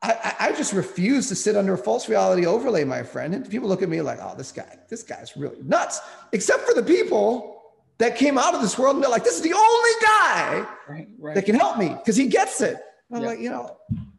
I, 0.00 0.36
I 0.38 0.52
just 0.52 0.72
refuse 0.72 1.28
to 1.28 1.34
sit 1.34 1.56
under 1.56 1.74
a 1.74 1.78
false 1.78 2.08
reality 2.08 2.46
overlay, 2.46 2.84
my 2.84 3.02
friend. 3.02 3.34
And 3.34 3.48
people 3.50 3.68
look 3.68 3.82
at 3.82 3.88
me 3.88 4.00
like, 4.00 4.18
oh, 4.22 4.34
this 4.36 4.52
guy, 4.52 4.78
this 4.88 5.02
guy's 5.02 5.36
really 5.36 5.60
nuts. 5.62 6.00
Except 6.32 6.62
for 6.62 6.74
the 6.74 6.84
people 6.84 7.62
that 7.98 8.16
came 8.16 8.38
out 8.38 8.54
of 8.54 8.62
this 8.62 8.78
world 8.78 8.94
and 8.94 9.02
they're 9.02 9.10
like, 9.10 9.24
this 9.24 9.36
is 9.36 9.42
the 9.42 9.52
only 9.52 9.90
guy 10.00 10.66
right, 10.88 11.08
right. 11.18 11.34
that 11.34 11.44
can 11.44 11.56
help 11.56 11.78
me 11.78 11.88
because 11.88 12.14
he 12.14 12.28
gets 12.28 12.60
it. 12.60 12.76
I'm 13.12 13.22
yeah. 13.22 13.28
like, 13.28 13.40
you 13.40 13.50
know, 13.50 13.76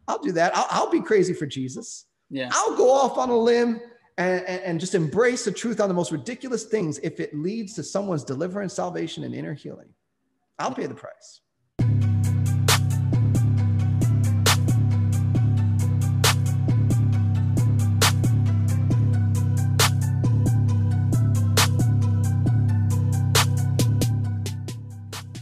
I'll 0.07 0.19
do 0.19 0.33
that. 0.33 0.55
I'll, 0.55 0.67
I'll, 0.69 0.91
be 0.91 1.01
crazy 1.01 1.33
for 1.33 1.45
Jesus. 1.45 2.05
Yeah. 2.29 2.49
I'll 2.51 2.75
go 2.75 2.91
off 2.91 3.17
on 3.17 3.29
a 3.29 3.37
limb 3.37 3.79
and, 4.17 4.43
and, 4.45 4.61
and 4.63 4.79
just 4.79 4.95
embrace 4.95 5.45
the 5.45 5.51
truth 5.51 5.79
on 5.79 5.87
the 5.87 5.93
most 5.93 6.11
ridiculous 6.11 6.65
things 6.65 6.99
if 7.03 7.21
it 7.21 7.33
leads 7.33 7.73
to 7.75 7.83
someone's 7.83 8.25
deliverance, 8.25 8.73
salvation, 8.73 9.23
and 9.23 9.33
inner 9.33 9.53
healing. 9.53 9.89
I'll 10.57 10.73
pay 10.73 10.87
the 10.87 10.95
price. 10.95 11.39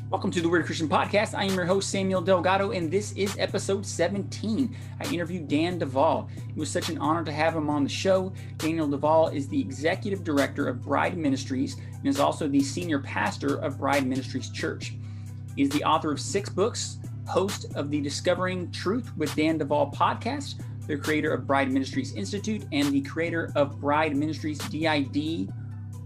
Welcome 0.10 0.32
to 0.32 0.42
the 0.42 0.48
Weird 0.48 0.66
Christian 0.66 0.88
Podcast. 0.88 1.38
I 1.38 1.44
am 1.44 1.54
your 1.54 1.66
host, 1.66 1.90
Samuel 1.90 2.22
Delgado, 2.22 2.72
and 2.72 2.90
this 2.90 3.12
is 3.18 3.36
episode 3.38 3.86
17. 3.86 4.74
I 5.02 5.14
interviewed 5.14 5.50
Dan 5.50 5.78
Duval. 5.80 6.30
It 6.48 6.56
was 6.56 6.70
such 6.70 6.88
an 6.88 6.98
honor 7.00 7.26
to 7.26 7.32
have 7.34 7.54
him 7.54 7.70
on 7.70 7.84
the 7.84 7.90
show. 7.90 8.32
Daniel 8.58 8.88
Duval 8.88 9.28
is 9.28 9.50
the 9.50 9.60
executive 9.60 10.24
director 10.24 10.70
of 10.70 10.82
Bride 10.82 11.18
Ministries 11.18 11.76
and 11.92 12.08
is 12.08 12.22
also 12.22 12.48
the 12.48 12.62
senior 12.62 13.00
pastor 13.00 13.58
of 13.58 13.80
Bride 13.80 14.08
Ministries 14.08 14.50
Church. 14.50 14.94
He 15.58 15.64
is 15.64 15.70
the 15.72 15.84
author 15.84 16.14
of 16.14 16.22
six 16.22 16.50
books, 16.50 17.00
host 17.28 17.66
of 17.76 17.92
the 17.92 18.00
Discovering 18.00 18.72
Truth 18.72 19.12
with 19.18 19.36
Dan 19.36 19.58
Duval 19.58 19.92
podcast, 19.92 20.64
the 20.88 20.96
creator 20.96 21.34
of 21.34 21.46
Bride 21.46 21.70
Ministries 21.70 22.14
Institute, 22.14 22.64
and 22.72 22.94
the 22.94 23.02
creator 23.02 23.52
of 23.56 23.82
Bride 23.82 24.16
Ministries 24.16 24.60
DID 24.70 25.52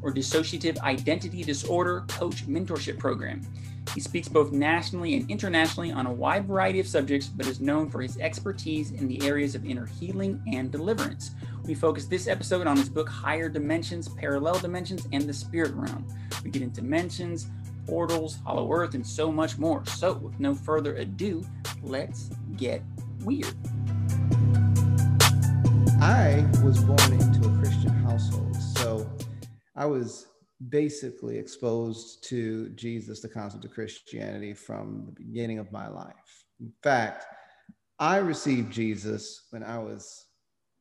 or 0.01 0.11
Dissociative 0.11 0.79
Identity 0.79 1.43
Disorder 1.43 2.03
Coach 2.07 2.47
Mentorship 2.47 2.97
Program. 2.97 3.45
He 3.93 3.99
speaks 3.99 4.29
both 4.29 4.51
nationally 4.51 5.15
and 5.15 5.29
internationally 5.29 5.91
on 5.91 6.05
a 6.05 6.11
wide 6.11 6.47
variety 6.47 6.79
of 6.79 6.87
subjects, 6.87 7.27
but 7.27 7.47
is 7.47 7.59
known 7.59 7.89
for 7.89 8.01
his 8.01 8.17
expertise 8.17 8.91
in 8.91 9.07
the 9.07 9.21
areas 9.25 9.53
of 9.53 9.65
inner 9.65 9.85
healing 9.85 10.41
and 10.47 10.71
deliverance. 10.71 11.31
We 11.63 11.73
focus 11.73 12.05
this 12.05 12.27
episode 12.27 12.67
on 12.67 12.77
his 12.77 12.89
book 12.89 13.09
Higher 13.09 13.49
Dimensions, 13.49 14.07
Parallel 14.07 14.59
Dimensions, 14.59 15.07
and 15.11 15.23
the 15.23 15.33
Spirit 15.33 15.73
Realm. 15.75 16.07
We 16.43 16.51
get 16.51 16.61
into 16.61 16.81
dimensions, 16.81 17.47
portals, 17.85 18.37
Hollow 18.45 18.71
Earth, 18.71 18.93
and 18.93 19.05
so 19.05 19.31
much 19.31 19.57
more. 19.57 19.85
So, 19.85 20.13
with 20.13 20.39
no 20.39 20.55
further 20.55 20.95
ado, 20.95 21.43
let's 21.83 22.29
get 22.55 22.81
weird. 23.19 23.53
I 26.01 26.45
was 26.63 26.81
born 26.83 27.13
into 27.13 27.47
a 27.47 27.57
Christian 27.59 27.91
household, 28.03 28.55
so 28.55 29.09
I 29.75 29.85
was 29.85 30.27
basically 30.69 31.37
exposed 31.37 32.23
to 32.25 32.69
Jesus, 32.69 33.21
the 33.21 33.29
concept 33.29 33.65
of 33.65 33.71
Christianity, 33.71 34.53
from 34.53 35.03
the 35.05 35.11
beginning 35.11 35.59
of 35.59 35.71
my 35.71 35.87
life. 35.87 36.45
In 36.59 36.71
fact, 36.83 37.25
I 37.99 38.17
received 38.17 38.71
Jesus 38.71 39.47
when 39.51 39.63
I 39.63 39.79
was 39.79 40.25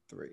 three. 0.09 0.31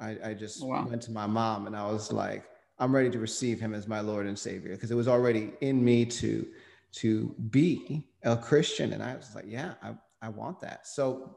I, 0.00 0.16
I 0.24 0.34
just 0.34 0.64
wow. 0.64 0.86
went 0.88 1.02
to 1.02 1.10
my 1.10 1.26
mom 1.26 1.66
and 1.66 1.76
I 1.76 1.90
was 1.90 2.12
like, 2.12 2.44
I'm 2.78 2.94
ready 2.94 3.10
to 3.10 3.18
receive 3.18 3.58
him 3.58 3.74
as 3.74 3.88
my 3.88 4.00
Lord 4.00 4.26
and 4.26 4.38
Savior 4.38 4.74
because 4.74 4.90
it 4.90 4.94
was 4.94 5.08
already 5.08 5.52
in 5.60 5.84
me 5.84 6.04
to 6.06 6.46
to 6.90 7.34
be 7.50 8.06
a 8.22 8.36
Christian. 8.36 8.92
And 8.92 9.02
I 9.02 9.16
was 9.16 9.34
like, 9.34 9.44
yeah, 9.46 9.74
I, 9.82 9.94
I 10.22 10.28
want 10.30 10.60
that. 10.60 10.86
So 10.86 11.36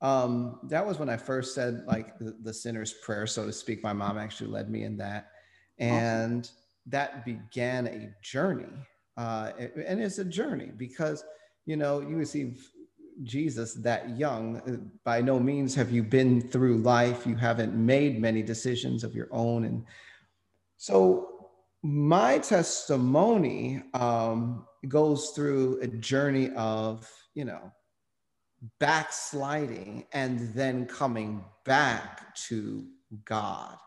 um, 0.00 0.60
that 0.64 0.84
was 0.84 0.98
when 0.98 1.08
I 1.08 1.16
first 1.16 1.54
said 1.54 1.84
like 1.86 2.18
the, 2.18 2.36
the 2.42 2.52
sinner's 2.52 2.92
prayer, 2.92 3.26
so 3.26 3.46
to 3.46 3.52
speak. 3.52 3.82
My 3.82 3.92
mom 3.92 4.18
actually 4.18 4.50
led 4.50 4.70
me 4.70 4.84
in 4.84 4.96
that 4.96 5.30
and 5.78 6.40
awesome. 6.40 6.56
that 6.86 7.24
began 7.24 7.86
a 7.86 8.14
journey 8.22 8.66
uh, 9.16 9.52
and 9.86 10.00
it's 10.00 10.18
a 10.18 10.24
journey 10.24 10.70
because 10.76 11.24
you 11.66 11.76
know 11.76 12.00
you 12.00 12.16
receive 12.16 12.70
jesus 13.22 13.74
that 13.74 14.16
young. 14.16 14.90
By 15.04 15.20
no 15.20 15.38
means 15.38 15.74
have 15.74 15.90
you 15.90 16.02
been 16.02 16.40
through 16.40 16.78
life. 16.78 17.26
You 17.26 17.36
haven't 17.36 17.74
made 17.74 18.20
many 18.20 18.42
decisions 18.42 19.04
of 19.04 19.14
your 19.14 19.28
own. 19.30 19.64
And 19.64 19.84
so 20.76 21.48
my 21.82 22.38
testimony 22.38 23.82
um, 23.94 24.66
goes 24.88 25.30
through 25.30 25.80
a 25.80 25.86
journey 25.86 26.50
of 26.56 27.10
you 27.34 27.44
know 27.44 27.72
backsliding 28.80 30.04
and 30.12 30.52
then 30.54 30.84
coming 30.86 31.44
back 31.64 32.34
to 32.34 32.84
god 33.24 33.78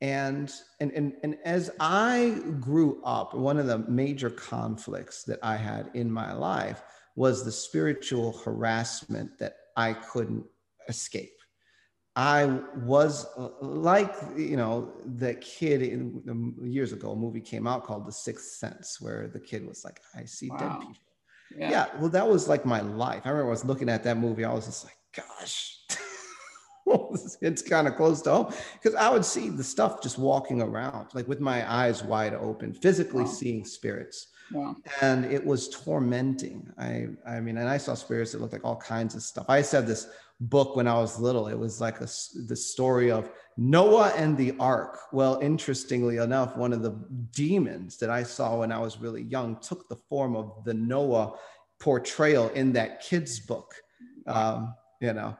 and, 0.00 0.52
and, 0.80 0.92
and, 0.92 1.12
and 1.22 1.36
as 1.44 1.70
I 1.78 2.40
grew 2.58 3.02
up, 3.04 3.34
one 3.34 3.58
of 3.58 3.66
the 3.66 3.78
major 3.78 4.30
conflicts 4.30 5.24
that 5.24 5.38
I 5.42 5.56
had 5.56 5.90
in 5.94 6.10
my 6.10 6.32
life 6.32 6.82
was 7.16 7.44
the 7.44 7.52
spiritual 7.52 8.32
harassment 8.38 9.38
that 9.38 9.56
I 9.76 9.92
couldn't 9.92 10.44
escape. 10.88 11.36
I 12.16 12.60
was 12.76 13.26
like, 13.60 14.14
you 14.36 14.56
know, 14.56 14.92
the 15.04 15.34
kid 15.34 15.82
in, 15.82 16.22
um, 16.28 16.56
years 16.62 16.92
ago, 16.92 17.12
a 17.12 17.16
movie 17.16 17.40
came 17.40 17.66
out 17.66 17.84
called 17.84 18.06
The 18.06 18.12
Sixth 18.12 18.52
Sense, 18.56 19.00
where 19.00 19.28
the 19.28 19.38
kid 19.38 19.66
was 19.66 19.84
like, 19.84 20.00
I 20.14 20.24
see 20.24 20.50
wow. 20.50 20.56
dead 20.56 20.80
people. 20.80 20.94
Yeah. 21.56 21.70
yeah. 21.70 21.86
Well, 21.98 22.10
that 22.10 22.28
was 22.28 22.48
like 22.48 22.64
my 22.64 22.80
life. 22.80 23.22
I 23.24 23.30
remember 23.30 23.48
I 23.48 23.50
was 23.50 23.64
looking 23.64 23.88
at 23.88 24.02
that 24.04 24.16
movie. 24.16 24.44
I 24.44 24.52
was 24.52 24.66
just 24.66 24.84
like, 24.84 24.96
gosh, 25.14 25.78
it's 27.40 27.62
kind 27.62 27.86
of 27.86 27.96
close 27.96 28.22
to 28.22 28.30
home 28.30 28.54
because 28.74 28.94
I 28.94 29.10
would 29.10 29.24
see 29.24 29.48
the 29.48 29.64
stuff 29.64 30.02
just 30.02 30.18
walking 30.18 30.60
around, 30.62 31.08
like 31.14 31.28
with 31.28 31.40
my 31.40 31.70
eyes 31.70 32.02
wide 32.02 32.34
open, 32.34 32.72
physically 32.72 33.24
wow. 33.24 33.30
seeing 33.30 33.64
spirits. 33.64 34.28
Wow. 34.52 34.76
And 35.00 35.24
it 35.26 35.44
was 35.44 35.68
tormenting. 35.68 36.72
I, 36.76 37.08
I 37.26 37.40
mean, 37.40 37.56
and 37.56 37.68
I 37.68 37.76
saw 37.76 37.94
spirits 37.94 38.32
that 38.32 38.40
looked 38.40 38.52
like 38.52 38.64
all 38.64 38.76
kinds 38.76 39.14
of 39.14 39.22
stuff. 39.22 39.46
I 39.48 39.62
said 39.62 39.86
this 39.86 40.08
book 40.40 40.74
when 40.74 40.88
I 40.88 40.94
was 40.94 41.20
little. 41.20 41.46
It 41.46 41.58
was 41.58 41.80
like 41.80 42.00
a, 42.00 42.08
the 42.46 42.56
story 42.56 43.10
of 43.12 43.30
Noah 43.56 44.12
and 44.16 44.36
the 44.36 44.54
ark. 44.58 44.98
Well, 45.12 45.38
interestingly 45.40 46.16
enough, 46.16 46.56
one 46.56 46.72
of 46.72 46.82
the 46.82 46.98
demons 47.32 47.98
that 47.98 48.10
I 48.10 48.24
saw 48.24 48.58
when 48.58 48.72
I 48.72 48.78
was 48.78 48.98
really 48.98 49.22
young 49.22 49.60
took 49.60 49.88
the 49.88 49.96
form 49.96 50.34
of 50.34 50.64
the 50.64 50.74
Noah 50.74 51.34
portrayal 51.78 52.48
in 52.50 52.72
that 52.72 53.02
kid's 53.02 53.38
book. 53.38 53.74
Um, 54.26 54.74
you 55.00 55.12
know, 55.12 55.36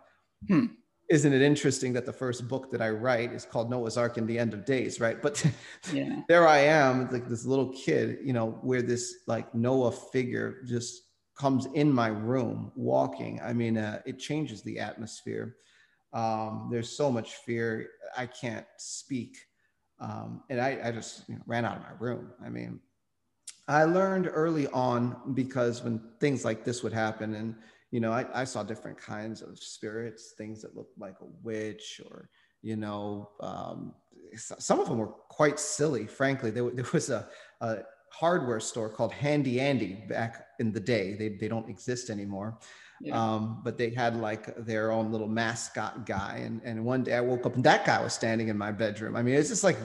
hmm 0.47 0.67
isn't 1.10 1.32
it 1.32 1.43
interesting 1.43 1.93
that 1.93 2.06
the 2.06 2.12
first 2.12 2.47
book 2.47 2.71
that 2.71 2.81
I 2.81 2.91
write 2.91 3.32
is 3.32 3.44
called 3.44 3.69
Noah's 3.69 3.97
Ark 3.97 4.16
and 4.16 4.28
the 4.28 4.38
End 4.38 4.54
of 4.54 4.65
Days, 4.65 5.00
right? 5.00 5.21
But 5.21 5.44
yeah. 5.93 6.22
there 6.28 6.47
I 6.47 6.59
am, 6.59 7.10
like 7.10 7.28
this 7.28 7.44
little 7.44 7.72
kid, 7.72 8.19
you 8.22 8.32
know, 8.32 8.53
where 8.62 8.81
this 8.81 9.16
like 9.26 9.53
Noah 9.53 9.91
figure 9.91 10.62
just 10.65 11.03
comes 11.37 11.66
in 11.75 11.93
my 11.93 12.09
room 12.09 12.71
walking. 12.76 13.41
I 13.43 13.53
mean, 13.53 13.76
uh, 13.76 14.00
it 14.06 14.21
changes 14.21 14.62
the 14.62 14.78
atmosphere. 14.78 15.56
Um, 16.12 16.69
there's 16.71 16.97
so 16.97 17.10
much 17.10 17.34
fear, 17.34 17.88
I 18.16 18.27
can't 18.27 18.66
speak. 18.78 19.37
Um, 19.98 20.44
and 20.48 20.60
I, 20.60 20.78
I 20.84 20.92
just 20.92 21.28
you 21.28 21.34
know, 21.34 21.42
ran 21.47 21.65
out 21.65 21.77
of 21.77 21.82
my 21.82 21.92
room. 21.98 22.31
I 22.44 22.50
mean, 22.50 22.78
I 23.66 23.82
learned 23.82 24.31
early 24.32 24.69
on 24.69 25.34
because 25.34 25.82
when 25.82 26.00
things 26.21 26.44
like 26.44 26.65
this 26.65 26.84
would 26.84 26.92
happen 26.92 27.34
and 27.34 27.56
you 27.91 28.01
know, 28.01 28.12
I, 28.12 28.27
I 28.34 28.45
saw 28.45 28.62
different 28.62 28.99
kinds 28.99 29.43
of 29.43 29.59
spirits, 29.59 30.33
things 30.37 30.62
that 30.62 30.77
looked 30.77 30.99
like 30.99 31.17
a 31.21 31.27
witch 31.43 32.01
or, 32.09 32.28
you 32.62 32.77
know, 32.77 33.31
um, 33.41 33.95
some 34.37 34.78
of 34.78 34.89
them 34.89 34.99
were 34.99 35.09
quite 35.09 35.59
silly, 35.59 36.06
frankly. 36.06 36.51
There, 36.51 36.71
there 36.75 36.87
was 36.93 37.11
a, 37.11 37.28
a 37.61 37.78
hardware 38.12 38.61
store 38.61 38.89
called 38.89 39.12
Handy 39.12 39.61
Andy 39.61 40.05
back 40.09 40.47
in 40.61 40.73
the 40.73 40.81
day. 40.81 41.15
They, 41.15 41.31
they 41.31 41.49
don't 41.49 41.69
exist 41.69 42.11
anymore. 42.11 42.59
Yeah. 43.01 43.19
Um, 43.19 43.62
but 43.65 43.78
they 43.78 43.91
had 43.91 44.17
like 44.17 44.55
their 44.67 44.93
own 44.93 45.10
little 45.10 45.28
mascot 45.28 46.04
guy. 46.04 46.43
And, 46.45 46.60
and 46.65 46.84
one 46.84 47.03
day 47.03 47.15
I 47.15 47.21
woke 47.22 47.47
up 47.47 47.54
and 47.54 47.65
that 47.65 47.86
guy 47.86 48.03
was 48.03 48.13
standing 48.13 48.48
in 48.48 48.59
my 48.59 48.72
bedroom. 48.72 49.16
I 49.16 49.22
mean, 49.22 49.34
it's 49.36 49.48
just 49.48 49.65
like 49.65 49.78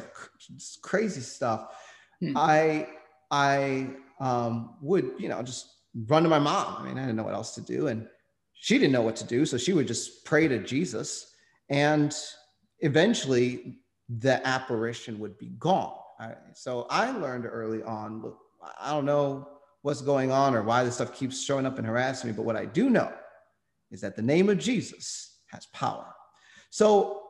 crazy 0.82 1.22
stuff. 1.22 1.74
Hmm. 2.20 2.36
I, 2.36 2.88
I 3.32 3.88
um, 4.20 4.76
would, 4.82 5.14
you 5.18 5.30
know, 5.30 5.42
just 5.44 5.75
run 6.08 6.24
to 6.24 6.30
my 6.30 6.40
mom. 6.40 6.78
I 6.80 6.88
mean, 6.88 6.98
I 6.98 7.02
didn't 7.02 7.16
know 7.16 7.24
what 7.24 7.34
else 7.34 7.56
to 7.56 7.62
do. 7.62 7.88
And 7.88 8.08
she 8.54 8.78
didn't 8.78 8.94
know 8.94 9.02
what 9.02 9.16
to 9.18 9.26
do. 9.26 9.46
So 9.46 9.58
she 9.58 9.74
would 9.74 9.88
just 9.88 10.26
pray 10.26 10.48
to 10.48 10.60
Jesus. 10.60 11.34
And 11.70 12.16
eventually 12.80 13.80
the 14.10 14.46
apparition 14.48 15.20
would 15.20 15.38
be 15.38 15.50
gone. 15.58 15.98
so 16.54 16.88
I 16.90 17.12
learned 17.12 17.46
early 17.46 17.84
on 17.84 18.22
look, 18.22 18.38
I 18.80 18.92
don't 18.92 19.06
know 19.06 19.48
what's 19.82 20.02
going 20.02 20.32
on 20.32 20.56
or 20.56 20.64
why 20.64 20.84
this 20.84 20.96
stuff 20.96 21.14
keeps 21.14 21.44
showing 21.44 21.66
up 21.66 21.78
and 21.78 21.88
harassing 21.88 22.30
me. 22.30 22.36
But 22.36 22.46
what 22.46 22.56
I 22.56 22.66
do 22.66 22.90
know 22.90 23.14
is 23.92 24.02
that 24.02 24.16
the 24.16 24.22
name 24.22 24.50
of 24.50 24.58
Jesus 24.58 25.42
has 25.48 25.68
power. 25.68 26.08
So 26.70 27.22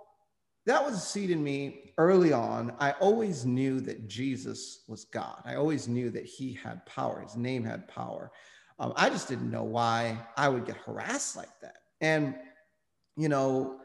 that 0.65 0.83
was 0.83 0.95
a 0.95 0.99
seed 0.99 1.29
in 1.29 1.43
me 1.43 1.93
early 1.97 2.33
on. 2.33 2.73
I 2.79 2.91
always 2.93 3.45
knew 3.45 3.79
that 3.81 4.07
Jesus 4.07 4.83
was 4.87 5.05
God. 5.05 5.41
I 5.45 5.55
always 5.55 5.87
knew 5.87 6.09
that 6.11 6.25
he 6.25 6.53
had 6.53 6.85
power, 6.85 7.21
his 7.21 7.35
name 7.35 7.63
had 7.63 7.87
power. 7.87 8.31
Um, 8.77 8.93
I 8.95 9.09
just 9.09 9.27
didn't 9.27 9.51
know 9.51 9.63
why 9.63 10.17
I 10.35 10.49
would 10.49 10.65
get 10.65 10.77
harassed 10.77 11.35
like 11.35 11.59
that. 11.61 11.77
And 12.01 12.35
you 13.17 13.29
know, 13.29 13.79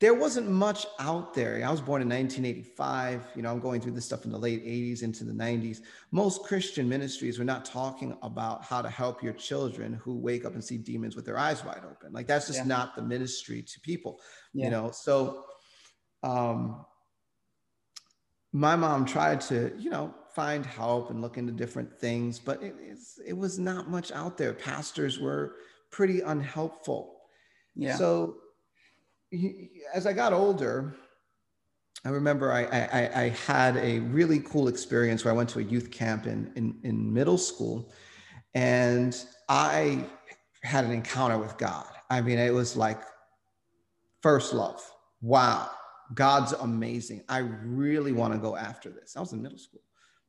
there 0.00 0.14
wasn't 0.14 0.48
much 0.48 0.86
out 1.00 1.34
there. 1.34 1.60
I 1.66 1.70
was 1.70 1.80
born 1.80 2.02
in 2.02 2.08
1985. 2.08 3.26
You 3.34 3.42
know, 3.42 3.50
I'm 3.50 3.58
going 3.58 3.80
through 3.80 3.92
this 3.92 4.04
stuff 4.04 4.24
in 4.24 4.30
the 4.30 4.38
late 4.38 4.64
80s 4.64 5.02
into 5.02 5.24
the 5.24 5.32
90s. 5.32 5.80
Most 6.12 6.44
Christian 6.44 6.88
ministries 6.88 7.38
were 7.38 7.44
not 7.44 7.64
talking 7.64 8.16
about 8.22 8.62
how 8.62 8.80
to 8.80 8.88
help 8.88 9.22
your 9.22 9.32
children 9.32 9.94
who 9.94 10.16
wake 10.16 10.44
up 10.44 10.54
and 10.54 10.62
see 10.62 10.76
demons 10.78 11.16
with 11.16 11.24
their 11.24 11.38
eyes 11.38 11.64
wide 11.64 11.82
open. 11.90 12.12
Like 12.12 12.28
that's 12.28 12.46
just 12.46 12.60
yeah. 12.60 12.66
not 12.66 12.94
the 12.94 13.02
ministry 13.02 13.62
to 13.62 13.80
people, 13.80 14.20
yeah. 14.52 14.66
you 14.66 14.70
know. 14.70 14.90
So 14.92 15.44
um 16.22 16.84
my 18.52 18.76
mom 18.76 19.04
tried 19.04 19.40
to, 19.42 19.72
you 19.78 19.90
know, 19.90 20.14
find 20.38 20.64
help 20.64 21.10
and 21.10 21.20
look 21.20 21.36
into 21.36 21.50
different 21.50 21.92
things, 21.98 22.38
but 22.38 22.62
it, 22.62 22.72
it 23.26 23.36
was 23.36 23.58
not 23.58 23.90
much 23.90 24.12
out 24.12 24.38
there. 24.38 24.52
Pastors 24.52 25.18
were 25.18 25.56
pretty 25.90 26.20
unhelpful. 26.20 27.16
Yeah. 27.74 27.96
So 27.96 28.36
as 29.92 30.06
I 30.06 30.12
got 30.12 30.32
older, 30.32 30.94
I 32.04 32.10
remember 32.10 32.52
I, 32.52 32.62
I, 32.66 33.22
I, 33.22 33.28
had 33.30 33.76
a 33.78 33.98
really 33.98 34.38
cool 34.38 34.68
experience 34.68 35.24
where 35.24 35.34
I 35.34 35.36
went 35.36 35.48
to 35.50 35.58
a 35.58 35.62
youth 35.62 35.90
camp 35.90 36.28
in, 36.28 36.52
in, 36.54 36.78
in 36.84 37.12
middle 37.12 37.36
school 37.36 37.92
and 38.54 39.20
I 39.48 40.06
had 40.62 40.84
an 40.84 40.92
encounter 40.92 41.36
with 41.36 41.58
God. 41.58 41.88
I 42.10 42.20
mean, 42.20 42.38
it 42.38 42.54
was 42.54 42.76
like 42.76 43.02
first 44.22 44.54
love. 44.54 44.80
Wow, 45.20 45.68
God's 46.14 46.52
amazing. 46.52 47.24
I 47.28 47.38
really 47.38 48.12
want 48.12 48.34
to 48.34 48.38
go 48.38 48.54
after 48.54 48.88
this. 48.88 49.16
I 49.16 49.20
was 49.20 49.32
in 49.32 49.42
middle 49.42 49.58
school. 49.58 49.80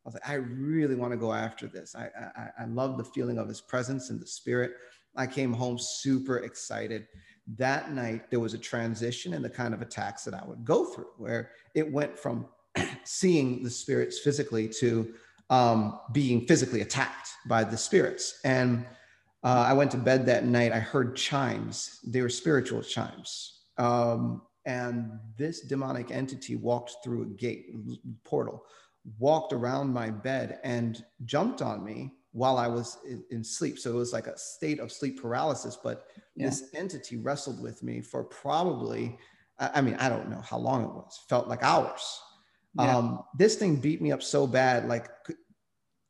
I 0.09 0.11
was 0.11 0.15
like, 0.15 0.29
I 0.29 0.33
really 0.35 0.95
want 0.95 1.11
to 1.11 1.17
go 1.17 1.33
after 1.33 1.67
this. 1.67 1.95
I, 1.95 2.09
I, 2.35 2.63
I 2.63 2.65
love 2.65 2.97
the 2.97 3.03
feeling 3.03 3.37
of 3.37 3.47
his 3.47 3.61
presence 3.61 4.09
and 4.09 4.19
the 4.19 4.25
spirit. 4.25 4.71
I 5.15 5.27
came 5.27 5.53
home 5.53 5.77
super 5.77 6.37
excited 6.39 7.07
that 7.57 7.91
night 7.91 8.29
there 8.29 8.39
was 8.39 8.53
a 8.53 8.57
transition 8.57 9.33
in 9.33 9.41
the 9.41 9.49
kind 9.49 9.73
of 9.73 9.81
attacks 9.81 10.23
that 10.23 10.33
I 10.33 10.43
would 10.45 10.63
go 10.63 10.85
through, 10.85 11.09
where 11.17 11.51
it 11.73 11.91
went 11.91 12.17
from 12.17 12.47
seeing 13.03 13.63
the 13.63 13.69
spirits 13.69 14.19
physically 14.19 14.67
to 14.79 15.13
um, 15.49 15.99
being 16.11 16.45
physically 16.45 16.81
attacked 16.81 17.29
by 17.47 17.63
the 17.63 17.77
spirits. 17.77 18.39
And 18.43 18.85
uh, 19.43 19.65
I 19.67 19.73
went 19.73 19.91
to 19.91 19.97
bed 19.97 20.25
that 20.27 20.45
night. 20.45 20.71
I 20.71 20.79
heard 20.79 21.15
chimes. 21.15 21.99
They 22.05 22.21
were 22.21 22.29
spiritual 22.29 22.83
chimes. 22.83 23.61
Um, 23.77 24.43
and 24.65 25.09
this 25.37 25.61
demonic 25.61 26.11
entity 26.11 26.55
walked 26.55 26.97
through 27.03 27.23
a 27.23 27.25
gate 27.25 27.73
portal, 28.23 28.63
walked 29.17 29.53
around 29.53 29.93
my 29.93 30.09
bed, 30.09 30.59
and 30.63 31.03
jumped 31.25 31.61
on 31.61 31.83
me 31.83 32.13
while 32.31 32.57
I 32.57 32.67
was 32.67 32.97
in, 33.07 33.23
in 33.31 33.43
sleep. 33.43 33.79
So 33.79 33.89
it 33.89 33.95
was 33.95 34.13
like 34.13 34.27
a 34.27 34.37
state 34.37 34.79
of 34.79 34.91
sleep 34.91 35.21
paralysis. 35.21 35.77
But 35.81 36.05
yeah. 36.35 36.47
this 36.47 36.69
entity 36.75 37.17
wrestled 37.17 37.61
with 37.61 37.81
me 37.81 38.01
for 38.01 38.23
probably, 38.23 39.17
I 39.57 39.81
mean, 39.81 39.95
I 39.95 40.09
don't 40.09 40.29
know 40.29 40.41
how 40.41 40.57
long 40.57 40.83
it 40.83 40.93
was, 40.93 41.19
felt 41.27 41.47
like 41.47 41.63
hours. 41.63 42.21
Yeah. 42.75 42.95
Um, 42.95 43.23
this 43.37 43.55
thing 43.55 43.77
beat 43.77 44.01
me 44.01 44.11
up 44.11 44.21
so 44.21 44.45
bad, 44.45 44.87
like 44.87 45.09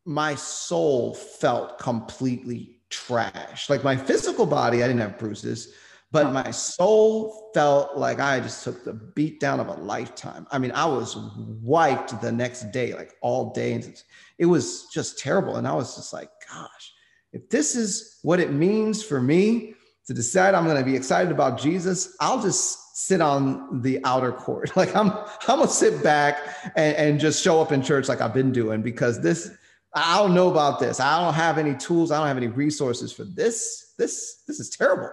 my 0.05 0.35
soul 0.35 1.13
felt 1.13 1.79
completely 1.79 2.81
trash. 2.89 3.69
Like 3.69 3.83
my 3.83 3.95
physical 3.95 4.45
body, 4.45 4.83
I 4.83 4.87
didn't 4.87 5.01
have 5.01 5.17
bruises, 5.17 5.73
but 6.11 6.33
my 6.33 6.49
soul 6.49 7.51
felt 7.53 7.95
like 7.95 8.19
I 8.19 8.39
just 8.39 8.63
took 8.63 8.83
the 8.83 8.93
beat 8.93 9.39
down 9.39 9.59
of 9.59 9.67
a 9.67 9.73
lifetime. 9.73 10.47
I 10.51 10.57
mean, 10.57 10.71
I 10.71 10.85
was 10.85 11.15
wiped 11.61 12.19
the 12.19 12.31
next 12.31 12.71
day, 12.71 12.93
like 12.93 13.13
all 13.21 13.53
day. 13.53 13.73
And 13.73 14.03
it 14.39 14.47
was 14.47 14.87
just 14.87 15.19
terrible. 15.19 15.57
And 15.57 15.67
I 15.67 15.73
was 15.73 15.95
just 15.95 16.11
like, 16.11 16.31
gosh, 16.51 16.93
if 17.31 17.47
this 17.49 17.75
is 17.75 18.17
what 18.23 18.39
it 18.39 18.51
means 18.51 19.03
for 19.03 19.21
me 19.21 19.75
to 20.07 20.13
decide 20.13 20.55
I'm 20.55 20.65
going 20.65 20.77
to 20.77 20.83
be 20.83 20.95
excited 20.95 21.31
about 21.31 21.59
Jesus, 21.59 22.15
I'll 22.19 22.41
just 22.41 22.97
sit 22.97 23.21
on 23.21 23.81
the 23.81 23.99
outer 24.03 24.31
court. 24.31 24.71
Like 24.75 24.95
I'm, 24.95 25.11
I'm 25.11 25.59
gonna 25.59 25.67
sit 25.67 26.03
back 26.03 26.37
and, 26.75 26.95
and 26.95 27.19
just 27.19 27.43
show 27.43 27.61
up 27.61 27.71
in 27.71 27.81
church 27.83 28.07
like 28.07 28.19
I've 28.19 28.33
been 28.33 28.51
doing 28.51 28.81
because 28.81 29.21
this, 29.21 29.51
I 29.93 30.17
don't 30.17 30.33
know 30.33 30.49
about 30.49 30.79
this. 30.79 30.99
I 30.99 31.23
don't 31.23 31.33
have 31.33 31.57
any 31.57 31.75
tools. 31.75 32.11
I 32.11 32.17
don't 32.17 32.27
have 32.27 32.37
any 32.37 32.47
resources 32.47 33.11
for 33.11 33.23
this. 33.23 33.93
This, 33.97 34.43
this 34.47 34.59
is 34.59 34.69
terrible. 34.69 35.09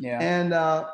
Yeah. 0.00 0.18
And, 0.20 0.52
uh, 0.52 0.88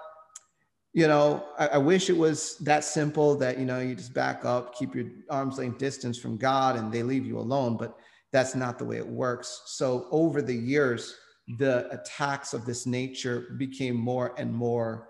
you 0.93 1.07
know, 1.07 1.45
I, 1.59 1.69
I, 1.69 1.79
wish 1.79 2.11
it 2.11 2.17
was 2.17 2.57
that 2.59 2.83
simple 2.83 3.37
that, 3.37 3.59
you 3.59 3.65
know, 3.65 3.79
you 3.79 3.95
just 3.95 4.13
back 4.13 4.45
up, 4.45 4.75
keep 4.75 4.95
your 4.95 5.07
arm's 5.31 5.59
length 5.59 5.79
distance 5.79 6.19
from 6.19 6.37
God 6.37 6.77
and 6.77 6.91
they 6.91 7.03
leave 7.03 7.25
you 7.25 7.39
alone. 7.39 7.77
But 7.77 7.97
that's 8.33 8.55
not 8.55 8.79
the 8.79 8.85
way 8.85 8.97
it 8.97 9.07
works. 9.07 9.63
So 9.67 10.09
over 10.11 10.43
the 10.43 10.55
years, 10.55 11.15
the 11.59 11.89
attacks 11.93 12.53
of 12.53 12.67
this 12.67 12.85
nature 12.85 13.55
became 13.59 13.95
more 13.95 14.35
and 14.37 14.53
more 14.53 15.09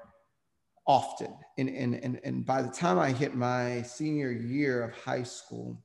often. 0.86 1.34
And, 1.56 1.70
and, 1.70 1.94
and, 1.94 2.20
and 2.22 2.44
by 2.44 2.62
the 2.62 2.68
time 2.68 2.98
I 2.98 3.12
hit 3.12 3.34
my 3.34 3.82
senior 3.82 4.30
year 4.30 4.82
of 4.82 4.92
high 4.92 5.22
school, 5.22 5.82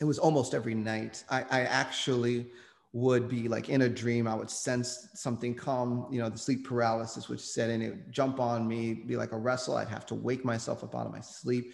it 0.00 0.04
was 0.04 0.18
almost 0.18 0.52
every 0.52 0.74
night. 0.74 1.24
I, 1.30 1.44
I 1.50 1.60
actually 1.62 2.48
would 2.92 3.28
be 3.28 3.48
like 3.48 3.70
in 3.70 3.82
a 3.82 3.88
dream. 3.88 4.28
I 4.28 4.34
would 4.34 4.50
sense 4.50 5.08
something 5.14 5.54
come, 5.54 6.06
you 6.10 6.20
know, 6.20 6.28
the 6.28 6.38
sleep 6.38 6.66
paralysis 6.66 7.28
would 7.28 7.40
set 7.40 7.70
in, 7.70 7.80
it 7.80 7.90
would 7.90 8.12
jump 8.12 8.38
on 8.38 8.68
me, 8.68 8.92
be 8.92 9.16
like 9.16 9.32
a 9.32 9.38
wrestle. 9.38 9.76
I'd 9.76 9.88
have 9.88 10.04
to 10.06 10.14
wake 10.14 10.44
myself 10.44 10.84
up 10.84 10.94
out 10.94 11.06
of 11.06 11.12
my 11.12 11.20
sleep, 11.20 11.72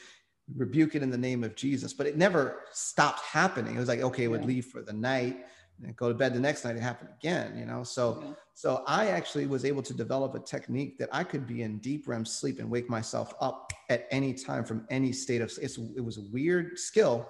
rebuke 0.56 0.94
it 0.94 1.02
in 1.02 1.10
the 1.10 1.18
name 1.18 1.42
of 1.42 1.56
Jesus. 1.56 1.92
But 1.92 2.06
it 2.06 2.16
never 2.16 2.62
stopped 2.72 3.20
happening. 3.20 3.74
It 3.74 3.80
was 3.80 3.88
like, 3.88 4.00
okay, 4.00 4.24
it 4.24 4.28
would 4.28 4.44
leave 4.44 4.66
for 4.66 4.80
the 4.80 4.92
night 4.92 5.44
and 5.82 5.96
go 5.96 6.08
to 6.08 6.14
bed 6.14 6.34
the 6.34 6.40
next 6.40 6.64
night, 6.64 6.76
it 6.76 6.82
happened 6.82 7.10
again, 7.18 7.56
you 7.56 7.64
know? 7.64 7.82
So, 7.82 8.20
yeah. 8.20 8.32
so 8.54 8.82
I 8.86 9.08
actually 9.08 9.46
was 9.46 9.64
able 9.64 9.82
to 9.82 9.94
develop 9.94 10.34
a 10.34 10.40
technique 10.40 10.98
that 10.98 11.08
I 11.12 11.22
could 11.22 11.46
be 11.46 11.62
in 11.62 11.78
deep 11.78 12.08
REM 12.08 12.24
sleep 12.24 12.58
and 12.58 12.68
wake 12.68 12.90
myself 12.90 13.32
up 13.40 13.72
at 13.88 14.06
any 14.10 14.34
time 14.34 14.64
from 14.64 14.86
any 14.90 15.12
state 15.12 15.40
of, 15.40 15.52
it's, 15.60 15.78
it 15.96 16.04
was 16.04 16.18
a 16.18 16.22
weird 16.32 16.78
skill 16.78 17.28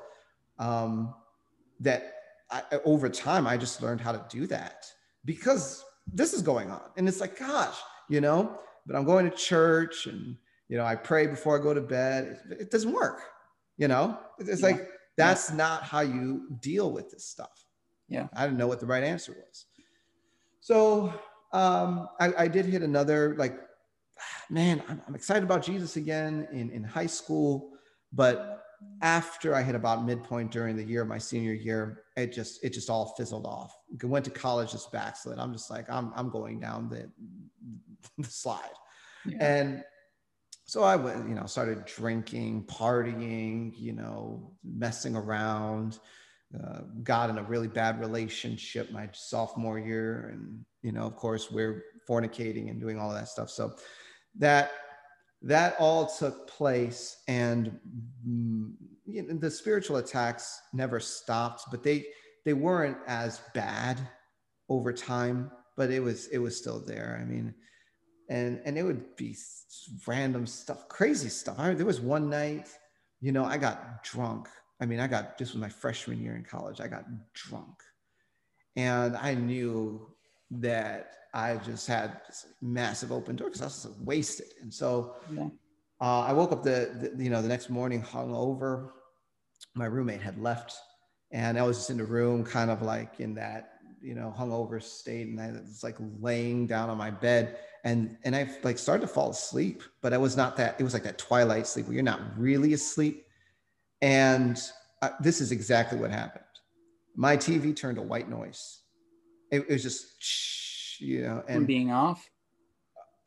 um, 0.58 1.14
that 1.80 2.17
I, 2.50 2.62
over 2.84 3.08
time, 3.08 3.46
I 3.46 3.56
just 3.56 3.82
learned 3.82 4.00
how 4.00 4.12
to 4.12 4.24
do 4.28 4.46
that 4.46 4.86
because 5.24 5.84
this 6.12 6.32
is 6.32 6.42
going 6.42 6.70
on. 6.70 6.82
And 6.96 7.06
it's 7.06 7.20
like, 7.20 7.38
gosh, 7.38 7.76
you 8.08 8.20
know, 8.20 8.58
but 8.86 8.96
I'm 8.96 9.04
going 9.04 9.30
to 9.30 9.36
church 9.36 10.06
and, 10.06 10.36
you 10.68 10.78
know, 10.78 10.84
I 10.84 10.96
pray 10.96 11.26
before 11.26 11.58
I 11.58 11.62
go 11.62 11.74
to 11.74 11.80
bed. 11.80 12.40
It, 12.50 12.60
it 12.62 12.70
doesn't 12.70 12.92
work, 12.92 13.20
you 13.76 13.88
know? 13.88 14.18
It's 14.38 14.62
yeah. 14.62 14.68
like, 14.68 14.88
that's 15.16 15.50
yeah. 15.50 15.56
not 15.56 15.82
how 15.82 16.00
you 16.00 16.46
deal 16.60 16.90
with 16.90 17.10
this 17.10 17.26
stuff. 17.26 17.66
Yeah. 18.08 18.28
I 18.34 18.44
didn't 18.44 18.58
know 18.58 18.66
what 18.66 18.80
the 18.80 18.86
right 18.86 19.04
answer 19.04 19.32
was. 19.32 19.66
So 20.60 21.12
um, 21.52 22.08
I, 22.18 22.32
I 22.44 22.48
did 22.48 22.64
hit 22.64 22.82
another, 22.82 23.34
like, 23.36 23.58
man, 24.48 24.82
I'm, 24.88 25.02
I'm 25.06 25.14
excited 25.14 25.42
about 25.42 25.62
Jesus 25.62 25.96
again 25.96 26.48
in, 26.52 26.70
in 26.70 26.82
high 26.82 27.06
school, 27.06 27.72
but 28.12 28.57
after 29.02 29.54
I 29.54 29.62
hit 29.62 29.74
about 29.74 30.04
midpoint 30.04 30.50
during 30.50 30.76
the 30.76 30.84
year, 30.84 31.04
my 31.04 31.18
senior 31.18 31.52
year, 31.52 32.04
it 32.16 32.32
just 32.32 32.64
it 32.64 32.72
just 32.72 32.90
all 32.90 33.14
fizzled 33.16 33.46
off. 33.46 33.76
Went 34.02 34.24
to 34.24 34.30
college, 34.30 34.72
just 34.72 34.92
backslid. 34.92 35.38
I'm 35.38 35.52
just 35.52 35.70
like 35.70 35.88
I'm 35.90 36.12
I'm 36.16 36.30
going 36.30 36.60
down 36.60 36.88
the 36.88 37.10
the 38.18 38.28
slide, 38.28 38.70
yeah. 39.26 39.36
and 39.40 39.84
so 40.64 40.82
I 40.82 40.96
went, 40.96 41.28
you 41.28 41.34
know, 41.34 41.46
started 41.46 41.86
drinking, 41.86 42.64
partying, 42.64 43.72
you 43.78 43.92
know, 43.92 44.52
messing 44.62 45.16
around. 45.16 45.98
Uh, 46.58 46.80
got 47.02 47.28
in 47.28 47.36
a 47.36 47.42
really 47.42 47.68
bad 47.68 48.00
relationship 48.00 48.90
my 48.90 49.08
sophomore 49.12 49.78
year, 49.78 50.30
and 50.32 50.64
you 50.82 50.92
know, 50.92 51.02
of 51.02 51.14
course, 51.16 51.50
we're 51.50 51.84
fornicating 52.08 52.70
and 52.70 52.80
doing 52.80 52.98
all 52.98 53.12
that 53.12 53.28
stuff. 53.28 53.50
So 53.50 53.74
that 54.38 54.70
that 55.42 55.76
all 55.78 56.06
took 56.06 56.48
place 56.48 57.22
and 57.28 57.78
mm, 58.26 58.72
you 59.06 59.22
know, 59.22 59.34
the 59.34 59.50
spiritual 59.50 59.96
attacks 59.96 60.60
never 60.72 60.98
stopped 60.98 61.62
but 61.70 61.82
they 61.82 62.04
they 62.44 62.52
weren't 62.52 62.98
as 63.06 63.40
bad 63.54 63.98
over 64.68 64.92
time 64.92 65.50
but 65.76 65.90
it 65.90 66.00
was 66.00 66.26
it 66.28 66.38
was 66.38 66.56
still 66.56 66.80
there. 66.80 67.18
I 67.20 67.24
mean 67.24 67.54
and 68.28 68.60
and 68.64 68.76
it 68.76 68.82
would 68.82 69.16
be 69.16 69.36
random 70.06 70.46
stuff 70.46 70.88
crazy 70.88 71.28
stuff. 71.28 71.56
I, 71.58 71.72
there 71.74 71.86
was 71.86 72.00
one 72.00 72.28
night 72.28 72.68
you 73.20 73.32
know 73.32 73.44
i 73.44 73.56
got 73.56 74.02
drunk. 74.02 74.48
I 74.80 74.86
mean 74.86 74.98
i 74.98 75.06
got 75.06 75.38
this 75.38 75.52
was 75.52 75.60
my 75.60 75.68
freshman 75.68 76.20
year 76.20 76.34
in 76.34 76.44
college. 76.44 76.80
I 76.80 76.88
got 76.88 77.04
drunk. 77.32 77.76
And 78.74 79.16
i 79.16 79.34
knew 79.34 80.08
that 80.50 81.12
I 81.38 81.56
just 81.58 81.86
had 81.86 82.20
this 82.26 82.46
massive 82.60 83.12
open 83.12 83.36
door 83.36 83.48
because 83.48 83.62
I 83.62 83.66
was 83.66 83.96
wasted. 84.00 84.48
And 84.60 84.74
so 84.74 85.14
yeah. 85.32 85.46
uh, 86.00 86.20
I 86.22 86.32
woke 86.32 86.50
up 86.50 86.64
the, 86.64 87.12
the, 87.14 87.22
you 87.22 87.30
know, 87.30 87.40
the 87.40 87.48
next 87.48 87.70
morning 87.70 88.02
hung 88.02 88.34
over. 88.34 88.94
My 89.74 89.86
roommate 89.86 90.20
had 90.20 90.40
left 90.40 90.76
and 91.30 91.56
I 91.56 91.62
was 91.62 91.76
just 91.76 91.90
in 91.90 91.96
the 91.96 92.04
room 92.04 92.44
kind 92.44 92.70
of 92.70 92.82
like 92.82 93.20
in 93.20 93.34
that, 93.34 93.74
you 94.02 94.16
know, 94.16 94.34
hungover 94.36 94.82
state. 94.82 95.28
And 95.28 95.40
I 95.40 95.52
was 95.52 95.84
like 95.84 95.96
laying 96.20 96.66
down 96.66 96.90
on 96.90 96.98
my 96.98 97.10
bed 97.10 97.58
and, 97.84 98.16
and 98.24 98.34
I 98.34 98.50
like 98.64 98.76
started 98.76 99.02
to 99.02 99.08
fall 99.08 99.30
asleep, 99.30 99.84
but 100.00 100.12
I 100.12 100.18
was 100.18 100.36
not 100.36 100.56
that, 100.56 100.74
it 100.80 100.82
was 100.82 100.92
like 100.92 101.04
that 101.04 101.18
twilight 101.18 101.68
sleep 101.68 101.86
where 101.86 101.94
you're 101.94 102.02
not 102.02 102.20
really 102.36 102.72
asleep. 102.72 103.26
And 104.02 104.60
uh, 105.02 105.10
this 105.20 105.40
is 105.40 105.52
exactly 105.52 106.00
what 106.00 106.10
happened. 106.10 106.44
My 107.14 107.36
TV 107.36 107.76
turned 107.76 107.96
to 107.96 108.02
white 108.02 108.28
noise. 108.28 108.80
It, 109.52 109.60
it 109.68 109.70
was 109.70 109.82
just, 109.84 110.67
you 111.00 111.22
know, 111.22 111.42
and 111.48 111.56
From 111.58 111.66
being 111.66 111.90
off. 111.92 112.28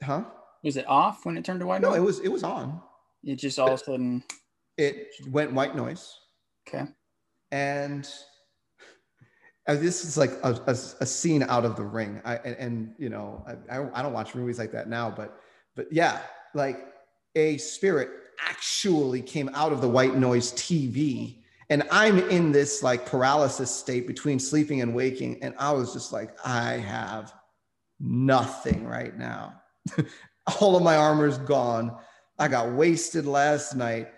Huh? 0.04 0.24
Was 0.64 0.78
it 0.78 0.88
off 0.88 1.26
when 1.26 1.38
it 1.38 1.46
turned 1.46 1.60
to 1.60 1.66
white 1.66 1.82
No, 1.82 1.90
noise? 1.90 1.98
it 1.98 2.02
was 2.02 2.20
it 2.20 2.30
was 2.30 2.44
on. 2.44 2.82
It 3.24 3.36
just 3.36 3.60
all 3.60 3.74
of 3.74 3.82
a 3.82 3.84
sudden. 3.84 4.24
It 4.78 5.08
went 5.30 5.54
white 5.54 5.76
noise, 5.76 6.18
Okay. 6.68 6.86
and 7.52 8.10
uh, 9.68 9.76
this 9.76 10.04
is 10.06 10.18
like 10.18 10.32
a, 10.44 10.54
a, 10.68 10.72
a 10.72 11.06
scene 11.06 11.44
out 11.44 11.66
of 11.66 11.76
the 11.76 11.84
ring. 11.84 12.22
I 12.26 12.36
and, 12.38 12.56
and 12.58 12.96
you 12.98 13.10
know 13.10 13.46
I, 13.48 13.78
I 13.78 14.00
I 14.00 14.02
don't 14.02 14.14
watch 14.14 14.34
movies 14.34 14.58
like 14.58 14.72
that 14.72 14.90
now, 14.90 15.12
but 15.12 15.40
but 15.76 15.92
yeah, 15.92 16.22
like 16.54 16.88
a 17.36 17.58
spirit 17.58 18.10
actually 18.48 19.22
came 19.22 19.50
out 19.54 19.72
of 19.72 19.82
the 19.82 19.90
white 19.90 20.16
noise 20.16 20.52
TV. 20.54 21.38
And 21.70 21.84
I'm 21.90 22.18
in 22.30 22.52
this 22.52 22.84
like 22.84 23.06
paralysis 23.06 23.72
state 23.72 24.06
between 24.06 24.40
sleeping 24.40 24.82
and 24.82 24.94
waking. 24.94 25.42
And 25.42 25.54
I 25.58 25.72
was 25.72 25.94
just 25.94 26.12
like, 26.12 26.36
I 26.46 26.74
have 26.74 27.34
nothing 28.02 28.86
right 28.86 29.18
now. 29.18 29.62
All 30.60 30.76
of 30.76 30.84
my 30.84 30.96
armor's 30.96 31.38
gone. 31.38 31.96
I 32.40 32.48
got 32.48 32.72
wasted 32.74 33.26
last 33.26 33.76
night. 33.76 34.10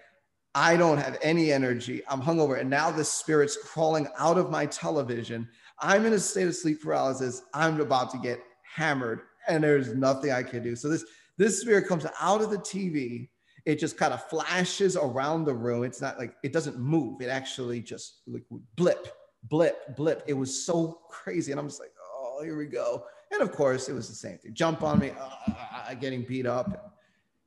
I 0.56 0.78
don't 0.78 0.98
have 0.98 1.18
any 1.22 1.52
energy. 1.52 2.02
I'm 2.08 2.22
hungover. 2.22 2.60
And 2.60 2.70
now 2.70 2.92
this 2.92 3.12
spirit's 3.12 3.58
crawling 3.58 4.08
out 4.18 4.38
of 4.38 4.52
my 4.52 4.66
television. 4.68 5.48
I'm 5.80 6.06
in 6.06 6.14
a 6.14 6.20
state 6.20 6.48
of 6.48 6.56
sleep 6.56 6.82
paralysis. 6.82 7.42
I'm 7.54 7.82
about 7.82 8.12
to 8.12 8.18
get 8.20 8.40
hammered 8.64 9.22
and 9.48 9.64
there's 9.64 9.94
nothing 9.94 10.32
I 10.32 10.44
can 10.44 10.64
do. 10.64 10.76
So 10.76 10.90
this 10.90 11.06
this 11.38 11.62
spirit 11.62 11.88
comes 11.88 12.06
out 12.22 12.42
of 12.42 12.52
the 12.52 12.60
TV. 12.60 13.30
It 13.66 13.80
just 13.80 13.98
kind 13.98 14.14
of 14.14 14.24
flashes 14.30 14.96
around 14.96 15.46
the 15.46 15.54
room. 15.54 15.84
It's 15.84 16.02
not 16.02 16.20
like 16.20 16.36
it 16.44 16.54
doesn't 16.54 16.78
move. 16.78 17.22
It 17.22 17.30
actually 17.30 17.82
just 17.82 18.22
like 18.28 18.44
blip, 18.76 19.08
blip, 19.44 19.96
blip. 19.96 20.24
It 20.28 20.34
was 20.34 20.66
so 20.66 21.00
crazy. 21.10 21.52
And 21.52 21.60
I'm 21.60 21.68
just 21.68 21.80
like, 21.80 21.94
oh, 22.16 22.42
here 22.44 22.58
we 22.58 22.68
go. 22.68 23.06
And 23.34 23.42
of 23.42 23.52
course, 23.52 23.90
it 23.90 23.94
was 23.94 24.08
the 24.08 24.16
same 24.16 24.38
thing. 24.38 24.54
Jump 24.54 24.84
on 24.84 25.00
me, 25.00 25.12
uh, 25.18 25.94
getting 25.96 26.22
beat 26.22 26.46
up. 26.46 27.00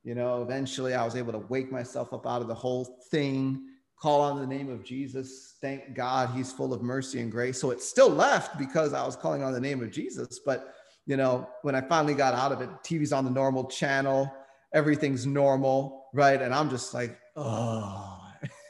You 0.03 0.15
know, 0.15 0.41
eventually 0.41 0.93
I 0.93 1.03
was 1.05 1.15
able 1.15 1.31
to 1.31 1.39
wake 1.39 1.71
myself 1.71 2.13
up 2.13 2.27
out 2.27 2.41
of 2.41 2.49
the 2.49 2.55
whole 2.55 2.99
thing, 3.09 3.63
call 3.97 4.21
on 4.21 4.39
the 4.39 4.47
name 4.47 4.69
of 4.69 4.83
Jesus. 4.83 5.55
Thank 5.61 5.95
God 5.95 6.29
he's 6.35 6.51
full 6.51 6.73
of 6.73 6.81
mercy 6.81 7.21
and 7.21 7.31
grace. 7.31 7.59
So 7.59 7.71
it 7.71 7.81
still 7.81 8.09
left 8.09 8.57
because 8.57 8.93
I 8.93 9.05
was 9.05 9.15
calling 9.15 9.43
on 9.43 9.53
the 9.53 9.61
name 9.61 9.81
of 9.81 9.89
Jesus. 9.91 10.39
But, 10.39 10.73
you 11.05 11.15
know, 11.15 11.49
when 11.61 11.73
I 11.73 11.81
finally 11.81 12.13
got 12.13 12.33
out 12.33 12.51
of 12.51 12.61
it, 12.61 12.69
TV's 12.83 13.13
on 13.13 13.23
the 13.23 13.31
normal 13.31 13.65
channel, 13.65 14.31
everything's 14.73 15.25
normal, 15.25 16.07
right? 16.13 16.41
And 16.41 16.53
I'm 16.53 16.69
just 16.69 16.93
like, 16.93 17.17
oh. 17.37 18.21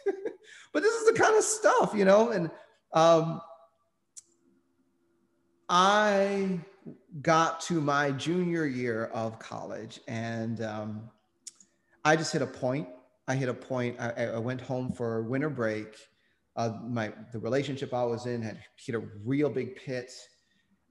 but 0.71 0.83
this 0.83 0.93
is 0.93 1.07
the 1.07 1.19
kind 1.19 1.35
of 1.35 1.43
stuff, 1.43 1.93
you 1.95 2.05
know, 2.05 2.29
and 2.29 2.51
um, 2.93 3.41
I 5.67 6.59
got 7.21 7.61
to 7.61 7.81
my 7.81 8.11
junior 8.11 8.65
year 8.65 9.05
of 9.05 9.39
college 9.39 9.99
and 10.07 10.61
um, 10.61 11.09
I 12.07 12.15
just 12.15 12.31
hit 12.31 12.41
a 12.41 12.47
point. 12.47 12.87
I 13.27 13.35
hit 13.35 13.49
a 13.49 13.53
point. 13.53 13.99
I, 13.99 14.27
I 14.27 14.39
went 14.39 14.61
home 14.61 14.93
for 14.93 15.23
winter 15.23 15.49
break. 15.49 15.93
Uh, 16.55 16.71
my 16.87 17.11
the 17.33 17.39
relationship 17.39 17.93
I 17.93 18.05
was 18.05 18.25
in 18.25 18.41
had 18.41 18.59
hit 18.77 18.95
a 18.95 19.03
real 19.25 19.49
big 19.49 19.75
pit. 19.75 20.11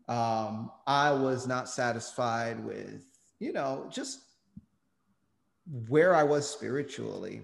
Um, 0.08 0.70
I 0.86 1.10
was 1.10 1.46
not 1.46 1.70
satisfied 1.70 2.62
with, 2.62 3.02
you 3.38 3.54
know, 3.54 3.88
just 3.90 4.20
where 5.88 6.14
I 6.14 6.22
was 6.22 6.48
spiritually, 6.48 7.40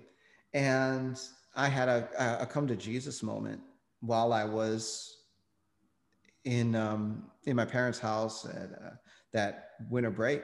and 0.52 1.19
I 1.57 1.69
had 1.69 1.88
a, 1.88 2.43
a 2.43 2.47
come 2.47 2.67
to 2.69 2.76
Jesus 2.76 3.23
moment 3.23 3.62
while 4.00 4.35
I 4.35 4.45
was 4.45 5.17
in 6.45 6.76
um, 6.76 7.32
in 7.45 7.57
my 7.57 7.65
parents' 7.65 7.99
house 7.99 8.45
at 8.45 8.71
uh, 8.73 8.91
that 9.33 9.71
winter 9.91 10.11
break, 10.11 10.43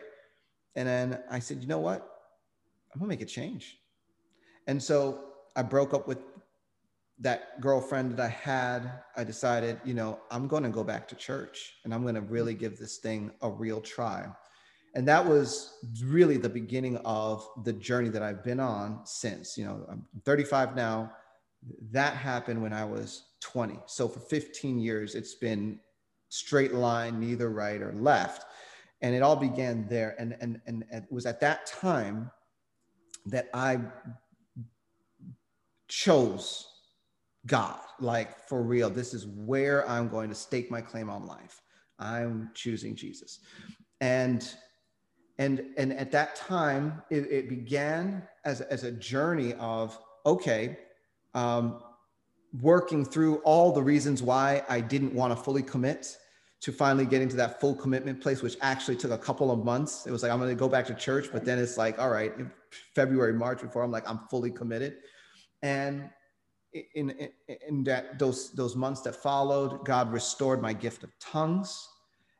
and 0.76 0.88
then 0.88 1.20
I 1.30 1.38
said, 1.38 1.60
you 1.60 1.68
know 1.68 1.78
what, 1.78 2.08
I'm 2.92 2.98
gonna 2.98 3.08
make 3.08 3.22
a 3.22 3.26
change, 3.26 3.78
and 4.66 4.82
so 4.82 5.24
I 5.56 5.62
broke 5.62 5.94
up 5.94 6.06
with 6.08 6.18
that 7.20 7.60
girlfriend 7.60 8.16
that 8.16 8.20
I 8.20 8.28
had. 8.28 8.92
I 9.16 9.24
decided, 9.24 9.80
you 9.84 9.94
know, 9.94 10.20
I'm 10.30 10.46
gonna 10.46 10.70
go 10.70 10.84
back 10.84 11.08
to 11.08 11.14
church, 11.14 11.74
and 11.84 11.92
I'm 11.92 12.04
gonna 12.04 12.20
really 12.20 12.54
give 12.54 12.78
this 12.78 12.98
thing 12.98 13.30
a 13.42 13.50
real 13.50 13.80
try, 13.80 14.26
and 14.94 15.06
that 15.06 15.24
was 15.24 15.78
really 16.04 16.36
the 16.36 16.48
beginning 16.48 16.96
of 16.98 17.48
the 17.64 17.72
journey 17.72 18.08
that 18.08 18.22
I've 18.22 18.42
been 18.42 18.60
on 18.60 19.00
since. 19.04 19.56
You 19.56 19.64
know, 19.64 19.86
I'm 19.90 20.04
35 20.24 20.74
now. 20.74 21.12
That 21.90 22.14
happened 22.14 22.62
when 22.62 22.72
I 22.72 22.84
was 22.84 23.24
20. 23.40 23.78
So 23.86 24.08
for 24.08 24.20
15 24.20 24.78
years, 24.78 25.14
it's 25.14 25.34
been 25.34 25.80
straight 26.28 26.74
line, 26.74 27.20
neither 27.20 27.50
right 27.50 27.80
or 27.80 27.92
left. 27.92 28.44
And 29.00 29.14
it 29.14 29.22
all 29.22 29.36
began 29.36 29.86
there. 29.88 30.16
And, 30.18 30.36
and, 30.40 30.60
and 30.66 30.84
it 30.90 31.04
was 31.10 31.26
at 31.26 31.40
that 31.40 31.66
time 31.66 32.30
that 33.26 33.48
I 33.54 33.80
chose 35.88 36.66
God, 37.46 37.78
like 38.00 38.46
for 38.48 38.62
real. 38.62 38.90
This 38.90 39.14
is 39.14 39.26
where 39.26 39.88
I'm 39.88 40.08
going 40.08 40.28
to 40.28 40.34
stake 40.34 40.70
my 40.70 40.80
claim 40.80 41.08
on 41.08 41.26
life. 41.26 41.62
I'm 41.98 42.50
choosing 42.54 42.94
Jesus. 42.94 43.40
And 44.00 44.48
and 45.38 45.64
and 45.76 45.92
at 45.92 46.10
that 46.12 46.36
time 46.36 47.02
it, 47.10 47.30
it 47.30 47.48
began 47.48 48.22
as, 48.44 48.60
as 48.60 48.84
a 48.84 48.92
journey 48.92 49.54
of 49.54 49.98
okay 50.26 50.78
um, 51.34 51.80
working 52.60 53.04
through 53.04 53.36
all 53.38 53.72
the 53.72 53.82
reasons 53.82 54.22
why 54.22 54.62
I 54.68 54.80
didn't 54.80 55.14
want 55.14 55.36
to 55.36 55.42
fully 55.42 55.62
commit 55.62 56.16
to 56.60 56.72
finally 56.72 57.06
getting 57.06 57.28
to 57.28 57.36
that 57.36 57.60
full 57.60 57.74
commitment 57.74 58.20
place, 58.20 58.42
which 58.42 58.56
actually 58.60 58.96
took 58.96 59.12
a 59.12 59.18
couple 59.18 59.50
of 59.50 59.64
months. 59.64 60.06
It 60.06 60.10
was 60.10 60.22
like, 60.22 60.32
I'm 60.32 60.38
going 60.38 60.50
to 60.50 60.56
go 60.56 60.68
back 60.68 60.86
to 60.86 60.94
church, 60.94 61.28
but 61.32 61.44
then 61.44 61.58
it's 61.58 61.76
like, 61.76 61.98
all 61.98 62.10
right, 62.10 62.32
February, 62.94 63.32
March 63.32 63.60
before 63.60 63.82
I'm 63.82 63.92
like, 63.92 64.08
I'm 64.08 64.20
fully 64.30 64.50
committed. 64.50 64.96
And 65.62 66.10
in, 66.94 67.10
in, 67.10 67.30
in 67.66 67.84
that 67.84 68.18
those, 68.18 68.52
those 68.52 68.74
months 68.74 69.02
that 69.02 69.14
followed, 69.14 69.84
God 69.84 70.12
restored 70.12 70.60
my 70.60 70.72
gift 70.72 71.04
of 71.04 71.10
tongues 71.20 71.88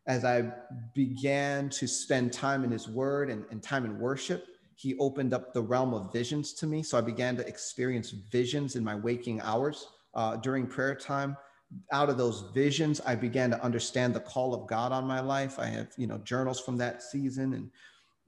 as 0.06 0.24
I 0.24 0.50
began 0.94 1.68
to 1.70 1.86
spend 1.86 2.32
time 2.32 2.64
in 2.64 2.70
his 2.70 2.88
word 2.88 3.30
and, 3.30 3.44
and 3.50 3.62
time 3.62 3.84
in 3.84 3.98
worship 4.00 4.46
he 4.78 4.96
opened 4.98 5.34
up 5.34 5.52
the 5.52 5.60
realm 5.60 5.92
of 5.92 6.12
visions 6.12 6.52
to 6.52 6.64
me. 6.64 6.84
So 6.84 6.96
I 6.96 7.00
began 7.00 7.36
to 7.36 7.46
experience 7.48 8.10
visions 8.10 8.76
in 8.76 8.84
my 8.84 8.94
waking 8.94 9.40
hours 9.40 9.88
uh, 10.18 10.34
during 10.36 10.66
prayer 10.66 10.96
time. 10.96 11.36
Out 11.92 12.08
of 12.08 12.18
those 12.18 12.50
visions, 12.52 13.00
I 13.06 13.14
began 13.14 13.50
to 13.50 13.62
understand 13.62 14.14
the 14.14 14.20
call 14.20 14.52
of 14.52 14.66
God 14.66 14.90
on 14.90 15.06
my 15.06 15.20
life. 15.20 15.58
I 15.60 15.66
have, 15.66 15.88
you 15.96 16.08
know, 16.08 16.18
journals 16.18 16.60
from 16.60 16.76
that 16.78 17.02
season, 17.02 17.54
and 17.54 17.70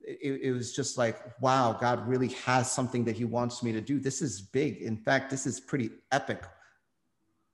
it, 0.04 0.40
it 0.42 0.52
was 0.52 0.72
just 0.72 0.96
like, 0.96 1.18
wow, 1.40 1.76
God 1.78 2.06
really 2.06 2.28
has 2.46 2.70
something 2.70 3.04
that 3.06 3.16
He 3.16 3.24
wants 3.24 3.62
me 3.64 3.72
to 3.72 3.80
do. 3.80 3.98
This 3.98 4.22
is 4.22 4.40
big. 4.40 4.82
In 4.82 4.96
fact, 4.96 5.30
this 5.30 5.46
is 5.46 5.58
pretty 5.58 5.90
epic. 6.12 6.44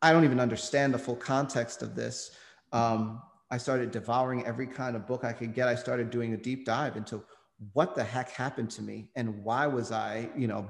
I 0.02 0.12
don't 0.12 0.24
even 0.24 0.40
understand 0.40 0.92
the 0.92 0.98
full 0.98 1.16
context 1.16 1.80
of 1.80 1.94
this. 1.94 2.32
Um, 2.72 3.22
I 3.50 3.56
started 3.56 3.90
devouring 3.90 4.44
every 4.44 4.66
kind 4.66 4.96
of 4.96 5.06
book 5.06 5.24
I 5.24 5.32
could 5.32 5.54
get. 5.54 5.66
I 5.66 5.76
started 5.76 6.10
doing 6.10 6.34
a 6.34 6.36
deep 6.36 6.66
dive 6.66 6.96
into 6.96 7.24
what 7.72 7.94
the 7.94 8.04
heck 8.04 8.28
happened 8.30 8.70
to 8.72 8.82
me 8.82 9.08
and 9.16 9.42
why 9.42 9.66
was 9.66 9.92
I, 9.92 10.28
you 10.36 10.46
know, 10.46 10.68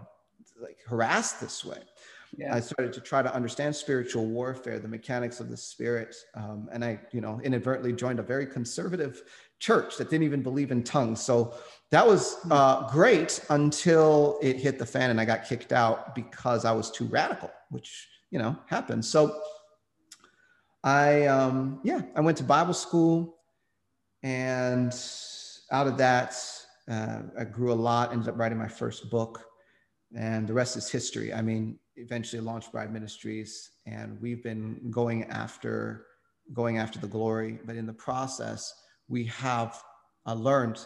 like 0.63 0.79
harassed 0.87 1.41
this 1.41 1.65
way? 1.65 1.81
Yeah. 2.37 2.55
I 2.55 2.61
started 2.61 2.93
to 2.93 3.01
try 3.01 3.23
to 3.23 3.35
understand 3.35 3.75
spiritual 3.75 4.27
warfare, 4.27 4.79
the 4.79 4.89
mechanics 4.89 5.41
of 5.41 5.49
the 5.49 5.57
spirit. 5.57 6.15
Um, 6.35 6.69
and 6.73 6.85
I, 6.85 7.01
you 7.13 7.21
know, 7.21 7.41
inadvertently 7.43 7.93
joined 7.93 8.19
a 8.19 8.23
very 8.23 8.47
conservative 8.47 9.23
church 9.59 9.97
that 9.97 10.11
didn't 10.11 10.25
even 10.25 10.43
believe 10.43 10.71
in 10.71 10.83
tongues. 10.83 11.21
So 11.21 11.55
that 11.91 12.07
was 12.07 12.37
hmm. 12.43 12.53
uh, 12.53 12.89
great 12.91 13.41
until 13.51 14.39
it 14.43 14.57
hit 14.57 14.79
the 14.79 14.87
fan 14.87 15.11
and 15.11 15.21
I 15.21 15.25
got 15.25 15.47
kicked 15.47 15.73
out 15.73 16.15
because 16.15 16.65
I 16.65 16.73
was 16.73 16.91
too 16.91 17.07
radical, 17.07 17.51
which, 17.71 18.09
you 18.31 18.39
know, 18.39 18.57
happens. 18.67 19.09
So 19.09 19.41
I, 20.85 21.27
um, 21.27 21.81
yeah, 21.85 22.03
I 22.15 22.21
went 22.21 22.37
to 22.39 22.45
Bible 22.45 22.75
school 22.75 23.39
and 24.23 24.93
out 25.71 25.87
of 25.87 25.97
that, 25.99 26.37
uh, 26.89 27.23
I 27.39 27.45
grew 27.45 27.73
a 27.73 27.75
lot, 27.75 28.13
ended 28.13 28.29
up 28.29 28.39
writing 28.39 28.59
my 28.59 28.69
first 28.69 29.11
book, 29.11 29.45
and 30.17 30.47
the 30.47 30.53
rest 30.53 30.77
is 30.77 30.91
history. 30.91 31.33
I 31.33 31.43
mean, 31.43 31.79
eventually 31.97 32.41
launched 32.41 32.73
Bride 32.73 32.93
Ministries, 32.93 33.71
and 33.87 34.21
we've 34.21 34.43
been 34.43 34.91
going 34.91 35.25
after 35.25 36.07
going 36.53 36.79
after 36.79 36.99
the 36.99 37.07
glory. 37.07 37.59
But 37.65 37.77
in 37.77 37.87
the 37.87 37.93
process, 37.93 38.73
we 39.09 39.25
have 39.25 39.83
uh, 40.27 40.35
learned 40.35 40.85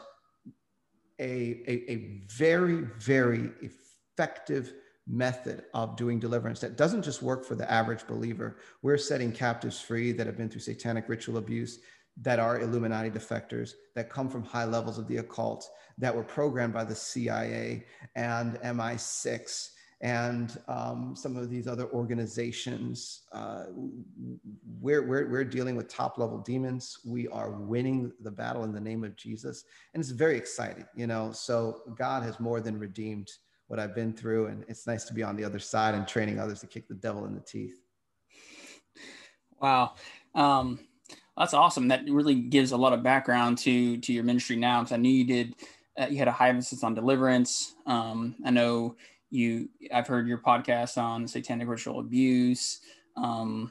a, 1.19 1.63
a, 1.67 1.93
a 1.93 2.23
very, 2.29 2.87
very 2.99 3.51
effective 3.61 4.73
method 5.07 5.65
of 5.75 5.97
doing 5.97 6.19
deliverance 6.19 6.61
that 6.61 6.77
doesn't 6.77 7.03
just 7.03 7.23
work 7.23 7.45
for 7.45 7.55
the 7.55 7.71
average 7.71 8.07
believer. 8.07 8.57
We're 8.83 8.97
setting 8.97 9.33
captives 9.33 9.81
free 9.81 10.13
that 10.13 10.27
have 10.27 10.37
been 10.37 10.49
through 10.49 10.61
satanic 10.61 11.09
ritual 11.09 11.37
abuse, 11.37 11.81
that 12.23 12.39
are 12.39 12.61
Illuminati 12.61 13.11
defectors, 13.11 13.73
that 13.95 14.11
come 14.11 14.29
from 14.29 14.45
high 14.45 14.65
levels 14.65 14.99
of 14.99 15.09
the 15.09 15.19
occult, 15.19 15.69
that 15.99 16.15
were 16.15 16.23
programmed 16.23 16.73
by 16.73 16.85
the 16.85 16.95
CIA 16.95 17.85
and 18.15 18.55
MI6 18.61 19.71
and 20.01 20.59
um, 20.67 21.15
some 21.15 21.37
of 21.37 21.51
these 21.51 21.69
other 21.69 21.89
organizations. 21.91 23.23
Uh, 23.33 23.65
we're, 24.81 25.07
we're, 25.07 25.29
we're 25.29 25.45
dealing 25.45 25.77
with 25.77 25.89
top 25.89 26.17
level 26.17 26.39
demons. 26.39 26.99
We 27.05 27.29
are 27.29 27.51
winning 27.51 28.13
the 28.21 28.31
battle 28.31 28.65
in 28.65 28.73
the 28.73 28.81
name 28.81 29.05
of 29.05 29.15
Jesus. 29.17 29.65
And 29.93 30.01
it's 30.01 30.11
very 30.11 30.39
exciting, 30.39 30.87
you 30.97 31.07
know. 31.07 31.33
So 31.33 31.83
God 31.99 32.23
has 32.23 32.41
more 32.41 32.61
than 32.61 32.79
redeemed 32.79 33.31
what 33.67 33.79
I've 33.79 33.95
been 33.95 34.15
through. 34.15 34.47
And 34.47 34.65
it's 34.69 34.87
nice 34.87 35.05
to 35.05 35.15
be 35.15 35.23
on 35.23 35.37
the 35.37 35.45
other 35.45 35.59
side 35.59 35.95
and 35.95 36.09
training 36.09 36.39
others 36.39 36.61
to 36.61 36.67
kick 36.67 36.89
the 36.89 36.95
devil 36.95 37.27
in 37.27 37.35
the 37.35 37.41
teeth. 37.41 37.77
Wow. 39.61 39.97
Um, 40.35 40.81
that's 41.37 41.55
awesome. 41.55 41.89
That 41.89 42.09
really 42.09 42.35
gives 42.35 42.73
a 42.73 42.77
lot 42.77 42.93
of 42.95 43.03
background 43.03 43.59
to 43.59 43.99
to 43.99 44.13
your 44.13 44.25
ministry 44.25 44.57
now. 44.57 44.81
Because 44.81 44.93
I 44.93 44.97
knew 44.97 45.13
you 45.13 45.25
did, 45.25 45.55
uh, 45.99 46.07
you 46.11 46.19
had 46.19 46.29
a 46.29 46.33
high 46.33 46.49
emphasis 46.49 46.83
on 46.83 46.95
deliverance. 46.95 47.75
Um, 47.87 48.37
I 48.45 48.51
know 48.51 48.97
you 49.31 49.69
i've 49.93 50.07
heard 50.07 50.27
your 50.27 50.39
podcast 50.39 50.99
on 50.99 51.27
satanic 51.27 51.69
ritual 51.69 52.01
abuse 52.01 52.81
um, 53.17 53.71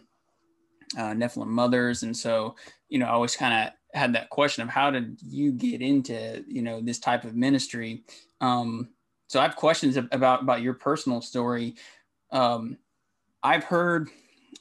uh, 0.98 1.12
nephilim 1.14 1.48
mothers. 1.48 2.04
And 2.04 2.16
so 2.16 2.56
you 2.90 3.00
know 3.00 3.06
i 3.06 3.10
always 3.10 3.36
kind 3.36 3.68
of 3.68 3.74
had 3.94 4.14
that 4.14 4.30
question 4.30 4.64
of 4.64 4.70
how 4.70 4.92
did 4.92 5.20
you 5.22 5.52
get 5.52 5.82
into 5.82 6.44
you 6.48 6.62
know 6.62 6.82
this 6.82 7.00
type 7.00 7.24
of 7.24 7.36
ministry? 7.36 8.04
Um, 8.42 8.90
so 9.28 9.40
i 9.40 9.44
have 9.44 9.56
questions 9.56 9.98
about 9.98 10.42
about 10.44 10.62
your 10.62 10.74
personal 10.74 11.22
story. 11.22 11.76
Um, 12.32 12.78
i've 13.44 13.64
heard 13.64 14.10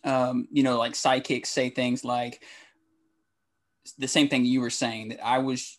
um, 0.04 0.48
you 0.50 0.62
know 0.62 0.78
like 0.78 0.94
psychics 0.94 1.50
say 1.50 1.70
things 1.70 2.04
like 2.04 2.42
the 3.96 4.08
same 4.08 4.28
thing 4.28 4.44
you 4.44 4.60
were 4.60 4.70
saying 4.70 5.08
that 5.08 5.24
i 5.24 5.38
was 5.38 5.78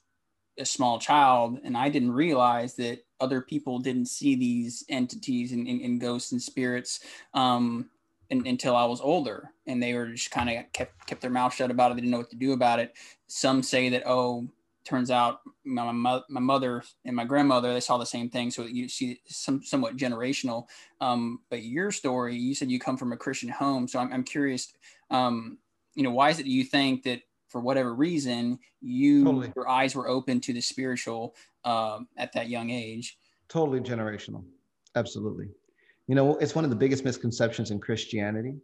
a 0.60 0.66
small 0.66 1.00
child 1.00 1.60
and 1.64 1.76
I 1.78 1.90
didn't 1.90 2.12
realize 2.12 2.76
that 2.76 3.00
other 3.20 3.42
people 3.42 3.80
didn't 3.80 4.08
see 4.08 4.36
these 4.36 4.84
entities 4.90 5.52
and, 5.52 5.68
and, 5.68 5.82
and 5.82 6.02
ghosts 6.02 6.32
and 6.32 6.42
spirits 6.42 7.02
um, 7.34 7.90
in, 8.30 8.46
until 8.48 8.76
I 8.76 8.86
was 8.86 9.02
older. 9.02 9.52
And 9.68 9.82
they 9.82 9.94
were 9.94 10.08
just 10.08 10.32
kind 10.32 10.50
of 10.50 10.72
kept, 10.74 11.06
kept 11.08 11.22
their 11.22 11.30
mouth 11.30 11.54
shut 11.54 11.72
about 11.72 11.92
it. 11.92 11.96
They 11.96 12.02
didn't 12.02 12.12
know 12.12 12.20
what 12.20 12.30
to 12.32 12.36
do 12.36 12.54
about 12.54 12.80
it. 12.80 12.96
Some 13.28 13.62
say 13.64 13.90
that, 13.90 14.04
oh, 14.06 14.48
turns 14.86 15.12
out 15.12 15.42
my, 15.66 15.92
my, 15.92 16.22
my 16.30 16.40
mother 16.40 16.84
and 17.06 17.16
my 17.16 17.26
grandmother, 17.26 17.74
they 17.74 17.80
saw 17.80 17.98
the 17.98 18.06
same 18.06 18.30
thing. 18.30 18.50
So 18.50 18.64
you 18.64 18.88
see 18.90 19.22
some 19.28 19.62
somewhat 19.62 19.98
generational. 19.98 20.66
Um, 21.00 21.42
but 21.50 21.64
your 21.64 21.92
story, 21.92 22.36
you 22.36 22.56
said 22.56 22.72
you 22.72 22.80
come 22.80 22.98
from 22.98 23.12
a 23.12 23.18
Christian 23.18 23.50
home. 23.50 23.88
So 23.88 24.00
I'm, 24.00 24.12
I'm 24.12 24.24
curious, 24.24 24.74
um, 25.12 25.58
you 25.96 26.04
know, 26.04 26.12
why 26.12 26.30
is 26.30 26.40
it 26.40 26.46
you 26.46 26.64
think 26.64 27.04
that 27.04 27.22
for 27.50 27.62
whatever 27.62 27.94
reason, 27.94 28.60
you 28.82 29.24
totally. 29.26 29.52
your 29.56 29.68
eyes 29.68 29.96
were 29.96 30.08
open 30.08 30.40
to 30.42 30.54
the 30.54 30.62
spiritual 30.62 31.36
um, 31.66 32.08
at 32.18 32.32
that 32.34 32.50
young 32.50 32.70
age. 32.70 33.18
Totally 33.48 33.80
generational. 33.80 34.44
Absolutely. 34.96 35.48
You 36.08 36.16
know, 36.16 36.38
it's 36.38 36.56
one 36.56 36.64
of 36.64 36.70
the 36.70 36.76
biggest 36.76 37.06
misconceptions 37.06 37.72
in 37.72 37.80
Christianity 37.80 38.56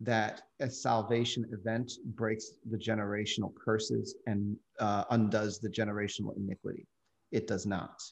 that 0.00 0.42
a 0.60 0.68
salvation 0.68 1.46
event 1.52 1.92
breaks 2.14 2.52
the 2.70 2.76
generational 2.76 3.52
curses 3.54 4.16
and 4.26 4.56
uh, 4.78 5.04
undoes 5.10 5.58
the 5.58 5.70
generational 5.70 6.36
iniquity. 6.36 6.86
It 7.32 7.46
does 7.46 7.64
not. 7.66 8.02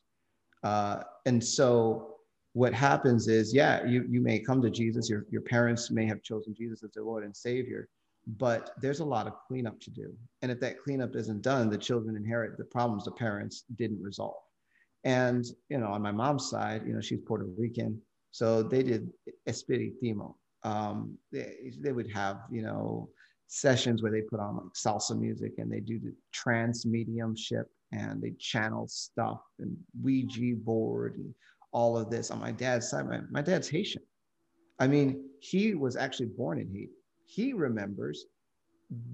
Uh, 0.62 1.02
and 1.26 1.44
so 1.44 2.16
what 2.54 2.72
happens 2.72 3.28
is, 3.28 3.52
yeah, 3.52 3.84
you, 3.84 4.06
you 4.08 4.20
may 4.22 4.38
come 4.38 4.62
to 4.62 4.70
Jesus, 4.70 5.10
your, 5.10 5.26
your 5.30 5.42
parents 5.42 5.90
may 5.90 6.06
have 6.06 6.22
chosen 6.22 6.54
Jesus 6.54 6.82
as 6.82 6.92
their 6.92 7.04
Lord 7.04 7.24
and 7.24 7.36
Savior, 7.36 7.88
but 8.26 8.70
there's 8.80 9.00
a 9.00 9.04
lot 9.04 9.26
of 9.26 9.34
cleanup 9.46 9.80
to 9.80 9.90
do. 9.90 10.12
And 10.42 10.50
if 10.50 10.60
that 10.60 10.82
cleanup 10.82 11.14
isn't 11.14 11.42
done, 11.42 11.68
the 11.68 11.78
children 11.78 12.16
inherit 12.16 12.56
the 12.56 12.64
problems 12.64 13.04
the 13.04 13.10
parents 13.12 13.64
didn't 13.76 14.02
resolve. 14.02 14.42
And, 15.04 15.44
you 15.68 15.78
know, 15.78 15.88
on 15.88 16.02
my 16.02 16.12
mom's 16.12 16.48
side, 16.48 16.82
you 16.86 16.94
know, 16.94 17.00
she's 17.00 17.20
Puerto 17.26 17.44
Rican. 17.58 18.00
So 18.30 18.62
they 18.62 18.82
did 18.82 19.10
espiritismo. 19.48 20.34
Um, 20.62 21.18
they, 21.30 21.72
they 21.78 21.92
would 21.92 22.10
have, 22.12 22.40
you 22.50 22.62
know, 22.62 23.10
sessions 23.48 24.02
where 24.02 24.10
they 24.10 24.22
put 24.22 24.40
on 24.40 24.56
like 24.56 24.72
salsa 24.74 25.16
music 25.18 25.52
and 25.58 25.70
they 25.70 25.80
do 25.80 26.00
the 26.00 26.14
trance 26.32 26.86
mediumship 26.86 27.68
and 27.92 28.22
they 28.22 28.32
channel 28.38 28.88
stuff 28.88 29.40
and 29.58 29.76
Ouija 30.02 30.56
board 30.56 31.16
and 31.16 31.34
all 31.72 31.98
of 31.98 32.08
this 32.08 32.30
on 32.30 32.40
my 32.40 32.52
dad's 32.52 32.88
side. 32.88 33.06
My, 33.06 33.20
my 33.30 33.42
dad's 33.42 33.68
Haitian. 33.68 34.02
I 34.80 34.86
mean, 34.86 35.28
he 35.40 35.74
was 35.74 35.96
actually 35.96 36.26
born 36.26 36.58
in 36.58 36.68
Haiti 36.68 36.90
he 37.24 37.52
remembers 37.52 38.26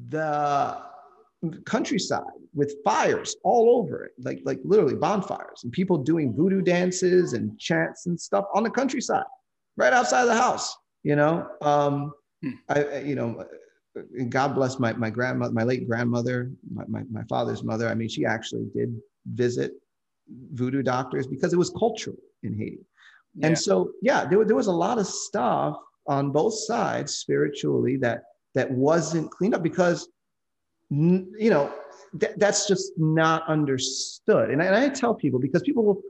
the 0.08 0.78
countryside 1.64 2.22
with 2.54 2.74
fires 2.84 3.36
all 3.44 3.78
over 3.78 4.04
it, 4.04 4.12
like 4.18 4.40
like 4.44 4.60
literally 4.64 4.94
bonfires, 4.96 5.62
and 5.64 5.72
people 5.72 5.96
doing 5.96 6.34
voodoo 6.34 6.60
dances 6.60 7.32
and 7.32 7.58
chants 7.58 8.06
and 8.06 8.20
stuff 8.20 8.44
on 8.54 8.62
the 8.62 8.70
countryside, 8.70 9.24
right 9.76 9.92
outside 9.92 10.26
the 10.26 10.34
house. 10.34 10.76
You 11.02 11.16
know, 11.16 11.48
um, 11.62 12.12
hmm. 12.42 12.50
I 12.68 12.98
you 12.98 13.14
know, 13.14 13.44
God 14.28 14.54
bless 14.54 14.78
my 14.78 14.92
my 14.92 15.10
grandmother, 15.10 15.52
my 15.52 15.62
late 15.64 15.88
grandmother, 15.88 16.50
my, 16.72 16.84
my, 16.88 17.02
my 17.10 17.22
father's 17.24 17.62
mother. 17.62 17.88
I 17.88 17.94
mean, 17.94 18.08
she 18.08 18.26
actually 18.26 18.66
did 18.74 18.94
visit 19.26 19.72
voodoo 20.52 20.82
doctors 20.82 21.26
because 21.26 21.52
it 21.52 21.58
was 21.58 21.70
cultural 21.70 22.16
in 22.42 22.56
Haiti. 22.56 22.78
Yeah. 23.34 23.48
And 23.48 23.58
so, 23.58 23.92
yeah, 24.02 24.24
there, 24.24 24.44
there 24.44 24.56
was 24.56 24.66
a 24.66 24.72
lot 24.72 24.98
of 24.98 25.06
stuff 25.06 25.76
on 26.06 26.30
both 26.30 26.54
sides 26.54 27.16
spiritually 27.16 27.96
that 27.96 28.22
that 28.54 28.70
wasn't 28.70 29.30
cleaned 29.30 29.54
up 29.54 29.62
because 29.62 30.08
you 30.90 31.50
know 31.50 31.72
th- 32.18 32.32
that's 32.36 32.66
just 32.66 32.92
not 32.96 33.46
understood. 33.48 34.50
And 34.50 34.60
I, 34.60 34.66
and 34.66 34.74
I 34.74 34.88
tell 34.88 35.14
people 35.14 35.38
because 35.38 35.62
people 35.62 35.84
will 35.84 36.02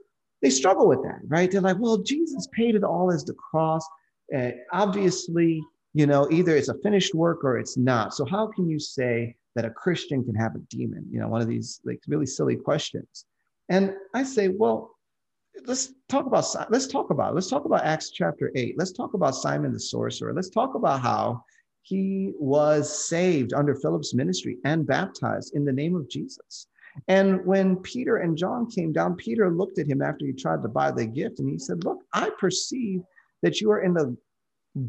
they 0.43 0.51
struggle 0.51 0.89
with 0.89 1.03
that 1.03 1.21
right? 1.27 1.51
They're 1.51 1.61
like 1.61 1.79
well 1.79 1.99
jesus 1.99 2.49
paid 2.53 2.75
it 2.75 2.85
all 2.85 3.13
as 3.13 3.25
the 3.25 3.35
cross 3.35 3.87
and 4.33 4.55
obviously 4.73 5.63
you 5.93 6.07
know 6.07 6.29
either 6.31 6.57
it's 6.57 6.69
a 6.69 6.79
finished 6.83 7.15
work 7.15 7.45
or 7.45 7.59
it's 7.59 7.77
not. 7.77 8.15
So 8.15 8.25
how 8.25 8.47
can 8.47 8.69
you 8.69 8.79
say 8.79 9.37
that 9.55 9.65
a 9.65 9.71
christian 9.71 10.25
can 10.25 10.35
have 10.35 10.55
a 10.55 10.61
demon? 10.71 11.07
You 11.11 11.21
know 11.21 11.29
one 11.29 11.43
of 11.43 11.49
these 11.49 11.81
like 11.85 12.01
really 12.09 12.27
silly 12.27 12.57
questions. 12.57 13.27
And 13.69 13.95
i 14.15 14.23
say 14.23 14.49
well 14.49 14.97
let's 15.67 15.93
talk 16.09 16.27
about 16.27 16.45
let's 16.71 16.87
talk 16.87 17.11
about 17.11 17.35
let's 17.35 17.49
talk 17.49 17.65
about 17.65 17.85
acts 17.85 18.11
chapter 18.11 18.51
8 18.55 18.75
let's 18.79 18.93
talk 18.93 19.15
about 19.15 19.35
simon 19.35 19.73
the 19.73 19.81
sorcerer. 19.81 20.33
Let's 20.33 20.51
talk 20.51 20.75
about 20.75 21.01
how 21.01 21.45
he 21.83 22.33
was 22.39 23.07
saved 23.09 23.53
under 23.53 23.75
philip's 23.75 24.15
ministry 24.15 24.59
and 24.65 24.87
baptized 24.87 25.55
in 25.55 25.65
the 25.65 25.73
name 25.73 25.95
of 25.95 26.09
jesus. 26.09 26.67
And 27.09 27.45
when 27.47 27.77
peter 27.77 28.19
and 28.19 28.37
john 28.37 28.69
came 28.71 28.93
down 28.93 29.17
peter 29.17 29.51
looked 29.51 29.79
at 29.79 29.87
him 29.87 30.03
after 30.03 30.27
he 30.27 30.33
tried 30.33 30.63
to 30.63 30.69
buy 30.69 30.91
the 30.91 31.07
gift 31.07 31.39
and 31.39 31.49
he 31.49 31.59
said 31.59 31.85
look 31.85 31.99
i 32.13 32.31
perceive 32.39 33.01
that 33.43 33.61
you 33.61 33.71
are 33.71 33.81
in 33.81 33.95
the 33.95 34.17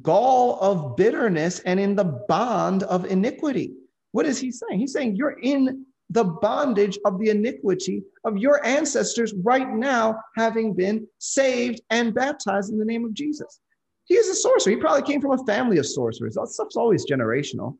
gall 0.01 0.60
of 0.62 0.95
bitterness 0.95 1.60
and 1.62 1.79
in 1.79 1.95
the 1.95 2.03
bond 2.27 2.84
of 2.84 3.05
iniquity. 3.05 3.73
What 4.12 4.25
is 4.25 4.39
he 4.39 4.51
saying? 4.51 4.79
He's 4.79 4.93
saying 4.93 5.15
you're 5.15 5.39
in 5.41 5.86
the 6.12 6.26
bondage 6.26 7.00
of 7.06 7.17
the 7.19 7.30
iniquity 7.30 8.04
of 8.26 8.38
your 8.38 8.63
ancestors 8.65 9.34
right 9.43 9.71
now, 9.74 10.19
having 10.36 10.74
been 10.74 11.08
saved 11.19 11.82
and 11.89 12.13
baptized 12.13 12.69
in 12.69 12.78
the 12.78 12.86
name 12.86 13.06
of 13.06 13.13
Jesus. 13.13 13.62
He 14.06 14.15
is 14.15 14.28
a 14.28 14.36
sorcerer. 14.36 14.71
He 14.71 14.78
probably 14.78 15.04
came 15.04 15.21
from 15.21 15.39
a 15.39 15.45
family 15.45 15.78
of 15.78 15.86
sorcerers. 15.86 16.36
That 16.36 16.50
stuff's 16.50 16.76
always 16.76 17.06
generational. 17.10 17.78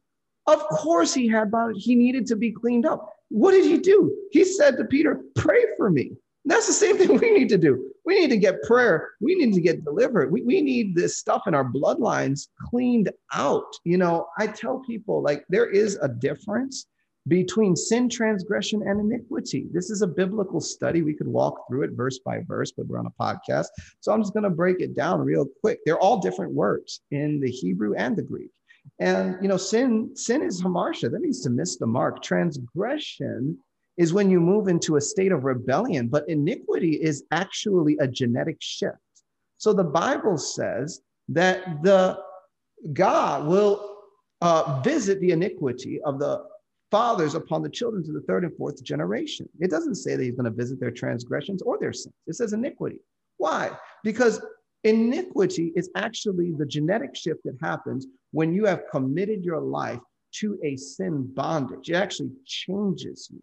Of 0.48 0.60
course, 0.70 1.14
he 1.14 1.28
had 1.28 1.52
bondage. 1.52 1.84
He 1.84 1.94
needed 1.94 2.26
to 2.28 2.38
be 2.38 2.52
cleaned 2.52 2.86
up. 2.86 3.14
What 3.28 3.52
did 3.52 3.66
he 3.66 3.78
do? 3.78 4.16
He 4.32 4.46
said 4.46 4.78
to 4.78 4.86
Peter, 4.86 5.22
Pray 5.36 5.66
for 5.76 5.90
me. 5.90 6.12
that's 6.46 6.68
the 6.68 6.74
same 6.74 6.98
thing 6.98 7.18
we 7.20 7.32
need 7.32 7.50
to 7.50 7.58
do. 7.58 7.92
We 8.06 8.18
need 8.18 8.30
to 8.30 8.38
get 8.38 8.64
prayer. 8.64 9.10
We 9.20 9.36
need 9.36 9.54
to 9.54 9.62
get 9.62 9.84
delivered. 9.84 10.32
We, 10.32 10.42
we 10.44 10.62
need 10.62 10.96
this 10.96 11.18
stuff 11.18 11.44
in 11.48 11.54
our 11.54 11.66
bloodlines 11.66 12.48
cleaned 12.70 13.12
out. 13.34 13.76
You 13.84 13.98
know, 13.98 14.28
I 14.38 14.48
tell 14.48 14.80
people 14.80 15.22
like 15.22 15.44
there 15.50 15.70
is 15.70 15.98
a 16.02 16.08
difference 16.08 16.88
between 17.28 17.76
sin, 17.76 18.10
transgression, 18.10 18.82
and 18.88 19.00
iniquity. 19.00 19.68
This 19.72 19.90
is 19.90 20.02
a 20.02 20.08
biblical 20.08 20.60
study. 20.60 21.02
We 21.02 21.14
could 21.14 21.28
walk 21.28 21.68
through 21.68 21.84
it 21.84 21.92
verse 21.92 22.20
by 22.20 22.40
verse, 22.48 22.72
but 22.72 22.88
we're 22.88 23.00
on 23.00 23.06
a 23.06 23.24
podcast. 23.24 23.68
So 24.00 24.12
I'm 24.12 24.22
just 24.22 24.34
going 24.34 24.44
to 24.44 24.50
break 24.50 24.80
it 24.80 24.96
down 24.96 25.22
real 25.22 25.46
quick. 25.62 25.80
They're 25.86 26.00
all 26.00 26.20
different 26.20 26.54
words 26.54 27.02
in 27.12 27.40
the 27.40 27.52
Hebrew 27.52 27.94
and 27.96 28.16
the 28.16 28.24
Greek. 28.24 28.50
And 29.00 29.38
you 29.42 29.48
know, 29.48 29.58
sin, 29.58 30.16
sin 30.16 30.42
is 30.42 30.62
hamartia. 30.62 31.12
That 31.12 31.22
means 31.22 31.42
to 31.42 31.52
miss 31.52 31.78
the 31.78 31.86
mark. 31.86 32.24
Transgression 32.24 33.58
is 33.98 34.14
when 34.14 34.32
you 34.32 34.40
move 34.40 34.68
into 34.68 34.96
a 34.96 35.02
state 35.02 35.32
of 35.32 35.44
rebellion, 35.44 36.08
but 36.08 36.28
iniquity 36.28 36.94
is 36.94 37.24
actually 37.32 37.98
a 38.00 38.08
genetic 38.08 38.58
shift. 38.60 38.98
So 39.58 39.74
the 39.74 39.84
Bible 39.84 40.38
says 40.38 41.02
that 41.30 41.84
the 41.84 42.18
God 42.94 43.46
will 43.46 43.98
uh, 44.42 44.82
visit 44.84 45.20
the 45.20 45.32
iniquity 45.32 46.02
of 46.02 46.18
the 46.18 46.44
fathers 46.92 47.36
upon 47.36 47.64
the 47.64 47.70
children 47.70 48.04
to 48.04 48.12
the 48.12 48.22
third 48.22 48.44
and 48.44 48.56
fourth 48.58 48.84
generation. 48.84 49.48
It 49.60 49.72
doesn't 49.72 49.96
say 49.96 50.16
that 50.16 50.24
he's 50.24 50.36
going 50.36 50.46
to 50.46 50.52
visit 50.52 50.80
their 50.80 50.92
transgressions 50.92 51.62
or 51.62 51.80
their 51.80 51.94
sins. 51.94 52.14
It 52.28 52.36
says 52.36 52.54
iniquity. 52.54 53.00
Why? 53.38 53.72
Because 54.04 54.46
iniquity 54.84 55.72
is 55.76 55.90
actually 55.96 56.52
the 56.52 56.66
genetic 56.66 57.16
shift 57.16 57.42
that 57.46 57.58
happens 57.62 58.08
when 58.32 58.54
you 58.54 58.66
have 58.66 58.84
committed 58.92 59.44
your 59.44 59.62
life 59.62 60.00
to 60.34 60.60
a 60.64 60.76
sin 60.76 61.32
bondage. 61.34 61.90
It 61.90 61.96
actually 61.96 62.32
changes 62.46 63.30
you. 63.32 63.42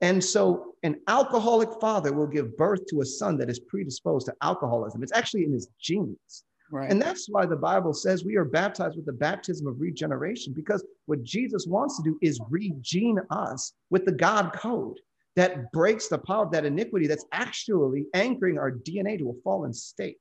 And 0.00 0.22
so 0.22 0.74
an 0.82 1.00
alcoholic 1.06 1.80
father 1.80 2.12
will 2.12 2.26
give 2.26 2.56
birth 2.56 2.86
to 2.86 3.00
a 3.00 3.06
son 3.06 3.38
that 3.38 3.48
is 3.48 3.60
predisposed 3.60 4.26
to 4.26 4.34
alcoholism. 4.42 5.02
It's 5.02 5.12
actually 5.12 5.44
in 5.44 5.52
his 5.52 5.68
genes. 5.80 6.44
Right. 6.70 6.90
And 6.90 7.00
that's 7.00 7.28
why 7.28 7.46
the 7.46 7.56
Bible 7.56 7.94
says 7.94 8.24
we 8.24 8.36
are 8.36 8.44
baptized 8.44 8.96
with 8.96 9.06
the 9.06 9.12
baptism 9.12 9.66
of 9.66 9.80
regeneration, 9.80 10.52
because 10.52 10.84
what 11.06 11.22
Jesus 11.22 11.66
wants 11.66 11.96
to 11.96 12.02
do 12.02 12.18
is 12.22 12.40
regene 12.50 13.24
us 13.30 13.72
with 13.90 14.04
the 14.04 14.12
God 14.12 14.52
code 14.52 14.98
that 15.36 15.70
breaks 15.72 16.08
the 16.08 16.18
power 16.18 16.44
of 16.44 16.50
that 16.52 16.64
iniquity 16.64 17.06
that's 17.06 17.26
actually 17.32 18.06
anchoring 18.14 18.58
our 18.58 18.72
DNA 18.72 19.18
to 19.18 19.30
a 19.30 19.42
fallen 19.42 19.72
state. 19.72 20.18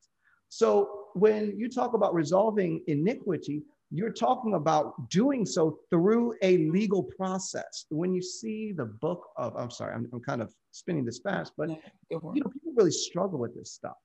So 0.49 1.07
when 1.13 1.57
you 1.57 1.69
talk 1.69 1.93
about 1.93 2.13
resolving 2.13 2.83
iniquity, 2.87 3.63
you're 3.91 4.11
talking 4.11 4.55
about 4.55 5.09
doing 5.09 5.45
so 5.45 5.79
through 5.89 6.35
a 6.41 6.57
legal 6.69 7.03
process. 7.03 7.85
When 7.89 8.13
you 8.13 8.21
see 8.21 8.73
the 8.73 8.85
book 8.85 9.27
of, 9.37 9.55
I'm 9.55 9.71
sorry, 9.71 9.93
I'm, 9.93 10.07
I'm 10.11 10.21
kind 10.21 10.41
of 10.41 10.53
spinning 10.71 11.05
this 11.05 11.19
fast, 11.19 11.53
but 11.57 11.69
you 11.69 11.77
know, 12.09 12.33
people 12.49 12.73
really 12.75 12.91
struggle 12.91 13.39
with 13.39 13.55
this 13.55 13.71
stuff. 13.71 13.95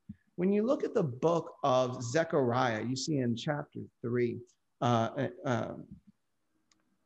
When 0.41 0.55
you 0.55 0.63
look 0.63 0.85
at 0.85 0.95
the 0.95 1.03
book 1.03 1.53
of 1.65 2.03
Zechariah, 2.03 2.83
you 2.83 2.97
see 2.97 3.19
in 3.19 3.37
chapter 3.37 3.81
three, 4.01 4.39
uh, 4.81 5.11
uh, 5.19 5.29
um, 5.45 5.85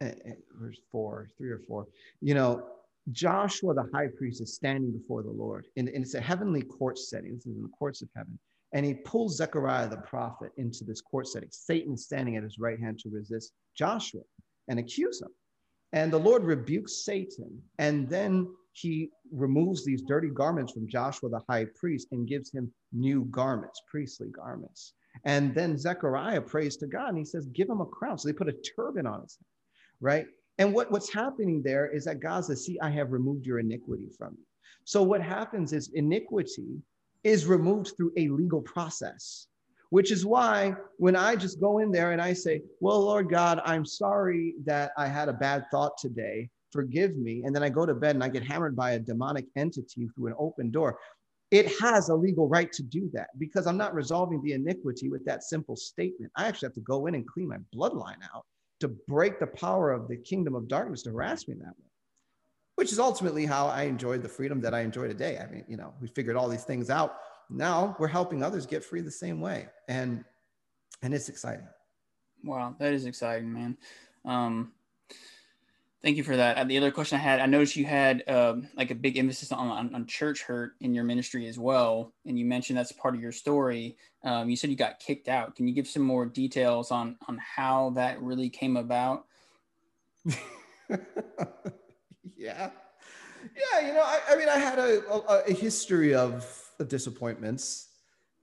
uh, 0.00 0.10
verse 0.52 0.78
four, 0.92 1.28
three 1.36 1.50
or 1.50 1.58
four, 1.66 1.88
you 2.20 2.34
know, 2.34 2.64
Joshua 3.10 3.74
the 3.74 3.90
high 3.92 4.06
priest 4.16 4.40
is 4.40 4.54
standing 4.54 4.92
before 4.92 5.24
the 5.24 5.32
Lord, 5.32 5.66
and, 5.76 5.88
and 5.88 6.04
it's 6.04 6.14
a 6.14 6.20
heavenly 6.20 6.62
court 6.62 6.96
setting. 6.96 7.34
This 7.34 7.46
is 7.46 7.56
in 7.56 7.62
the 7.62 7.68
courts 7.76 8.02
of 8.02 8.08
heaven. 8.14 8.38
And 8.72 8.86
he 8.86 8.94
pulls 8.94 9.38
Zechariah 9.38 9.88
the 9.88 9.96
prophet 9.96 10.52
into 10.56 10.84
this 10.84 11.00
court 11.00 11.26
setting. 11.26 11.48
Satan 11.50 11.96
standing 11.96 12.36
at 12.36 12.44
his 12.44 12.60
right 12.60 12.78
hand 12.78 13.00
to 13.00 13.08
resist 13.08 13.52
Joshua 13.76 14.22
and 14.68 14.78
accuse 14.78 15.20
him. 15.20 15.30
And 15.92 16.12
the 16.12 16.20
Lord 16.20 16.44
rebukes 16.44 17.04
Satan. 17.04 17.60
And 17.80 18.08
then 18.08 18.46
he 18.74 19.10
removes 19.30 19.84
these 19.84 20.02
dirty 20.02 20.28
garments 20.28 20.72
from 20.72 20.88
Joshua 20.88 21.30
the 21.30 21.40
high 21.48 21.66
priest 21.76 22.08
and 22.10 22.26
gives 22.26 22.50
him 22.50 22.72
new 22.92 23.24
garments, 23.26 23.80
priestly 23.88 24.28
garments. 24.28 24.94
And 25.24 25.54
then 25.54 25.78
Zechariah 25.78 26.40
prays 26.40 26.76
to 26.78 26.88
God 26.88 27.10
and 27.10 27.18
he 27.18 27.24
says, 27.24 27.46
Give 27.46 27.68
him 27.68 27.80
a 27.80 27.86
crown. 27.86 28.18
So 28.18 28.28
they 28.28 28.32
put 28.32 28.48
a 28.48 28.56
turban 28.76 29.06
on 29.06 29.22
his 29.22 29.38
head, 29.38 29.46
right? 30.00 30.26
And 30.58 30.74
what, 30.74 30.90
what's 30.90 31.12
happening 31.12 31.62
there 31.62 31.86
is 31.86 32.04
that 32.04 32.20
God 32.20 32.44
says, 32.44 32.64
See, 32.64 32.78
I 32.80 32.90
have 32.90 33.12
removed 33.12 33.46
your 33.46 33.60
iniquity 33.60 34.08
from 34.18 34.34
you. 34.36 34.44
So 34.84 35.04
what 35.04 35.22
happens 35.22 35.72
is 35.72 35.90
iniquity 35.94 36.82
is 37.22 37.46
removed 37.46 37.92
through 37.96 38.12
a 38.16 38.28
legal 38.28 38.60
process, 38.60 39.46
which 39.90 40.10
is 40.10 40.26
why 40.26 40.74
when 40.98 41.14
I 41.14 41.36
just 41.36 41.60
go 41.60 41.78
in 41.78 41.92
there 41.92 42.10
and 42.10 42.20
I 42.20 42.32
say, 42.32 42.62
Well, 42.80 43.00
Lord 43.02 43.30
God, 43.30 43.60
I'm 43.64 43.86
sorry 43.86 44.54
that 44.64 44.90
I 44.98 45.06
had 45.06 45.28
a 45.28 45.32
bad 45.32 45.66
thought 45.70 45.96
today. 45.96 46.50
Forgive 46.74 47.16
me. 47.16 47.42
And 47.44 47.54
then 47.54 47.62
I 47.62 47.68
go 47.68 47.86
to 47.86 47.94
bed 47.94 48.16
and 48.16 48.24
I 48.24 48.28
get 48.28 48.44
hammered 48.44 48.76
by 48.76 48.90
a 48.92 48.98
demonic 48.98 49.46
entity 49.56 50.08
through 50.14 50.26
an 50.26 50.34
open 50.38 50.70
door. 50.70 50.98
It 51.50 51.72
has 51.80 52.08
a 52.08 52.14
legal 52.14 52.48
right 52.48 52.70
to 52.72 52.82
do 52.82 53.08
that 53.14 53.28
because 53.38 53.66
I'm 53.66 53.76
not 53.76 53.94
resolving 53.94 54.42
the 54.42 54.52
iniquity 54.52 55.08
with 55.08 55.24
that 55.26 55.44
simple 55.44 55.76
statement. 55.76 56.32
I 56.36 56.48
actually 56.48 56.66
have 56.66 56.74
to 56.74 56.80
go 56.80 57.06
in 57.06 57.14
and 57.14 57.26
clean 57.26 57.48
my 57.48 57.58
bloodline 57.74 58.22
out 58.34 58.44
to 58.80 58.88
break 58.88 59.38
the 59.38 59.46
power 59.46 59.92
of 59.92 60.08
the 60.08 60.16
kingdom 60.16 60.56
of 60.56 60.66
darkness 60.66 61.02
to 61.04 61.10
harass 61.10 61.46
me 61.46 61.54
that 61.54 61.78
way 61.78 61.90
which 62.76 62.90
is 62.90 62.98
ultimately 62.98 63.46
how 63.46 63.68
I 63.68 63.82
enjoyed 63.84 64.22
the 64.22 64.28
freedom 64.28 64.60
that 64.62 64.74
I 64.74 64.80
enjoy 64.80 65.06
today. 65.06 65.38
I 65.38 65.50
mean, 65.50 65.64
you 65.68 65.76
know, 65.76 65.94
we 66.00 66.08
figured 66.08 66.36
all 66.36 66.48
these 66.48 66.64
things 66.64 66.90
out. 66.90 67.16
Now 67.50 67.96
we're 67.98 68.08
helping 68.08 68.42
others 68.42 68.66
get 68.66 68.84
free 68.84 69.00
the 69.00 69.10
same 69.10 69.40
way. 69.40 69.68
And 69.88 70.24
and 71.02 71.12
it's 71.14 71.28
exciting. 71.28 71.68
Wow, 72.42 72.74
that 72.78 72.92
is 72.92 73.04
exciting, 73.04 73.52
man. 73.52 73.76
Um, 74.24 74.72
thank 76.04 76.18
you 76.18 76.22
for 76.22 76.36
that. 76.36 76.58
Uh, 76.58 76.64
the 76.64 76.76
other 76.76 76.90
question 76.90 77.18
I 77.18 77.22
had, 77.22 77.40
I 77.40 77.46
noticed 77.46 77.76
you 77.76 77.86
had 77.86 78.22
um, 78.28 78.68
like 78.76 78.90
a 78.90 78.94
big 78.94 79.16
emphasis 79.16 79.50
on, 79.50 79.68
on, 79.68 79.94
on, 79.94 80.06
church 80.06 80.42
hurt 80.42 80.72
in 80.82 80.94
your 80.94 81.02
ministry 81.02 81.48
as 81.48 81.58
well, 81.58 82.12
and 82.26 82.38
you 82.38 82.44
mentioned 82.44 82.78
that's 82.78 82.92
part 82.92 83.14
of 83.14 83.22
your 83.22 83.32
story. 83.32 83.96
Um, 84.22 84.50
you 84.50 84.56
said 84.56 84.68
you 84.68 84.76
got 84.76 85.00
kicked 85.00 85.28
out. 85.28 85.56
Can 85.56 85.66
you 85.66 85.74
give 85.74 85.88
some 85.88 86.02
more 86.02 86.26
details 86.26 86.90
on 86.90 87.16
on 87.26 87.38
how 87.38 87.90
that 87.96 88.20
really 88.22 88.50
came 88.50 88.76
about? 88.76 89.24
yeah. 92.36 92.70
Yeah, 93.56 93.86
you 93.86 93.92
know, 93.92 94.02
I, 94.02 94.20
I 94.30 94.36
mean, 94.36 94.48
I 94.48 94.58
had 94.58 94.78
a, 94.78 95.06
a, 95.08 95.44
a 95.48 95.52
history 95.52 96.14
of 96.14 96.46
disappointments. 96.88 97.88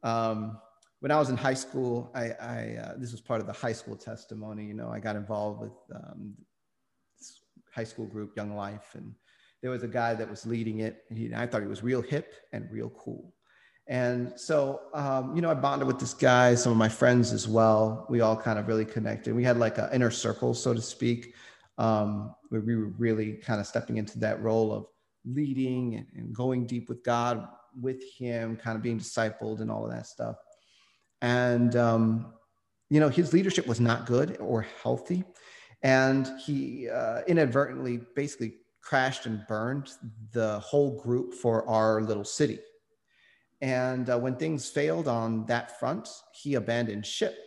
Um, 0.04 0.60
when 1.00 1.12
I 1.12 1.18
was 1.18 1.30
in 1.30 1.38
high 1.38 1.56
school, 1.56 2.12
I, 2.14 2.32
I 2.32 2.78
uh, 2.84 2.94
this 2.98 3.12
was 3.12 3.20
part 3.20 3.42
of 3.42 3.48
the 3.48 3.54
high 3.54 3.74
school 3.74 3.96
testimony. 3.96 4.66
You 4.66 4.76
know, 4.76 4.90
I 4.90 5.00
got 5.00 5.16
involved 5.16 5.62
with 5.62 5.74
um, 5.94 6.36
high 7.74 7.84
school 7.84 8.06
group, 8.06 8.36
Young 8.36 8.56
Life, 8.56 8.96
and 8.96 9.14
there 9.62 9.72
was 9.72 9.84
a 9.84 9.88
guy 9.88 10.14
that 10.14 10.30
was 10.30 10.46
leading 10.46 10.80
it. 10.80 11.04
And 11.10 11.18
he, 11.18 11.34
I 11.34 11.48
thought 11.48 11.62
he 11.62 11.68
was 11.68 11.84
real 11.84 12.02
hip 12.02 12.34
and 12.52 12.70
real 12.72 12.90
cool. 12.90 13.34
And 13.88 14.34
so, 14.36 14.82
um, 14.94 15.36
you 15.36 15.42
know, 15.42 15.52
I 15.52 15.54
bonded 15.54 15.88
with 15.88 16.00
this 16.00 16.14
guy, 16.14 16.56
some 16.56 16.72
of 16.72 16.78
my 16.78 16.90
friends 16.90 17.34
as 17.34 17.48
well. 17.48 18.06
We 18.10 18.22
all 18.22 18.38
kind 18.38 18.58
of 18.58 18.68
really 18.68 18.86
connected. 18.86 19.34
We 19.36 19.44
had 19.44 19.58
like 19.58 19.78
an 19.78 19.90
inner 19.92 20.12
circle, 20.12 20.54
so 20.54 20.74
to 20.74 20.82
speak, 20.82 21.34
um, 21.78 22.34
where 22.50 22.62
we 22.62 22.76
were 22.76 22.94
really 22.98 23.34
kind 23.34 23.60
of 23.60 23.68
stepping 23.68 23.98
into 23.98 24.20
that 24.20 24.42
role 24.42 24.72
of 24.72 24.86
leading 25.26 25.96
and, 25.96 26.08
and 26.16 26.34
going 26.34 26.66
deep 26.66 26.90
with 26.90 27.04
God, 27.04 27.48
with 27.80 28.02
Him, 28.18 28.56
kind 28.56 28.76
of 28.76 28.84
being 28.84 29.00
discipled 29.00 29.62
and 29.62 29.70
all 29.70 29.86
of 29.86 29.92
that 29.92 30.08
stuff. 30.08 30.38
And, 31.22 31.76
um, 31.76 32.34
you 32.90 33.00
know, 33.00 33.10
his 33.10 33.34
leadership 33.34 33.68
was 33.68 33.80
not 33.80 34.06
good 34.06 34.38
or 34.40 34.66
healthy. 34.84 35.24
And 35.84 36.30
he 36.40 36.90
uh, 36.90 37.22
inadvertently 37.28 38.02
basically 38.16 38.56
crashed 38.82 39.26
and 39.26 39.46
burned 39.48 39.92
the 40.32 40.60
whole 40.60 41.00
group 41.02 41.34
for 41.34 41.68
our 41.68 42.02
little 42.02 42.24
city. 42.24 42.60
And 43.62 44.10
uh, 44.10 44.18
when 44.18 44.36
things 44.36 44.70
failed 44.70 45.08
on 45.08 45.46
that 45.46 45.80
front, 45.80 46.10
he 46.34 46.56
abandoned 46.56 47.06
ship. 47.06 47.38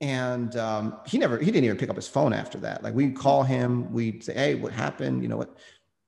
And 0.00 0.54
um, 0.56 0.98
he 1.06 1.16
never 1.16 1.38
he 1.38 1.46
didn't 1.46 1.64
even 1.64 1.78
pick 1.78 1.88
up 1.88 1.96
his 1.96 2.08
phone 2.08 2.32
after 2.32 2.58
that. 2.58 2.82
Like 2.82 2.94
we'd 2.94 3.16
call 3.16 3.42
him 3.42 3.90
we'd 3.92 4.22
say 4.24 4.34
hey 4.34 4.54
what 4.54 4.72
happened? 4.72 5.22
You 5.22 5.28
know 5.28 5.38
what? 5.38 5.56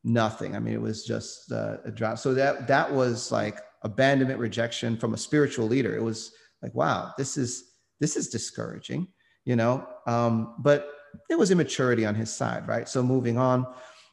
Nothing. 0.05 0.55
I 0.55 0.59
mean 0.59 0.75
it 0.75 0.81
was 0.81 1.05
just 1.05 1.51
uh, 1.53 1.79
a 1.85 1.91
drop 1.91 2.19
so 2.19 2.35
that 2.35 2.67
that 2.67 2.93
was 2.93 3.33
like 3.33 3.61
abandonment 3.83 4.39
rejection 4.39 4.97
from 4.97 5.15
a 5.15 5.17
spiritual 5.17 5.67
leader. 5.67 5.97
It 5.97 6.03
was 6.03 6.33
like 6.63 6.75
wow 6.75 7.13
this 7.17 7.39
is 7.39 7.71
this 8.01 8.17
is 8.17 8.29
discouraging 8.29 9.09
you 9.47 9.57
know? 9.57 9.87
Um, 10.07 10.57
but 10.59 10.91
it 11.31 11.39
was 11.39 11.51
immaturity 11.51 12.05
on 12.05 12.15
his 12.15 12.33
side 12.33 12.67
right 12.67 12.89
so 12.89 13.03
moving 13.03 13.39
on 13.39 13.67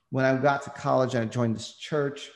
when 0.09 0.25
i 0.25 0.35
got 0.35 0.61
to 0.61 0.69
college 0.71 1.15
and 1.15 1.23
i 1.23 1.25
joined 1.25 1.55
this 1.55 1.75
church 1.75 2.29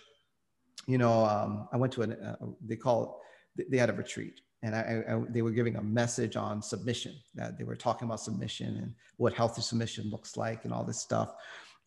you 0.87 0.97
know 0.97 1.25
um, 1.25 1.67
i 1.71 1.77
went 1.77 1.91
to 1.91 2.01
an 2.01 2.13
uh, 2.13 2.35
they 2.65 2.75
call 2.75 3.21
it, 3.57 3.69
they 3.71 3.77
had 3.77 3.89
a 3.89 3.93
retreat 3.93 4.41
and 4.63 4.75
I, 4.75 5.03
I, 5.07 5.21
they 5.29 5.41
were 5.41 5.51
giving 5.51 5.75
a 5.75 5.81
message 5.81 6.35
on 6.35 6.61
submission. 6.61 7.15
That 7.35 7.57
they 7.57 7.63
were 7.63 7.75
talking 7.75 8.07
about 8.07 8.19
submission 8.19 8.77
and 8.77 8.93
what 9.17 9.33
healthy 9.33 9.61
submission 9.61 10.09
looks 10.09 10.35
like 10.35 10.65
and 10.65 10.73
all 10.73 10.83
this 10.83 10.99
stuff. 10.99 11.33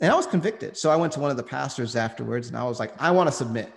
And 0.01 0.11
I 0.11 0.15
was 0.15 0.27
convicted. 0.27 0.77
So 0.77 0.91
I 0.91 0.97
went 0.97 1.13
to 1.15 1.21
one 1.21 1.31
of 1.31 1.37
the 1.37 1.43
pastors 1.43 1.97
afterwards 1.97 2.49
and 2.49 2.57
I 2.57 2.65
was 2.65 2.79
like, 2.79 2.93
I 3.01 3.11
want 3.11 3.29
to 3.29 3.35
submit, 3.35 3.73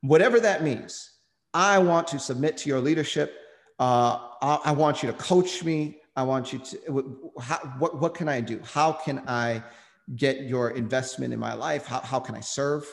whatever 0.00 0.40
that 0.40 0.64
means. 0.64 1.12
I 1.54 1.78
want 1.78 2.08
to 2.08 2.18
submit 2.18 2.56
to 2.58 2.68
your 2.68 2.80
leadership. 2.80 3.34
Uh, 3.78 4.18
I, 4.42 4.58
I, 4.66 4.72
want 4.72 5.02
you 5.02 5.10
to 5.10 5.16
coach 5.16 5.62
me. 5.62 5.98
I 6.16 6.22
want 6.22 6.52
you 6.52 6.58
to, 6.58 7.32
how, 7.40 7.58
what, 7.78 8.00
what 8.00 8.14
can 8.14 8.28
I 8.28 8.40
do? 8.40 8.60
How 8.64 8.92
can 8.92 9.22
I 9.28 9.62
get 10.16 10.42
your 10.42 10.70
investment 10.70 11.32
in 11.32 11.38
my 11.38 11.54
life? 11.54 11.86
How, 11.86 12.00
how 12.00 12.20
can 12.20 12.34
I 12.34 12.40
serve? 12.40 12.86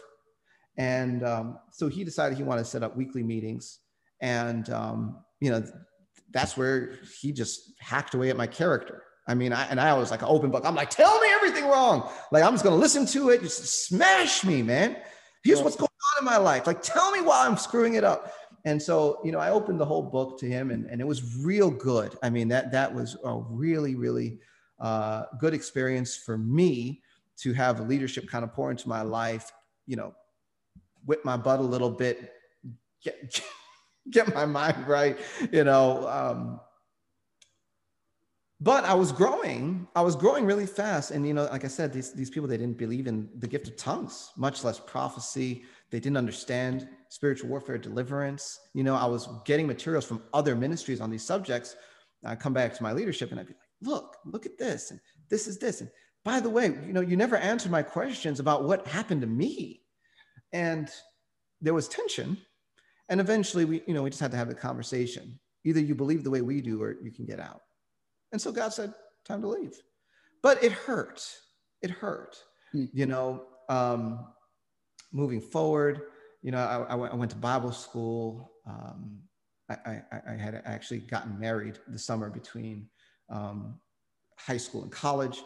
And 0.78 1.24
um, 1.24 1.60
so 1.72 1.88
he 1.88 2.04
decided 2.04 2.38
he 2.38 2.44
wanted 2.44 2.64
to 2.64 2.70
set 2.70 2.84
up 2.84 2.98
weekly 2.98 3.24
meetings 3.24 3.80
and 4.24 4.70
um, 4.70 5.18
you 5.40 5.52
know 5.52 5.64
that's 6.32 6.58
where 6.58 6.94
he 7.22 7.32
just 7.32 7.74
hacked 7.80 8.16
away 8.16 8.32
at 8.32 8.38
my 8.38 8.48
character. 8.48 9.04
I 9.28 9.36
mean 9.36 9.54
I, 9.54 9.66
and 9.68 9.80
i 9.80 9.94
was 9.94 10.10
like 10.12 10.22
an 10.22 10.30
open 10.30 10.50
book. 10.50 10.66
I'm 10.66 10.76
like 10.76 10.90
tell 10.90 11.20
me 11.20 11.28
everything 11.32 11.66
wrong. 11.66 12.10
Like 12.32 12.44
i'm 12.44 12.54
just 12.54 12.64
going 12.64 12.76
to 12.76 12.80
listen 12.80 13.06
to 13.08 13.30
it. 13.30 13.42
Just 13.42 13.86
smash 13.88 14.44
me 14.44 14.64
man. 14.64 14.98
Here's 15.44 15.62
what's 15.62 15.76
going 15.76 15.90
on 15.90 16.22
in 16.22 16.26
my 16.26 16.38
life. 16.38 16.66
Like 16.66 16.82
tell 16.82 17.12
me 17.12 17.22
why 17.22 17.46
i'm 17.46 17.58
screwing 17.58 17.96
it 17.96 18.04
up 18.04 18.34
and 18.66 18.82
so 18.82 19.20
you 19.24 19.32
know 19.32 19.40
i 19.40 19.50
opened 19.50 19.80
the 19.80 19.86
whole 19.86 20.04
book 20.04 20.40
to 20.40 20.48
him 20.48 20.72
and, 20.72 20.86
and 20.86 21.02
it 21.02 21.08
was 21.08 21.36
real 21.44 21.70
good 21.70 22.16
i 22.24 22.30
mean 22.30 22.48
that 22.48 22.72
that 22.72 22.94
was 22.94 23.18
a 23.24 23.38
really 23.50 23.96
really 23.96 24.40
uh, 24.80 25.24
good 25.40 25.54
experience 25.54 26.18
for 26.18 26.38
me 26.38 27.02
to 27.38 27.54
have 27.54 27.80
leadership 27.88 28.28
kind 28.28 28.44
of 28.44 28.52
pour 28.54 28.70
into 28.72 28.90
my 28.90 29.02
life 29.02 29.52
you 29.86 29.96
know 29.96 30.14
whip 31.06 31.24
my 31.24 31.38
butt 31.38 31.60
a 31.60 31.64
little 31.64 31.90
bit 31.90 32.34
get, 33.04 33.42
get 34.10 34.34
my 34.34 34.46
mind 34.46 34.88
right, 34.88 35.18
you 35.52 35.64
know. 35.64 36.08
Um, 36.08 36.60
but 38.60 38.86
I 38.86 38.94
was 38.94 39.12
growing. 39.12 39.88
I 39.96 40.02
was 40.02 40.16
growing 40.16 40.46
really 40.46 40.66
fast, 40.66 41.12
and 41.12 41.28
you 41.28 41.34
know, 41.34 41.46
like 41.46 41.66
I 41.66 41.68
said, 41.68 41.92
these 41.92 42.14
these 42.14 42.30
people 42.30 42.48
they 42.48 42.58
didn't 42.58 42.78
believe 42.78 43.08
in 43.08 43.30
the 43.40 43.48
gift 43.48 43.68
of 43.68 43.76
tongues, 43.76 44.32
much 44.38 44.64
less 44.64 44.80
prophecy. 44.80 45.64
They 45.92 46.00
didn't 46.00 46.18
understand 46.18 46.88
spiritual 47.14 47.50
warfare, 47.50 47.78
deliverance. 47.78 48.60
You 48.74 48.84
know, 48.84 48.96
I 48.96 49.06
was 49.06 49.30
getting 49.46 49.68
materials 49.68 50.04
from 50.04 50.24
other 50.34 50.56
ministries 50.56 51.00
on 51.00 51.12
these 51.12 51.24
subjects. 51.24 51.76
I 52.26 52.36
come 52.36 52.54
back 52.54 52.74
to 52.74 52.84
my 52.84 52.94
leadership, 52.94 53.30
and 53.30 53.40
I'd 53.40 53.48
be 53.48 53.54
like, 53.54 53.92
"Look, 53.94 54.18
look 54.26 54.46
at 54.48 54.58
this, 54.58 54.92
and 54.92 55.00
this 55.30 55.48
is 55.48 55.60
this." 55.60 55.82
And 55.82 55.90
by 56.26 56.40
the 56.40 56.50
way, 56.50 56.66
you 56.66 56.94
know, 56.94 57.02
you 57.02 57.16
never 57.16 57.36
answered 57.36 57.72
my 57.72 57.84
questions 57.84 58.40
about 58.40 58.64
what 58.64 58.88
happened 58.88 59.22
to 59.22 59.28
me 59.28 59.82
and 60.54 60.90
there 61.62 61.74
was 61.74 61.88
tension. 61.88 62.38
And 63.10 63.20
eventually 63.20 63.66
we, 63.66 63.84
you 63.86 63.94
know, 63.94 64.04
we 64.04 64.10
just 64.10 64.22
had 64.22 64.32
to 64.32 64.38
have 64.38 64.48
the 64.48 64.56
conversation. 64.56 65.40
Either 65.66 65.82
you 65.82 65.96
believe 65.96 66.24
the 66.24 66.30
way 66.30 66.42
we 66.42 66.62
do 66.62 66.82
or 66.82 66.96
you 67.02 67.12
can 67.12 67.26
get 67.26 67.40
out. 67.40 67.62
And 68.32 68.42
so 68.42 68.52
God 68.52 68.74
said, 68.74 68.94
time 69.26 69.42
to 69.42 69.48
leave. 69.48 69.74
But 70.42 70.64
it 70.64 70.72
hurt. 70.72 71.26
It 71.82 71.90
hurt. 71.90 72.38
Mm. 72.74 72.90
You 72.94 73.06
know, 73.06 73.44
um, 73.70 74.26
moving 75.12 75.42
forward, 75.42 76.02
you 76.44 76.52
know, 76.52 76.60
I, 76.60 76.94
I, 76.94 77.16
went, 77.16 77.32
to 77.32 77.38
Bible 77.38 77.72
school. 77.72 78.52
Um, 78.68 79.20
I, 79.70 80.02
I, 80.12 80.22
I, 80.32 80.34
had 80.34 80.62
actually 80.66 81.00
gotten 81.00 81.40
married 81.40 81.80
the 81.88 81.98
summer 81.98 82.30
between 82.30 82.88
um, 83.30 83.80
high 84.38 84.58
school 84.58 84.84
and 84.84 84.92
college. 84.92 85.42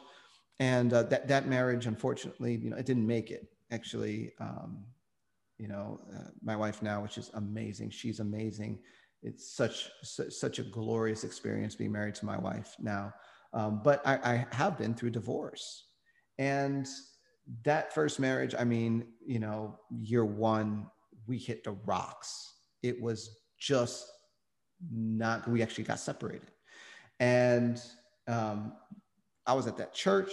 And 0.60 0.92
uh, 0.92 1.04
that, 1.04 1.28
that 1.28 1.48
marriage, 1.48 1.86
unfortunately, 1.86 2.56
you 2.56 2.72
know, 2.72 2.78
it 2.78 2.88
didn't 2.88 3.06
make 3.06 3.30
it. 3.30 3.48
Actually, 3.72 4.34
um, 4.40 4.84
you 5.60 5.68
know, 5.68 6.00
uh, 6.16 6.30
my 6.44 6.56
wife 6.56 6.82
now, 6.82 7.04
which 7.04 7.20
is 7.20 7.30
amazing. 7.36 7.92
She's 7.92 8.20
amazing. 8.20 8.80
It's 9.22 9.56
such, 9.56 9.90
su- 10.02 10.32
such 10.32 10.58
a 10.58 10.64
glorious 10.64 11.24
experience 11.24 11.76
being 11.76 11.92
married 11.92 12.16
to 12.16 12.26
my 12.26 12.40
wife 12.40 12.76
now. 12.80 13.14
Um, 13.54 13.82
but 13.84 14.06
I, 14.06 14.16
I 14.24 14.48
have 14.56 14.80
been 14.80 14.96
through 14.96 15.12
divorce. 15.12 15.86
And 16.40 16.88
that 17.64 17.94
first 17.94 18.20
marriage, 18.20 18.54
I 18.58 18.64
mean, 18.64 19.06
you 19.26 19.40
know, 19.40 19.80
year 19.90 20.26
one, 20.26 20.88
we 21.28 21.38
hit 21.38 21.64
the 21.64 21.72
rocks. 21.86 22.54
It 22.84 23.02
was 23.02 23.38
just 23.60 24.06
not, 24.92 25.48
we 25.48 25.62
actually 25.62 25.86
got 25.86 26.00
separated. 26.00 26.52
And 27.20 27.82
um, 28.28 28.74
I 29.46 29.54
was 29.54 29.68
at 29.68 29.78
that 29.78 29.94
church 29.94 30.32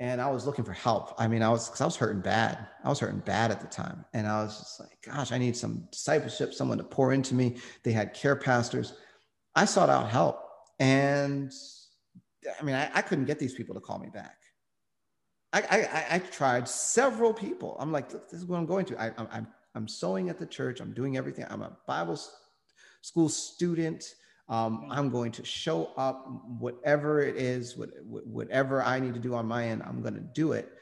and 0.00 0.20
I 0.20 0.30
was 0.30 0.46
looking 0.46 0.64
for 0.64 0.72
help. 0.72 1.14
I 1.18 1.28
mean, 1.28 1.42
I 1.42 1.48
was, 1.48 1.68
cause 1.68 1.80
I 1.80 1.84
was 1.84 1.96
hurting 1.96 2.22
bad. 2.22 2.66
I 2.84 2.88
was 2.88 3.00
hurting 3.00 3.20
bad 3.20 3.50
at 3.50 3.60
the 3.60 3.66
time. 3.66 4.04
And 4.12 4.26
I 4.26 4.42
was 4.42 4.58
just 4.58 4.80
like, 4.80 4.98
gosh, 5.04 5.32
I 5.32 5.38
need 5.38 5.56
some 5.56 5.88
discipleship, 5.90 6.54
someone 6.54 6.78
to 6.78 6.84
pour 6.84 7.12
into 7.12 7.34
me. 7.34 7.56
They 7.82 7.92
had 7.92 8.14
care 8.14 8.36
pastors. 8.36 8.94
I 9.54 9.64
sought 9.64 9.90
out 9.90 10.08
help. 10.08 10.40
And 10.78 11.52
I 12.60 12.62
mean, 12.64 12.74
I, 12.74 12.90
I 12.94 13.02
couldn't 13.02 13.26
get 13.26 13.38
these 13.38 13.54
people 13.54 13.74
to 13.74 13.80
call 13.80 13.98
me 13.98 14.08
back. 14.12 14.36
I, 15.52 15.60
I, 15.60 16.06
I 16.16 16.18
tried 16.18 16.68
several 16.68 17.34
people. 17.34 17.76
I'm 17.78 17.92
like, 17.92 18.10
this 18.10 18.32
is 18.32 18.46
what 18.46 18.56
I'm 18.56 18.66
going 18.66 18.86
to. 18.86 19.00
I, 19.00 19.12
I'm, 19.18 19.46
I'm 19.74 19.88
sewing 19.88 20.30
at 20.30 20.38
the 20.38 20.46
church. 20.46 20.80
I'm 20.80 20.92
doing 20.92 21.16
everything. 21.16 21.44
I'm 21.50 21.62
a 21.62 21.76
Bible 21.86 22.18
school 23.02 23.28
student. 23.28 24.14
Um, 24.48 24.88
I'm 24.90 25.10
going 25.10 25.32
to 25.32 25.44
show 25.44 25.90
up, 25.96 26.26
whatever 26.58 27.20
it 27.20 27.36
is, 27.36 27.76
what, 27.76 27.90
whatever 28.04 28.82
I 28.82 28.98
need 28.98 29.14
to 29.14 29.20
do 29.20 29.34
on 29.34 29.46
my 29.46 29.66
end, 29.68 29.82
I'm 29.82 30.02
going 30.02 30.14
to 30.14 30.20
do 30.20 30.52
it. 30.52 30.72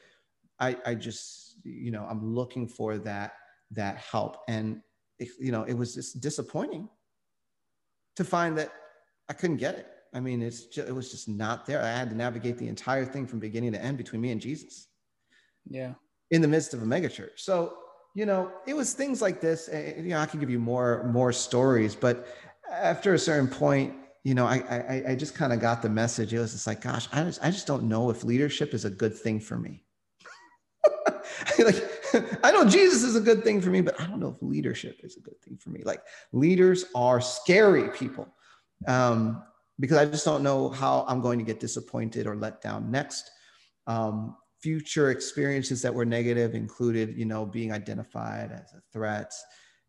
I, 0.59 0.77
I 0.85 0.95
just, 0.95 1.57
you 1.63 1.91
know, 1.91 2.05
I'm 2.09 2.33
looking 2.33 2.67
for 2.67 2.97
that, 2.99 3.33
that 3.71 3.97
help. 3.97 4.37
And, 4.47 4.81
it, 5.19 5.29
you 5.39 5.51
know, 5.51 5.63
it 5.63 5.73
was 5.73 5.93
just 5.93 6.21
disappointing 6.21 6.89
to 8.15 8.23
find 8.23 8.57
that 8.57 8.71
I 9.29 9.33
couldn't 9.33 9.57
get 9.57 9.75
it. 9.75 9.87
I 10.13 10.19
mean, 10.19 10.41
it's 10.41 10.65
just, 10.65 10.87
it 10.87 10.93
was 10.93 11.11
just 11.11 11.29
not 11.29 11.65
there. 11.65 11.81
I 11.81 11.87
had 11.87 12.09
to 12.09 12.15
navigate 12.15 12.57
the 12.57 12.67
entire 12.67 13.05
thing 13.05 13.25
from 13.25 13.39
beginning 13.39 13.71
to 13.73 13.81
end 13.81 13.97
between 13.97 14.21
me 14.21 14.31
and 14.31 14.41
Jesus. 14.41 14.87
Yeah. 15.69 15.93
In 16.31 16.41
the 16.41 16.47
midst 16.47 16.73
of 16.73 16.81
a 16.81 16.85
megachurch. 16.85 17.37
So, 17.37 17.77
you 18.15 18.25
know, 18.25 18.51
it 18.67 18.75
was 18.75 18.93
things 18.93 19.21
like 19.21 19.39
this. 19.39 19.69
You 19.71 20.09
know, 20.09 20.19
I 20.19 20.25
can 20.25 20.39
give 20.39 20.49
you 20.49 20.59
more 20.59 21.09
more 21.13 21.31
stories, 21.31 21.95
but 21.95 22.27
after 22.69 23.13
a 23.13 23.19
certain 23.19 23.47
point, 23.47 23.93
you 24.23 24.33
know, 24.33 24.45
I 24.45 24.57
I, 24.57 25.03
I 25.11 25.15
just 25.15 25.33
kind 25.33 25.53
of 25.53 25.61
got 25.61 25.81
the 25.81 25.89
message. 25.89 26.33
It 26.33 26.39
was 26.39 26.51
just 26.51 26.67
like, 26.67 26.81
gosh, 26.81 27.07
I 27.13 27.23
just 27.23 27.41
I 27.43 27.51
just 27.51 27.67
don't 27.67 27.83
know 27.83 28.09
if 28.09 28.23
leadership 28.23 28.73
is 28.73 28.83
a 28.83 28.89
good 28.89 29.15
thing 29.15 29.39
for 29.39 29.57
me. 29.57 29.83
like 31.59 31.91
I 32.43 32.51
know 32.51 32.65
Jesus 32.65 33.03
is 33.03 33.15
a 33.15 33.21
good 33.21 33.43
thing 33.43 33.61
for 33.61 33.69
me, 33.69 33.81
but 33.81 33.99
I 33.99 34.05
don't 34.05 34.19
know 34.19 34.35
if 34.35 34.41
leadership 34.41 34.99
is 35.03 35.17
a 35.17 35.19
good 35.19 35.39
thing 35.41 35.57
for 35.57 35.69
me. 35.69 35.81
Like 35.83 36.01
leaders 36.31 36.85
are 36.95 37.21
scary 37.21 37.89
people. 37.89 38.27
Um, 38.87 39.43
because 39.81 39.97
I 39.97 40.05
just 40.05 40.23
don't 40.23 40.43
know 40.43 40.69
how 40.69 41.03
I'm 41.07 41.19
going 41.19 41.39
to 41.39 41.45
get 41.45 41.59
disappointed 41.59 42.27
or 42.27 42.35
let 42.35 42.61
down 42.61 42.89
next. 42.91 43.29
Um, 43.87 44.37
future 44.61 45.09
experiences 45.09 45.81
that 45.81 45.93
were 45.93 46.05
negative 46.05 46.53
included, 46.53 47.17
you 47.17 47.25
know, 47.25 47.45
being 47.45 47.73
identified 47.73 48.51
as 48.51 48.73
a 48.73 48.81
threat, 48.93 49.33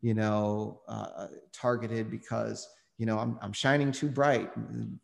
you 0.01 0.15
know, 0.15 0.81
uh, 0.87 1.27
targeted 1.53 2.09
because, 2.09 2.67
you 2.97 3.05
know, 3.05 3.19
I'm, 3.19 3.37
I'm 3.39 3.53
shining 3.53 3.91
too 3.91 4.09
bright, 4.09 4.49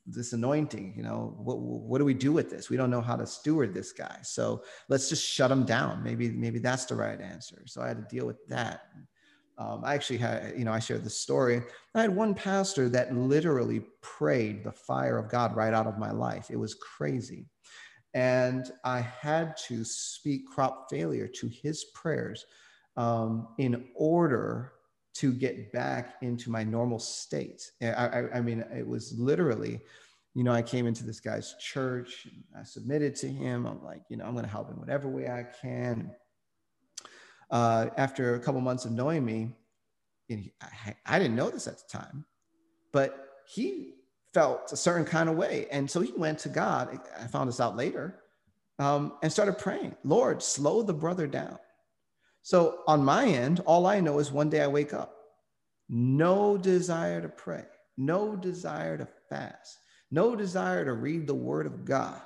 this 0.08 0.34
anointing, 0.34 0.96
you 0.98 1.04
know, 1.04 1.36
what, 1.38 1.60
what 1.60 2.00
do 2.00 2.06
we 2.06 2.16
do 2.16 2.34
with 2.34 2.50
this? 2.50 2.72
We 2.72 2.78
don't 2.78 2.90
know 2.90 3.02
how 3.02 3.16
to 3.16 3.28
steward 3.28 3.76
this 3.76 3.92
guy. 3.92 4.18
So 4.24 4.64
let's 4.88 5.08
just 5.08 5.24
shut 5.24 5.52
him 5.52 5.66
down. 5.66 6.04
Maybe, 6.04 6.30
maybe 6.30 6.58
that's 6.58 6.86
the 6.86 6.96
right 6.96 7.22
answer. 7.22 7.62
So 7.68 7.82
I 7.84 7.90
had 7.90 7.98
to 7.98 8.16
deal 8.16 8.26
with 8.26 8.44
that. 8.48 8.82
Um, 9.60 9.82
I 9.84 9.94
actually 9.94 10.18
had, 10.18 10.54
you 10.58 10.64
know, 10.64 10.72
I 10.72 10.80
shared 10.80 11.04
the 11.04 11.10
story. 11.10 11.62
I 11.94 12.02
had 12.02 12.16
one 12.16 12.34
pastor 12.34 12.88
that 12.90 13.14
literally 13.14 13.82
prayed 14.02 14.64
the 14.64 14.72
fire 14.72 15.18
of 15.18 15.30
God 15.30 15.56
right 15.56 15.74
out 15.74 15.86
of 15.86 16.00
my 16.00 16.12
life. 16.12 16.50
It 16.50 16.56
was 16.56 16.76
crazy. 16.76 17.46
And 18.14 18.72
I 18.86 19.02
had 19.02 19.58
to 19.68 19.84
speak 19.84 20.48
crop 20.48 20.88
failure 20.90 21.28
to 21.28 21.48
his 21.50 21.86
prayers 21.94 22.46
um, 22.96 23.50
in 23.58 23.90
order 23.96 24.72
to 25.16 25.34
get 25.34 25.74
back 25.74 26.16
into 26.22 26.50
my 26.50 26.64
normal 26.64 26.98
state. 26.98 27.70
I, 27.82 27.88
I, 27.88 28.38
I 28.38 28.42
mean, 28.42 28.64
it 28.74 28.88
was 28.88 29.14
literally, 29.20 29.82
you 30.36 30.44
know, 30.46 30.54
I 30.54 30.62
came 30.62 30.88
into 30.88 31.04
this 31.04 31.20
guy's 31.20 31.56
church, 31.60 32.28
I 32.58 32.64
submitted 32.64 33.16
to 33.18 33.28
him. 33.28 33.66
I'm 33.66 33.84
like, 33.84 34.04
you 34.10 34.16
know, 34.16 34.26
I'm 34.26 34.34
going 34.34 34.46
to 34.46 34.52
help 34.52 34.70
in 34.70 34.78
whatever 34.78 35.10
way 35.10 35.28
I 35.28 35.44
can 35.62 36.12
uh, 37.52 37.88
after 37.98 38.36
a 38.36 38.40
couple 38.40 38.62
months 38.62 38.86
of 38.86 38.92
knowing 38.92 39.26
me, 39.26 39.52
and 40.30 40.40
he, 40.40 40.54
I, 40.62 40.96
I 41.06 41.20
didn't 41.20 41.36
know 41.36 41.50
this 41.50 41.68
at 41.68 41.78
the 41.78 41.98
time, 41.98 42.26
but 42.92 43.30
he 43.48 43.96
felt 44.34 44.72
a 44.72 44.78
certain 44.78 45.06
kind 45.06 45.30
of 45.30 45.36
way. 45.36 45.68
And 45.72 45.90
so 45.90 46.02
he 46.02 46.14
went 46.16 46.40
to 46.40 46.50
God. 46.50 47.00
I 47.20 47.28
found 47.28 47.50
this 47.50 47.60
out 47.60 47.76
later 47.76 48.20
um, 48.78 49.14
and 49.24 49.32
started 49.32 49.58
praying, 49.58 49.96
Lord, 50.04 50.44
slow 50.44 50.84
the 50.84 50.94
brother 50.94 51.28
down. 51.28 51.58
So 52.42 52.80
on 52.88 53.04
my 53.04 53.26
end, 53.26 53.62
all 53.66 53.86
I 53.86 54.00
know 54.00 54.20
is 54.20 54.32
one 54.32 54.50
day 54.50 54.62
I 54.62 54.68
wake 54.68 54.94
up, 54.94 55.16
no 55.90 56.58
desire 56.58 57.22
to 57.22 57.30
pray, 57.30 57.66
no 57.98 58.36
desire 58.36 58.98
to 58.98 59.08
fast, 59.30 59.78
no 60.12 60.36
desire 60.36 60.86
to 60.86 60.94
read 60.94 61.28
the 61.28 61.36
word 61.36 61.66
of 61.66 61.86
God. 61.86 62.22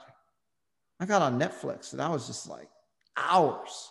I 1.00 1.06
got 1.06 1.22
on 1.22 1.40
Netflix 1.40 1.94
and 1.94 2.02
I 2.02 2.10
was 2.10 2.28
just 2.28 2.48
like 2.48 2.70
hours 3.18 3.90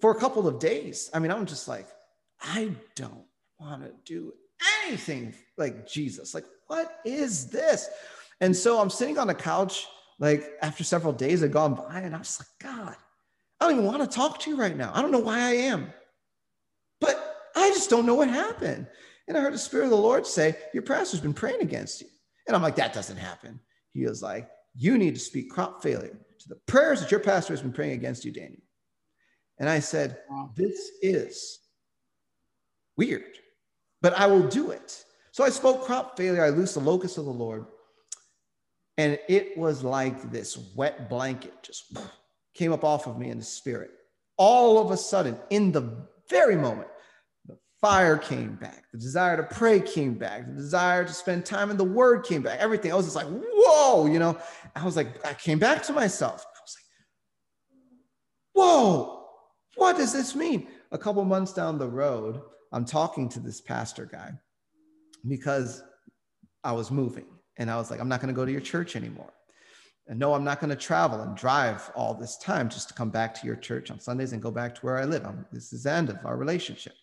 for 0.00 0.10
a 0.10 0.20
couple 0.20 0.46
of 0.46 0.58
days. 0.58 1.10
I 1.12 1.18
mean, 1.18 1.30
I'm 1.30 1.46
just 1.46 1.68
like, 1.68 1.86
I 2.40 2.72
don't 2.94 3.24
want 3.58 3.82
to 3.82 3.92
do 4.04 4.32
anything 4.84 5.34
like 5.56 5.88
Jesus. 5.88 6.34
Like, 6.34 6.44
what 6.66 6.98
is 7.04 7.48
this? 7.48 7.88
And 8.40 8.54
so 8.54 8.80
I'm 8.80 8.90
sitting 8.90 9.18
on 9.18 9.26
the 9.26 9.34
couch, 9.34 9.86
like 10.18 10.44
after 10.62 10.84
several 10.84 11.12
days 11.12 11.40
had 11.40 11.52
gone 11.52 11.74
by, 11.74 12.00
and 12.00 12.14
I 12.14 12.18
was 12.18 12.40
like, 12.40 12.72
God, 12.72 12.96
I 13.60 13.64
don't 13.64 13.78
even 13.78 13.86
want 13.86 14.02
to 14.02 14.14
talk 14.14 14.40
to 14.40 14.50
you 14.50 14.56
right 14.56 14.76
now. 14.76 14.92
I 14.94 15.02
don't 15.02 15.12
know 15.12 15.18
why 15.18 15.38
I 15.38 15.52
am, 15.52 15.92
but 17.00 17.50
I 17.54 17.70
just 17.70 17.88
don't 17.88 18.06
know 18.06 18.14
what 18.14 18.28
happened. 18.28 18.86
And 19.28 19.36
I 19.36 19.40
heard 19.40 19.54
the 19.54 19.58
Spirit 19.58 19.84
of 19.84 19.90
the 19.90 19.96
Lord 19.96 20.26
say, 20.26 20.56
Your 20.72 20.82
pastor's 20.82 21.20
been 21.20 21.34
praying 21.34 21.62
against 21.62 22.00
you. 22.00 22.08
And 22.46 22.54
I'm 22.54 22.62
like, 22.62 22.76
That 22.76 22.92
doesn't 22.92 23.16
happen. 23.16 23.60
He 23.92 24.04
was 24.04 24.22
like, 24.22 24.48
You 24.74 24.98
need 24.98 25.14
to 25.14 25.20
speak 25.20 25.50
crop 25.50 25.82
failure 25.82 26.18
to 26.38 26.48
the 26.48 26.56
prayers 26.66 27.00
that 27.00 27.10
your 27.10 27.20
pastor 27.20 27.52
has 27.52 27.62
been 27.62 27.72
praying 27.72 27.92
against 27.94 28.24
you, 28.24 28.32
Daniel. 28.32 28.60
And 29.58 29.68
I 29.68 29.80
said, 29.80 30.18
This 30.54 30.90
is 31.02 31.58
weird, 32.96 33.38
but 34.02 34.14
I 34.18 34.26
will 34.26 34.46
do 34.46 34.70
it. 34.70 35.04
So 35.32 35.44
I 35.44 35.50
spoke 35.50 35.84
crop 35.84 36.16
failure. 36.16 36.44
I 36.44 36.48
loosed 36.48 36.74
the 36.74 36.80
locust 36.80 37.18
of 37.18 37.26
the 37.26 37.30
Lord. 37.30 37.66
And 38.98 39.18
it 39.28 39.56
was 39.58 39.84
like 39.84 40.30
this 40.30 40.56
wet 40.74 41.10
blanket 41.10 41.52
just 41.62 41.96
came 42.54 42.72
up 42.72 42.84
off 42.84 43.06
of 43.06 43.18
me 43.18 43.30
in 43.30 43.38
the 43.38 43.44
spirit. 43.44 43.90
All 44.38 44.78
of 44.78 44.90
a 44.90 44.96
sudden, 44.96 45.38
in 45.50 45.72
the 45.72 46.06
very 46.30 46.56
moment, 46.56 46.88
the 47.46 47.58
fire 47.80 48.16
came 48.16 48.54
back. 48.54 48.84
The 48.92 48.98
desire 48.98 49.36
to 49.36 49.42
pray 49.42 49.80
came 49.80 50.14
back. 50.14 50.46
The 50.46 50.54
desire 50.54 51.04
to 51.04 51.12
spend 51.12 51.44
time 51.44 51.70
in 51.70 51.76
the 51.76 51.84
word 51.84 52.24
came 52.24 52.42
back. 52.42 52.58
Everything. 52.58 52.90
I 52.92 52.94
was 52.94 53.06
just 53.06 53.16
like, 53.16 53.26
whoa, 53.28 54.06
you 54.06 54.18
know, 54.18 54.38
I 54.74 54.84
was 54.84 54.96
like, 54.96 55.26
I 55.26 55.34
came 55.34 55.58
back 55.58 55.82
to 55.84 55.92
myself. 55.92 56.44
I 56.46 56.60
was 56.62 56.76
like, 56.78 58.64
whoa, 58.64 59.15
what 59.76 59.96
does 59.96 60.12
this 60.12 60.34
mean? 60.34 60.68
A 60.90 60.98
couple 60.98 61.24
months 61.24 61.52
down 61.52 61.78
the 61.78 61.88
road, 61.88 62.40
I'm 62.72 62.84
talking 62.84 63.28
to 63.30 63.40
this 63.40 63.60
pastor 63.60 64.06
guy 64.06 64.32
because 65.28 65.82
I 66.64 66.72
was 66.72 66.90
moving 66.90 67.26
and 67.58 67.70
I 67.70 67.76
was 67.76 67.90
like, 67.90 68.00
I'm 68.00 68.08
not 68.08 68.20
going 68.20 68.34
to 68.34 68.38
go 68.38 68.44
to 68.44 68.52
your 68.52 68.60
church 68.60 68.96
anymore. 68.96 69.32
And 70.08 70.18
no, 70.18 70.34
I'm 70.34 70.44
not 70.44 70.60
going 70.60 70.70
to 70.70 70.76
travel 70.76 71.20
and 71.20 71.36
drive 71.36 71.90
all 71.94 72.14
this 72.14 72.36
time 72.38 72.68
just 72.68 72.88
to 72.88 72.94
come 72.94 73.10
back 73.10 73.34
to 73.34 73.46
your 73.46 73.56
church 73.56 73.90
on 73.90 73.98
Sundays 73.98 74.32
and 74.32 74.42
go 74.42 74.50
back 74.50 74.74
to 74.76 74.80
where 74.82 74.98
I 74.98 75.04
live. 75.04 75.24
I'm, 75.24 75.46
this 75.52 75.72
is 75.72 75.82
the 75.82 75.92
end 75.92 76.10
of 76.10 76.24
our 76.24 76.36
relationship. 76.36 76.94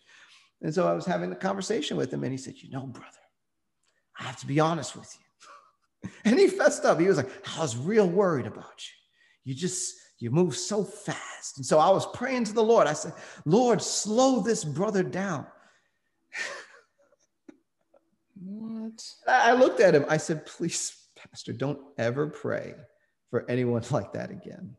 And 0.62 0.74
so 0.74 0.88
I 0.88 0.94
was 0.94 1.04
having 1.04 1.30
a 1.30 1.36
conversation 1.36 1.96
with 1.96 2.12
him 2.12 2.24
and 2.24 2.32
he 2.32 2.38
said, 2.38 2.54
You 2.56 2.70
know, 2.70 2.86
brother, 2.86 3.08
I 4.18 4.24
have 4.24 4.38
to 4.38 4.46
be 4.46 4.58
honest 4.58 4.96
with 4.96 5.14
you. 5.14 6.10
and 6.24 6.38
he 6.38 6.48
fessed 6.48 6.84
up. 6.84 6.98
He 6.98 7.06
was 7.06 7.18
like, 7.18 7.30
I 7.56 7.60
was 7.60 7.76
real 7.76 8.08
worried 8.08 8.46
about 8.46 8.64
you. 8.78 9.52
You 9.52 9.54
just, 9.54 9.94
you 10.18 10.30
move 10.30 10.56
so 10.56 10.84
fast. 10.84 11.58
And 11.58 11.66
so 11.66 11.78
I 11.78 11.90
was 11.90 12.06
praying 12.06 12.44
to 12.44 12.52
the 12.52 12.62
Lord. 12.62 12.86
I 12.86 12.92
said, 12.92 13.12
Lord, 13.44 13.82
slow 13.82 14.40
this 14.40 14.64
brother 14.64 15.02
down. 15.02 15.46
what? 18.42 19.04
I 19.26 19.52
looked 19.52 19.80
at 19.80 19.94
him. 19.94 20.04
I 20.08 20.16
said, 20.16 20.46
please, 20.46 20.96
Pastor, 21.16 21.52
don't 21.52 21.80
ever 21.98 22.28
pray 22.28 22.74
for 23.30 23.48
anyone 23.50 23.82
like 23.90 24.12
that 24.12 24.30
again. 24.30 24.76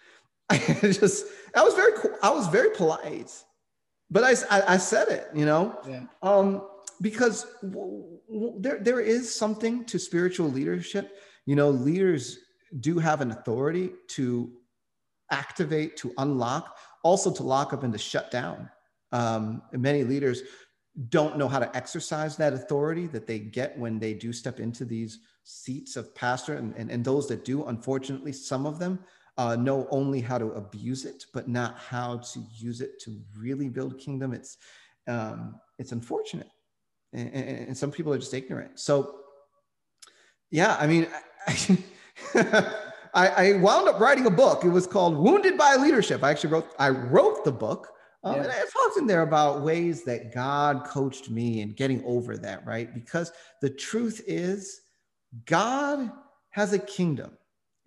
I 0.50 0.58
just, 0.82 1.26
I 1.54 1.62
was 1.62 1.74
very, 1.74 1.92
I 2.22 2.30
was 2.30 2.46
very 2.48 2.70
polite, 2.70 3.32
but 4.10 4.24
I, 4.24 4.32
I, 4.50 4.74
I 4.74 4.76
said 4.78 5.08
it, 5.08 5.28
you 5.34 5.44
know, 5.44 5.78
yeah. 5.86 6.04
um, 6.22 6.66
because 7.00 7.46
w- 7.62 8.18
w- 8.28 8.54
there, 8.58 8.78
there 8.80 9.00
is 9.00 9.34
something 9.34 9.84
to 9.86 9.98
spiritual 9.98 10.50
leadership. 10.50 11.18
You 11.44 11.56
know, 11.56 11.70
leaders 11.70 12.38
do 12.80 12.98
have 12.98 13.20
an 13.20 13.30
authority 13.30 13.90
to 14.08 14.50
activate, 15.30 15.96
to 15.98 16.12
unlock, 16.18 16.76
also 17.02 17.32
to 17.32 17.42
lock 17.42 17.72
up 17.72 17.82
and 17.82 17.92
to 17.92 17.98
shut 17.98 18.30
down. 18.30 18.68
Um, 19.12 19.62
many 19.72 20.04
leaders 20.04 20.42
don't 21.10 21.38
know 21.38 21.48
how 21.48 21.58
to 21.58 21.76
exercise 21.76 22.36
that 22.36 22.52
authority 22.52 23.06
that 23.06 23.26
they 23.26 23.38
get 23.38 23.78
when 23.78 23.98
they 23.98 24.14
do 24.14 24.32
step 24.32 24.58
into 24.58 24.84
these 24.84 25.20
seats 25.44 25.96
of 25.96 26.14
pastor. 26.14 26.54
And, 26.54 26.74
and, 26.76 26.90
and 26.90 27.04
those 27.04 27.28
that 27.28 27.44
do, 27.44 27.64
unfortunately, 27.66 28.32
some 28.32 28.66
of 28.66 28.78
them 28.78 28.98
uh, 29.36 29.54
know 29.54 29.86
only 29.90 30.20
how 30.20 30.38
to 30.38 30.46
abuse 30.52 31.04
it, 31.04 31.24
but 31.32 31.48
not 31.48 31.78
how 31.78 32.18
to 32.18 32.40
use 32.56 32.80
it 32.80 33.00
to 33.02 33.16
really 33.38 33.68
build 33.68 33.98
kingdom. 33.98 34.32
It's, 34.32 34.58
um, 35.06 35.60
it's 35.78 35.92
unfortunate. 35.92 36.48
And, 37.12 37.32
and, 37.32 37.68
and 37.68 37.78
some 37.78 37.92
people 37.92 38.12
are 38.12 38.18
just 38.18 38.34
ignorant. 38.34 38.80
So, 38.80 39.20
yeah, 40.50 40.76
I 40.80 40.88
mean, 40.88 41.06
I, 41.46 41.52
I, 41.52 41.78
I, 43.14 43.54
wound 43.54 43.88
up 43.88 44.00
writing 44.00 44.26
a 44.26 44.30
book. 44.30 44.64
It 44.64 44.68
was 44.68 44.86
called 44.86 45.16
Wounded 45.16 45.56
by 45.56 45.76
Leadership. 45.76 46.22
I 46.22 46.30
actually 46.30 46.50
wrote, 46.50 46.68
I 46.78 46.90
wrote 46.90 47.44
the 47.44 47.52
book. 47.52 47.88
Um, 48.24 48.36
yeah. 48.36 48.42
And 48.42 48.52
I 48.52 48.60
talked 48.60 48.98
in 48.98 49.06
there 49.06 49.22
about 49.22 49.62
ways 49.62 50.04
that 50.04 50.34
God 50.34 50.84
coached 50.84 51.30
me 51.30 51.60
in 51.60 51.72
getting 51.72 52.02
over 52.04 52.36
that, 52.36 52.66
right? 52.66 52.92
Because 52.92 53.32
the 53.62 53.70
truth 53.70 54.22
is, 54.26 54.80
God 55.46 56.10
has 56.50 56.72
a 56.72 56.78
kingdom. 56.78 57.36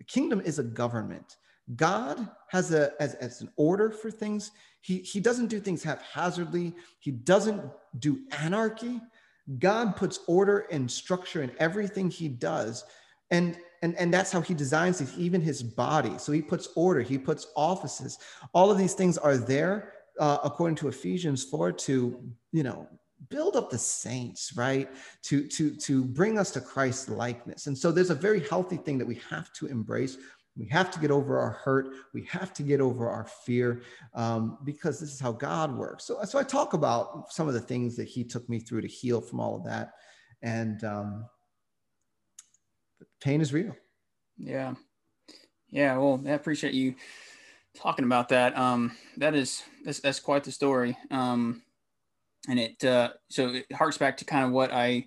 A 0.00 0.04
kingdom 0.04 0.40
is 0.40 0.58
a 0.58 0.64
government. 0.64 1.36
God 1.76 2.28
has 2.48 2.72
a 2.72 2.92
as, 3.00 3.14
as 3.14 3.40
an 3.40 3.50
order 3.56 3.90
for 3.90 4.10
things. 4.10 4.50
He, 4.80 4.98
he 4.98 5.20
doesn't 5.20 5.46
do 5.46 5.60
things 5.60 5.82
haphazardly. 5.82 6.74
He 6.98 7.12
doesn't 7.12 7.62
do 7.98 8.20
anarchy. 8.32 9.00
God 9.58 9.96
puts 9.96 10.20
order 10.26 10.66
and 10.70 10.90
structure 10.90 11.42
in 11.42 11.52
everything 11.58 12.10
he 12.10 12.28
does. 12.28 12.84
And 13.30 13.56
and, 13.82 13.96
and 13.96 14.14
that's 14.14 14.30
how 14.30 14.40
he 14.40 14.54
designs 14.54 15.00
it, 15.00 15.08
even 15.18 15.40
his 15.40 15.62
body. 15.62 16.16
So 16.18 16.32
he 16.32 16.40
puts 16.40 16.68
order, 16.76 17.02
he 17.02 17.18
puts 17.18 17.48
offices. 17.56 18.18
All 18.54 18.70
of 18.70 18.78
these 18.78 18.94
things 18.94 19.18
are 19.18 19.36
there, 19.36 19.92
uh, 20.20 20.38
according 20.44 20.76
to 20.76 20.88
Ephesians 20.88 21.44
4, 21.44 21.72
to, 21.72 22.22
you 22.52 22.62
know, 22.62 22.88
build 23.28 23.56
up 23.56 23.70
the 23.70 23.78
saints 23.78 24.52
right? 24.56 24.88
To 25.22 25.46
to 25.48 25.74
to 25.76 26.04
bring 26.04 26.38
us 26.38 26.50
to 26.52 26.60
christ 26.60 27.08
likeness. 27.08 27.66
And 27.66 27.76
so 27.76 27.92
there's 27.92 28.10
a 28.10 28.14
very 28.14 28.40
healthy 28.48 28.76
thing 28.76 28.98
that 28.98 29.06
we 29.06 29.20
have 29.30 29.52
to 29.54 29.66
embrace. 29.66 30.16
We 30.56 30.66
have 30.66 30.90
to 30.90 31.00
get 31.00 31.10
over 31.10 31.38
our 31.38 31.50
hurt. 31.50 31.94
We 32.12 32.24
have 32.24 32.52
to 32.54 32.62
get 32.62 32.80
over 32.80 33.08
our 33.08 33.26
fear 33.46 33.82
um, 34.14 34.58
because 34.64 35.00
this 35.00 35.12
is 35.12 35.20
how 35.20 35.32
god 35.32 35.74
works. 35.74 36.04
So, 36.04 36.22
so 36.24 36.38
i 36.38 36.42
talk 36.42 36.74
about 36.74 37.32
some 37.32 37.48
of 37.48 37.54
the 37.54 37.60
things 37.60 37.96
that 37.96 38.08
he 38.08 38.22
took 38.22 38.46
me 38.48 38.58
through 38.58 38.82
to 38.82 38.88
heal 38.88 39.20
from 39.20 39.40
all 39.40 39.56
of 39.56 39.64
that. 39.64 39.92
And 40.42 40.84
um, 40.84 41.24
pain 43.20 43.40
is 43.40 43.52
real. 43.52 43.74
Yeah. 44.38 44.74
Yeah. 45.70 45.96
Well, 45.98 46.20
I 46.26 46.30
appreciate 46.30 46.74
you 46.74 46.94
talking 47.76 48.04
about 48.04 48.28
that. 48.30 48.56
Um, 48.56 48.96
that 49.16 49.34
is, 49.34 49.62
that's, 49.84 50.00
that's 50.00 50.20
quite 50.20 50.44
the 50.44 50.52
story. 50.52 50.96
Um, 51.10 51.62
and 52.48 52.58
it, 52.58 52.84
uh, 52.84 53.12
so 53.30 53.48
it 53.48 53.72
harks 53.72 53.98
back 53.98 54.16
to 54.18 54.24
kind 54.24 54.44
of 54.44 54.52
what 54.52 54.72
I, 54.72 55.06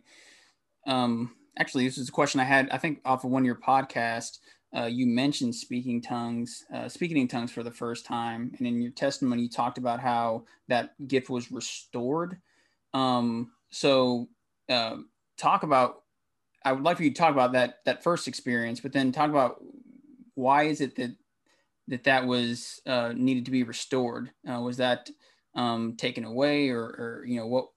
um, 0.87 1.35
actually, 1.59 1.85
this 1.85 1.97
is 1.97 2.09
a 2.09 2.11
question 2.11 2.39
I 2.39 2.45
had, 2.45 2.69
I 2.69 2.77
think 2.77 3.01
off 3.05 3.23
of 3.23 3.31
one 3.31 3.43
of 3.43 3.45
your 3.45 3.55
podcasts, 3.55 4.39
uh, 4.75 4.85
you 4.85 5.05
mentioned 5.05 5.55
speaking 5.55 6.01
tongues, 6.01 6.65
uh, 6.73 6.89
speaking 6.89 7.17
in 7.17 7.27
tongues 7.27 7.51
for 7.51 7.63
the 7.63 7.71
first 7.71 8.05
time. 8.05 8.53
And 8.57 8.67
in 8.67 8.81
your 8.81 8.91
testimony, 8.91 9.43
you 9.43 9.49
talked 9.49 9.77
about 9.77 9.99
how 9.99 10.45
that 10.67 10.95
gift 11.07 11.29
was 11.29 11.51
restored. 11.51 12.39
Um, 12.93 13.51
so, 13.69 14.27
uh, 14.69 14.97
talk 15.37 15.63
about 15.63 16.03
I 16.65 16.71
would 16.71 16.83
like 16.83 16.97
for 16.97 17.03
you 17.03 17.11
to 17.11 17.15
talk 17.15 17.31
about 17.31 17.53
that 17.53 17.79
that 17.85 18.03
first 18.03 18.27
experience, 18.27 18.79
but 18.79 18.91
then 18.91 19.11
talk 19.11 19.29
about 19.29 19.63
why 20.33 20.63
is 20.63 20.81
it 20.81 20.95
that 20.95 21.15
that 21.87 22.03
that 22.05 22.25
was 22.25 22.81
uh, 22.87 23.13
needed 23.15 23.45
to 23.45 23.51
be 23.51 23.63
restored? 23.63 24.31
Uh, 24.49 24.59
was 24.59 24.77
that 24.77 25.09
um, 25.53 25.95
taken 25.95 26.25
away, 26.25 26.69
or, 26.69 26.81
or 26.81 27.23
you 27.25 27.39
know 27.39 27.45
what 27.45 27.67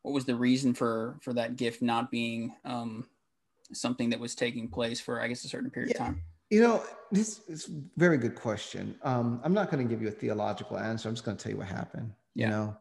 what 0.00 0.14
was 0.14 0.24
the 0.24 0.34
reason 0.34 0.72
for 0.72 1.18
for 1.22 1.34
that 1.34 1.56
gift 1.56 1.82
not 1.82 2.10
being 2.10 2.54
um, 2.64 3.06
something 3.74 4.10
that 4.10 4.18
was 4.18 4.34
taking 4.34 4.68
place 4.68 4.98
for 4.98 5.20
I 5.20 5.28
guess 5.28 5.44
a 5.44 5.48
certain 5.48 5.70
period 5.70 5.92
yeah. 5.94 6.02
of 6.02 6.06
time? 6.08 6.22
You 6.50 6.62
know, 6.62 6.84
this 7.10 7.40
is 7.48 7.68
a 7.68 7.82
very 7.96 8.18
good 8.18 8.34
question. 8.34 8.94
Um, 9.02 9.40
I'm 9.42 9.54
not 9.54 9.70
going 9.70 9.86
to 9.86 9.88
give 9.88 10.02
you 10.02 10.08
a 10.08 10.12
theological 10.12 10.78
answer. 10.78 11.08
I'm 11.08 11.14
just 11.14 11.24
going 11.24 11.36
to 11.36 11.42
tell 11.42 11.52
you 11.52 11.58
what 11.58 11.66
happened. 11.66 12.12
Yeah. 12.34 12.46
You 12.46 12.50
know, 12.50 12.76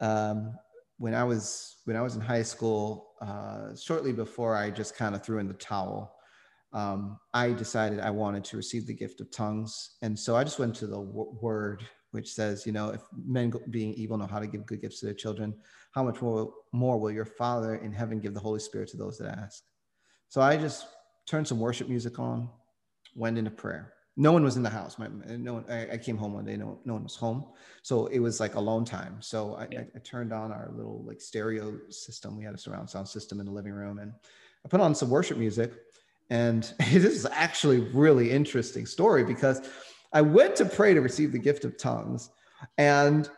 um, 0.00 0.58
when 0.98 1.14
I 1.14 1.24
was 1.24 1.76
when 1.84 1.96
I 1.96 2.02
was 2.02 2.14
in 2.16 2.20
high 2.20 2.42
school, 2.42 3.05
uh, 3.20 3.74
shortly 3.76 4.12
before 4.12 4.56
I 4.56 4.70
just 4.70 4.96
kind 4.96 5.14
of 5.14 5.24
threw 5.24 5.38
in 5.38 5.48
the 5.48 5.54
towel, 5.54 6.14
um, 6.72 7.18
I 7.32 7.52
decided 7.52 8.00
I 8.00 8.10
wanted 8.10 8.44
to 8.44 8.56
receive 8.56 8.86
the 8.86 8.94
gift 8.94 9.20
of 9.20 9.30
tongues, 9.30 9.96
and 10.02 10.18
so 10.18 10.36
I 10.36 10.44
just 10.44 10.58
went 10.58 10.74
to 10.76 10.86
the 10.86 10.96
w- 10.96 11.38
word 11.40 11.84
which 12.12 12.32
says, 12.32 12.64
you 12.64 12.72
know, 12.72 12.88
if 12.88 13.02
men 13.26 13.52
being 13.68 13.92
evil 13.92 14.16
know 14.16 14.26
how 14.26 14.38
to 14.38 14.46
give 14.46 14.64
good 14.64 14.80
gifts 14.80 15.00
to 15.00 15.04
their 15.06 15.14
children, 15.14 15.54
how 15.92 16.02
much 16.02 16.22
more 16.22 16.50
more 16.72 16.98
will 16.98 17.10
your 17.10 17.26
Father 17.26 17.74
in 17.76 17.92
heaven 17.92 18.20
give 18.20 18.32
the 18.32 18.40
Holy 18.40 18.60
Spirit 18.60 18.88
to 18.90 18.96
those 18.96 19.18
that 19.18 19.36
ask? 19.38 19.64
So 20.28 20.40
I 20.40 20.56
just 20.56 20.86
turned 21.26 21.46
some 21.46 21.60
worship 21.60 21.88
music 21.88 22.18
on, 22.18 22.48
went 23.14 23.36
into 23.36 23.50
prayer 23.50 23.92
no 24.16 24.32
one 24.32 24.42
was 24.42 24.56
in 24.56 24.62
the 24.62 24.70
house. 24.70 24.98
My, 24.98 25.08
no 25.36 25.54
one, 25.54 25.64
I, 25.68 25.92
I, 25.92 25.96
came 25.98 26.16
home 26.16 26.32
one 26.32 26.46
day, 26.46 26.56
no, 26.56 26.78
no 26.84 26.94
one 26.94 27.02
was 27.02 27.16
home. 27.16 27.44
So 27.82 28.06
it 28.06 28.18
was 28.18 28.40
like 28.40 28.54
alone 28.54 28.84
time. 28.84 29.16
So 29.20 29.54
I, 29.54 29.68
yeah. 29.70 29.80
I, 29.80 29.86
I, 29.96 29.98
turned 29.98 30.32
on 30.32 30.52
our 30.52 30.70
little 30.74 31.04
like 31.06 31.20
stereo 31.20 31.78
system. 31.90 32.36
We 32.36 32.44
had 32.44 32.54
a 32.54 32.58
surround 32.58 32.88
sound 32.88 33.08
system 33.08 33.40
in 33.40 33.46
the 33.46 33.52
living 33.52 33.72
room 33.72 33.98
and 33.98 34.12
I 34.64 34.68
put 34.68 34.80
on 34.80 34.94
some 34.94 35.10
worship 35.10 35.36
music. 35.36 35.72
And 36.30 36.62
this 36.78 37.04
is 37.04 37.26
actually 37.26 37.80
really 37.80 38.30
interesting 38.30 38.86
story 38.86 39.22
because 39.22 39.68
I 40.12 40.22
went 40.22 40.56
to 40.56 40.64
pray 40.64 40.94
to 40.94 41.00
receive 41.00 41.32
the 41.32 41.38
gift 41.38 41.64
of 41.64 41.76
tongues 41.76 42.30
and 42.78 43.28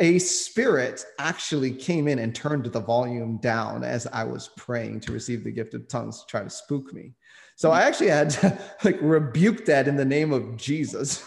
a 0.00 0.18
spirit 0.18 1.04
actually 1.18 1.72
came 1.72 2.08
in 2.08 2.18
and 2.18 2.34
turned 2.34 2.64
the 2.64 2.80
volume 2.80 3.38
down 3.38 3.84
as 3.84 4.06
I 4.08 4.24
was 4.24 4.50
praying 4.56 5.00
to 5.00 5.12
receive 5.12 5.44
the 5.44 5.52
gift 5.52 5.74
of 5.74 5.86
tongues 5.88 6.20
to 6.20 6.26
try 6.26 6.42
to 6.42 6.50
spook 6.50 6.92
me. 6.92 7.14
So 7.60 7.72
I 7.72 7.82
actually 7.82 8.08
had 8.08 8.30
to 8.30 8.58
like 8.84 8.96
rebuke 9.02 9.66
that 9.66 9.86
in 9.86 9.94
the 9.94 10.04
name 10.06 10.32
of 10.32 10.56
Jesus. 10.56 11.22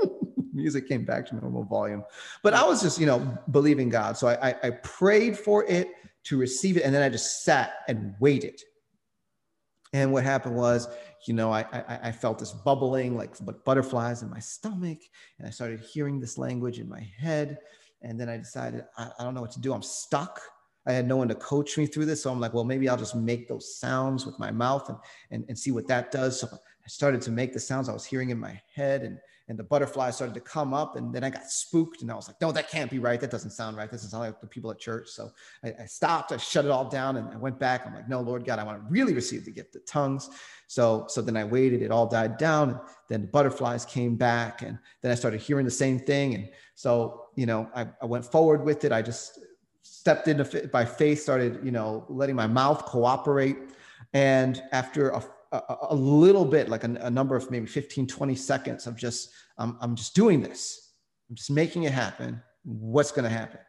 Music 0.52 0.86
came 0.86 1.04
back 1.04 1.26
to 1.26 1.34
normal 1.34 1.64
volume, 1.64 2.04
but 2.44 2.54
I 2.54 2.62
was 2.62 2.80
just, 2.80 3.00
you 3.00 3.06
know, 3.06 3.36
believing 3.50 3.88
God. 3.88 4.16
So 4.16 4.28
I, 4.28 4.50
I, 4.50 4.54
I 4.62 4.70
prayed 4.70 5.36
for 5.36 5.64
it 5.64 5.88
to 6.26 6.38
receive 6.38 6.76
it, 6.76 6.84
and 6.84 6.94
then 6.94 7.02
I 7.02 7.08
just 7.08 7.42
sat 7.42 7.72
and 7.88 8.14
waited. 8.20 8.60
And 9.92 10.12
what 10.12 10.22
happened 10.22 10.54
was, 10.54 10.86
you 11.26 11.34
know, 11.34 11.50
I, 11.50 11.62
I, 11.72 11.98
I 12.04 12.12
felt 12.12 12.38
this 12.38 12.52
bubbling, 12.52 13.16
like 13.16 13.34
butterflies 13.64 14.22
in 14.22 14.30
my 14.30 14.38
stomach, 14.38 14.98
and 15.40 15.48
I 15.48 15.50
started 15.50 15.80
hearing 15.80 16.20
this 16.20 16.38
language 16.38 16.78
in 16.78 16.88
my 16.88 17.04
head. 17.18 17.58
And 18.02 18.20
then 18.20 18.28
I 18.28 18.36
decided, 18.36 18.84
I, 18.96 19.10
I 19.18 19.24
don't 19.24 19.34
know 19.34 19.40
what 19.40 19.52
to 19.52 19.60
do. 19.60 19.74
I'm 19.74 19.82
stuck. 19.82 20.40
I 20.86 20.92
had 20.92 21.06
no 21.06 21.16
one 21.16 21.28
to 21.28 21.34
coach 21.34 21.78
me 21.78 21.86
through 21.86 22.06
this. 22.06 22.22
So 22.22 22.30
I'm 22.30 22.40
like, 22.40 22.54
well, 22.54 22.64
maybe 22.64 22.88
I'll 22.88 22.96
just 22.96 23.14
make 23.16 23.48
those 23.48 23.78
sounds 23.78 24.26
with 24.26 24.38
my 24.38 24.50
mouth 24.50 24.88
and, 24.88 24.98
and, 25.30 25.44
and 25.48 25.58
see 25.58 25.70
what 25.70 25.86
that 25.88 26.10
does. 26.10 26.40
So 26.40 26.48
I 26.52 26.88
started 26.88 27.22
to 27.22 27.30
make 27.30 27.52
the 27.52 27.60
sounds 27.60 27.88
I 27.88 27.92
was 27.92 28.04
hearing 28.04 28.30
in 28.30 28.38
my 28.38 28.60
head 28.74 29.02
and, 29.02 29.18
and 29.48 29.58
the 29.58 29.64
butterflies 29.64 30.16
started 30.16 30.34
to 30.34 30.40
come 30.40 30.72
up 30.72 30.96
and 30.96 31.14
then 31.14 31.22
I 31.22 31.30
got 31.30 31.50
spooked 31.50 32.02
and 32.02 32.10
I 32.10 32.14
was 32.14 32.26
like, 32.26 32.40
no, 32.40 32.52
that 32.52 32.70
can't 32.70 32.90
be 32.90 32.98
right. 32.98 33.20
That 33.20 33.30
doesn't 33.30 33.50
sound 33.50 33.76
right. 33.76 33.90
This 33.90 34.00
doesn't 34.00 34.10
sound 34.10 34.24
like 34.24 34.40
the 34.40 34.46
people 34.46 34.70
at 34.70 34.78
church. 34.78 35.08
So 35.08 35.30
I, 35.64 35.74
I 35.82 35.86
stopped, 35.86 36.32
I 36.32 36.36
shut 36.36 36.64
it 36.64 36.70
all 36.70 36.88
down 36.88 37.16
and 37.16 37.28
I 37.28 37.36
went 37.36 37.58
back. 37.58 37.86
I'm 37.86 37.94
like, 37.94 38.08
no, 38.08 38.20
Lord 38.20 38.44
God, 38.44 38.58
I 38.58 38.64
want 38.64 38.78
to 38.78 38.90
really 38.90 39.14
receive 39.14 39.44
the 39.44 39.50
gift 39.50 39.76
of 39.76 39.84
tongues. 39.84 40.30
So, 40.68 41.06
so 41.08 41.20
then 41.22 41.36
I 41.36 41.44
waited, 41.44 41.82
it 41.82 41.90
all 41.90 42.06
died 42.06 42.38
down. 42.38 42.80
Then 43.08 43.22
the 43.22 43.28
butterflies 43.28 43.84
came 43.84 44.16
back 44.16 44.62
and 44.62 44.78
then 45.02 45.12
I 45.12 45.14
started 45.14 45.40
hearing 45.40 45.64
the 45.64 45.70
same 45.70 45.98
thing. 45.98 46.34
And 46.34 46.48
so, 46.74 47.26
you 47.36 47.46
know, 47.46 47.68
I, 47.74 47.88
I 48.00 48.06
went 48.06 48.24
forward 48.24 48.64
with 48.64 48.84
it. 48.84 48.92
I 48.92 49.02
just 49.02 49.38
stepped 50.02 50.26
into 50.26 50.66
by 50.72 50.84
faith, 50.84 51.22
started, 51.22 51.60
you 51.62 51.70
know, 51.70 52.04
letting 52.08 52.34
my 52.34 52.48
mouth 52.48 52.84
cooperate. 52.86 53.56
And 54.12 54.60
after 54.72 55.10
a, 55.10 55.22
a, 55.52 55.76
a 55.90 55.94
little 55.94 56.44
bit, 56.44 56.68
like 56.68 56.82
a, 56.82 56.90
a, 57.02 57.08
number 57.08 57.36
of 57.36 57.48
maybe 57.52 57.66
15, 57.66 58.08
20 58.08 58.34
seconds 58.34 58.88
of 58.88 58.96
just, 58.96 59.30
um, 59.58 59.78
I'm 59.80 59.94
just 59.94 60.16
doing 60.16 60.42
this. 60.42 60.94
I'm 61.30 61.36
just 61.36 61.52
making 61.52 61.84
it 61.84 61.92
happen. 61.92 62.42
What's 62.64 63.12
going 63.12 63.22
to 63.22 63.30
happen? 63.30 63.60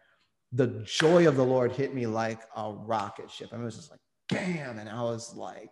The 0.53 0.83
joy 0.85 1.27
of 1.27 1.35
the 1.35 1.45
Lord 1.45 1.71
hit 1.71 1.93
me 1.93 2.07
like 2.07 2.39
a 2.55 2.73
rocket 2.73 3.29
ship. 3.29 3.49
I 3.51 3.57
mean, 3.57 3.61
it 3.61 3.65
was 3.65 3.75
just 3.75 3.91
like, 3.91 3.99
bam. 4.29 4.79
And 4.79 4.89
I 4.89 5.03
was 5.03 5.35
like, 5.35 5.69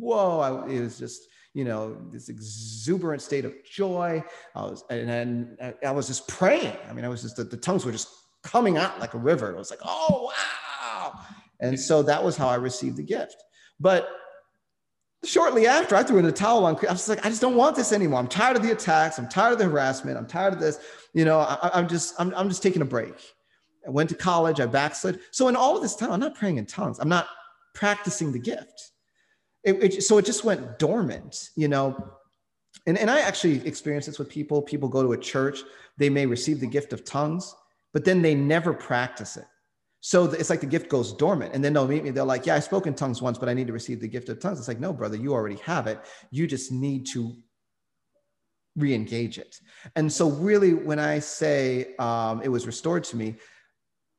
whoa. 0.00 0.40
I, 0.40 0.68
it 0.68 0.80
was 0.80 0.98
just, 0.98 1.28
you 1.54 1.62
know, 1.64 1.96
this 2.10 2.28
exuberant 2.28 3.22
state 3.22 3.44
of 3.44 3.54
joy. 3.64 4.20
I 4.56 4.62
was, 4.62 4.82
and 4.90 5.08
then 5.08 5.56
I 5.86 5.92
was 5.92 6.08
just 6.08 6.26
praying. 6.26 6.76
I 6.90 6.92
mean, 6.92 7.04
I 7.04 7.08
was 7.08 7.22
just, 7.22 7.36
the, 7.36 7.44
the 7.44 7.56
tongues 7.56 7.84
were 7.84 7.92
just 7.92 8.08
coming 8.42 8.76
out 8.76 9.00
like 9.00 9.14
a 9.14 9.18
river. 9.18 9.50
It 9.50 9.56
was 9.56 9.70
like, 9.70 9.80
oh, 9.84 10.30
wow. 10.30 11.20
And 11.60 11.78
so 11.78 12.02
that 12.02 12.22
was 12.22 12.36
how 12.36 12.48
I 12.48 12.56
received 12.56 12.96
the 12.96 13.02
gift. 13.02 13.36
But 13.78 14.08
shortly 15.24 15.66
after, 15.66 15.94
I 15.94 16.02
threw 16.02 16.18
in 16.18 16.24
the 16.24 16.32
towel 16.32 16.64
on. 16.64 16.76
I 16.86 16.92
was 16.92 17.08
like, 17.08 17.24
I 17.24 17.28
just 17.28 17.40
don't 17.40 17.56
want 17.56 17.76
this 17.76 17.92
anymore. 17.92 18.18
I'm 18.18 18.28
tired 18.28 18.56
of 18.56 18.62
the 18.62 18.72
attacks. 18.72 19.18
I'm 19.18 19.28
tired 19.28 19.52
of 19.52 19.58
the 19.58 19.64
harassment. 19.64 20.16
I'm 20.16 20.26
tired 20.26 20.52
of 20.52 20.60
this. 20.60 20.80
You 21.14 21.24
know, 21.24 21.40
I, 21.40 21.78
am 21.78 21.88
just, 21.88 22.14
I'm, 22.18 22.34
I'm 22.34 22.48
just 22.48 22.62
taking 22.62 22.82
a 22.82 22.86
break. 22.86 23.14
I 23.86 23.90
went 23.90 24.08
to 24.10 24.16
college. 24.16 24.60
I 24.60 24.66
backslid. 24.66 25.20
So 25.30 25.48
in 25.48 25.56
all 25.56 25.76
of 25.76 25.82
this 25.82 25.96
time, 25.96 26.12
I'm 26.12 26.20
not 26.20 26.34
praying 26.34 26.58
in 26.58 26.66
tongues. 26.66 26.98
I'm 26.98 27.08
not 27.08 27.28
practicing 27.74 28.32
the 28.32 28.38
gift. 28.38 28.90
It, 29.64 29.82
it, 29.82 30.02
so 30.02 30.18
it 30.18 30.24
just 30.24 30.44
went 30.44 30.78
dormant, 30.78 31.50
you 31.56 31.68
know. 31.68 32.12
And, 32.86 32.98
and 32.98 33.10
I 33.10 33.20
actually 33.20 33.64
experience 33.66 34.06
this 34.06 34.18
with 34.18 34.28
people. 34.28 34.62
People 34.62 34.88
go 34.88 35.02
to 35.02 35.12
a 35.12 35.18
church, 35.18 35.60
they 35.98 36.08
may 36.08 36.26
receive 36.26 36.58
the 36.58 36.66
gift 36.66 36.92
of 36.92 37.04
tongues, 37.04 37.54
but 37.92 38.04
then 38.04 38.22
they 38.22 38.34
never 38.34 38.72
practice 38.72 39.36
it. 39.36 39.46
So 40.00 40.24
it's 40.24 40.50
like 40.50 40.60
the 40.60 40.66
gift 40.66 40.88
goes 40.88 41.12
dormant. 41.12 41.54
And 41.54 41.62
then 41.62 41.72
they'll 41.72 41.86
meet 41.86 42.02
me. 42.02 42.10
They're 42.10 42.24
like, 42.24 42.44
Yeah, 42.44 42.56
I 42.56 42.60
spoke 42.60 42.86
in 42.86 42.94
tongues 42.94 43.22
once, 43.22 43.38
but 43.38 43.48
I 43.48 43.54
need 43.54 43.68
to 43.68 43.72
receive 43.72 44.00
the 44.00 44.08
gift 44.08 44.28
of 44.28 44.40
tongues. 44.40 44.58
It's 44.58 44.68
like, 44.68 44.80
No, 44.80 44.92
brother, 44.92 45.16
you 45.16 45.32
already 45.32 45.56
have 45.56 45.86
it. 45.86 46.00
You 46.30 46.46
just 46.46 46.72
need 46.72 47.06
to 47.12 47.32
re 48.76 48.94
engage 48.94 49.38
it. 49.38 49.60
And 49.94 50.12
so, 50.12 50.28
really, 50.30 50.74
when 50.74 50.98
I 50.98 51.20
say 51.20 51.94
um, 51.98 52.42
it 52.42 52.48
was 52.48 52.66
restored 52.66 53.04
to 53.04 53.16
me, 53.16 53.36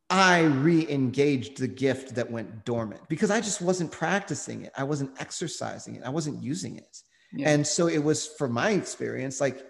I 0.10 0.44
re 0.44 0.88
engaged 0.90 1.58
the 1.58 1.68
gift 1.68 2.16
that 2.16 2.32
went 2.32 2.64
dormant 2.66 3.02
because 3.10 3.32
I 3.32 3.42
just 3.42 3.62
wasn't 3.62 3.92
practicing 3.92 4.64
it. 4.64 4.72
I 4.78 4.84
wasn't 4.84 5.12
exercising 5.20 5.96
it. 5.96 6.04
I 6.06 6.10
wasn't 6.10 6.42
using 6.42 6.78
it. 6.78 6.98
Yeah. 7.34 7.50
And 7.50 7.66
so 7.66 7.88
it 7.88 8.04
was, 8.04 8.28
for 8.28 8.48
my 8.48 8.72
experience, 8.72 9.42
like 9.42 9.66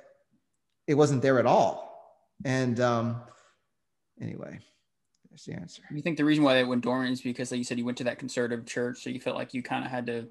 it 0.86 0.96
wasn't 0.96 1.22
there 1.22 1.40
at 1.40 1.46
all. 1.46 1.90
And 2.44 2.80
um, 2.82 3.22
anyway, 4.22 4.60
that's 5.30 5.46
the 5.46 5.54
answer. 5.54 5.82
You 5.92 6.02
think 6.02 6.18
the 6.18 6.26
reason 6.26 6.44
why 6.44 6.58
it 6.58 6.68
went 6.68 6.84
dormant 6.84 7.12
is 7.12 7.22
because, 7.22 7.52
like 7.52 7.58
you 7.58 7.64
said, 7.64 7.78
you 7.78 7.86
went 7.86 7.98
to 8.00 8.04
that 8.06 8.20
conservative 8.20 8.66
church, 8.66 9.04
so 9.04 9.10
you 9.10 9.20
felt 9.20 9.36
like 9.36 9.54
you 9.54 9.64
kind 9.64 9.86
of 9.86 9.92
had 9.92 10.06
to 10.08 10.28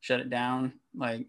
shut 0.00 0.20
it 0.20 0.30
down? 0.30 0.72
Like, 0.94 1.26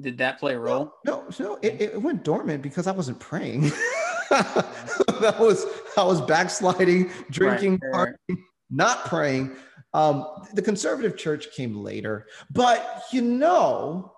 did 0.00 0.18
that 0.18 0.38
play 0.38 0.54
a 0.54 0.58
role? 0.58 0.94
No, 1.04 1.24
no, 1.38 1.44
no 1.44 1.58
it, 1.62 1.80
it 1.80 2.02
went 2.02 2.24
dormant 2.24 2.62
because 2.62 2.86
I 2.86 2.92
wasn't 2.92 3.20
praying. 3.20 3.72
that 4.30 5.36
was 5.38 5.66
I 5.96 6.02
was 6.02 6.20
backsliding, 6.22 7.10
drinking, 7.30 7.80
right, 7.82 8.14
partying, 8.28 8.38
not 8.70 9.04
praying. 9.04 9.54
Um, 9.94 10.26
the 10.54 10.62
conservative 10.62 11.16
church 11.16 11.52
came 11.52 11.76
later, 11.76 12.26
but 12.50 13.04
you 13.12 13.22
know, 13.22 14.12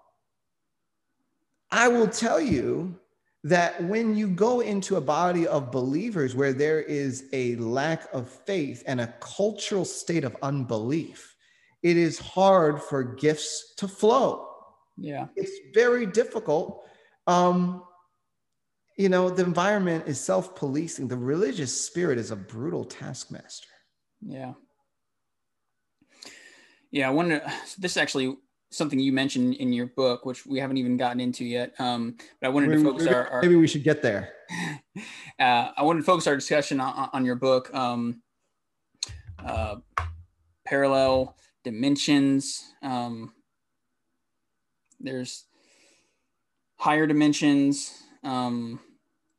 I 1.70 1.88
will 1.88 2.08
tell 2.08 2.40
you 2.40 2.98
that 3.48 3.82
when 3.84 4.16
you 4.16 4.28
go 4.28 4.60
into 4.60 4.96
a 4.96 5.00
body 5.00 5.46
of 5.46 5.70
believers 5.70 6.34
where 6.34 6.52
there 6.52 6.80
is 6.80 7.28
a 7.32 7.56
lack 7.56 8.12
of 8.12 8.28
faith 8.28 8.82
and 8.86 9.00
a 9.00 9.14
cultural 9.20 9.84
state 9.84 10.24
of 10.24 10.36
unbelief, 10.42 11.34
it 11.82 11.96
is 11.96 12.18
hard 12.18 12.82
for 12.82 13.02
gifts 13.02 13.74
to 13.76 13.88
flow. 13.88 14.48
Yeah. 14.96 15.28
It's 15.36 15.52
very 15.74 16.06
difficult. 16.06 16.84
Um, 17.26 17.84
you 18.96 19.08
know, 19.08 19.30
the 19.30 19.44
environment 19.44 20.08
is 20.08 20.20
self 20.20 20.56
policing. 20.56 21.08
The 21.08 21.16
religious 21.16 21.86
spirit 21.86 22.18
is 22.18 22.32
a 22.32 22.36
brutal 22.36 22.84
taskmaster. 22.84 23.68
Yeah. 24.20 24.54
Yeah. 26.90 27.08
I 27.08 27.12
wonder, 27.12 27.40
this 27.78 27.96
actually 27.96 28.36
something 28.70 28.98
you 28.98 29.12
mentioned 29.12 29.54
in 29.54 29.72
your 29.72 29.86
book, 29.86 30.26
which 30.26 30.46
we 30.46 30.58
haven't 30.58 30.76
even 30.76 30.96
gotten 30.96 31.20
into 31.20 31.44
yet. 31.44 31.74
Um, 31.78 32.16
but 32.40 32.48
I 32.48 32.50
wanted 32.50 32.70
maybe, 32.70 32.82
to 32.82 32.88
focus 32.88 33.04
maybe, 33.04 33.14
our, 33.14 33.28
our, 33.28 33.42
maybe 33.42 33.56
we 33.56 33.66
should 33.66 33.84
get 33.84 34.02
there. 34.02 34.34
uh, 35.38 35.70
I 35.76 35.82
wanted 35.82 36.00
to 36.00 36.04
focus 36.04 36.26
our 36.26 36.34
discussion 36.34 36.80
on, 36.80 37.10
on 37.12 37.24
your 37.24 37.36
book, 37.36 37.72
um, 37.74 38.22
uh, 39.44 39.76
parallel 40.66 41.36
dimensions. 41.64 42.64
Um, 42.82 43.32
there's 45.00 45.44
higher 46.76 47.06
dimensions. 47.06 48.02
Um, 48.24 48.80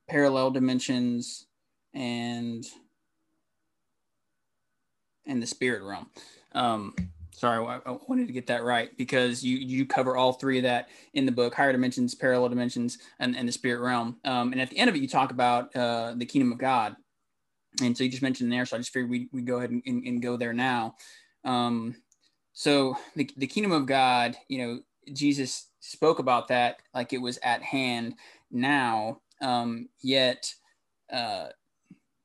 parallel 0.10 0.52
dimensions 0.52 1.46
and 1.94 2.66
and 5.26 5.42
the 5.42 5.48
spirit 5.48 5.84
realm. 5.84 6.10
Um, 6.54 6.96
sorry, 7.40 7.66
I, 7.66 7.80
I, 7.90 7.98
wanted 8.08 8.28
to 8.28 8.34
get 8.34 8.48
that 8.48 8.64
right 8.64 8.96
because 8.98 9.44
you 9.44 9.58
you 9.58 9.86
cover 9.86 10.18
all 10.18 10.34
three 10.34 10.58
of 10.58 10.64
that 10.64 10.90
in 11.14 11.26
the 11.26 11.32
book: 11.32 11.56
higher 11.56 11.72
dimensions, 11.72 12.14
parallel 12.16 12.50
dimensions, 12.50 12.98
and, 13.20 13.36
and 13.36 13.48
the 13.48 13.52
spirit 13.52 13.82
realm. 13.82 14.18
Um, 14.26 14.52
and 14.52 14.62
at 14.62 14.70
the 14.70 14.78
end 14.78 14.90
of 14.90 14.96
it, 14.96 15.02
you 15.02 15.08
talk 15.08 15.32
about 15.32 15.76
uh, 15.76 16.14
the 16.18 16.26
kingdom 16.26 16.52
of 16.52 16.58
God. 16.58 16.96
And 17.82 17.98
so 17.98 18.04
you 18.04 18.10
just 18.10 18.24
mentioned 18.24 18.52
there, 18.52 18.66
so 18.66 18.76
I 18.76 18.80
just 18.80 18.92
figured 18.92 19.10
we 19.10 19.30
we 19.32 19.42
go 19.42 19.58
ahead 19.58 19.70
and, 19.72 19.82
and, 19.86 20.04
and 20.06 20.22
go 20.22 20.38
there 20.38 20.54
now. 20.54 20.96
Um, 21.46 21.96
so 22.54 22.98
the 23.16 23.30
the 23.38 23.48
kingdom 23.48 23.72
of 23.72 23.86
God, 23.86 24.36
you 24.48 24.58
know, 24.60 24.80
Jesus 25.14 25.68
spoke 25.80 26.20
about 26.20 26.50
that 26.50 26.82
like 26.94 27.14
it 27.14 27.22
was 27.22 27.40
at 27.42 27.64
hand 27.64 28.16
now 28.52 29.22
um, 29.42 29.90
yet, 30.02 30.54
uh, 31.12 31.48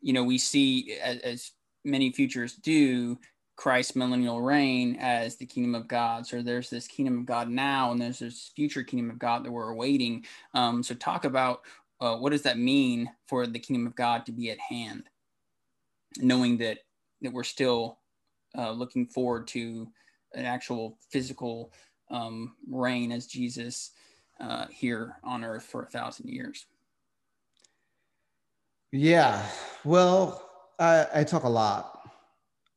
you 0.00 0.12
know, 0.12 0.24
we 0.24 0.38
see 0.38 0.98
as, 1.02 1.18
as, 1.18 1.50
many 1.86 2.10
futures 2.10 2.54
do 2.54 3.18
Christ's 3.56 3.96
millennial 3.96 4.40
reign 4.40 4.96
as 5.00 5.36
the 5.36 5.46
kingdom 5.46 5.74
of 5.74 5.86
God. 5.86 6.26
So 6.26 6.42
there's 6.42 6.70
this 6.70 6.86
kingdom 6.86 7.20
of 7.20 7.26
God 7.26 7.48
now, 7.48 7.92
and 7.92 8.00
there's 8.00 8.18
this 8.18 8.52
future 8.56 8.82
kingdom 8.82 9.10
of 9.10 9.18
God 9.18 9.44
that 9.44 9.52
we're 9.52 9.70
awaiting. 9.70 10.24
Um, 10.54 10.82
so 10.82 10.94
talk 10.94 11.24
about 11.24 11.62
uh, 12.00 12.16
what 12.16 12.30
does 12.30 12.42
that 12.42 12.58
mean 12.58 13.10
for 13.28 13.46
the 13.46 13.58
kingdom 13.58 13.86
of 13.86 13.94
God 13.94 14.26
to 14.26 14.32
be 14.32 14.50
at 14.50 14.58
hand, 14.58 15.04
knowing 16.18 16.58
that 16.58 16.78
that 17.22 17.32
we're 17.32 17.44
still 17.44 17.98
uh, 18.58 18.72
looking 18.72 19.06
forward 19.06 19.46
to 19.48 19.88
an 20.34 20.44
actual 20.44 20.98
physical 21.10 21.72
um, 22.10 22.54
reign 22.68 23.12
as 23.12 23.26
Jesus 23.26 23.92
uh, 24.40 24.66
here 24.68 25.16
on 25.22 25.44
earth 25.44 25.64
for 25.64 25.84
a 25.84 25.90
thousand 25.90 26.28
years. 26.28 26.66
Yeah. 28.92 29.44
Well, 29.84 30.50
I, 30.78 31.06
I 31.14 31.24
talk 31.24 31.44
a 31.44 31.48
lot 31.48 31.93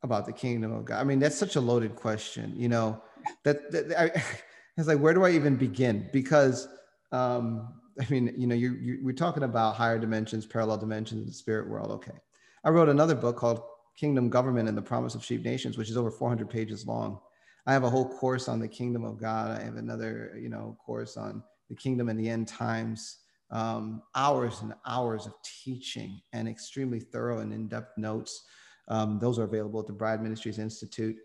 about 0.04 0.26
the 0.26 0.34
kingdom 0.34 0.72
of 0.74 0.86
God. 0.86 1.00
I 1.00 1.04
mean, 1.04 1.20
that's 1.20 1.38
such 1.38 1.56
a 1.56 1.62
loaded 1.62 1.96
question, 1.96 2.54
you 2.56 2.70
know, 2.70 3.02
that, 3.44 3.72
that 3.72 4.00
I, 4.00 4.24
it's 4.78 4.88
like, 4.88 5.00
where 5.00 5.14
do 5.14 5.26
I 5.26 5.32
even 5.32 5.56
begin? 5.56 6.10
Because, 6.14 6.68
um, 7.12 7.74
I 8.00 8.06
mean, 8.10 8.34
you 8.38 8.48
know, 8.48 8.56
you, 8.56 8.74
you, 8.76 9.00
we're 9.02 9.14
talking 9.14 9.44
about 9.44 9.76
higher 9.76 9.98
dimensions, 9.98 10.46
parallel 10.46 10.78
dimensions, 10.78 11.26
the 11.26 11.34
spirit 11.34 11.68
world. 11.68 11.92
Okay. 11.92 12.18
I 12.64 12.70
wrote 12.70 12.90
another 12.90 13.16
book 13.16 13.38
called 13.38 13.62
Kingdom 13.96 14.30
Government 14.30 14.70
and 14.70 14.78
the 14.78 14.82
Promise 14.82 15.16
of 15.16 15.24
Sheep 15.26 15.44
Nations, 15.44 15.78
which 15.78 15.90
is 15.90 15.98
over 15.98 16.12
400 16.12 16.50
pages 16.50 16.86
long. 16.86 17.20
I 17.66 17.74
have 17.74 17.84
a 17.84 17.90
whole 17.90 18.08
course 18.08 18.48
on 18.48 18.60
the 18.60 18.68
kingdom 18.68 19.04
of 19.04 19.20
God. 19.20 19.60
I 19.60 19.64
have 19.64 19.76
another, 19.76 20.38
you 20.40 20.50
know, 20.50 20.78
course 20.86 21.18
on 21.18 21.44
the 21.70 21.76
kingdom 21.76 22.08
and 22.08 22.20
the 22.20 22.30
end 22.30 22.48
times 22.48 23.18
um, 23.52 24.02
hours 24.16 24.62
and 24.62 24.74
hours 24.86 25.26
of 25.26 25.34
teaching 25.44 26.22
and 26.34 26.48
extremely 26.48 27.00
thorough 27.00 27.40
and 27.40 27.54
in-depth 27.54 27.98
notes. 27.98 28.44
Um, 28.88 29.20
those 29.20 29.40
are 29.40 29.44
available 29.44 29.80
at 29.80 29.88
the 29.88 29.94
Bride 29.94 30.22
Ministries 30.22 30.60
Institute. 30.60 31.18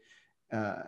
Uh, 0.52 0.82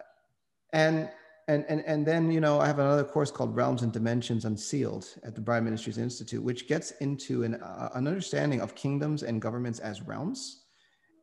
and, 0.72 1.08
and, 1.48 1.64
and, 1.68 1.84
and 1.86 2.06
then, 2.06 2.30
you 2.30 2.40
know, 2.40 2.60
I 2.60 2.66
have 2.66 2.78
another 2.78 3.04
course 3.04 3.30
called 3.30 3.54
Realms 3.54 3.82
and 3.82 3.92
Dimensions 3.92 4.44
Unsealed 4.44 5.06
at 5.24 5.34
the 5.34 5.40
Bride 5.40 5.62
Ministries 5.62 5.98
Institute, 5.98 6.42
which 6.42 6.66
gets 6.66 6.92
into 6.92 7.44
an, 7.44 7.54
uh, 7.56 7.90
an 7.94 8.06
understanding 8.06 8.60
of 8.60 8.74
kingdoms 8.74 9.22
and 9.22 9.40
governments 9.40 9.78
as 9.78 10.02
realms 10.02 10.64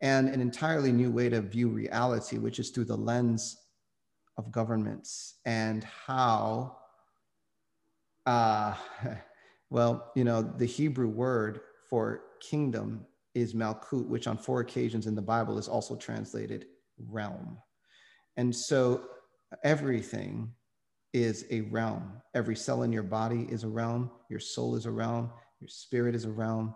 and 0.02 0.30
an 0.30 0.41
entirely 0.41 0.91
new 0.91 1.12
way 1.12 1.30
to 1.30 1.41
view 1.41 1.70
reality, 1.70 2.38
which 2.38 2.60
is 2.60 2.70
through 2.70 2.86
the 2.86 2.95
lens 2.95 3.58
of 4.38 4.52
governments 4.52 5.36
and 5.45 5.84
how 5.84 6.78
uh, 8.26 8.74
Well, 9.72 10.12
you 10.16 10.26
know, 10.26 10.41
the 10.41 10.66
Hebrew 10.66 11.08
word 11.08 11.62
for 11.89 12.24
kingdom 12.41 13.06
is 13.34 13.53
malkut, 13.53 14.07
which 14.07 14.27
on 14.27 14.38
four 14.38 14.61
occasions 14.61 15.07
in 15.07 15.15
the 15.15 15.21
Bible 15.21 15.57
is 15.57 15.67
also 15.67 15.95
translated 15.95 16.65
realm. 17.09 17.57
And 18.38 18.55
so 18.55 19.03
everything 19.63 20.53
is 21.13 21.45
a 21.51 21.61
realm. 21.61 22.21
Every 22.36 22.55
cell 22.55 22.84
in 22.84 22.91
your 22.91 23.03
body 23.03 23.47
is 23.49 23.63
a 23.63 23.69
realm. 23.69 24.11
Your 24.29 24.39
soul 24.39 24.75
is 24.75 24.86
a 24.86 24.91
realm. 24.91 25.29
Your 25.59 25.67
spirit 25.67 26.15
is 26.15 26.25
a 26.25 26.32
realm. 26.32 26.75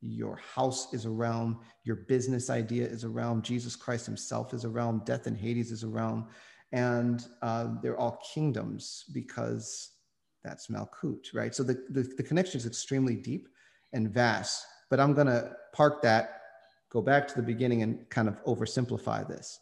Your 0.00 0.36
house 0.36 0.92
is 0.92 1.04
a 1.04 1.10
realm. 1.10 1.60
Your 1.84 1.96
business 1.96 2.50
idea 2.50 2.86
is 2.86 3.04
a 3.04 3.08
realm. 3.08 3.42
Jesus 3.42 3.76
Christ 3.76 4.06
himself 4.06 4.54
is 4.54 4.64
a 4.64 4.68
realm. 4.68 5.02
Death 5.04 5.26
and 5.26 5.36
Hades 5.36 5.70
is 5.70 5.82
a 5.82 5.88
realm. 5.88 6.28
And 6.72 7.26
uh, 7.42 7.68
they're 7.82 7.98
all 7.98 8.20
kingdoms 8.34 9.04
because 9.12 9.90
that's 10.42 10.68
Malkut, 10.68 11.34
right? 11.34 11.54
So 11.54 11.62
the, 11.62 11.84
the, 11.90 12.02
the 12.16 12.22
connection 12.22 12.58
is 12.58 12.66
extremely 12.66 13.14
deep 13.14 13.48
and 13.92 14.10
vast, 14.10 14.64
but 14.92 15.00
I'm 15.00 15.14
going 15.14 15.26
to 15.26 15.56
park 15.72 16.02
that, 16.02 16.42
go 16.90 17.00
back 17.00 17.26
to 17.28 17.34
the 17.34 17.48
beginning 17.52 17.80
and 17.82 18.06
kind 18.10 18.28
of 18.28 18.44
oversimplify 18.44 19.26
this. 19.26 19.58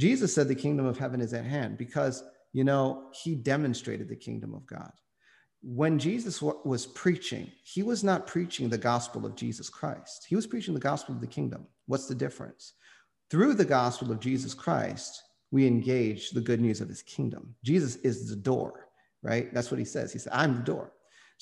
Jesus 0.00 0.34
said 0.34 0.48
the 0.48 0.54
kingdom 0.56 0.84
of 0.84 0.98
heaven 0.98 1.20
is 1.20 1.32
at 1.32 1.44
hand 1.44 1.78
because, 1.78 2.24
you 2.52 2.64
know, 2.64 3.04
he 3.22 3.36
demonstrated 3.36 4.08
the 4.08 4.16
kingdom 4.16 4.52
of 4.52 4.66
God. 4.66 4.90
when 5.64 5.98
Jesus 5.98 6.42
was 6.42 6.84
preaching, 6.84 7.50
he 7.62 7.82
was 7.82 8.04
not 8.04 8.26
preaching 8.26 8.68
the 8.68 8.76
gospel 8.76 9.24
of 9.24 9.34
Jesus 9.34 9.70
Christ. 9.70 10.26
He 10.28 10.36
was 10.36 10.46
preaching 10.46 10.74
the 10.74 10.80
gospel 10.80 11.14
of 11.14 11.22
the 11.22 11.26
kingdom. 11.26 11.66
What's 11.86 12.06
the 12.06 12.14
difference? 12.14 12.74
Through 13.30 13.54
the 13.54 13.64
gospel 13.64 14.12
of 14.12 14.20
Jesus 14.20 14.52
Christ, 14.52 15.22
we 15.50 15.66
engage 15.66 16.30
the 16.30 16.42
good 16.42 16.60
news 16.60 16.82
of 16.82 16.88
his 16.88 17.02
kingdom. 17.02 17.54
Jesus 17.64 17.96
is 17.96 18.28
the 18.28 18.36
door, 18.36 18.88
right? 19.22 19.52
That's 19.54 19.70
what 19.70 19.78
he 19.78 19.86
says. 19.86 20.12
He 20.12 20.18
said, 20.18 20.34
I'm 20.34 20.56
the 20.56 20.62
door. 20.62 20.92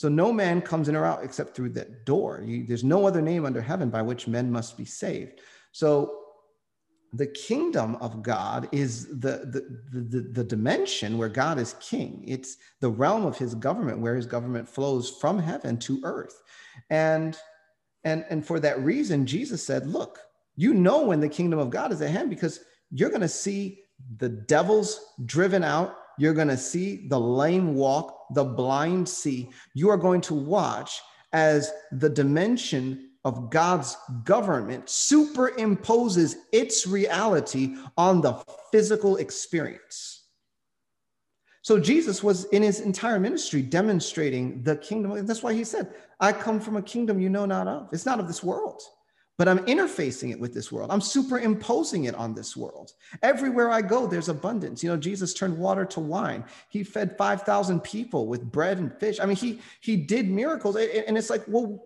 So 0.02 0.08
no 0.08 0.32
man 0.32 0.60
comes 0.62 0.88
in 0.88 0.96
or 0.96 1.04
out 1.04 1.22
except 1.22 1.54
through 1.54 1.68
that 1.74 2.04
door. 2.04 2.42
You, 2.44 2.66
there's 2.66 2.82
no 2.82 3.06
other 3.06 3.22
name 3.22 3.46
under 3.46 3.60
heaven 3.60 3.88
by 3.88 4.02
which 4.02 4.26
men 4.26 4.50
must 4.50 4.76
be 4.76 4.84
saved. 4.84 5.38
So 5.70 6.22
the 7.12 7.28
kingdom 7.28 7.94
of 8.00 8.20
God 8.20 8.68
is 8.72 9.06
the, 9.20 9.46
the, 9.46 9.80
the, 9.92 10.20
the, 10.32 10.42
dimension 10.42 11.18
where 11.18 11.28
God 11.28 11.56
is 11.60 11.76
king. 11.78 12.24
It's 12.26 12.56
the 12.80 12.90
realm 12.90 13.24
of 13.24 13.38
his 13.38 13.54
government 13.54 14.00
where 14.00 14.16
his 14.16 14.26
government 14.26 14.68
flows 14.68 15.08
from 15.08 15.38
heaven 15.38 15.78
to 15.78 16.00
earth. 16.02 16.42
And, 16.90 17.38
and, 18.02 18.24
and 18.28 18.44
for 18.44 18.58
that 18.58 18.82
reason, 18.82 19.24
Jesus 19.24 19.64
said, 19.64 19.86
Look, 19.86 20.18
you 20.56 20.74
know 20.74 21.04
when 21.04 21.20
the 21.20 21.28
kingdom 21.28 21.60
of 21.60 21.70
God 21.70 21.92
is 21.92 22.02
at 22.02 22.10
hand 22.10 22.28
because 22.28 22.58
you're 22.90 23.10
going 23.10 23.20
to 23.20 23.28
see 23.28 23.84
the 24.16 24.30
devils 24.30 24.98
driven 25.26 25.62
out. 25.62 25.94
You're 26.18 26.34
going 26.34 26.48
to 26.48 26.56
see 26.56 27.06
the 27.08 27.18
lame 27.18 27.74
walk, 27.74 28.26
the 28.34 28.44
blind 28.44 29.08
see. 29.08 29.50
You 29.74 29.90
are 29.90 29.96
going 29.96 30.20
to 30.22 30.34
watch 30.34 31.00
as 31.32 31.72
the 31.92 32.08
dimension 32.08 33.10
of 33.24 33.50
God's 33.50 33.96
government 34.24 34.86
superimposes 34.86 36.36
its 36.52 36.86
reality 36.86 37.76
on 37.96 38.20
the 38.20 38.34
physical 38.70 39.16
experience. 39.16 40.22
So 41.62 41.78
Jesus 41.78 42.24
was 42.24 42.44
in 42.46 42.62
his 42.62 42.80
entire 42.80 43.20
ministry 43.20 43.62
demonstrating 43.62 44.64
the 44.64 44.76
kingdom. 44.76 45.24
That's 45.24 45.44
why 45.44 45.54
he 45.54 45.62
said, 45.62 45.94
I 46.18 46.32
come 46.32 46.58
from 46.58 46.76
a 46.76 46.82
kingdom 46.82 47.20
you 47.20 47.28
know 47.28 47.46
not 47.46 47.68
of. 47.68 47.88
It's 47.92 48.06
not 48.06 48.18
of 48.18 48.26
this 48.26 48.42
world, 48.42 48.82
but 49.38 49.48
I'm 49.48 49.64
interfacing 49.66 50.30
it 50.30 50.38
with 50.38 50.52
this 50.52 50.70
world. 50.70 50.90
I'm 50.90 51.00
superimposing 51.00 52.04
it 52.04 52.14
on 52.14 52.34
this 52.34 52.56
world. 52.56 52.92
Everywhere 53.22 53.70
I 53.70 53.80
go, 53.80 54.06
there's 54.06 54.28
abundance. 54.28 54.82
You 54.82 54.90
know, 54.90 54.96
Jesus 54.96 55.32
turned 55.32 55.56
water 55.56 55.84
to 55.86 56.00
wine. 56.00 56.44
He 56.68 56.84
fed 56.84 57.16
5,000 57.16 57.80
people 57.80 58.26
with 58.26 58.52
bread 58.52 58.78
and 58.78 58.92
fish. 59.00 59.18
I 59.20 59.26
mean, 59.26 59.36
he, 59.36 59.60
he 59.80 59.96
did 59.96 60.28
miracles. 60.28 60.76
And 60.76 61.16
it's 61.16 61.30
like, 61.30 61.44
well, 61.48 61.82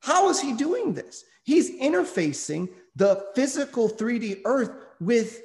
how 0.00 0.30
is 0.30 0.40
he 0.40 0.52
doing 0.52 0.94
this? 0.94 1.24
He's 1.44 1.78
interfacing 1.80 2.68
the 2.96 3.26
physical 3.34 3.88
3D 3.88 4.42
earth 4.44 4.70
with 5.00 5.42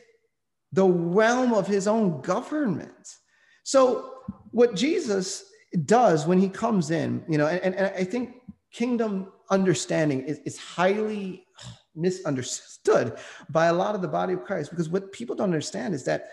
the 0.71 0.85
realm 0.85 1.53
of 1.53 1.65
his 1.65 1.87
own 1.87 2.21
government. 2.21 3.15
So, 3.63 4.13
what 4.51 4.75
Jesus 4.75 5.45
does 5.85 6.25
when 6.25 6.39
he 6.39 6.49
comes 6.49 6.91
in, 6.91 7.23
you 7.27 7.37
know, 7.37 7.47
and, 7.47 7.75
and 7.75 7.87
I 7.95 8.03
think 8.03 8.35
kingdom 8.71 9.31
understanding 9.49 10.21
is, 10.21 10.39
is 10.39 10.57
highly 10.57 11.45
misunderstood 11.95 13.17
by 13.49 13.67
a 13.67 13.73
lot 13.73 13.95
of 13.95 14.01
the 14.01 14.07
body 14.07 14.33
of 14.33 14.43
Christ 14.43 14.69
because 14.69 14.89
what 14.89 15.11
people 15.11 15.35
don't 15.35 15.45
understand 15.45 15.93
is 15.93 16.03
that 16.05 16.27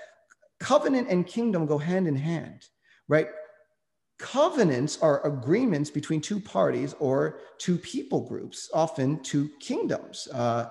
covenant 0.61 1.09
and 1.09 1.27
kingdom 1.27 1.67
go 1.67 1.79
hand 1.79 2.07
in 2.07 2.17
hand, 2.17 2.63
right? 3.09 3.29
Covenants 4.19 4.99
are 5.03 5.27
agreements 5.27 5.91
between 5.91 6.21
two 6.21 6.41
parties 6.41 6.95
or 6.99 7.41
two 7.59 7.77
people 7.79 8.27
groups, 8.27 8.71
often 8.73 9.23
two 9.23 9.51
kingdoms. 9.61 10.29
Uh, 10.33 10.71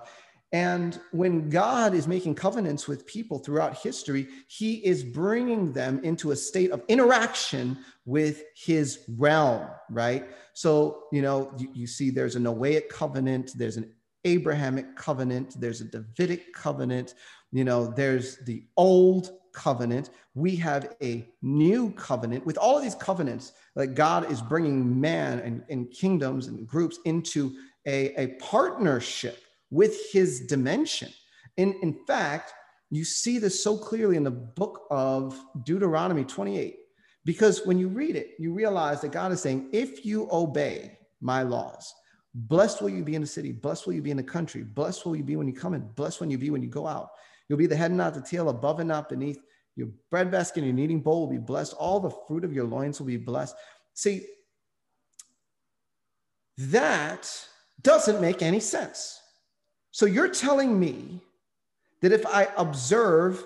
and 0.51 0.99
when 1.11 1.49
God 1.49 1.93
is 1.93 2.07
making 2.07 2.35
covenants 2.35 2.87
with 2.87 3.05
people 3.05 3.39
throughout 3.39 3.77
history, 3.77 4.27
he 4.47 4.75
is 4.85 5.03
bringing 5.03 5.73
them 5.73 5.99
into 6.03 6.31
a 6.31 6.35
state 6.35 6.71
of 6.71 6.83
interaction 6.87 7.77
with 8.05 8.43
his 8.55 9.03
realm, 9.17 9.67
right? 9.89 10.29
So, 10.53 11.03
you 11.11 11.21
know, 11.21 11.51
you, 11.57 11.69
you 11.73 11.87
see 11.87 12.09
there's 12.09 12.35
a 12.35 12.39
Noahic 12.39 12.89
covenant, 12.89 13.51
there's 13.55 13.77
an 13.77 13.91
Abrahamic 14.23 14.95
covenant, 14.95 15.59
there's 15.59 15.81
a 15.81 15.85
Davidic 15.85 16.53
covenant, 16.53 17.15
you 17.51 17.63
know, 17.63 17.87
there's 17.87 18.37
the 18.45 18.63
old 18.77 19.31
covenant. 19.53 20.09
We 20.35 20.55
have 20.57 20.95
a 21.01 21.27
new 21.41 21.91
covenant. 21.91 22.45
With 22.45 22.57
all 22.57 22.77
of 22.77 22.83
these 22.83 22.95
covenants, 22.95 23.53
like 23.75 23.93
God 23.95 24.29
is 24.31 24.41
bringing 24.41 24.99
man 24.99 25.39
and, 25.39 25.63
and 25.69 25.89
kingdoms 25.91 26.47
and 26.47 26.67
groups 26.67 26.99
into 27.05 27.55
a, 27.87 28.13
a 28.21 28.27
partnership 28.39 29.44
with 29.69 30.11
his 30.11 30.41
dimension. 30.47 31.11
And 31.57 31.75
in 31.81 31.93
fact, 32.05 32.53
you 32.91 33.03
see 33.03 33.39
this 33.39 33.63
so 33.63 33.77
clearly 33.77 34.17
in 34.17 34.23
the 34.23 34.31
book 34.31 34.85
of 34.91 35.39
Deuteronomy 35.63 36.23
28, 36.23 36.77
because 37.23 37.65
when 37.65 37.79
you 37.79 37.87
read 37.87 38.15
it, 38.15 38.35
you 38.37 38.53
realize 38.53 39.01
that 39.01 39.11
God 39.11 39.31
is 39.31 39.41
saying, 39.41 39.69
if 39.73 40.05
you 40.05 40.27
obey 40.31 40.99
my 41.21 41.41
laws, 41.41 41.93
blessed 42.33 42.81
will 42.81 42.89
you 42.89 43.03
be 43.03 43.15
in 43.15 43.21
the 43.21 43.27
city, 43.27 43.51
blessed 43.51 43.87
will 43.87 43.93
you 43.93 44.01
be 44.01 44.11
in 44.11 44.17
the 44.17 44.23
country, 44.23 44.61
blessed 44.61 45.05
will 45.05 45.15
you 45.15 45.23
be 45.23 45.35
when 45.35 45.47
you 45.47 45.53
come 45.53 45.73
in, 45.73 45.81
blessed 45.95 46.19
when 46.19 46.29
you 46.29 46.37
be 46.37 46.49
when 46.51 46.61
you 46.61 46.69
go 46.69 46.85
out. 46.85 47.09
You'll 47.47 47.57
be 47.57 47.67
the 47.67 47.75
head 47.75 47.91
and 47.91 47.97
not 47.97 48.13
the 48.13 48.21
tail, 48.21 48.49
above 48.49 48.79
and 48.79 48.89
not 48.89 49.09
beneath. 49.09 49.39
Your 49.75 49.89
breadbasket 50.09 50.63
and 50.63 50.67
your 50.67 50.75
kneading 50.75 51.01
bowl 51.01 51.21
will 51.21 51.33
be 51.33 51.37
blessed. 51.37 51.73
All 51.73 51.99
the 51.99 52.15
fruit 52.27 52.43
of 52.43 52.53
your 52.53 52.65
loins 52.65 52.99
will 52.99 53.07
be 53.07 53.17
blessed. 53.17 53.55
See, 53.93 54.25
that 56.57 57.29
doesn't 57.81 58.21
make 58.21 58.41
any 58.41 58.59
sense. 58.59 59.19
So 59.95 60.05
you're 60.05 60.27
telling 60.27 60.77
me 60.77 61.21
that 62.01 62.11
if 62.11 62.25
I 62.25 62.49
observe 62.57 63.45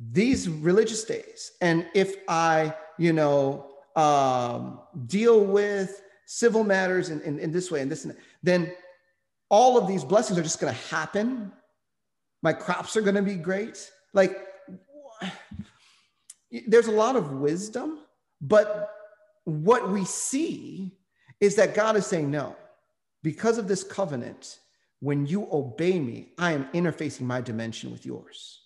these 0.00 0.48
religious 0.48 1.04
days 1.04 1.52
and 1.60 1.86
if 1.92 2.16
I, 2.26 2.72
you 2.96 3.12
know, 3.12 3.66
um, 3.94 4.80
deal 5.06 5.44
with 5.44 6.00
civil 6.24 6.64
matters 6.64 7.10
in, 7.10 7.20
in, 7.20 7.38
in 7.38 7.52
this 7.52 7.70
way 7.70 7.82
and 7.82 7.92
this 7.92 8.06
and 8.06 8.14
that, 8.14 8.20
then 8.42 8.72
all 9.50 9.76
of 9.76 9.86
these 9.86 10.04
blessings 10.04 10.38
are 10.38 10.42
just 10.42 10.58
going 10.58 10.72
to 10.72 10.80
happen 10.86 11.52
my 12.40 12.54
crops 12.54 12.96
are 12.96 13.02
going 13.02 13.16
to 13.16 13.20
be 13.20 13.34
great. 13.34 13.90
Like, 14.14 14.38
there's 16.66 16.86
a 16.86 16.92
lot 16.92 17.14
of 17.14 17.32
wisdom, 17.32 17.98
but 18.40 18.90
what 19.44 19.90
we 19.90 20.06
see 20.06 20.96
is 21.40 21.56
that 21.56 21.74
God 21.74 21.96
is 21.96 22.06
saying, 22.06 22.30
no, 22.30 22.56
because 23.22 23.58
of 23.58 23.68
this 23.68 23.82
covenant, 23.82 24.60
when 25.00 25.26
you 25.26 25.48
obey 25.52 25.98
me, 26.00 26.32
I 26.38 26.52
am 26.52 26.66
interfacing 26.74 27.22
my 27.22 27.40
dimension 27.40 27.90
with 27.90 28.04
yours. 28.04 28.62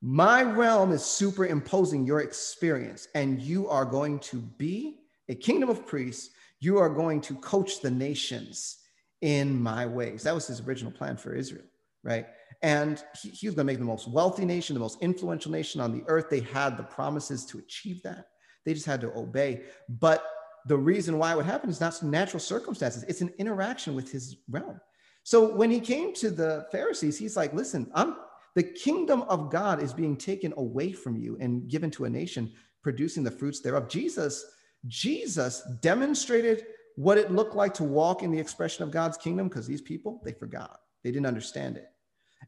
My 0.00 0.42
realm 0.42 0.92
is 0.92 1.04
superimposing 1.04 2.06
your 2.06 2.20
experience, 2.20 3.08
and 3.14 3.40
you 3.40 3.68
are 3.68 3.84
going 3.84 4.20
to 4.20 4.36
be 4.36 5.00
a 5.28 5.34
kingdom 5.34 5.68
of 5.68 5.86
priests. 5.86 6.30
You 6.60 6.78
are 6.78 6.88
going 6.88 7.20
to 7.22 7.34
coach 7.36 7.80
the 7.80 7.90
nations 7.90 8.78
in 9.22 9.60
my 9.60 9.86
ways. 9.86 10.22
That 10.22 10.34
was 10.34 10.46
his 10.46 10.60
original 10.60 10.92
plan 10.92 11.16
for 11.16 11.34
Israel, 11.34 11.64
right? 12.04 12.26
And 12.62 13.02
he, 13.20 13.30
he 13.30 13.46
was 13.48 13.54
going 13.54 13.66
to 13.66 13.72
make 13.72 13.78
the 13.78 13.84
most 13.84 14.08
wealthy 14.08 14.44
nation, 14.44 14.74
the 14.74 14.80
most 14.80 15.00
influential 15.00 15.50
nation 15.52 15.80
on 15.80 15.92
the 15.92 16.04
earth. 16.06 16.26
They 16.30 16.40
had 16.40 16.76
the 16.76 16.82
promises 16.84 17.44
to 17.46 17.58
achieve 17.58 18.02
that. 18.02 18.26
They 18.64 18.74
just 18.74 18.86
had 18.86 19.00
to 19.02 19.16
obey. 19.16 19.62
But 19.88 20.24
the 20.66 20.76
reason 20.76 21.18
why 21.18 21.32
it 21.32 21.36
would 21.36 21.46
happen 21.46 21.70
is 21.70 21.80
not 21.80 22.00
natural 22.02 22.40
circumstances, 22.40 23.04
it's 23.04 23.20
an 23.20 23.32
interaction 23.38 23.94
with 23.94 24.10
his 24.10 24.36
realm. 24.48 24.80
So 25.28 25.46
when 25.54 25.70
he 25.70 25.78
came 25.78 26.14
to 26.14 26.30
the 26.30 26.66
Pharisees, 26.72 27.18
he's 27.18 27.36
like, 27.36 27.52
listen, 27.52 27.90
I'm 27.94 28.16
the 28.54 28.62
kingdom 28.62 29.24
of 29.28 29.50
God 29.50 29.82
is 29.82 29.92
being 29.92 30.16
taken 30.16 30.54
away 30.56 30.90
from 30.90 31.18
you 31.18 31.36
and 31.38 31.68
given 31.68 31.90
to 31.90 32.06
a 32.06 32.08
nation 32.08 32.50
producing 32.82 33.24
the 33.24 33.30
fruits 33.30 33.60
thereof. 33.60 33.90
Jesus, 33.90 34.42
Jesus 34.86 35.60
demonstrated 35.82 36.64
what 36.96 37.18
it 37.18 37.30
looked 37.30 37.54
like 37.54 37.74
to 37.74 37.84
walk 37.84 38.22
in 38.22 38.30
the 38.30 38.38
expression 38.38 38.84
of 38.84 38.90
God's 38.90 39.18
kingdom 39.18 39.48
because 39.48 39.66
these 39.66 39.82
people, 39.82 40.22
they 40.24 40.32
forgot. 40.32 40.80
They 41.04 41.10
didn't 41.10 41.26
understand 41.26 41.76
it. 41.76 41.90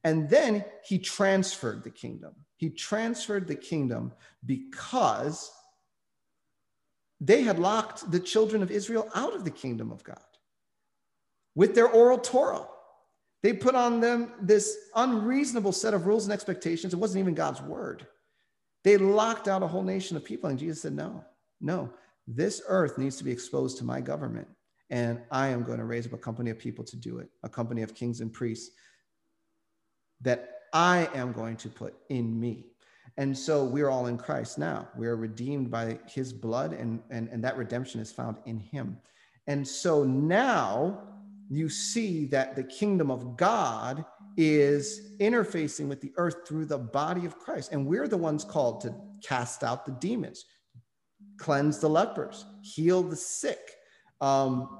And 0.04 0.30
then 0.30 0.64
he 0.82 0.98
transferred 0.98 1.84
the 1.84 1.90
kingdom. 1.90 2.34
He 2.56 2.70
transferred 2.70 3.46
the 3.46 3.56
kingdom 3.56 4.10
because 4.46 5.52
they 7.20 7.42
had 7.42 7.58
locked 7.58 8.10
the 8.10 8.20
children 8.20 8.62
of 8.62 8.70
Israel 8.70 9.06
out 9.14 9.34
of 9.34 9.44
the 9.44 9.50
kingdom 9.50 9.92
of 9.92 10.02
God 10.02 10.29
with 11.54 11.74
their 11.74 11.88
oral 11.88 12.18
Torah. 12.18 12.66
They 13.42 13.52
put 13.52 13.74
on 13.74 14.00
them 14.00 14.32
this 14.40 14.76
unreasonable 14.94 15.72
set 15.72 15.94
of 15.94 16.06
rules 16.06 16.24
and 16.24 16.32
expectations. 16.32 16.92
It 16.92 16.98
wasn't 16.98 17.20
even 17.20 17.34
God's 17.34 17.62
word. 17.62 18.06
They 18.84 18.96
locked 18.96 19.48
out 19.48 19.62
a 19.62 19.66
whole 19.66 19.82
nation 19.82 20.16
of 20.16 20.24
people. 20.24 20.50
And 20.50 20.58
Jesus 20.58 20.82
said, 20.82 20.92
No, 20.92 21.24
no, 21.60 21.90
this 22.26 22.62
earth 22.68 22.98
needs 22.98 23.16
to 23.16 23.24
be 23.24 23.32
exposed 23.32 23.78
to 23.78 23.84
my 23.84 24.00
government. 24.00 24.48
And 24.90 25.20
I 25.30 25.48
am 25.48 25.62
going 25.62 25.78
to 25.78 25.84
raise 25.84 26.06
up 26.06 26.12
a 26.12 26.18
company 26.18 26.50
of 26.50 26.58
people 26.58 26.84
to 26.84 26.96
do 26.96 27.18
it, 27.18 27.28
a 27.42 27.48
company 27.48 27.82
of 27.82 27.94
kings 27.94 28.20
and 28.20 28.32
priests 28.32 28.74
that 30.20 30.56
I 30.72 31.08
am 31.14 31.32
going 31.32 31.56
to 31.58 31.68
put 31.68 31.94
in 32.08 32.38
me. 32.38 32.66
And 33.16 33.36
so 33.36 33.64
we're 33.64 33.88
all 33.88 34.06
in 34.06 34.18
Christ 34.18 34.58
now. 34.58 34.88
We 34.96 35.06
are 35.06 35.16
redeemed 35.16 35.70
by 35.70 35.98
his 36.06 36.32
blood, 36.32 36.72
and, 36.72 37.02
and, 37.10 37.28
and 37.28 37.42
that 37.44 37.56
redemption 37.56 38.00
is 38.00 38.12
found 38.12 38.36
in 38.46 38.58
him. 38.58 38.98
And 39.46 39.66
so 39.66 40.04
now 40.04 41.02
you 41.50 41.68
see 41.68 42.26
that 42.26 42.54
the 42.54 42.62
kingdom 42.62 43.10
of 43.10 43.36
God 43.36 44.04
is 44.36 45.16
interfacing 45.18 45.88
with 45.88 46.00
the 46.00 46.12
earth 46.16 46.46
through 46.46 46.64
the 46.64 46.78
body 46.78 47.26
of 47.26 47.38
Christ. 47.38 47.72
And 47.72 47.84
we're 47.84 48.08
the 48.08 48.16
ones 48.16 48.44
called 48.44 48.80
to 48.82 48.94
cast 49.22 49.64
out 49.64 49.84
the 49.84 49.92
demons, 49.92 50.44
cleanse 51.36 51.80
the 51.80 51.88
lepers, 51.88 52.46
heal 52.62 53.02
the 53.02 53.16
sick. 53.16 53.58
Um, 54.20 54.78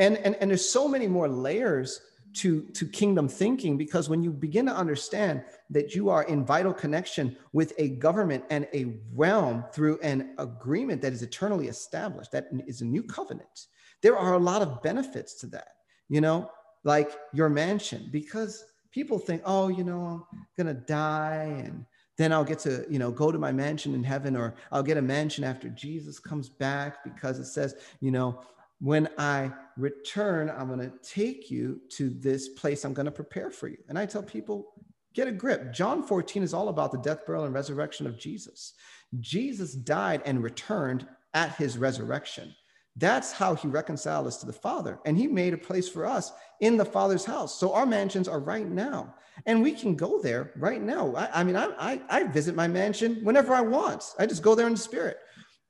and, 0.00 0.16
and, 0.18 0.34
and 0.40 0.50
there's 0.50 0.68
so 0.68 0.88
many 0.88 1.06
more 1.06 1.28
layers 1.28 2.00
to, 2.34 2.62
to 2.72 2.86
kingdom 2.88 3.28
thinking 3.28 3.78
because 3.78 4.08
when 4.08 4.24
you 4.24 4.32
begin 4.32 4.66
to 4.66 4.74
understand 4.74 5.44
that 5.70 5.94
you 5.94 6.08
are 6.08 6.24
in 6.24 6.44
vital 6.44 6.72
connection 6.72 7.36
with 7.52 7.72
a 7.78 7.90
government 7.90 8.42
and 8.50 8.66
a 8.74 8.96
realm 9.14 9.64
through 9.72 10.00
an 10.00 10.34
agreement 10.38 11.00
that 11.02 11.12
is 11.12 11.22
eternally 11.22 11.68
established, 11.68 12.32
that 12.32 12.48
is 12.66 12.80
a 12.80 12.84
new 12.84 13.04
covenant, 13.04 13.66
there 14.04 14.18
are 14.18 14.34
a 14.34 14.38
lot 14.38 14.60
of 14.60 14.82
benefits 14.82 15.32
to 15.40 15.46
that, 15.46 15.68
you 16.10 16.20
know, 16.20 16.50
like 16.84 17.10
your 17.32 17.48
mansion, 17.48 18.10
because 18.12 18.62
people 18.92 19.18
think, 19.18 19.40
oh, 19.46 19.68
you 19.68 19.82
know, 19.82 20.26
I'm 20.30 20.46
going 20.58 20.76
to 20.76 20.82
die 20.82 21.62
and 21.64 21.86
then 22.18 22.30
I'll 22.30 22.44
get 22.44 22.58
to, 22.60 22.84
you 22.90 22.98
know, 22.98 23.10
go 23.10 23.32
to 23.32 23.38
my 23.38 23.50
mansion 23.50 23.94
in 23.94 24.04
heaven 24.04 24.36
or 24.36 24.56
I'll 24.70 24.82
get 24.82 24.98
a 24.98 25.02
mansion 25.02 25.42
after 25.42 25.70
Jesus 25.70 26.18
comes 26.18 26.50
back 26.50 27.02
because 27.02 27.38
it 27.38 27.46
says, 27.46 27.76
you 28.00 28.10
know, 28.10 28.42
when 28.78 29.08
I 29.16 29.50
return, 29.78 30.50
I'm 30.50 30.68
going 30.68 30.80
to 30.80 30.92
take 31.02 31.50
you 31.50 31.80
to 31.92 32.10
this 32.10 32.50
place 32.50 32.84
I'm 32.84 32.92
going 32.92 33.06
to 33.06 33.10
prepare 33.10 33.50
for 33.50 33.68
you. 33.68 33.78
And 33.88 33.98
I 33.98 34.04
tell 34.04 34.22
people, 34.22 34.74
get 35.14 35.28
a 35.28 35.32
grip. 35.32 35.72
John 35.72 36.02
14 36.02 36.42
is 36.42 36.52
all 36.52 36.68
about 36.68 36.92
the 36.92 36.98
death, 36.98 37.24
burial, 37.24 37.46
and 37.46 37.54
resurrection 37.54 38.06
of 38.06 38.18
Jesus. 38.18 38.74
Jesus 39.20 39.72
died 39.72 40.20
and 40.26 40.42
returned 40.42 41.06
at 41.32 41.56
his 41.56 41.78
resurrection. 41.78 42.54
That's 42.96 43.32
how 43.32 43.54
he 43.54 43.66
reconciled 43.66 44.26
us 44.26 44.36
to 44.38 44.46
the 44.46 44.52
Father. 44.52 45.00
And 45.04 45.16
he 45.16 45.26
made 45.26 45.52
a 45.52 45.58
place 45.58 45.88
for 45.88 46.06
us 46.06 46.32
in 46.60 46.76
the 46.76 46.84
Father's 46.84 47.24
house. 47.24 47.58
So 47.58 47.72
our 47.72 47.86
mansions 47.86 48.28
are 48.28 48.38
right 48.38 48.68
now. 48.68 49.14
And 49.46 49.62
we 49.62 49.72
can 49.72 49.96
go 49.96 50.22
there 50.22 50.52
right 50.56 50.80
now. 50.80 51.14
I, 51.16 51.40
I 51.40 51.44
mean, 51.44 51.56
I, 51.56 51.70
I, 51.78 52.00
I, 52.08 52.22
visit 52.24 52.54
my 52.54 52.68
mansion 52.68 53.18
whenever 53.24 53.52
I 53.52 53.62
want. 53.62 54.04
I 54.16 54.26
just 54.26 54.44
go 54.44 54.54
there 54.54 54.68
in 54.68 54.74
the 54.74 54.78
spirit. 54.78 55.18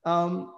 Um, 0.04 0.52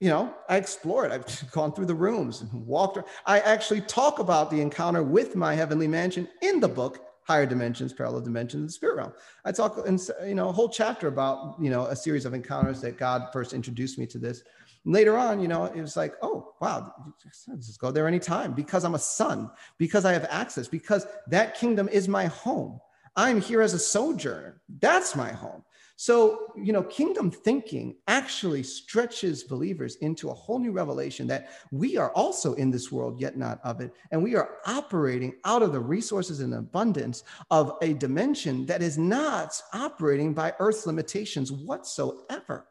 you 0.00 0.08
know, 0.08 0.34
I 0.48 0.56
explore 0.56 1.04
it. 1.04 1.12
I've 1.12 1.50
gone 1.52 1.72
through 1.72 1.86
the 1.86 1.94
rooms 1.94 2.40
and 2.40 2.66
walked. 2.66 2.96
Around. 2.96 3.06
I 3.26 3.40
actually 3.40 3.82
talk 3.82 4.18
about 4.18 4.50
the 4.50 4.60
encounter 4.60 5.02
with 5.02 5.36
my 5.36 5.54
heavenly 5.54 5.86
mansion 5.86 6.28
in 6.40 6.60
the 6.60 6.68
book, 6.68 7.04
Higher 7.24 7.46
Dimensions, 7.46 7.92
Parallel 7.92 8.22
Dimensions, 8.22 8.66
the 8.66 8.72
Spirit 8.72 8.96
Realm. 8.96 9.12
I 9.44 9.52
talk 9.52 9.86
in 9.86 10.00
you 10.26 10.34
know 10.34 10.48
a 10.48 10.52
whole 10.52 10.68
chapter 10.68 11.06
about 11.06 11.56
you 11.60 11.70
know 11.70 11.86
a 11.86 11.94
series 11.94 12.24
of 12.24 12.34
encounters 12.34 12.80
that 12.80 12.98
God 12.98 13.28
first 13.32 13.52
introduced 13.52 13.96
me 13.96 14.06
to 14.06 14.18
this. 14.18 14.42
Later 14.84 15.16
on, 15.16 15.40
you 15.40 15.48
know, 15.48 15.64
it 15.64 15.80
was 15.80 15.96
like, 15.96 16.14
oh 16.22 16.54
wow, 16.60 16.92
just 17.22 17.80
go 17.80 17.90
there 17.90 18.08
anytime 18.08 18.52
because 18.52 18.84
I'm 18.84 18.94
a 18.94 18.98
son, 18.98 19.50
because 19.78 20.04
I 20.04 20.12
have 20.12 20.26
access, 20.30 20.68
because 20.68 21.06
that 21.28 21.54
kingdom 21.54 21.88
is 21.88 22.08
my 22.08 22.26
home. 22.26 22.80
I'm 23.16 23.40
here 23.40 23.60
as 23.60 23.74
a 23.74 23.78
sojourner. 23.78 24.60
That's 24.80 25.14
my 25.14 25.30
home. 25.30 25.62
So, 25.96 26.52
you 26.56 26.72
know, 26.72 26.82
kingdom 26.82 27.30
thinking 27.30 27.94
actually 28.08 28.64
stretches 28.64 29.44
believers 29.44 29.96
into 29.96 30.30
a 30.30 30.34
whole 30.34 30.58
new 30.58 30.72
revelation 30.72 31.28
that 31.28 31.50
we 31.70 31.96
are 31.96 32.10
also 32.12 32.54
in 32.54 32.72
this 32.72 32.90
world, 32.90 33.20
yet 33.20 33.36
not 33.36 33.60
of 33.62 33.80
it. 33.80 33.92
And 34.10 34.20
we 34.20 34.34
are 34.34 34.56
operating 34.66 35.34
out 35.44 35.62
of 35.62 35.72
the 35.72 35.78
resources 35.78 36.40
and 36.40 36.54
abundance 36.54 37.22
of 37.50 37.76
a 37.82 37.92
dimension 37.92 38.66
that 38.66 38.82
is 38.82 38.98
not 38.98 39.60
operating 39.72 40.34
by 40.34 40.54
earth's 40.58 40.86
limitations 40.86 41.52
whatsoever. 41.52 42.66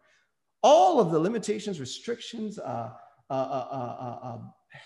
All 0.64 1.00
of 1.00 1.12
the 1.12 1.20
limitations, 1.20 1.80
restrictions, 1.80 2.60
uh, 2.60 2.92
uh, 3.30 3.34
uh, 3.34 4.38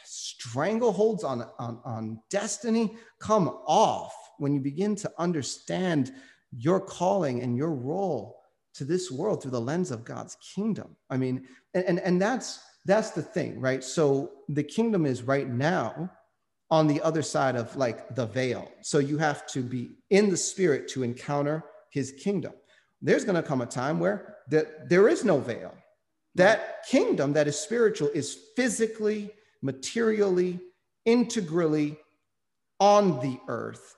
strangleholds 0.07 1.23
on, 1.23 1.45
on, 1.59 1.80
on 1.84 2.19
destiny 2.30 2.95
come 3.19 3.47
off 3.65 4.13
when 4.38 4.53
you 4.53 4.59
begin 4.59 4.95
to 4.95 5.11
understand 5.17 6.13
your 6.51 6.80
calling 6.80 7.41
and 7.41 7.57
your 7.57 7.71
role 7.71 8.39
to 8.73 8.86
this 8.86 9.09
world 9.11 9.41
through 9.41 9.51
the 9.51 9.61
lens 9.61 9.91
of 9.91 10.03
God's 10.03 10.38
kingdom. 10.55 10.95
I 11.09 11.17
mean, 11.17 11.47
and, 11.73 11.86
and, 11.86 11.99
and 11.99 12.21
that's 12.21 12.59
that's 12.86 13.11
the 13.11 13.21
thing, 13.21 13.59
right? 13.59 13.84
So 13.84 14.32
the 14.47 14.63
kingdom 14.63 15.05
is 15.07 15.23
right 15.23 15.49
now 15.49 16.11
on 16.69 16.88
the 16.88 17.01
other 17.01 17.23
side 17.23 17.55
of 17.55 17.76
like 17.76 18.15
the 18.15 18.28
veil. 18.28 18.71
So 18.82 18.99
you 18.99 19.17
have 19.17 19.47
to 19.47 19.61
be 19.61 19.91
in 20.11 20.30
the 20.30 20.38
spirit 20.38 20.88
to 20.89 21.03
encounter 21.03 21.63
his 21.89 22.11
kingdom. 22.11 22.53
There's 23.02 23.26
going 23.26 23.41
to 23.41 23.48
come 23.48 23.62
a 23.62 23.66
time 23.66 24.00
where 24.00 24.38
that 24.50 24.89
there 24.89 25.08
is 25.08 25.24
no 25.24 25.39
veil. 25.39 25.74
That 26.36 26.86
kingdom 26.88 27.34
that 27.34 27.48
is 27.48 27.58
spiritual 27.58 28.10
is 28.14 28.38
physically, 28.56 29.32
materially, 29.62 30.60
integrally 31.06 31.98
on 32.80 33.20
the 33.22 33.39
earth 33.48 33.96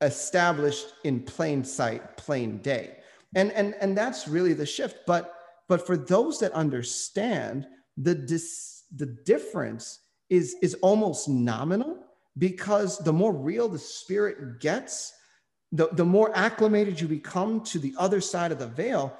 established 0.00 0.86
in 1.04 1.20
plain 1.20 1.64
sight, 1.64 2.16
plain 2.16 2.58
day. 2.58 2.96
And, 3.34 3.52
and, 3.52 3.74
and 3.80 3.96
that's 3.96 4.28
really 4.28 4.54
the 4.54 4.66
shift. 4.66 4.98
But, 5.06 5.34
but 5.68 5.86
for 5.86 5.96
those 5.96 6.38
that 6.40 6.52
understand, 6.52 7.66
the, 7.96 8.14
dis, 8.14 8.84
the 8.94 9.06
difference 9.06 10.00
is, 10.28 10.56
is 10.62 10.74
almost 10.74 11.28
nominal 11.28 11.98
because 12.38 12.98
the 12.98 13.12
more 13.12 13.32
real 13.32 13.68
the 13.68 13.78
spirit 13.78 14.60
gets, 14.60 15.12
the, 15.72 15.88
the 15.92 16.04
more 16.04 16.36
acclimated 16.36 17.00
you 17.00 17.08
become 17.08 17.60
to 17.64 17.78
the 17.78 17.94
other 17.96 18.20
side 18.20 18.52
of 18.52 18.58
the 18.58 18.66
veil, 18.66 19.16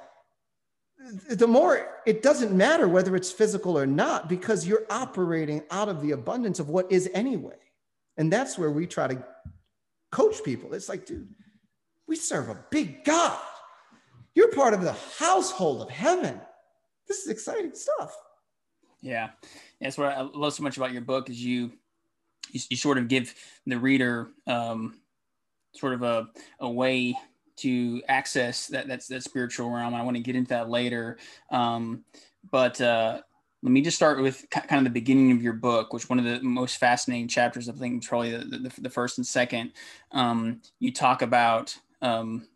the 1.29 1.47
more 1.47 2.01
it 2.05 2.21
doesn't 2.21 2.51
matter 2.51 2.87
whether 2.87 3.15
it's 3.15 3.31
physical 3.31 3.77
or 3.77 3.85
not 3.85 4.29
because 4.29 4.67
you're 4.67 4.85
operating 4.89 5.63
out 5.71 5.89
of 5.89 6.01
the 6.01 6.11
abundance 6.11 6.59
of 6.59 6.69
what 6.69 6.91
is 6.91 7.09
anyway. 7.13 7.55
And 8.17 8.31
that's 8.31 8.57
where 8.57 8.71
we 8.71 8.85
try 8.85 9.07
to 9.07 9.23
coach 10.11 10.43
people. 10.43 10.73
It's 10.73 10.89
like, 10.89 11.05
dude, 11.05 11.33
we 12.07 12.15
serve 12.15 12.49
a 12.49 12.63
big 12.69 13.03
God. 13.03 13.39
You're 14.35 14.51
part 14.51 14.73
of 14.73 14.81
the 14.81 14.95
household 15.17 15.81
of 15.81 15.89
heaven. 15.89 16.39
This 17.07 17.19
is 17.19 17.29
exciting 17.29 17.73
stuff. 17.73 18.15
Yeah, 19.01 19.29
that's 19.79 19.97
what 19.97 20.09
I 20.09 20.21
love 20.21 20.53
so 20.53 20.63
much 20.63 20.77
about 20.77 20.91
your 20.91 21.01
book 21.01 21.29
is 21.29 21.43
you 21.43 21.71
you, 22.51 22.61
you 22.69 22.77
sort 22.77 22.97
of 22.97 23.07
give 23.07 23.33
the 23.65 23.79
reader 23.79 24.29
um, 24.45 24.95
sort 25.73 25.93
of 25.93 26.03
a, 26.03 26.27
a 26.59 26.69
way 26.69 27.15
to 27.57 28.01
access 28.07 28.67
that 28.67 28.87
that's 28.87 29.07
that 29.07 29.23
spiritual 29.23 29.69
realm. 29.69 29.93
I 29.93 30.01
want 30.03 30.17
to 30.17 30.23
get 30.23 30.35
into 30.35 30.49
that 30.49 30.69
later, 30.69 31.17
um, 31.51 32.03
but 32.49 32.79
uh, 32.81 33.21
let 33.63 33.71
me 33.71 33.81
just 33.81 33.97
start 33.97 34.21
with 34.21 34.45
kind 34.49 34.79
of 34.79 34.83
the 34.83 34.89
beginning 34.99 35.31
of 35.31 35.43
your 35.43 35.53
book, 35.53 35.93
which 35.93 36.09
one 36.09 36.17
of 36.17 36.25
the 36.25 36.41
most 36.41 36.77
fascinating 36.77 37.27
chapters, 37.27 37.69
I 37.69 37.73
think, 37.73 38.05
probably 38.05 38.31
the, 38.31 38.57
the, 38.57 38.81
the 38.81 38.89
first 38.89 39.19
and 39.19 39.27
second. 39.27 39.73
Um, 40.11 40.61
you 40.79 40.91
talk 40.91 41.21
about 41.21 41.77
um, 42.01 42.47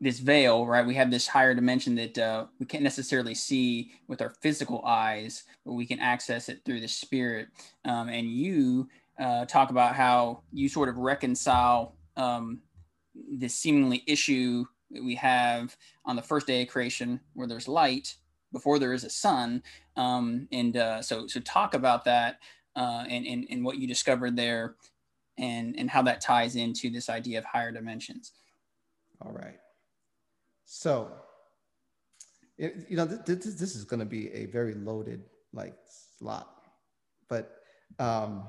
this 0.00 0.18
veil, 0.18 0.66
right? 0.66 0.86
We 0.86 0.94
have 0.96 1.10
this 1.10 1.26
higher 1.26 1.54
dimension 1.54 1.94
that 1.94 2.18
uh, 2.18 2.46
we 2.60 2.66
can't 2.66 2.84
necessarily 2.84 3.34
see 3.34 3.92
with 4.06 4.20
our 4.20 4.34
physical 4.42 4.84
eyes, 4.84 5.44
but 5.64 5.72
we 5.72 5.86
can 5.86 5.98
access 6.00 6.50
it 6.50 6.60
through 6.64 6.80
the 6.80 6.88
spirit. 6.88 7.48
Um, 7.86 8.08
and 8.10 8.28
you 8.28 8.88
uh, 9.18 9.44
talk 9.46 9.70
about 9.70 9.94
how 9.94 10.42
you 10.52 10.68
sort 10.68 10.88
of 10.88 10.98
reconcile 10.98 11.96
um, 12.16 12.60
this 13.30 13.54
seemingly 13.54 14.02
issue 14.06 14.64
that 14.90 15.02
we 15.02 15.14
have 15.14 15.76
on 16.04 16.16
the 16.16 16.22
first 16.22 16.46
day 16.46 16.62
of 16.62 16.68
creation, 16.68 17.20
where 17.34 17.46
there's 17.46 17.68
light 17.68 18.14
before 18.52 18.78
there 18.78 18.92
is 18.92 19.04
a 19.04 19.10
sun. 19.10 19.62
Um, 19.96 20.48
and 20.52 20.76
uh, 20.76 21.02
so, 21.02 21.26
so 21.26 21.40
talk 21.40 21.74
about 21.74 22.04
that 22.04 22.38
uh, 22.76 23.04
and, 23.08 23.26
and, 23.26 23.46
and 23.50 23.64
what 23.64 23.78
you 23.78 23.86
discovered 23.86 24.36
there 24.36 24.76
and, 25.38 25.74
and 25.78 25.90
how 25.90 26.02
that 26.02 26.20
ties 26.20 26.56
into 26.56 26.90
this 26.90 27.08
idea 27.08 27.38
of 27.38 27.44
higher 27.44 27.72
dimensions. 27.72 28.32
All 29.20 29.32
right. 29.32 29.58
So, 30.64 31.10
it, 32.58 32.86
you 32.88 32.96
know, 32.96 33.06
th- 33.06 33.24
th- 33.24 33.56
this 33.56 33.74
is 33.76 33.84
going 33.84 34.00
to 34.00 34.06
be 34.06 34.32
a 34.32 34.46
very 34.46 34.74
loaded 34.74 35.24
like 35.52 35.74
slot, 36.18 36.48
but 37.28 37.62
um, 37.98 38.44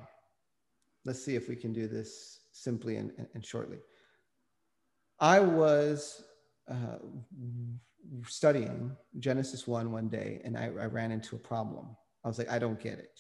let's 1.08 1.24
see 1.24 1.36
if 1.36 1.47
we 1.47 1.55
can 1.55 1.72
do 1.72 1.88
this 1.88 2.41
simply 2.51 2.97
and, 2.97 3.12
and 3.34 3.43
shortly. 3.43 3.78
I 5.22 5.39
was 5.39 6.26
uh, 6.70 6.97
studying 8.28 8.91
Genesis 9.18 9.66
1 9.66 9.89
one 9.89 10.10
day 10.10 10.41
and 10.43 10.58
I, 10.58 10.66
I 10.66 10.86
ran 10.86 11.12
into 11.12 11.38
a 11.38 11.39
problem. 11.39 11.95
I 12.26 12.28
was 12.28 12.38
like, 12.38 12.51
I 12.51 12.60
don't 12.60 12.80
get 12.80 12.99
it. 12.99 13.20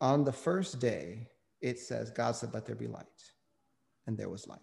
On 0.00 0.24
the 0.24 0.32
first 0.32 0.80
day, 0.80 1.28
it 1.60 1.78
says, 1.78 2.10
God 2.10 2.34
said, 2.34 2.52
Let 2.52 2.66
there 2.66 2.74
be 2.74 2.88
light. 2.88 3.06
And 4.06 4.18
there 4.18 4.28
was 4.28 4.48
light. 4.48 4.58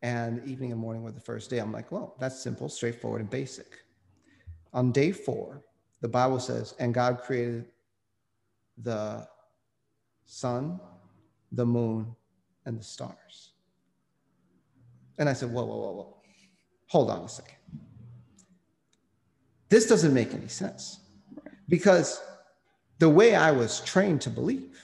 And 0.00 0.46
evening 0.48 0.70
and 0.70 0.80
morning 0.80 1.02
were 1.02 1.10
the 1.10 1.20
first 1.20 1.50
day. 1.50 1.58
I'm 1.58 1.72
like, 1.72 1.90
well, 1.90 2.16
that's 2.20 2.40
simple, 2.40 2.68
straightforward, 2.68 3.20
and 3.20 3.28
basic. 3.28 3.80
On 4.72 4.92
day 4.92 5.10
four, 5.10 5.64
the 6.00 6.08
Bible 6.08 6.38
says, 6.38 6.74
and 6.78 6.94
God 6.94 7.20
created 7.20 7.66
the 8.78 9.26
sun, 10.28 10.78
the 11.50 11.66
moon, 11.66 12.14
and 12.64 12.78
the 12.78 12.84
stars. 12.84 13.52
And 15.18 15.28
I 15.28 15.32
said, 15.32 15.50
whoa, 15.50 15.64
whoa, 15.64 15.76
whoa, 15.76 15.92
whoa 15.92 16.18
hold 16.88 17.10
on 17.10 17.24
a 17.24 17.28
second. 17.28 17.54
This 19.68 19.86
doesn't 19.86 20.12
make 20.12 20.34
any 20.34 20.48
sense 20.48 21.00
because 21.68 22.20
the 22.98 23.08
way 23.08 23.34
I 23.34 23.50
was 23.52 23.80
trained 23.80 24.22
to 24.22 24.30
believe, 24.30 24.80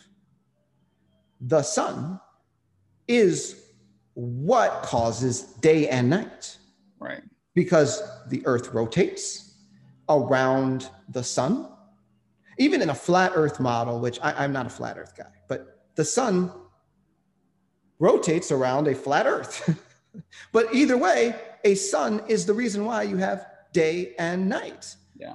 the 1.40 1.62
sun 1.62 2.20
is 3.08 3.64
what 4.12 4.82
causes 4.82 5.42
day 5.42 5.88
and 5.88 6.08
night. 6.08 6.58
Right. 7.00 7.22
because 7.54 8.02
the 8.28 8.40
earth 8.46 8.72
rotates 8.72 9.56
around 10.08 10.88
the 11.10 11.22
sun. 11.22 11.68
Even 12.58 12.82
in 12.82 12.90
a 12.90 12.94
flat 12.94 13.32
earth 13.34 13.60
model, 13.60 14.00
which 14.00 14.18
I, 14.22 14.44
am 14.44 14.52
not 14.52 14.66
a 14.66 14.70
flat 14.70 14.96
earth 14.98 15.16
guy, 15.16 15.30
but 15.48 15.86
the 15.94 16.04
sun 16.04 16.52
rotates 17.98 18.52
around 18.52 18.88
a 18.88 18.94
flat 18.94 19.26
earth. 19.26 19.78
but 20.52 20.74
either 20.74 20.96
way, 20.96 21.34
a 21.64 21.74
sun 21.74 22.22
is 22.28 22.46
the 22.46 22.54
reason 22.54 22.84
why 22.84 23.02
you 23.02 23.16
have 23.16 23.46
day 23.72 24.14
and 24.18 24.48
night. 24.48 24.94
Yeah. 25.16 25.34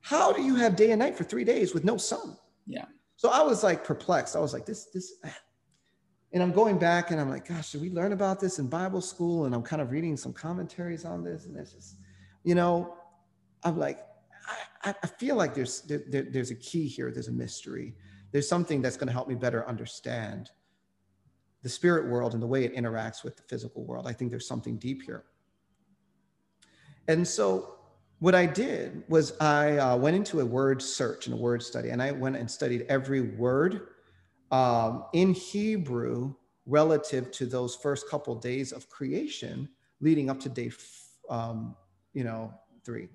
How 0.00 0.32
do 0.32 0.42
you 0.42 0.56
have 0.56 0.76
day 0.76 0.90
and 0.90 0.98
night 0.98 1.16
for 1.16 1.24
three 1.24 1.44
days 1.44 1.74
with 1.74 1.84
no 1.84 1.96
sun? 1.96 2.36
Yeah. 2.66 2.84
So 3.16 3.30
I 3.30 3.42
was 3.42 3.62
like 3.62 3.84
perplexed. 3.84 4.36
I 4.36 4.40
was 4.40 4.52
like, 4.52 4.66
this, 4.66 4.86
this, 4.86 5.14
and 6.32 6.42
I'm 6.42 6.52
going 6.52 6.78
back 6.78 7.10
and 7.10 7.20
I'm 7.20 7.30
like, 7.30 7.46
gosh, 7.48 7.72
did 7.72 7.80
we 7.80 7.90
learn 7.90 8.12
about 8.12 8.40
this 8.40 8.58
in 8.58 8.66
Bible 8.66 9.00
school? 9.00 9.46
And 9.46 9.54
I'm 9.54 9.62
kind 9.62 9.80
of 9.80 9.92
reading 9.92 10.16
some 10.16 10.32
commentaries 10.32 11.04
on 11.04 11.22
this. 11.22 11.46
And 11.46 11.56
it's 11.56 11.72
just, 11.72 11.96
you 12.42 12.54
know, 12.54 12.96
I'm 13.62 13.78
like, 13.78 14.04
I, 14.82 14.94
I 15.02 15.06
feel 15.06 15.36
like 15.36 15.54
there's, 15.54 15.82
there, 15.82 16.02
there's 16.08 16.50
a 16.50 16.54
key 16.54 16.86
here. 16.86 17.10
There's 17.10 17.28
a 17.28 17.32
mystery. 17.32 17.94
There's 18.32 18.48
something 18.48 18.82
that's 18.82 18.96
going 18.96 19.06
to 19.06 19.12
help 19.12 19.28
me 19.28 19.34
better 19.34 19.66
understand 19.68 20.50
the 21.62 21.68
spirit 21.68 22.06
world 22.08 22.34
and 22.34 22.42
the 22.42 22.46
way 22.46 22.64
it 22.64 22.76
interacts 22.76 23.24
with 23.24 23.36
the 23.36 23.42
physical 23.42 23.84
world. 23.84 24.06
I 24.06 24.12
think 24.12 24.30
there's 24.30 24.46
something 24.46 24.76
deep 24.76 25.02
here. 25.02 25.24
And 27.08 27.26
so 27.26 27.76
what 28.18 28.34
I 28.34 28.46
did 28.46 29.02
was 29.08 29.38
I 29.40 29.78
uh, 29.78 29.96
went 29.96 30.16
into 30.16 30.40
a 30.40 30.44
word 30.44 30.80
search 30.80 31.26
and 31.26 31.34
a 31.34 31.36
word 31.38 31.62
study, 31.62 31.90
and 31.90 32.02
I 32.02 32.12
went 32.12 32.36
and 32.36 32.50
studied 32.50 32.86
every 32.88 33.20
word 33.20 33.88
um, 34.50 35.04
in 35.12 35.34
Hebrew 35.34 36.34
relative 36.66 37.30
to 37.32 37.46
those 37.46 37.74
first 37.74 38.08
couple 38.08 38.34
days 38.34 38.72
of 38.72 38.88
creation 38.88 39.68
leading 40.00 40.30
up 40.30 40.40
to 40.40 40.48
day, 40.48 40.70
um, 41.28 41.74
you 42.12 42.24
know, 42.24 42.52
three, 42.84 43.08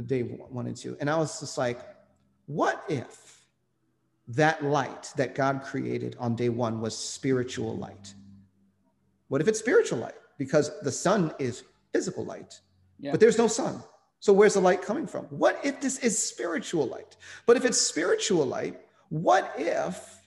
day 0.00 0.22
one 0.22 0.66
and 0.66 0.76
two. 0.76 0.96
And 1.00 1.10
I 1.10 1.16
was 1.18 1.40
just 1.40 1.58
like, 1.58 1.80
what 2.46 2.84
if 2.88 3.44
that 4.28 4.64
light 4.64 5.12
that 5.16 5.34
God 5.34 5.62
created 5.62 6.16
on 6.18 6.34
day 6.34 6.48
one 6.48 6.80
was 6.80 6.96
spiritual 6.96 7.76
light? 7.76 8.14
What 9.28 9.40
if 9.40 9.48
it's 9.48 9.58
spiritual 9.58 9.98
light? 9.98 10.14
Because 10.38 10.70
the 10.80 10.92
sun 10.92 11.34
is 11.38 11.64
physical 11.92 12.24
light, 12.24 12.60
yeah. 12.98 13.10
but 13.10 13.20
there's 13.20 13.38
no 13.38 13.48
sun. 13.48 13.82
So 14.20 14.32
where's 14.32 14.54
the 14.54 14.60
light 14.60 14.82
coming 14.82 15.06
from? 15.06 15.24
What 15.26 15.60
if 15.64 15.80
this 15.80 15.98
is 15.98 16.16
spiritual 16.16 16.86
light? 16.86 17.16
But 17.44 17.56
if 17.56 17.64
it's 17.64 17.78
spiritual 17.78 18.46
light, 18.46 18.80
what 19.08 19.52
if 19.58 20.22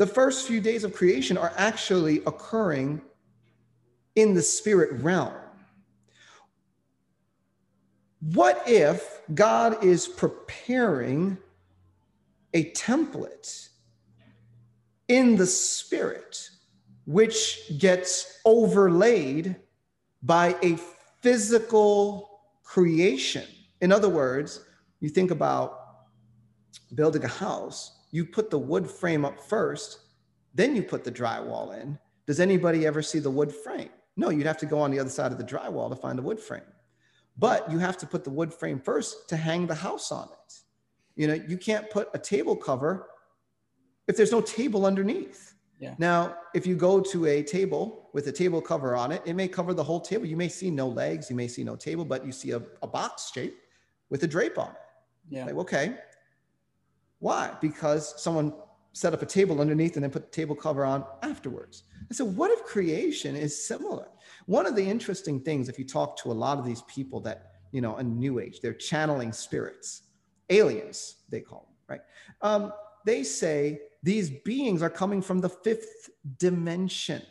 the 0.00 0.06
first 0.06 0.48
few 0.48 0.62
days 0.62 0.82
of 0.82 0.94
creation 0.94 1.36
are 1.36 1.52
actually 1.58 2.22
occurring 2.26 3.02
in 4.16 4.32
the 4.32 4.40
spirit 4.40 5.02
realm. 5.02 5.34
What 8.20 8.62
if 8.66 9.20
God 9.34 9.82
is 9.84 10.06
preparing 10.06 11.38
a 12.52 12.70
template 12.72 13.68
in 15.08 15.36
the 15.36 15.46
spirit 15.46 16.50
which 17.06 17.78
gets 17.78 18.40
overlaid 18.44 19.56
by 20.22 20.56
a 20.62 20.76
physical 21.22 22.40
creation? 22.62 23.46
In 23.80 23.90
other 23.90 24.08
words, 24.08 24.64
you 25.00 25.08
think 25.08 25.30
about 25.30 25.78
building 26.94 27.24
a 27.24 27.28
house 27.28 28.00
you 28.10 28.24
put 28.24 28.50
the 28.50 28.58
wood 28.58 28.90
frame 28.90 29.24
up 29.24 29.40
first, 29.40 30.00
then 30.54 30.74
you 30.74 30.82
put 30.82 31.04
the 31.04 31.12
drywall 31.12 31.80
in. 31.80 31.98
Does 32.26 32.40
anybody 32.40 32.86
ever 32.86 33.02
see 33.02 33.18
the 33.18 33.30
wood 33.30 33.52
frame? 33.52 33.90
No, 34.16 34.30
you'd 34.30 34.46
have 34.46 34.58
to 34.58 34.66
go 34.66 34.80
on 34.80 34.90
the 34.90 34.98
other 34.98 35.10
side 35.10 35.32
of 35.32 35.38
the 35.38 35.44
drywall 35.44 35.88
to 35.90 35.96
find 35.96 36.18
the 36.18 36.22
wood 36.22 36.40
frame. 36.40 36.62
But 37.40 37.70
you 37.72 37.78
have 37.78 37.96
to 37.98 38.06
put 38.06 38.22
the 38.22 38.30
wood 38.30 38.52
frame 38.52 38.78
first 38.78 39.28
to 39.30 39.36
hang 39.36 39.66
the 39.66 39.74
house 39.74 40.12
on 40.12 40.28
it. 40.28 40.54
You 41.16 41.26
know, 41.26 41.34
you 41.34 41.56
can't 41.56 41.88
put 41.88 42.08
a 42.12 42.18
table 42.18 42.54
cover 42.54 43.08
if 44.06 44.16
there's 44.16 44.30
no 44.30 44.42
table 44.42 44.84
underneath. 44.84 45.54
Yeah. 45.78 45.94
Now, 45.96 46.36
if 46.54 46.66
you 46.66 46.76
go 46.76 47.00
to 47.00 47.26
a 47.26 47.42
table 47.42 48.10
with 48.12 48.26
a 48.26 48.32
table 48.32 48.60
cover 48.60 48.94
on 48.94 49.10
it, 49.10 49.22
it 49.24 49.34
may 49.34 49.48
cover 49.48 49.72
the 49.72 49.82
whole 49.82 50.00
table. 50.00 50.26
You 50.26 50.36
may 50.36 50.48
see 50.48 50.70
no 50.70 50.86
legs, 50.86 51.30
you 51.30 51.36
may 51.36 51.48
see 51.48 51.64
no 51.64 51.76
table, 51.76 52.04
but 52.04 52.26
you 52.26 52.32
see 52.32 52.50
a, 52.50 52.62
a 52.82 52.86
box 52.86 53.30
shape 53.32 53.56
with 54.10 54.22
a 54.22 54.26
drape 54.26 54.58
on 54.58 54.68
it. 54.68 54.76
Yeah. 55.30 55.46
Like, 55.46 55.54
okay, 55.54 55.96
why? 57.20 57.56
Because 57.62 58.22
someone 58.22 58.52
set 58.92 59.14
up 59.14 59.22
a 59.22 59.26
table 59.26 59.60
underneath 59.60 59.94
and 59.94 60.02
then 60.02 60.10
put 60.10 60.30
the 60.30 60.36
table 60.36 60.54
cover 60.54 60.84
on 60.84 61.04
afterwards. 61.22 61.84
And 62.08 62.16
so, 62.16 62.24
what 62.24 62.50
if 62.50 62.64
creation 62.64 63.36
is 63.36 63.66
similar? 63.66 64.08
One 64.46 64.66
of 64.66 64.74
the 64.74 64.84
interesting 64.84 65.40
things, 65.40 65.68
if 65.68 65.78
you 65.78 65.84
talk 65.86 66.16
to 66.22 66.30
a 66.30 66.34
lot 66.34 66.58
of 66.58 66.64
these 66.64 66.82
people 66.82 67.20
that, 67.20 67.52
you 67.72 67.80
know, 67.80 67.96
in 67.98 68.18
New 68.18 68.40
Age, 68.40 68.60
they're 68.60 68.74
channeling 68.74 69.32
spirits, 69.32 70.02
aliens, 70.48 71.16
they 71.28 71.40
call 71.40 71.68
them, 71.68 71.98
right? 71.98 72.00
Um, 72.42 72.72
they 73.06 73.22
say 73.22 73.80
these 74.02 74.30
beings 74.30 74.82
are 74.82 74.90
coming 74.90 75.22
from 75.22 75.40
the 75.40 75.48
fifth 75.48 76.10
dimension. 76.38 77.22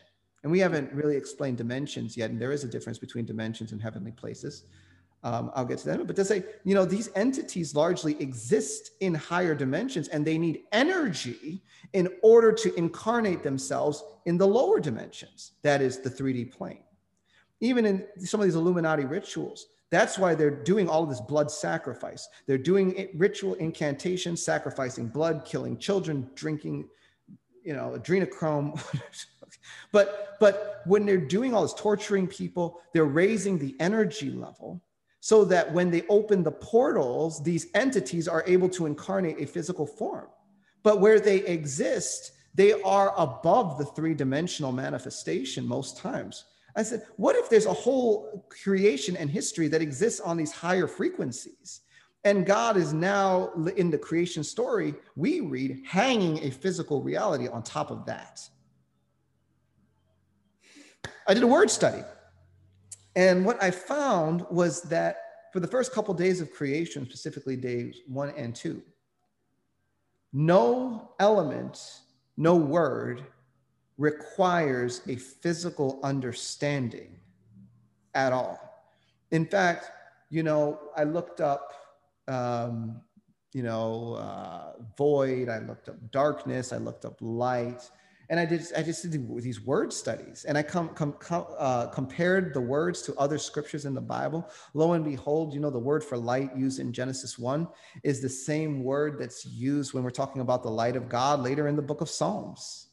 And 0.44 0.52
we 0.52 0.60
haven't 0.60 0.94
really 0.94 1.18
explained 1.18 1.58
dimensions 1.58 2.16
yet. 2.16 2.32
And 2.32 2.42
there 2.42 2.54
is 2.54 2.64
a 2.64 2.68
difference 2.68 2.98
between 2.98 3.26
dimensions 3.26 3.74
and 3.74 3.82
heavenly 3.82 4.12
places. 4.12 4.66
Um, 5.22 5.52
I'll 5.54 5.66
get 5.66 5.80
to 5.80 5.86
that, 5.88 6.08
but 6.08 6.16
to 6.16 6.24
say, 6.24 6.44
you 6.64 6.74
know, 6.74 6.86
these 6.86 7.10
entities 7.14 7.76
largely 7.76 8.20
exist 8.22 8.92
in 9.02 9.14
higher 9.14 9.54
dimensions 9.54 10.08
and 10.08 10.26
they 10.26 10.38
need 10.38 10.62
energy 10.72 11.62
in 11.92 12.08
order 12.24 12.54
to 12.54 12.74
incarnate 12.76 13.44
themselves 13.44 14.04
in 14.26 14.38
the 14.38 14.48
lower 14.48 14.80
dimensions, 14.80 15.54
that 15.62 15.82
is 15.82 16.00
the 16.00 16.10
3D 16.10 16.52
plane. 16.52 16.84
Even 17.60 17.86
in 17.86 18.08
some 18.20 18.40
of 18.40 18.46
these 18.46 18.56
Illuminati 18.56 19.04
rituals, 19.04 19.68
that's 19.90 20.18
why 20.18 20.36
they're 20.36 20.64
doing 20.64 20.88
all 20.88 21.06
this 21.06 21.20
blood 21.20 21.52
sacrifice. 21.52 22.30
They're 22.46 22.58
doing 22.58 23.10
ritual 23.16 23.56
incantations, 23.56 24.42
sacrificing 24.42 25.08
blood, 25.08 25.44
killing 25.46 25.78
children, 25.78 26.30
drinking, 26.36 26.88
you 27.64 27.74
know, 27.74 27.98
adrenochrome. 27.98 28.80
but 29.92 30.38
but 30.40 30.82
when 30.86 31.06
they're 31.06 31.18
doing 31.18 31.54
all 31.54 31.64
this, 31.64 31.74
torturing 31.74 32.28
people, 32.28 32.80
they're 32.94 33.06
raising 33.06 33.58
the 33.58 33.76
energy 33.80 34.30
level 34.30 34.82
so 35.20 35.44
that 35.46 35.72
when 35.74 35.92
they 35.92 36.04
open 36.08 36.44
the 36.44 36.52
portals, 36.52 37.44
these 37.44 37.68
entities 37.74 38.28
are 38.28 38.44
able 38.48 38.70
to 38.70 38.86
incarnate 38.86 39.40
a 39.40 39.46
physical 39.46 39.86
form. 39.86 40.28
But 40.84 41.02
where 41.02 41.20
they 41.20 41.38
exist, 41.40 42.32
they 42.56 42.82
are 42.82 43.14
above 43.18 43.78
the 43.78 43.86
three 43.86 44.14
dimensional 44.14 44.72
manifestation 44.72 45.68
most 45.68 45.98
times. 45.98 46.46
I 46.76 46.84
said, 46.84 47.06
what 47.18 47.36
if 47.36 47.50
there's 47.50 47.66
a 47.66 47.74
whole 47.74 48.46
creation 48.50 49.18
and 49.18 49.30
history 49.30 49.68
that 49.70 49.82
exists 49.82 50.22
on 50.22 50.38
these 50.38 50.52
higher 50.52 50.88
frequencies? 50.88 51.82
And 52.24 52.46
God 52.46 52.78
is 52.78 52.94
now 52.94 53.52
in 53.76 53.90
the 53.90 53.98
creation 53.98 54.44
story 54.44 54.94
we 55.16 55.40
read, 55.42 55.84
hanging 55.86 56.44
a 56.46 56.52
physical 56.52 57.02
reality 57.02 57.48
on 57.48 57.64
top 57.64 57.92
of 57.92 58.06
that. 58.06 58.42
I 61.28 61.34
did 61.34 61.44
a 61.44 61.48
word 61.48 61.70
study 61.70 62.04
and 63.20 63.44
what 63.44 63.62
I 63.62 63.70
found 63.70 64.46
was 64.50 64.82
that 64.84 65.18
for 65.52 65.60
the 65.60 65.68
first 65.68 65.92
couple 65.92 66.14
of 66.14 66.18
days 66.18 66.40
of 66.40 66.54
creation, 66.54 67.06
specifically 67.06 67.58
days 67.58 68.00
one 68.08 68.30
and 68.38 68.56
two, 68.56 68.82
no 70.32 71.12
element, 71.20 72.00
no 72.38 72.56
word 72.56 73.26
requires 73.98 75.02
a 75.10 75.18
physical 75.18 76.00
understanding 76.02 77.18
at 78.16 78.32
all. 78.32 78.58
In 79.32 79.46
fact, 79.46 79.92
you 80.30 80.42
know, 80.42 80.80
I 80.96 81.04
looked 81.04 81.42
up, 81.42 81.74
um, 82.30 83.02
you 83.52 83.64
know, 83.64 84.14
uh, 84.14 84.82
void, 84.98 85.50
I 85.50 85.60
looked 85.60 85.90
up 85.90 85.98
darkness, 86.12 86.72
I 86.72 86.78
looked 86.78 87.04
up 87.04 87.18
light, 87.20 87.82
and 88.30 88.40
I 88.40 88.46
did 88.46 88.62
I 88.78 88.84
just 88.84 89.02
did 89.02 89.42
these 89.42 89.62
word 89.62 89.92
studies, 89.92 90.46
and 90.48 90.58
I 90.58 90.62
com, 90.62 90.90
com, 90.90 91.14
com 91.14 91.48
uh, 91.58 91.88
compared 91.88 92.54
the 92.54 92.62
words 92.62 93.02
to 93.04 93.16
other 93.16 93.40
scriptures 93.40 93.86
in 93.86 93.96
the 93.96 94.02
Bible. 94.02 94.48
Lo 94.76 94.94
and 94.94 95.04
behold, 95.04 95.54
you 95.54 95.60
know 95.60 95.72
the 95.72 95.80
word 95.80 96.04
for 96.04 96.18
light 96.18 96.56
used 96.56 96.80
in 96.80 96.94
Genesis 96.94 97.40
one 97.40 97.68
is 98.04 98.22
the 98.22 98.30
same 98.30 98.84
word 98.84 99.18
that's 99.20 99.46
used 99.46 99.94
when 99.94 100.04
we're 100.04 100.12
talking 100.12 100.42
about 100.42 100.62
the 100.62 100.70
light 100.70 100.96
of 100.96 101.10
God 101.10 101.42
later 101.42 101.68
in 101.68 101.76
the 101.76 101.82
book 101.82 102.02
of 102.02 102.10
Psalms. 102.10 102.88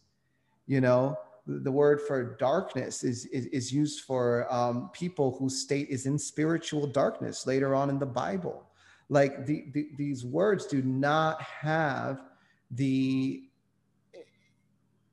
You 0.67 0.81
know, 0.81 1.19
the 1.47 1.71
word 1.71 2.01
for 2.01 2.37
darkness 2.37 3.05
is 3.05 3.27
is, 3.27 3.47
is 3.47 3.71
used 3.71 4.05
for 4.05 4.51
um, 4.53 4.89
people 4.95 5.37
whose 5.39 5.61
state 5.61 5.89
is 5.91 6.07
in 6.07 6.19
spiritual 6.19 6.87
darkness 6.87 7.47
later 7.47 7.75
on 7.75 7.91
in 7.91 7.99
the 7.99 8.07
Bible. 8.07 8.63
Like 9.09 9.47
the, 9.47 9.67
the, 9.73 9.91
these 9.97 10.25
words 10.25 10.67
do 10.67 10.83
not 10.83 11.41
have 11.43 12.23
the 12.71 13.45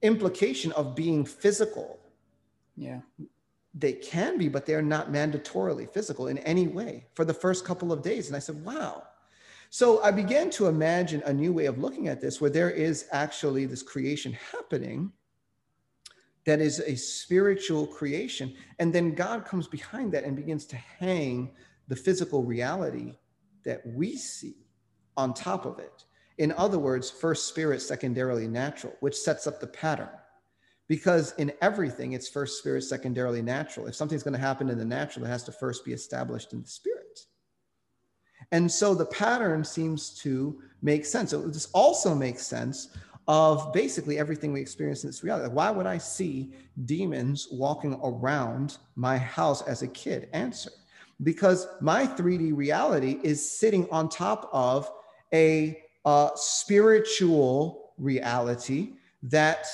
implication 0.03 0.71
of 0.73 0.95
being 0.95 1.25
physical. 1.25 1.99
Yeah. 2.75 2.99
They 3.73 3.93
can 3.93 4.37
be, 4.37 4.49
but 4.49 4.67
they're 4.67 4.83
not 4.83 5.11
mandatorily 5.11 5.91
physical 5.91 6.27
in 6.27 6.37
any 6.39 6.67
way 6.67 7.07
for 7.15 7.25
the 7.25 7.33
first 7.33 7.65
couple 7.65 7.91
of 7.91 8.03
days. 8.03 8.27
And 8.27 8.35
I 8.35 8.39
said, 8.39 8.63
wow. 8.63 9.03
So 9.71 10.03
I 10.03 10.11
began 10.11 10.51
to 10.51 10.67
imagine 10.67 11.23
a 11.25 11.33
new 11.33 11.51
way 11.51 11.65
of 11.65 11.79
looking 11.79 12.07
at 12.07 12.21
this 12.21 12.39
where 12.39 12.51
there 12.51 12.69
is 12.69 13.07
actually 13.11 13.65
this 13.65 13.81
creation 13.81 14.37
happening 14.51 15.11
that 16.45 16.61
is 16.61 16.79
a 16.81 16.95
spiritual 16.95 17.87
creation. 17.87 18.53
And 18.77 18.93
then 18.93 19.15
God 19.15 19.45
comes 19.45 19.67
behind 19.67 20.11
that 20.11 20.25
and 20.25 20.35
begins 20.35 20.65
to 20.67 20.75
hang 20.75 21.51
the 21.87 21.95
physical 21.95 22.43
reality 22.43 23.15
that 23.65 23.81
we 23.87 24.15
see 24.17 24.57
on 25.17 25.33
top 25.33 25.65
of 25.65 25.79
it. 25.79 26.03
In 26.38 26.51
other 26.53 26.79
words, 26.79 27.09
first 27.09 27.47
spirit, 27.47 27.81
secondarily 27.81 28.47
natural, 28.47 28.93
which 28.99 29.15
sets 29.15 29.47
up 29.47 29.59
the 29.59 29.67
pattern. 29.67 30.09
Because 30.88 31.34
in 31.38 31.51
everything, 31.61 32.13
it's 32.13 32.27
first 32.27 32.59
spirit, 32.59 32.84
secondarily 32.84 33.41
natural. 33.41 33.88
If 33.88 33.95
something's 33.95 34.23
going 34.23 34.34
to 34.34 34.39
happen 34.39 34.69
in 34.69 34.77
the 34.77 34.86
natural, 34.86 35.25
it 35.25 35.29
has 35.29 35.43
to 35.45 35.51
first 35.51 35.86
be 35.86 35.93
established 35.93 36.53
in 36.53 36.61
the 36.61 36.67
spirit. 36.67 37.19
And 38.51 38.69
so 38.69 38.93
the 38.93 39.05
pattern 39.05 39.63
seems 39.63 40.13
to 40.19 40.61
make 40.81 41.05
sense. 41.05 41.31
So 41.31 41.41
this 41.47 41.69
also 41.73 42.13
makes 42.13 42.45
sense 42.45 42.95
of 43.27 43.71
basically 43.71 44.19
everything 44.19 44.51
we 44.51 44.59
experience 44.59 45.03
in 45.03 45.09
this 45.09 45.23
reality. 45.23 45.53
Why 45.53 45.71
would 45.71 45.86
I 45.86 45.97
see 45.97 46.53
demons 46.86 47.47
walking 47.51 47.97
around 48.03 48.77
my 48.95 49.17
house 49.17 49.61
as 49.61 49.81
a 49.81 49.88
kid? 49.88 50.27
Answer 50.34 50.71
because 51.21 51.67
my 51.79 52.05
3D 52.05 52.55
reality 52.55 53.19
is 53.23 53.47
sitting 53.47 53.88
on 53.91 54.09
top 54.09 54.49
of 54.51 54.91
a 55.34 55.82
uh, 56.05 56.29
spiritual 56.35 57.93
reality 57.97 58.93
that 59.23 59.65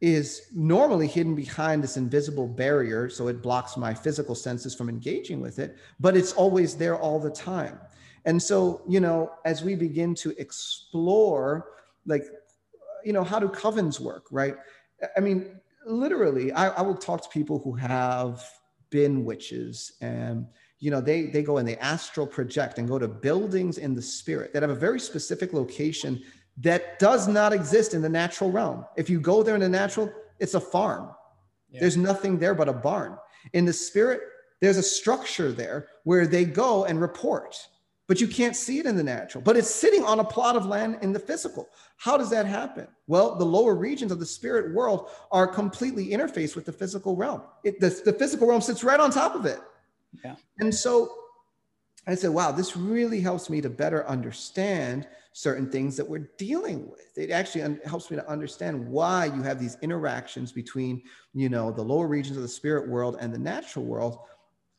is 0.00 0.48
normally 0.54 1.06
hidden 1.06 1.34
behind 1.34 1.82
this 1.82 1.96
invisible 1.96 2.48
barrier. 2.48 3.08
So 3.10 3.28
it 3.28 3.42
blocks 3.42 3.76
my 3.76 3.92
physical 3.92 4.34
senses 4.34 4.74
from 4.74 4.88
engaging 4.88 5.40
with 5.40 5.58
it, 5.58 5.76
but 5.98 6.16
it's 6.16 6.32
always 6.32 6.74
there 6.74 6.98
all 6.98 7.20
the 7.20 7.30
time. 7.30 7.78
And 8.24 8.42
so, 8.42 8.82
you 8.88 9.00
know, 9.00 9.32
as 9.44 9.62
we 9.62 9.74
begin 9.74 10.14
to 10.16 10.30
explore, 10.38 11.68
like, 12.06 12.24
you 13.04 13.12
know, 13.12 13.24
how 13.24 13.38
do 13.38 13.48
covens 13.48 14.00
work, 14.00 14.26
right? 14.30 14.56
I 15.16 15.20
mean, 15.20 15.58
literally, 15.86 16.52
I, 16.52 16.68
I 16.68 16.82
will 16.82 16.96
talk 16.96 17.22
to 17.22 17.28
people 17.30 17.58
who 17.58 17.72
have 17.74 18.44
been 18.90 19.24
witches 19.24 19.92
and 20.00 20.46
you 20.80 20.90
know 20.90 21.00
they 21.00 21.24
they 21.26 21.42
go 21.42 21.58
and 21.58 21.68
they 21.68 21.76
astral 21.76 22.26
project 22.26 22.78
and 22.78 22.88
go 22.88 22.98
to 22.98 23.06
buildings 23.06 23.78
in 23.78 23.94
the 23.94 24.02
spirit 24.02 24.52
that 24.52 24.62
have 24.62 24.70
a 24.70 24.74
very 24.74 24.98
specific 24.98 25.52
location 25.52 26.20
that 26.56 26.98
does 26.98 27.28
not 27.28 27.52
exist 27.52 27.94
in 27.94 28.02
the 28.02 28.08
natural 28.08 28.50
realm. 28.50 28.84
If 28.96 29.08
you 29.08 29.20
go 29.20 29.42
there 29.42 29.54
in 29.54 29.60
the 29.60 29.68
natural 29.68 30.12
it's 30.40 30.54
a 30.54 30.60
farm. 30.60 31.10
Yeah. 31.70 31.80
there's 31.80 31.98
nothing 31.98 32.38
there 32.38 32.54
but 32.54 32.68
a 32.68 32.72
barn. 32.72 33.16
In 33.52 33.64
the 33.64 33.72
spirit 33.72 34.20
there's 34.60 34.78
a 34.78 34.82
structure 34.82 35.52
there 35.52 35.88
where 36.04 36.26
they 36.26 36.44
go 36.44 36.86
and 36.86 37.00
report 37.00 37.56
but 38.08 38.20
you 38.20 38.26
can't 38.26 38.56
see 38.56 38.78
it 38.80 38.86
in 38.86 38.96
the 38.96 39.04
natural 39.04 39.44
but 39.44 39.56
it's 39.58 39.70
sitting 39.70 40.02
on 40.04 40.20
a 40.20 40.24
plot 40.24 40.56
of 40.56 40.64
land 40.64 40.96
in 41.02 41.12
the 41.12 41.20
physical. 41.20 41.68
How 41.98 42.16
does 42.16 42.30
that 42.30 42.46
happen? 42.46 42.88
Well 43.06 43.36
the 43.36 43.44
lower 43.44 43.74
regions 43.74 44.12
of 44.12 44.18
the 44.18 44.26
spirit 44.26 44.74
world 44.74 45.10
are 45.30 45.46
completely 45.46 46.08
interfaced 46.08 46.56
with 46.56 46.64
the 46.64 46.72
physical 46.72 47.16
realm. 47.16 47.42
It, 47.64 47.80
the, 47.80 47.90
the 48.02 48.14
physical 48.14 48.48
realm 48.48 48.62
sits 48.62 48.82
right 48.82 48.98
on 48.98 49.10
top 49.10 49.34
of 49.34 49.44
it 49.44 49.60
yeah. 50.24 50.36
And 50.58 50.74
so 50.74 51.12
I 52.06 52.14
said, 52.14 52.30
wow, 52.30 52.50
this 52.52 52.76
really 52.76 53.20
helps 53.20 53.50
me 53.50 53.60
to 53.60 53.70
better 53.70 54.06
understand 54.08 55.06
certain 55.32 55.70
things 55.70 55.96
that 55.96 56.08
we're 56.08 56.30
dealing 56.38 56.90
with. 56.90 57.16
It 57.16 57.30
actually 57.30 57.78
helps 57.84 58.10
me 58.10 58.16
to 58.16 58.28
understand 58.28 58.88
why 58.88 59.26
you 59.26 59.42
have 59.42 59.60
these 59.60 59.76
interactions 59.82 60.50
between, 60.50 61.02
you 61.34 61.48
know, 61.48 61.70
the 61.70 61.82
lower 61.82 62.08
regions 62.08 62.36
of 62.36 62.42
the 62.42 62.48
spirit 62.48 62.88
world 62.88 63.16
and 63.20 63.32
the 63.32 63.38
natural 63.38 63.84
world. 63.84 64.18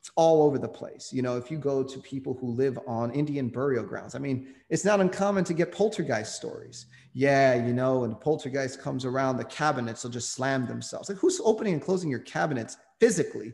It's 0.00 0.10
all 0.16 0.42
over 0.42 0.58
the 0.58 0.68
place. 0.68 1.12
You 1.12 1.22
know, 1.22 1.36
if 1.36 1.48
you 1.48 1.58
go 1.58 1.84
to 1.84 1.98
people 2.00 2.36
who 2.40 2.50
live 2.50 2.76
on 2.88 3.12
Indian 3.12 3.48
burial 3.48 3.84
grounds, 3.84 4.16
I 4.16 4.18
mean, 4.18 4.48
it's 4.68 4.84
not 4.84 5.00
uncommon 5.00 5.44
to 5.44 5.54
get 5.54 5.70
poltergeist 5.70 6.34
stories. 6.34 6.86
Yeah, 7.14 7.54
you 7.54 7.72
know, 7.72 8.00
when 8.00 8.10
the 8.10 8.16
poltergeist 8.16 8.80
comes 8.80 9.04
around, 9.04 9.36
the 9.36 9.44
cabinets 9.44 10.02
will 10.02 10.10
just 10.10 10.32
slam 10.32 10.66
themselves. 10.66 11.08
Like, 11.08 11.18
who's 11.18 11.40
opening 11.44 11.74
and 11.74 11.82
closing 11.82 12.10
your 12.10 12.20
cabinets 12.20 12.78
physically 12.98 13.52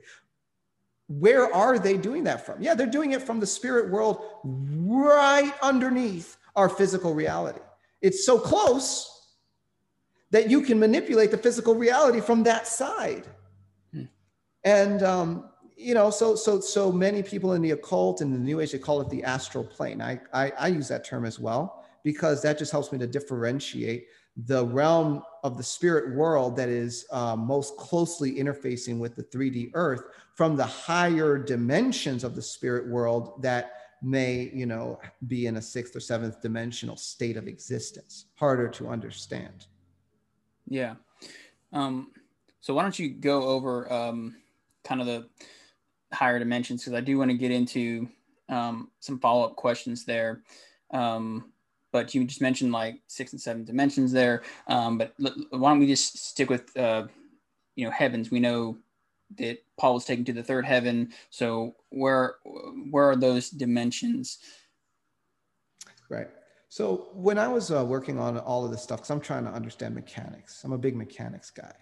where 1.08 1.52
are 1.54 1.78
they 1.78 1.96
doing 1.96 2.24
that 2.24 2.44
from? 2.44 2.62
Yeah, 2.62 2.74
they're 2.74 2.86
doing 2.86 3.12
it 3.12 3.22
from 3.22 3.40
the 3.40 3.46
spirit 3.46 3.90
world 3.90 4.22
right 4.44 5.52
underneath 5.62 6.36
our 6.54 6.68
physical 6.68 7.14
reality. 7.14 7.60
It's 8.02 8.24
so 8.24 8.38
close 8.38 9.14
that 10.30 10.50
you 10.50 10.60
can 10.60 10.78
manipulate 10.78 11.30
the 11.30 11.38
physical 11.38 11.74
reality 11.74 12.20
from 12.20 12.42
that 12.42 12.66
side. 12.66 13.24
Hmm. 13.92 14.04
And 14.64 15.02
um, 15.02 15.48
you 15.76 15.94
know, 15.94 16.10
so 16.10 16.34
so 16.34 16.60
so 16.60 16.92
many 16.92 17.22
people 17.22 17.54
in 17.54 17.62
the 17.62 17.70
occult 17.70 18.20
and 18.20 18.34
the 18.34 18.38
new 18.38 18.60
age 18.60 18.72
they 18.72 18.78
call 18.78 19.00
it 19.00 19.08
the 19.08 19.24
astral 19.24 19.64
plane. 19.64 20.02
I, 20.02 20.20
I 20.34 20.52
I 20.58 20.68
use 20.68 20.88
that 20.88 21.04
term 21.04 21.24
as 21.24 21.38
well 21.38 21.86
because 22.04 22.42
that 22.42 22.58
just 22.58 22.72
helps 22.72 22.92
me 22.92 22.98
to 22.98 23.06
differentiate 23.06 24.08
the 24.36 24.66
realm 24.66 25.22
of 25.44 25.56
the 25.56 25.62
spirit 25.62 26.14
world 26.14 26.56
that 26.56 26.68
is 26.68 27.06
uh, 27.10 27.36
most 27.36 27.76
closely 27.76 28.34
interfacing 28.34 28.98
with 28.98 29.14
the 29.14 29.22
3D 29.24 29.70
earth 29.74 30.02
from 30.34 30.56
the 30.56 30.66
higher 30.66 31.38
dimensions 31.38 32.24
of 32.24 32.34
the 32.34 32.42
spirit 32.42 32.88
world 32.88 33.42
that 33.42 33.72
may, 34.02 34.50
you 34.54 34.66
know, 34.66 35.00
be 35.26 35.46
in 35.46 35.56
a 35.56 35.62
sixth 35.62 35.94
or 35.96 36.00
seventh 36.00 36.40
dimensional 36.40 36.96
state 36.96 37.36
of 37.36 37.48
existence, 37.48 38.26
harder 38.36 38.68
to 38.68 38.88
understand. 38.88 39.66
Yeah. 40.68 40.94
Um, 41.72 42.12
so 42.60 42.74
why 42.74 42.82
don't 42.82 42.98
you 42.98 43.10
go 43.10 43.44
over 43.44 43.92
um, 43.92 44.36
kind 44.84 45.00
of 45.00 45.06
the 45.06 45.28
higher 46.12 46.38
dimensions? 46.38 46.82
Because 46.82 46.94
I 46.94 47.00
do 47.00 47.18
want 47.18 47.30
to 47.30 47.36
get 47.36 47.50
into 47.50 48.08
um, 48.48 48.90
some 49.00 49.18
follow 49.18 49.44
up 49.44 49.56
questions 49.56 50.04
there. 50.04 50.42
Um, 50.92 51.52
but 51.92 52.14
you 52.14 52.24
just 52.24 52.40
mentioned 52.40 52.72
like 52.72 53.00
six 53.06 53.32
and 53.32 53.40
seven 53.40 53.64
dimensions 53.64 54.12
there. 54.12 54.42
Um, 54.66 54.98
but 54.98 55.14
l- 55.24 55.34
why 55.50 55.70
don't 55.70 55.78
we 55.78 55.86
just 55.86 56.18
stick 56.18 56.50
with, 56.50 56.76
uh, 56.76 57.06
you 57.76 57.84
know, 57.84 57.90
heavens? 57.90 58.30
We 58.30 58.40
know 58.40 58.78
that 59.36 59.58
Paul 59.78 59.94
was 59.94 60.04
taken 60.04 60.24
to 60.26 60.32
the 60.32 60.42
third 60.42 60.64
heaven. 60.64 61.12
So 61.30 61.76
where 61.90 62.36
where 62.90 63.10
are 63.10 63.16
those 63.16 63.50
dimensions? 63.50 64.38
Right. 66.08 66.28
So 66.70 67.08
when 67.14 67.38
I 67.38 67.48
was 67.48 67.70
uh, 67.70 67.84
working 67.84 68.18
on 68.18 68.38
all 68.38 68.64
of 68.64 68.70
this 68.70 68.82
stuff, 68.82 69.00
because 69.00 69.10
I'm 69.10 69.20
trying 69.20 69.44
to 69.44 69.50
understand 69.50 69.94
mechanics, 69.94 70.62
I'm 70.64 70.72
a 70.72 70.78
big 70.78 70.96
mechanics 70.96 71.50
guy. 71.50 71.72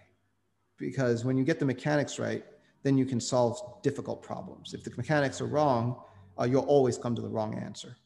Because 0.77 1.25
when 1.25 1.37
you 1.37 1.43
get 1.43 1.59
the 1.59 1.65
mechanics 1.65 2.19
right, 2.19 2.45
then 2.83 2.97
you 2.97 3.05
can 3.05 3.19
solve 3.19 3.81
difficult 3.81 4.21
problems. 4.21 4.73
If 4.73 4.83
the 4.83 4.91
mechanics 4.95 5.41
are 5.41 5.47
wrong, 5.47 6.01
uh, 6.39 6.45
you'll 6.45 6.65
always 6.65 6.97
come 6.97 7.15
to 7.15 7.21
the 7.21 7.29
wrong 7.29 7.55
answer. 7.55 7.97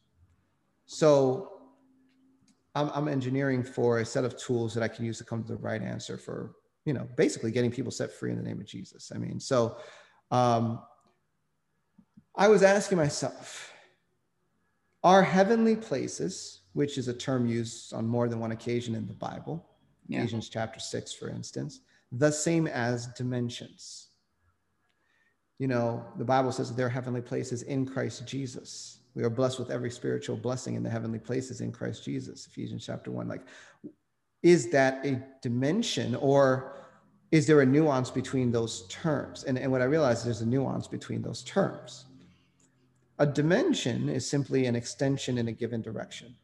So 0.86 1.51
I'm, 2.74 2.90
I'm 2.94 3.08
engineering 3.08 3.62
for 3.62 3.98
a 3.98 4.04
set 4.04 4.24
of 4.24 4.36
tools 4.36 4.74
that 4.74 4.82
I 4.82 4.88
can 4.88 5.04
use 5.04 5.18
to 5.18 5.24
come 5.24 5.42
to 5.44 5.52
the 5.52 5.58
right 5.58 5.82
answer 5.82 6.16
for, 6.16 6.54
you 6.84 6.94
know, 6.94 7.06
basically 7.16 7.50
getting 7.50 7.70
people 7.70 7.92
set 7.92 8.12
free 8.12 8.30
in 8.30 8.36
the 8.36 8.42
name 8.42 8.60
of 8.60 8.66
Jesus. 8.66 9.12
I 9.14 9.18
mean, 9.18 9.38
so 9.38 9.76
um, 10.30 10.80
I 12.36 12.48
was 12.48 12.62
asking 12.62 12.98
myself, 12.98 13.72
are 15.04 15.22
heavenly 15.22 15.76
places, 15.76 16.60
which 16.72 16.96
is 16.96 17.08
a 17.08 17.14
term 17.14 17.46
used 17.46 17.92
on 17.92 18.06
more 18.06 18.28
than 18.28 18.40
one 18.40 18.52
occasion 18.52 18.94
in 18.94 19.06
the 19.06 19.14
Bible, 19.14 19.66
yeah. 20.08 20.20
Ephesians 20.20 20.48
chapter 20.48 20.80
six, 20.80 21.12
for 21.12 21.28
instance, 21.28 21.80
the 22.10 22.30
same 22.30 22.66
as 22.66 23.08
dimensions? 23.08 24.08
You 25.58 25.68
know, 25.68 26.04
the 26.16 26.24
Bible 26.24 26.52
says 26.52 26.68
that 26.68 26.76
there 26.76 26.86
are 26.86 26.90
heavenly 26.90 27.20
places 27.20 27.62
in 27.62 27.86
Christ 27.86 28.26
Jesus. 28.26 28.98
We 29.14 29.22
are 29.24 29.30
blessed 29.30 29.58
with 29.58 29.70
every 29.70 29.90
spiritual 29.90 30.36
blessing 30.36 30.74
in 30.74 30.82
the 30.82 30.90
heavenly 30.90 31.18
places 31.18 31.60
in 31.60 31.72
Christ 31.72 32.04
Jesus, 32.04 32.46
Ephesians 32.46 32.86
chapter 32.86 33.10
1. 33.10 33.28
Like, 33.28 33.42
is 34.42 34.70
that 34.70 35.04
a 35.06 35.22
dimension 35.42 36.14
or 36.16 36.76
is 37.30 37.46
there 37.46 37.60
a 37.60 37.66
nuance 37.66 38.10
between 38.10 38.50
those 38.50 38.86
terms? 38.88 39.44
And, 39.44 39.58
and 39.58 39.70
what 39.70 39.82
I 39.82 39.86
realized 39.86 40.20
is 40.20 40.24
there's 40.24 40.40
a 40.42 40.46
nuance 40.46 40.86
between 40.86 41.22
those 41.22 41.42
terms. 41.42 42.06
A 43.18 43.26
dimension 43.26 44.08
is 44.08 44.28
simply 44.28 44.66
an 44.66 44.74
extension 44.74 45.38
in 45.38 45.48
a 45.48 45.52
given 45.52 45.82
direction. 45.82 46.34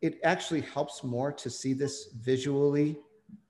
It 0.00 0.18
actually 0.24 0.62
helps 0.62 1.02
more 1.02 1.32
to 1.32 1.50
see 1.50 1.72
this 1.72 2.10
visually 2.20 2.98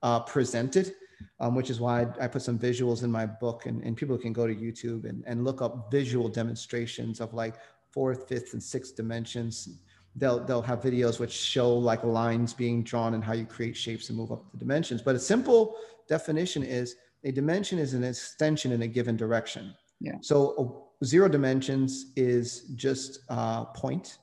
uh, 0.01 0.21
presented, 0.21 0.93
um, 1.39 1.55
which 1.55 1.69
is 1.69 1.79
why 1.79 2.01
I, 2.01 2.25
I, 2.25 2.27
put 2.27 2.41
some 2.41 2.57
visuals 2.57 3.03
in 3.03 3.11
my 3.11 3.25
book, 3.25 3.65
and, 3.67 3.83
and 3.83 3.95
people 3.95 4.17
can 4.17 4.33
go 4.33 4.47
to 4.47 4.55
YouTube 4.55 5.05
and, 5.07 5.23
and 5.27 5.43
look 5.43 5.61
up 5.61 5.91
visual 5.91 6.29
demonstrations 6.29 7.19
of 7.21 7.33
like 7.33 7.55
fourth, 7.91 8.27
fifth, 8.27 8.53
and 8.53 8.61
sixth 8.61 8.95
dimensions. 8.95 9.81
They'll, 10.15 10.43
they'll 10.43 10.61
have 10.63 10.81
videos 10.81 11.19
which 11.19 11.31
show 11.31 11.71
like 11.73 12.03
lines 12.03 12.53
being 12.53 12.83
drawn 12.83 13.13
and 13.13 13.23
how 13.23 13.33
you 13.33 13.45
create 13.45 13.77
shapes 13.77 14.09
and 14.09 14.17
move 14.17 14.31
up 14.31 14.51
the 14.51 14.57
dimensions. 14.57 15.01
But 15.01 15.15
a 15.15 15.19
simple 15.19 15.75
definition 16.07 16.63
is 16.63 16.95
a 17.23 17.31
dimension 17.31 17.79
is 17.79 17.93
an 17.93 18.03
extension 18.03 18.71
in 18.71 18.81
a 18.81 18.87
given 18.87 19.15
direction. 19.17 19.73
Yeah. 19.99 20.13
So 20.21 20.89
zero 21.03 21.27
dimensions 21.27 22.11
is 22.15 22.71
just 22.75 23.19
a 23.29 23.65
point 23.75 24.17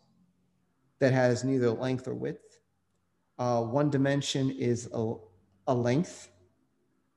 that 1.01 1.13
has 1.13 1.45
neither 1.45 1.71
length 1.71 2.09
or 2.09 2.15
width. 2.15 2.59
Uh, 3.39 3.63
one 3.63 3.91
dimension 3.91 4.51
is 4.53 4.89
a, 4.93 5.15
a 5.67 5.75
length. 5.75 6.29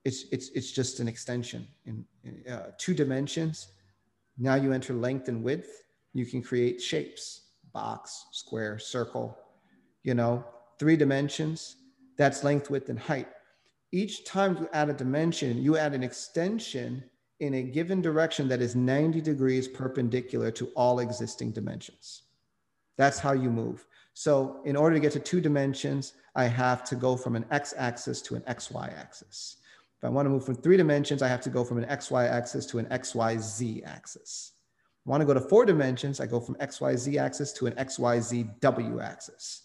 It's, 0.04 0.26
it's, 0.32 0.50
it's 0.50 0.72
just 0.72 1.00
an 1.00 1.08
extension 1.08 1.68
in 1.86 2.06
uh, 2.50 2.72
two 2.78 2.94
dimensions. 2.94 3.68
Now 4.38 4.56
you 4.56 4.72
enter 4.72 4.94
length 4.94 5.28
and 5.28 5.44
width 5.44 5.84
you 6.14 6.26
can 6.26 6.42
create 6.42 6.82
shapes 6.82 7.42
box, 7.74 8.26
square, 8.32 8.80
circle, 8.80 9.38
you 10.04 10.16
know, 10.16 10.44
three 10.80 10.98
dimensions. 10.98 11.76
That's 12.18 12.44
length, 12.44 12.72
width, 12.72 12.90
and 12.90 12.98
height. 12.98 13.28
each 13.92 14.26
time 14.26 14.58
you 14.58 14.68
add 14.74 14.90
a 14.90 14.94
dimension, 14.94 15.62
you 15.62 15.78
add 15.78 15.94
an 15.94 16.04
extension 16.04 17.04
in 17.40 17.54
a 17.54 17.64
given 17.64 18.02
direction 18.02 18.48
that 18.48 18.62
is 18.62 18.76
90 18.76 19.22
degrees 19.22 19.68
perpendicular 19.68 20.50
to 20.52 20.68
all 20.76 21.00
existing 21.00 21.52
dimensions. 21.52 22.24
That's 22.98 23.20
how 23.20 23.34
you 23.34 23.50
move. 23.50 23.86
So 24.14 24.62
in 24.66 24.76
order 24.76 24.96
to 24.96 25.00
get 25.00 25.12
to 25.14 25.20
two 25.20 25.40
dimensions, 25.40 26.14
I 26.36 26.46
have 26.46 26.84
to 26.86 26.96
go 26.96 27.16
from 27.16 27.36
an 27.36 27.46
x 27.52 27.76
axis 27.78 28.22
to 28.24 28.36
an 28.36 28.42
xy 28.42 28.92
axis. 28.98 29.58
If 29.98 30.04
I 30.04 30.10
want 30.10 30.26
to 30.26 30.32
move 30.32 30.46
from 30.46 30.56
three 30.56 30.78
dimensions, 30.78 31.22
I 31.22 31.28
have 31.28 31.42
to 31.42 31.52
go 31.52 31.64
from 31.64 31.78
an 31.78 31.86
xy 31.86 32.28
axis 32.28 32.66
to 32.68 32.80
an 32.80 32.86
xyz 32.88 33.86
axis. 33.86 34.54
Want 35.08 35.22
to 35.22 35.26
go 35.26 35.34
to 35.34 35.40
four 35.40 35.66
dimensions, 35.66 36.20
I 36.20 36.26
go 36.26 36.42
from 36.42 36.56
xyz 36.56 37.18
axis 37.18 37.54
to 37.54 37.68
an 37.68 37.74
xyzw 37.74 39.02
axis. 39.02 39.62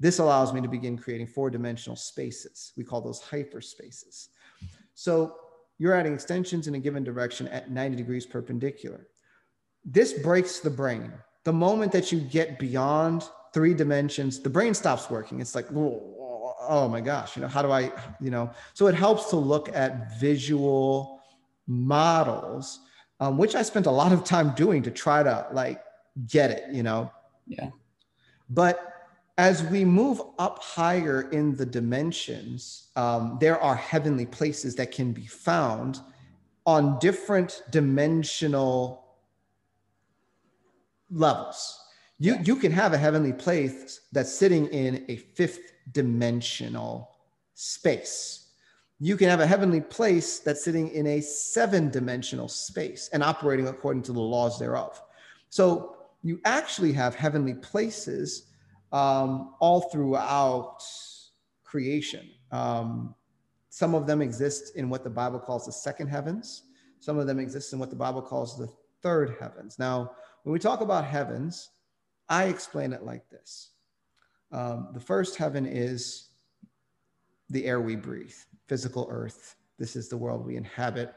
This 0.00 0.18
allows 0.18 0.54
me 0.54 0.62
to 0.62 0.68
begin 0.68 0.96
creating 0.96 1.26
four 1.26 1.50
dimensional 1.50 1.94
spaces. 1.94 2.72
We 2.74 2.82
call 2.82 3.02
those 3.02 3.20
hyperspaces. 3.20 4.28
So 4.94 5.36
you're 5.78 5.94
adding 5.94 6.14
extensions 6.14 6.68
in 6.68 6.74
a 6.74 6.78
given 6.78 7.04
direction 7.04 7.48
at 7.48 7.70
90 7.70 7.96
degrees 7.96 8.24
perpendicular. 8.24 9.06
This 9.84 10.14
breaks 10.14 10.60
the 10.60 10.70
brain. 10.70 11.12
The 11.44 11.52
moment 11.52 11.92
that 11.92 12.10
you 12.10 12.20
get 12.20 12.58
beyond 12.58 13.28
three 13.52 13.74
dimensions, 13.74 14.40
the 14.40 14.48
brain 14.48 14.72
stops 14.72 15.10
working. 15.10 15.40
It's 15.40 15.54
like, 15.54 15.66
oh 15.70 16.88
my 16.90 17.02
gosh, 17.02 17.36
you 17.36 17.42
know, 17.42 17.48
how 17.48 17.60
do 17.60 17.70
I, 17.70 17.92
you 18.20 18.30
know? 18.30 18.50
So 18.72 18.86
it 18.86 18.94
helps 18.94 19.28
to 19.30 19.36
look 19.36 19.68
at 19.74 20.18
visual 20.18 21.20
models, 21.66 22.80
um, 23.22 23.38
which 23.38 23.54
I 23.54 23.62
spent 23.62 23.86
a 23.86 23.90
lot 23.90 24.10
of 24.10 24.24
time 24.24 24.52
doing 24.56 24.82
to 24.82 24.90
try 24.90 25.22
to 25.22 25.46
like 25.52 25.80
get 26.26 26.50
it, 26.50 26.64
you 26.74 26.82
know? 26.82 27.12
Yeah. 27.46 27.70
But 28.50 29.10
as 29.38 29.62
we 29.62 29.84
move 29.84 30.20
up 30.40 30.60
higher 30.60 31.30
in 31.30 31.54
the 31.54 31.64
dimensions, 31.64 32.88
um, 32.96 33.38
there 33.40 33.60
are 33.60 33.76
heavenly 33.76 34.26
places 34.26 34.74
that 34.74 34.90
can 34.90 35.12
be 35.12 35.26
found 35.26 36.00
on 36.66 36.98
different 36.98 37.62
dimensional 37.70 39.04
levels. 41.08 41.78
You, 42.18 42.38
you 42.42 42.56
can 42.56 42.72
have 42.72 42.92
a 42.92 42.98
heavenly 42.98 43.32
place 43.32 44.00
that's 44.10 44.34
sitting 44.34 44.66
in 44.66 45.04
a 45.08 45.14
fifth 45.14 45.74
dimensional 45.92 47.12
space. 47.54 48.41
You 49.04 49.16
can 49.16 49.28
have 49.28 49.40
a 49.40 49.46
heavenly 49.48 49.80
place 49.80 50.38
that's 50.38 50.62
sitting 50.62 50.88
in 50.90 51.08
a 51.08 51.20
seven 51.20 51.90
dimensional 51.90 52.46
space 52.46 53.10
and 53.12 53.20
operating 53.20 53.66
according 53.66 54.02
to 54.04 54.12
the 54.12 54.20
laws 54.20 54.60
thereof. 54.60 55.02
So 55.48 55.96
you 56.22 56.40
actually 56.44 56.92
have 56.92 57.16
heavenly 57.16 57.54
places 57.54 58.52
um, 58.92 59.54
all 59.58 59.80
throughout 59.90 60.84
creation. 61.64 62.30
Um, 62.52 63.16
some 63.70 63.96
of 63.96 64.06
them 64.06 64.22
exist 64.22 64.76
in 64.76 64.88
what 64.88 65.02
the 65.02 65.10
Bible 65.10 65.40
calls 65.40 65.66
the 65.66 65.72
second 65.72 66.06
heavens. 66.06 66.62
Some 67.00 67.18
of 67.18 67.26
them 67.26 67.40
exist 67.40 67.72
in 67.72 67.80
what 67.80 67.90
the 67.90 67.96
Bible 67.96 68.22
calls 68.22 68.56
the 68.56 68.68
third 69.02 69.34
heavens. 69.40 69.80
Now, 69.80 70.12
when 70.44 70.52
we 70.52 70.60
talk 70.60 70.80
about 70.80 71.04
heavens, 71.04 71.70
I 72.28 72.44
explain 72.44 72.92
it 72.92 73.02
like 73.02 73.28
this 73.30 73.70
um, 74.52 74.90
The 74.94 75.00
first 75.00 75.34
heaven 75.34 75.66
is 75.66 76.28
the 77.50 77.64
air 77.64 77.80
we 77.80 77.96
breathe, 77.96 78.36
physical 78.66 79.06
earth. 79.10 79.56
This 79.78 79.96
is 79.96 80.08
the 80.08 80.16
world 80.16 80.44
we 80.46 80.56
inhabit. 80.56 81.14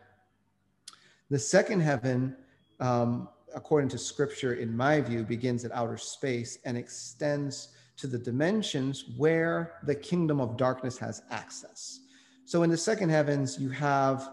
The 1.30 1.39
second 1.39 1.82
heaven 1.82 2.36
um, 2.80 3.30
according 3.56 3.89
to 3.89 3.98
scripture, 3.98 4.54
in 4.54 4.76
my 4.76 5.02
view, 5.02 5.24
begins 5.24 5.66
at 5.66 5.72
outer 5.72 5.98
space 5.98 6.60
and 6.66 6.78
extends 6.78 7.70
to 7.98 8.08
the 8.08 8.18
dimensions 8.18 9.06
where 9.18 9.80
the 9.84 9.96
kingdom 9.96 10.41
of 10.41 10.58
darkness 10.58 10.98
has 10.98 11.24
access. 11.32 12.02
So 12.43 12.64
in 12.64 12.70
the 12.70 12.78
second 12.78 13.10
heavens, 13.10 13.58
you 13.58 13.70
have 13.70 14.30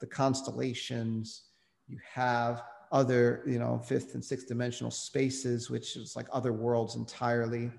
the 0.00 0.06
constellations, 0.06 1.42
you 1.86 1.98
have 2.10 2.62
other, 2.90 3.42
you 3.46 3.58
know, 3.58 3.78
fifth 3.78 4.14
and 4.14 4.24
sixth 4.24 4.48
dimensional 4.48 4.90
spaces, 4.90 5.70
which 5.70 5.96
is 5.96 6.16
like 6.16 6.26
other 6.32 6.52
worlds 6.52 6.96
entirely, 6.96 7.70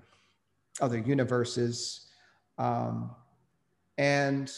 other 0.80 0.98
universes. 0.98 2.06
Um, 2.58 3.10
and 3.98 4.52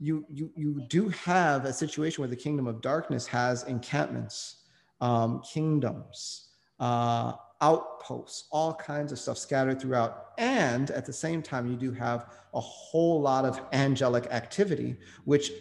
you, 0.00 0.24
you, 0.28 0.50
you 0.56 0.80
do 0.88 1.08
have 1.10 1.64
a 1.66 1.72
situation 1.72 2.22
where 2.22 2.28
the 2.28 2.36
kingdom 2.36 2.66
of 2.66 2.80
darkness 2.80 3.26
has 3.26 3.64
encampments 3.64 4.60
um, 5.00 5.40
kingdoms, 5.42 6.48
uh, 6.78 7.32
outposts, 7.60 8.48
all 8.50 8.74
kinds 8.74 9.12
of 9.12 9.18
stuff 9.18 9.38
scattered 9.38 9.80
throughout. 9.80 10.32
And 10.38 10.90
at 10.90 11.06
the 11.06 11.12
same 11.12 11.42
time, 11.42 11.70
you 11.70 11.76
do 11.76 11.92
have 11.92 12.26
a 12.54 12.60
whole 12.60 13.20
lot 13.20 13.44
of 13.44 13.60
angelic 13.72 14.26
activity, 14.26 14.96
which 15.24 15.52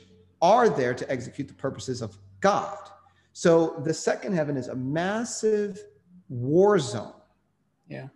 are 0.41 0.69
there 0.69 0.93
to 0.93 1.11
execute 1.11 1.47
the 1.47 1.53
purposes 1.53 2.01
of 2.01 2.17
God. 2.39 2.77
So 3.33 3.81
the 3.85 3.93
second 3.93 4.33
heaven 4.33 4.57
is 4.57 4.67
a 4.67 4.75
massive 4.75 5.83
war 6.29 6.79
zone. 6.79 7.13
Yeah. 7.87 8.07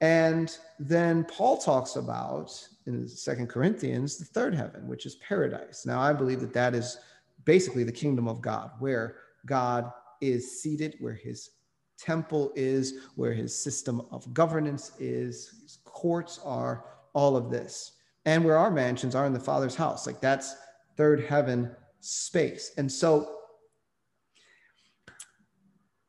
And 0.00 0.56
then 0.78 1.24
Paul 1.24 1.58
talks 1.58 1.96
about 1.96 2.68
in 2.86 3.08
Second 3.08 3.48
Corinthians 3.48 4.16
the 4.16 4.24
third 4.24 4.54
heaven, 4.54 4.86
which 4.86 5.06
is 5.06 5.16
paradise. 5.16 5.84
Now 5.86 6.00
I 6.00 6.12
believe 6.12 6.40
that 6.40 6.52
that 6.52 6.74
is 6.74 6.98
basically 7.44 7.84
the 7.84 7.92
kingdom 7.92 8.28
of 8.28 8.40
God, 8.40 8.70
where 8.78 9.16
God 9.46 9.90
is 10.20 10.60
seated, 10.60 10.96
where 11.00 11.14
his 11.14 11.50
temple 11.98 12.52
is, 12.54 12.94
where 13.14 13.32
his 13.32 13.56
system 13.56 14.02
of 14.10 14.32
governance 14.34 14.92
is, 14.98 15.60
his 15.62 15.78
courts 15.84 16.40
are, 16.44 16.84
all 17.12 17.36
of 17.36 17.50
this. 17.50 17.92
And 18.26 18.44
where 18.44 18.56
our 18.56 18.70
mansions 18.70 19.14
are 19.14 19.26
in 19.26 19.32
the 19.32 19.40
Father's 19.40 19.74
house. 19.74 20.06
Like 20.06 20.20
that's 20.20 20.56
third 20.96 21.24
heaven 21.24 21.70
space. 22.00 22.72
And 22.76 22.90
so 22.90 23.43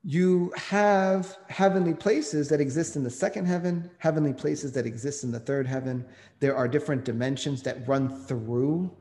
you 0.07 0.53
have 0.55 1.39
heavenly 1.49 1.95
places 1.95 2.47
that 2.49 2.61
exist 2.61 2.95
in 2.95 3.03
the 3.03 3.09
second 3.09 3.47
heaven, 3.47 3.89
heavenly 3.97 4.33
places 4.33 4.71
that 4.73 4.85
exist 4.85 5.23
in 5.23 5.31
the 5.31 5.39
third 5.39 5.65
heaven. 5.65 6.05
There 6.39 6.55
are 6.55 6.67
different 6.67 7.03
dimensions 7.03 7.63
that 7.63 7.87
run 7.87 8.15
through. 8.25 8.95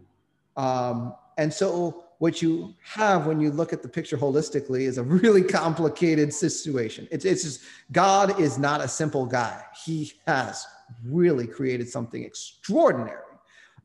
Um, 0.56 1.14
and 1.36 1.52
so 1.52 2.06
what 2.20 2.40
you 2.40 2.74
have 2.80 3.26
when 3.26 3.38
you 3.38 3.50
look 3.50 3.74
at 3.74 3.82
the 3.82 3.88
picture 3.88 4.16
holistically 4.16 4.82
is 4.82 4.96
a 4.96 5.02
really 5.02 5.42
complicated 5.60 6.32
situation. 6.32 7.06
It's, 7.10 7.26
it's 7.26 7.42
just 7.42 7.60
God 7.92 8.40
is 8.40 8.56
not 8.56 8.80
a 8.80 8.88
simple 8.88 9.26
guy. 9.26 9.62
He 9.84 10.14
has 10.26 10.66
really 11.04 11.46
created 11.46 11.86
something 11.86 12.24
extraordinary. 12.24 13.20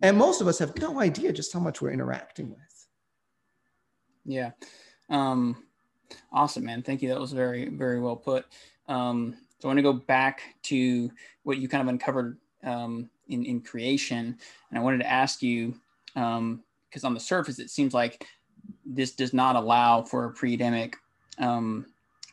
And 0.01 0.17
most 0.17 0.39
of 0.39 0.47
us 0.47 0.57
have 0.59 0.77
no 0.77 1.01
idea 1.01 1.33
just 1.33 1.51
how 1.51 1.59
much 1.59 1.81
we're 1.81 1.91
interacting 1.91 2.51
with. 2.51 2.87
Yeah. 4.23 4.51
Um, 5.09 5.65
awesome, 6.31 6.65
man. 6.65 6.81
Thank 6.81 7.01
you. 7.01 7.09
That 7.09 7.19
was 7.19 7.31
very, 7.31 7.69
very 7.69 7.99
well 7.99 8.15
put. 8.15 8.45
Um, 8.87 9.35
so 9.59 9.67
I 9.67 9.69
want 9.69 9.77
to 9.77 9.83
go 9.83 9.93
back 9.93 10.41
to 10.63 11.11
what 11.43 11.57
you 11.57 11.67
kind 11.67 11.81
of 11.81 11.87
uncovered 11.87 12.37
um, 12.63 13.09
in, 13.27 13.45
in 13.45 13.61
creation. 13.61 14.37
And 14.69 14.79
I 14.79 14.81
wanted 14.81 14.99
to 14.99 15.09
ask 15.09 15.41
you, 15.41 15.75
um, 16.15 16.63
because 16.89 17.03
on 17.03 17.13
the 17.13 17.19
surface 17.19 17.59
it 17.59 17.69
seems 17.69 17.93
like 17.93 18.25
this 18.85 19.11
does 19.11 19.33
not 19.33 19.55
allow 19.55 20.01
for 20.01 20.25
a 20.25 20.31
pre-Adamic 20.31 20.95
um, 21.37 21.85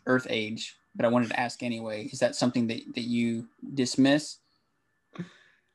Earth 0.06 0.26
age. 0.30 0.76
But 0.94 1.04
I 1.04 1.08
wanted 1.08 1.28
to 1.28 1.38
ask 1.38 1.62
anyway: 1.62 2.08
Is 2.10 2.18
that 2.20 2.34
something 2.34 2.66
that 2.68 2.80
that 2.94 3.02
you 3.02 3.46
dismiss? 3.74 4.38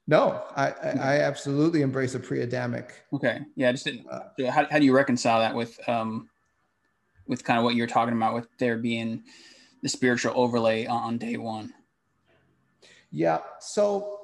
No, 0.07 0.43
I, 0.55 0.71
I, 0.71 0.89
I 0.89 1.19
absolutely 1.19 1.83
embrace 1.83 2.15
a 2.15 2.19
pre-Adamic. 2.19 2.91
Okay, 3.13 3.41
yeah, 3.55 3.69
I 3.69 3.71
just 3.71 3.85
didn't. 3.85 4.07
Uh, 4.09 4.49
how, 4.49 4.65
how 4.69 4.79
do 4.79 4.85
you 4.85 4.95
reconcile 4.95 5.39
that 5.39 5.53
with 5.53 5.79
um, 5.87 6.27
with 7.31 7.45
kind 7.45 7.57
of 7.57 7.63
what 7.63 7.75
you're 7.75 7.87
talking 7.87 8.13
about, 8.13 8.33
with 8.33 8.47
there 8.57 8.77
being 8.77 9.23
the 9.81 9.87
spiritual 9.87 10.33
overlay 10.35 10.85
on 10.85 11.17
day 11.17 11.37
one? 11.37 11.73
Yeah, 13.09 13.39
so 13.61 14.19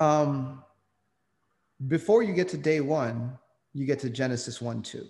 um, 0.00 0.64
before 1.86 2.22
you 2.22 2.32
get 2.32 2.48
to 2.48 2.56
day 2.56 2.80
one, 2.80 3.36
you 3.74 3.84
get 3.84 3.98
to 3.98 4.08
Genesis 4.08 4.62
1 4.62 4.82
2. 4.82 5.06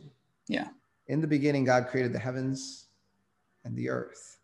Yeah. 0.48 0.68
In 1.06 1.20
the 1.20 1.28
beginning, 1.28 1.64
God 1.64 1.86
created 1.86 2.12
the 2.12 2.18
heavens 2.18 2.88
and 3.64 3.76
the 3.76 3.88
earth. 3.88 4.38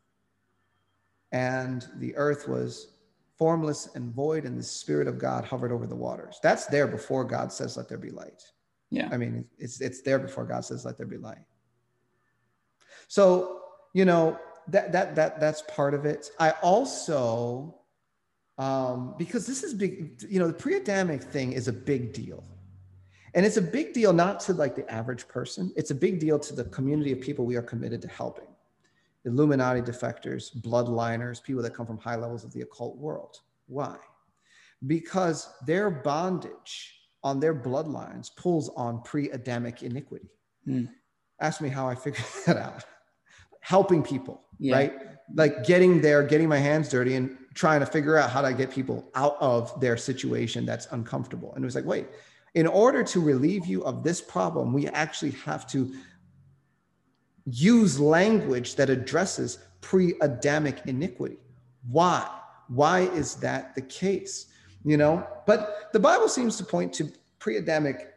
And 1.32 1.84
the 1.96 2.14
earth 2.14 2.46
was 2.46 2.92
formless 3.36 3.96
and 3.96 4.14
void, 4.14 4.44
and 4.44 4.56
the 4.56 4.62
Spirit 4.62 5.08
of 5.08 5.18
God 5.18 5.44
hovered 5.44 5.72
over 5.72 5.88
the 5.88 5.96
waters. 5.96 6.38
That's 6.44 6.66
there 6.66 6.86
before 6.86 7.24
God 7.24 7.52
says, 7.52 7.76
Let 7.76 7.88
there 7.88 7.98
be 7.98 8.10
light. 8.10 8.40
Yeah. 8.90 9.08
I 9.10 9.16
mean, 9.16 9.44
it's, 9.58 9.80
it's 9.80 10.00
there 10.02 10.20
before 10.20 10.44
God 10.44 10.64
says, 10.64 10.84
Let 10.84 10.96
there 10.96 11.06
be 11.06 11.18
light. 11.18 11.44
So, 13.08 13.60
you 13.92 14.04
know, 14.04 14.38
that, 14.68 14.92
that, 14.92 15.14
that, 15.14 15.40
that's 15.40 15.62
part 15.62 15.94
of 15.94 16.06
it. 16.06 16.30
I 16.38 16.50
also 16.62 17.74
um, 18.58 19.14
because 19.18 19.46
this 19.46 19.62
is 19.62 19.74
big, 19.74 20.22
you 20.28 20.38
know, 20.38 20.46
the 20.46 20.52
pre 20.52 20.76
Adamic 20.76 21.22
thing 21.22 21.52
is 21.52 21.68
a 21.68 21.72
big 21.72 22.12
deal. 22.12 22.44
And 23.34 23.44
it's 23.44 23.56
a 23.56 23.62
big 23.62 23.92
deal 23.92 24.12
not 24.12 24.38
to 24.40 24.52
like 24.52 24.76
the 24.76 24.88
average 24.90 25.26
person, 25.26 25.72
it's 25.76 25.90
a 25.90 25.94
big 25.94 26.20
deal 26.20 26.38
to 26.38 26.54
the 26.54 26.64
community 26.64 27.10
of 27.10 27.20
people 27.20 27.44
we 27.44 27.56
are 27.56 27.62
committed 27.62 28.00
to 28.02 28.08
helping 28.08 28.46
Illuminati 29.24 29.80
defectors, 29.80 30.56
bloodliners, 30.62 31.42
people 31.42 31.62
that 31.62 31.74
come 31.74 31.86
from 31.86 31.98
high 31.98 32.14
levels 32.14 32.44
of 32.44 32.52
the 32.52 32.60
occult 32.60 32.96
world. 32.96 33.40
Why? 33.66 33.96
Because 34.86 35.52
their 35.66 35.90
bondage 35.90 36.94
on 37.24 37.40
their 37.40 37.54
bloodlines 37.54 38.30
pulls 38.36 38.68
on 38.76 39.02
pre-Adamic 39.02 39.82
iniquity. 39.82 40.28
Hmm. 40.64 40.84
Ask 41.40 41.60
me 41.60 41.70
how 41.70 41.88
I 41.88 41.94
figured 41.96 42.24
that 42.46 42.58
out. 42.58 42.84
Helping 43.64 44.02
people, 44.02 44.42
Yeah. 44.58 44.74
right? 44.76 44.92
Like 45.34 45.64
getting 45.64 46.02
there, 46.02 46.22
getting 46.22 46.48
my 46.48 46.58
hands 46.58 46.90
dirty, 46.90 47.14
and 47.14 47.34
trying 47.54 47.80
to 47.80 47.86
figure 47.86 48.18
out 48.18 48.28
how 48.28 48.42
to 48.42 48.52
get 48.52 48.70
people 48.70 49.10
out 49.14 49.36
of 49.40 49.80
their 49.80 49.96
situation 49.96 50.66
that's 50.66 50.86
uncomfortable. 50.90 51.54
And 51.54 51.64
it 51.64 51.66
was 51.66 51.74
like, 51.74 51.86
wait, 51.86 52.06
in 52.54 52.66
order 52.66 53.02
to 53.02 53.20
relieve 53.20 53.64
you 53.64 53.82
of 53.84 54.02
this 54.04 54.20
problem, 54.20 54.74
we 54.74 54.86
actually 54.88 55.30
have 55.46 55.66
to 55.68 55.94
use 57.46 57.98
language 57.98 58.74
that 58.76 58.90
addresses 58.90 59.58
pre 59.80 60.14
Adamic 60.20 60.82
iniquity. 60.86 61.38
Why? 61.88 62.28
Why 62.68 63.00
is 63.00 63.36
that 63.36 63.74
the 63.74 63.82
case? 63.82 64.46
You 64.84 64.98
know, 64.98 65.26
but 65.46 65.88
the 65.94 66.00
Bible 66.00 66.28
seems 66.28 66.58
to 66.58 66.64
point 66.64 66.92
to 66.94 67.10
pre 67.38 67.56
Adamic 67.56 68.10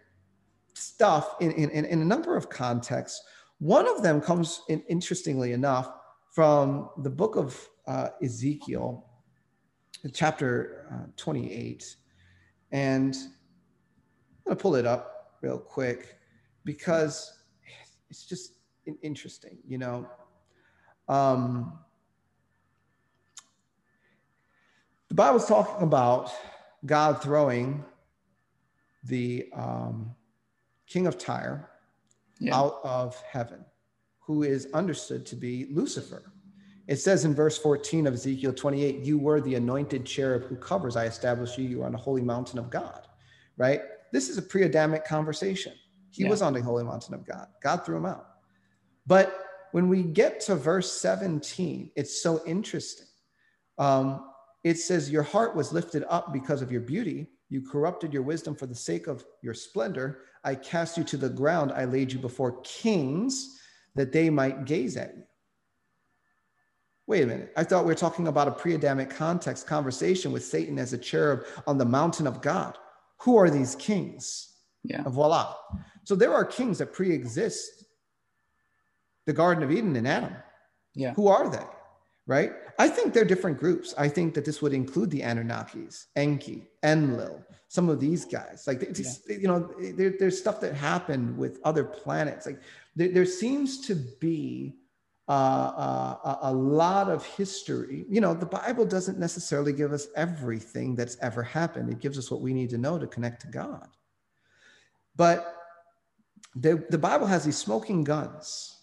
stuff 0.73 1.35
in, 1.39 1.51
in, 1.53 1.85
in 1.85 2.01
a 2.01 2.05
number 2.05 2.35
of 2.35 2.49
contexts. 2.49 3.23
One 3.59 3.87
of 3.87 4.03
them 4.03 4.21
comes 4.21 4.61
in, 4.69 4.83
interestingly 4.87 5.53
enough, 5.53 5.91
from 6.33 6.89
the 6.97 7.09
book 7.09 7.35
of 7.35 7.67
uh, 7.87 8.09
Ezekiel, 8.21 9.05
chapter 10.13 10.87
uh, 10.91 11.07
28. 11.15 11.95
And 12.71 13.15
I'm 13.15 14.43
going 14.45 14.57
to 14.57 14.61
pull 14.61 14.75
it 14.75 14.85
up 14.85 15.39
real 15.41 15.57
quick 15.57 16.17
because 16.63 17.41
it's 18.09 18.25
just 18.25 18.53
interesting, 19.01 19.57
you 19.67 19.77
know. 19.79 20.07
Um, 21.09 21.79
the 25.07 25.15
Bible's 25.15 25.47
talking 25.47 25.83
about 25.83 26.31
God 26.85 27.21
throwing 27.23 27.83
the 29.03 29.49
um, 29.55 30.13
king 30.85 31.07
of 31.07 31.17
Tyre 31.17 31.69
Yeah. 32.39 32.57
out 32.57 32.79
of 32.83 33.21
heaven, 33.21 33.65
who 34.19 34.43
is 34.43 34.67
understood 34.73 35.25
to 35.27 35.35
be 35.35 35.67
Lucifer. 35.71 36.31
It 36.87 36.97
says 36.97 37.25
in 37.25 37.35
verse 37.35 37.57
14 37.57 38.07
of 38.07 38.13
Ezekiel 38.13 38.53
28, 38.53 39.03
You 39.03 39.17
were 39.17 39.41
the 39.41 39.55
anointed 39.55 40.05
cherub 40.05 40.43
who 40.43 40.55
covers, 40.55 40.95
I 40.95 41.05
established 41.05 41.57
you, 41.57 41.67
you 41.67 41.81
are 41.83 41.85
on 41.85 41.91
the 41.91 41.97
holy 41.97 42.21
mountain 42.21 42.59
of 42.59 42.69
God, 42.69 43.07
right? 43.57 43.81
This 44.13 44.29
is 44.29 44.37
a 44.37 44.41
pre 44.41 44.63
Adamic 44.63 45.03
conversation. 45.05 45.73
He 46.11 46.23
Yeah. 46.23 46.29
was 46.29 46.41
on 46.41 46.53
the 46.53 46.61
holy 46.61 46.83
mountain 46.85 47.13
of 47.13 47.25
God. 47.25 47.47
God 47.61 47.85
threw 47.85 47.97
him 47.97 48.05
out. 48.05 48.27
But 49.05 49.43
when 49.71 49.89
we 49.89 50.03
get 50.03 50.39
to 50.41 50.55
verse 50.55 50.91
17, 51.01 51.91
it's 51.95 52.21
so 52.21 52.41
interesting. 52.45 53.07
Um, 53.77 54.31
it 54.63 54.75
says, 54.75 55.11
Your 55.11 55.23
heart 55.23 55.55
was 55.55 55.73
lifted 55.73 56.03
up 56.09 56.31
because 56.33 56.61
of 56.61 56.71
your 56.71 56.81
beauty. 56.81 57.27
You 57.49 57.61
corrupted 57.61 58.13
your 58.13 58.23
wisdom 58.23 58.55
for 58.55 58.65
the 58.65 58.75
sake 58.75 59.07
of 59.07 59.25
your 59.41 59.53
splendor. 59.53 60.19
I 60.43 60.55
cast 60.55 60.97
you 60.97 61.03
to 61.05 61.17
the 61.17 61.29
ground. 61.29 61.71
I 61.71 61.85
laid 61.85 62.11
you 62.11 62.19
before 62.19 62.61
kings 62.61 63.59
that 63.95 64.11
they 64.11 64.29
might 64.29 64.65
gaze 64.65 64.97
at 64.97 65.15
you. 65.15 65.23
Wait 67.07 67.23
a 67.23 67.25
minute. 67.25 67.53
I 67.55 67.63
thought 67.63 67.85
we 67.85 67.91
were 67.91 67.95
talking 67.95 68.27
about 68.27 68.49
a 68.49 68.51
pre 68.51 68.75
Adamic 68.75 69.09
context 69.09 69.65
conversation 69.65 70.33
with 70.33 70.43
Satan 70.43 70.77
as 70.77 70.91
a 70.91 70.97
cherub 70.97 71.45
on 71.65 71.77
the 71.77 71.85
mountain 71.85 72.27
of 72.27 72.41
God. 72.41 72.77
Who 73.19 73.37
are 73.37 73.49
these 73.49 73.75
kings? 73.75 74.55
Yeah. 74.83 75.03
Voila. 75.03 75.55
So 76.03 76.15
there 76.15 76.33
are 76.33 76.43
kings 76.43 76.79
that 76.79 76.91
pre 76.91 77.11
exist 77.11 77.85
the 79.25 79.33
Garden 79.33 79.63
of 79.63 79.71
Eden 79.71 79.95
and 79.95 80.07
Adam. 80.07 80.35
Yeah. 80.95 81.13
Who 81.13 81.27
are 81.27 81.49
they? 81.49 81.63
Right? 82.27 82.51
I 82.77 82.89
think 82.89 83.13
they're 83.13 83.25
different 83.25 83.57
groups. 83.57 83.95
I 83.97 84.09
think 84.09 84.33
that 84.35 84.43
this 84.45 84.61
would 84.61 84.73
include 84.73 85.09
the 85.09 85.21
Anunnakis, 85.21 86.07
Enki, 86.15 86.67
Enlil, 86.83 87.41
some 87.69 87.87
of 87.89 87.99
these 87.99 88.25
guys. 88.25 88.65
Like, 88.67 88.83
it's- 88.83 89.21
you 89.27 89.47
know, 89.47 89.73
there, 89.79 90.13
there's 90.19 90.37
stuff 90.37 90.59
that 90.61 90.73
happened 90.75 91.37
with 91.37 91.59
other 91.63 91.85
planets. 91.85 92.45
Like, 92.45 92.59
there, 92.97 93.07
there 93.07 93.25
seems 93.25 93.79
to 93.87 93.95
be 93.95 94.75
uh, 95.29 95.31
uh, 95.31 96.37
a, 96.43 96.51
a 96.51 96.53
lot 96.53 97.09
of 97.09 97.25
history. 97.25 98.05
You 98.09 98.21
know, 98.21 98.33
the 98.33 98.45
Bible 98.45 98.85
doesn't 98.85 99.17
necessarily 99.19 99.73
give 99.73 99.91
us 99.91 100.07
everything 100.15 100.95
that's 100.95 101.17
ever 101.21 101.43
happened, 101.43 101.89
it 101.89 101.99
gives 101.99 102.17
us 102.17 102.29
what 102.31 102.41
we 102.41 102.53
need 102.53 102.69
to 102.69 102.77
know 102.77 102.97
to 102.97 103.07
connect 103.07 103.41
to 103.41 103.47
God. 103.47 103.87
But 105.15 105.55
the, 106.55 106.85
the 106.89 106.97
Bible 106.97 107.27
has 107.27 107.43
these 107.43 107.57
smoking 107.57 108.03
guns. 108.03 108.77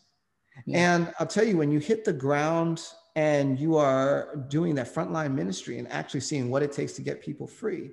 Yeah. 0.67 0.95
And 0.95 1.15
I'll 1.19 1.27
tell 1.27 1.47
you, 1.47 1.57
when 1.57 1.71
you 1.71 1.79
hit 1.79 2.05
the 2.05 2.13
ground 2.13 2.87
and 3.17 3.59
you 3.59 3.77
are 3.77 4.45
doing 4.49 4.75
that 4.75 4.93
frontline 4.93 5.35
ministry 5.35 5.79
and 5.79 5.91
actually 5.91 6.21
seeing 6.21 6.51
what 6.51 6.63
it 6.63 6.73
takes 6.73 6.93
to 6.95 7.03
get 7.03 7.23
people 7.23 7.47
free, 7.47 7.91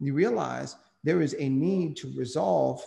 you 0.00 0.14
realize 0.14 0.76
there 1.04 1.22
is 1.22 1.36
a 1.38 1.48
need 1.48 1.96
to 1.98 2.12
resolve 2.16 2.84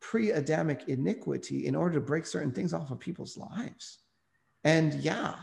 pre 0.00 0.30
Adamic 0.30 0.88
iniquity 0.88 1.66
in 1.66 1.74
order 1.74 1.94
to 1.94 2.00
break 2.00 2.26
certain 2.26 2.52
things 2.52 2.74
off 2.74 2.90
of 2.90 3.00
people's 3.00 3.36
lives. 3.36 3.98
And 4.64 4.94
yeah, 4.94 5.34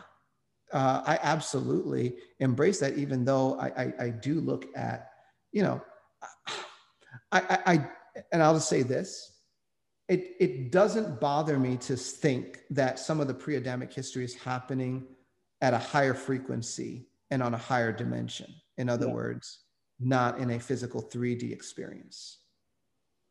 uh, 0.72 1.02
I 1.06 1.20
absolutely 1.22 2.18
embrace 2.40 2.80
that, 2.80 2.98
even 2.98 3.26
though 3.26 3.60
I, 3.60 3.68
I, 3.68 3.94
I 4.00 4.10
do 4.10 4.40
look 4.42 4.66
at, 4.76 5.10
you 5.52 5.64
know, 5.64 5.82
I, 7.32 7.42
I, 7.42 7.60
I, 7.66 7.90
and 8.32 8.44
I'll 8.44 8.54
just 8.54 8.70
say 8.70 8.84
this 8.84 9.32
it, 10.08 10.36
it 10.40 10.72
doesn't 10.72 11.20
bother 11.20 11.58
me 11.58 11.78
to 11.78 11.96
think 11.96 12.60
that 12.70 13.00
some 13.00 13.20
of 13.20 13.28
the 13.28 13.34
pre 13.34 13.56
Adamic 13.56 13.92
history 13.92 14.24
is 14.24 14.36
happening 14.36 15.06
at 15.66 15.74
a 15.74 15.80
higher 15.80 16.14
frequency 16.14 17.08
and 17.32 17.42
on 17.42 17.56
a 17.56 17.58
higher 17.58 17.92
dimension. 17.92 18.54
In 18.78 18.88
other 18.88 19.08
Yeah. 19.08 19.14
words, 19.14 19.64
not 20.00 20.38
in 20.38 20.52
a 20.52 20.60
physical 20.60 21.02
3D 21.02 21.52
experience. 21.52 22.42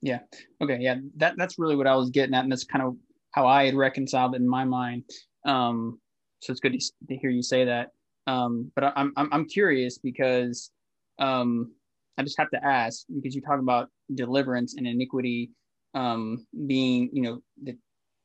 Yeah. 0.03 0.21
Okay, 0.61 0.79
yeah, 0.81 0.97
that 1.17 1.37
that's 1.37 1.59
really 1.59 1.77
what 1.77 1.87
I 1.87 1.95
was 1.95 2.11
getting 2.11 2.35
at, 2.35 2.43
and 2.43 2.51
that's 2.51 2.65
kind 2.65 2.85
of 2.85 2.97
how 3.31 3.47
I 3.47 3.67
had 3.67 3.75
reconciled 3.75 4.35
it 4.35 4.41
in 4.41 4.49
my 4.49 4.65
mind. 4.65 5.05
Um, 5.47 6.01
so 6.41 6.51
it's 6.51 6.61
good 6.61 6.73
to, 6.79 6.93
to 7.09 7.17
hear 7.17 7.31
you 7.31 7.43
say 7.43 7.67
that. 7.67 7.91
Um, 8.27 8.73
but 8.75 8.85
I, 8.85 8.93
I'm 8.97 9.13
I'm 9.17 9.29
I'm 9.33 9.49
curious 9.49 9.99
because 9.99 10.73
um, 11.19 11.73
I 12.19 12.23
just 12.23 12.39
have 12.39 12.51
to 12.51 12.65
ask 12.65 13.05
because 13.15 13.35
you 13.37 13.43
talk 13.43 13.61
about 13.61 13.91
deliverance 14.13 14.75
and 14.77 14.87
iniquity 14.87 15.53
um, 15.95 16.45
being, 16.67 17.11
you 17.13 17.23
know, 17.23 17.43
that 17.63 17.77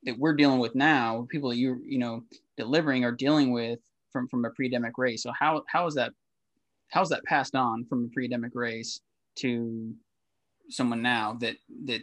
that 0.04 0.18
we're 0.18 0.36
dealing 0.36 0.60
with 0.60 0.74
now. 0.74 1.28
People 1.30 1.50
that 1.50 1.58
you 1.58 1.82
you 1.86 2.00
know 2.00 2.24
delivering 2.58 3.04
are 3.06 3.12
dealing 3.12 3.52
with 3.52 3.80
from 4.12 4.28
from 4.28 4.46
a 4.46 4.50
pre-Adamic 4.52 4.98
race. 4.98 5.24
So 5.24 5.32
how 5.38 5.64
how 5.68 5.88
is 5.88 5.96
that 5.96 6.12
how 6.90 7.02
is 7.02 7.10
that 7.10 7.24
passed 7.26 7.56
on 7.56 7.86
from 7.86 8.06
a 8.06 8.08
pre-Adamic 8.14 8.52
race 8.56 9.02
to 9.38 9.94
someone 10.70 11.02
now 11.02 11.34
that 11.40 11.56
that 11.86 12.02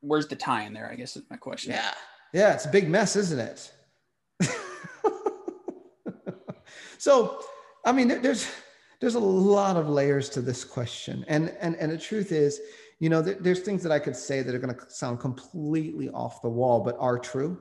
where's 0.00 0.26
the 0.28 0.36
tie 0.36 0.62
in 0.64 0.72
there 0.72 0.88
i 0.90 0.94
guess 0.94 1.16
is 1.16 1.22
my 1.30 1.36
question 1.36 1.72
Yeah. 1.72 1.92
Yeah, 2.32 2.54
it's 2.54 2.64
a 2.64 2.68
big 2.70 2.88
mess, 2.88 3.16
isn't 3.16 3.40
it? 3.40 3.72
so, 6.98 7.40
I 7.84 7.90
mean, 7.90 8.06
there- 8.06 8.20
there's 8.20 8.46
there's 9.00 9.16
a 9.16 9.18
lot 9.18 9.76
of 9.76 9.88
layers 9.88 10.28
to 10.28 10.40
this 10.40 10.62
question, 10.64 11.24
and 11.26 11.48
and 11.60 11.74
and 11.76 11.90
the 11.90 11.98
truth 11.98 12.30
is, 12.30 12.60
you 13.00 13.08
know, 13.08 13.20
there's 13.20 13.60
things 13.60 13.82
that 13.82 13.90
I 13.90 13.98
could 13.98 14.14
say 14.14 14.42
that 14.42 14.54
are 14.54 14.60
going 14.60 14.74
to 14.76 14.90
sound 14.90 15.18
completely 15.18 16.08
off 16.10 16.40
the 16.40 16.48
wall, 16.50 16.80
but 16.84 16.96
are 17.00 17.18
true, 17.18 17.60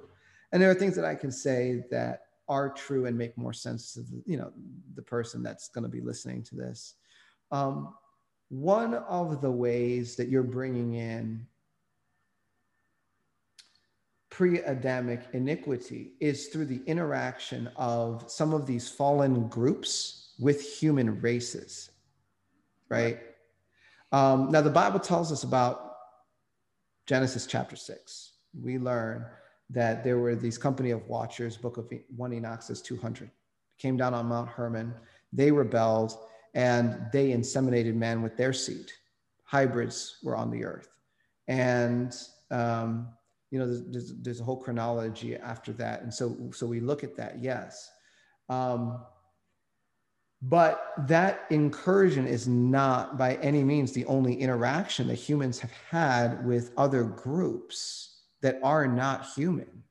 and 0.52 0.62
there 0.62 0.70
are 0.70 0.76
things 0.76 0.96
that 0.96 1.06
I 1.06 1.16
can 1.16 1.32
say 1.32 1.84
that 1.92 2.22
are 2.48 2.70
true 2.70 3.06
and 3.06 3.18
make 3.18 3.38
more 3.38 3.54
sense 3.54 3.94
to 3.94 4.02
the, 4.02 4.24
you 4.26 4.38
know 4.38 4.52
the 4.96 5.02
person 5.02 5.44
that's 5.44 5.70
going 5.70 5.84
to 5.84 5.90
be 5.90 6.02
listening 6.02 6.44
to 6.44 6.56
this. 6.56 6.96
Um, 7.52 7.94
one 8.50 8.96
of 8.96 9.42
the 9.42 9.52
ways 9.52 10.16
that 10.16 10.30
you're 10.30 10.44
bringing 10.44 10.96
in 10.96 11.46
pre-Adamic 14.30 15.22
iniquity 15.34 16.14
is 16.20 16.48
through 16.48 16.66
the 16.66 16.82
interaction 16.86 17.70
of 17.76 18.24
some 18.28 18.54
of 18.54 18.66
these 18.66 18.90
fallen 18.90 19.48
groups 19.50 20.34
with 20.40 20.62
human 20.62 21.20
races, 21.22 21.92
right? 22.88 23.20
Um, 24.12 24.50
now, 24.50 24.62
the 24.62 24.70
Bible 24.70 25.00
tells 25.00 25.32
us 25.32 25.44
about 25.44 25.94
Genesis 27.06 27.46
chapter 27.46 27.76
six. 27.76 28.34
We 28.60 28.80
learn 28.80 29.26
that 29.70 30.04
there 30.04 30.18
were 30.18 30.36
these 30.36 30.58
company 30.58 30.92
of 30.92 31.08
watchers, 31.08 31.58
Book 31.58 31.78
of 31.78 31.92
One 32.16 32.34
Enoch 32.34 32.62
says 32.62 32.82
200, 32.82 33.30
came 33.78 33.98
down 33.98 34.14
on 34.14 34.26
Mount 34.26 34.50
Hermon. 34.50 34.94
They 35.32 35.52
rebelled 35.52 36.18
and 36.56 37.00
they 37.14 37.30
inseminated 37.30 37.94
man 37.94 38.22
with 38.22 38.36
their 38.36 38.54
seed. 38.54 38.92
Hybrids 39.44 40.18
were 40.24 40.36
on 40.36 40.50
the 40.50 40.66
earth. 40.66 40.90
And 41.48 42.16
um, 42.50 43.10
you 43.52 43.60
know 43.60 43.68
there's, 43.68 43.84
there's, 43.88 44.14
there's 44.22 44.40
a 44.40 44.44
whole 44.44 44.58
chronology 44.58 45.36
after 45.36 45.74
that 45.74 46.02
and 46.02 46.14
so 46.14 46.36
so 46.54 46.66
we 46.66 46.80
look 46.80 47.04
at 47.04 47.16
that 47.16 47.40
yes 47.40 47.92
um, 48.50 49.00
but 50.42 50.94
that 51.08 51.46
incursion 51.50 52.26
is 52.26 52.48
not 52.48 53.18
by 53.18 53.36
any 53.36 53.64
means 53.64 53.92
the 53.92 54.06
only 54.06 54.36
interaction 54.36 55.08
that 55.08 55.16
humans 55.16 55.60
have 55.60 55.72
had 55.90 56.46
with 56.46 56.72
other 56.78 57.04
groups 57.04 58.09
that 58.42 58.60
are 58.64 58.88
not 58.88 59.28
human. 59.36 59.84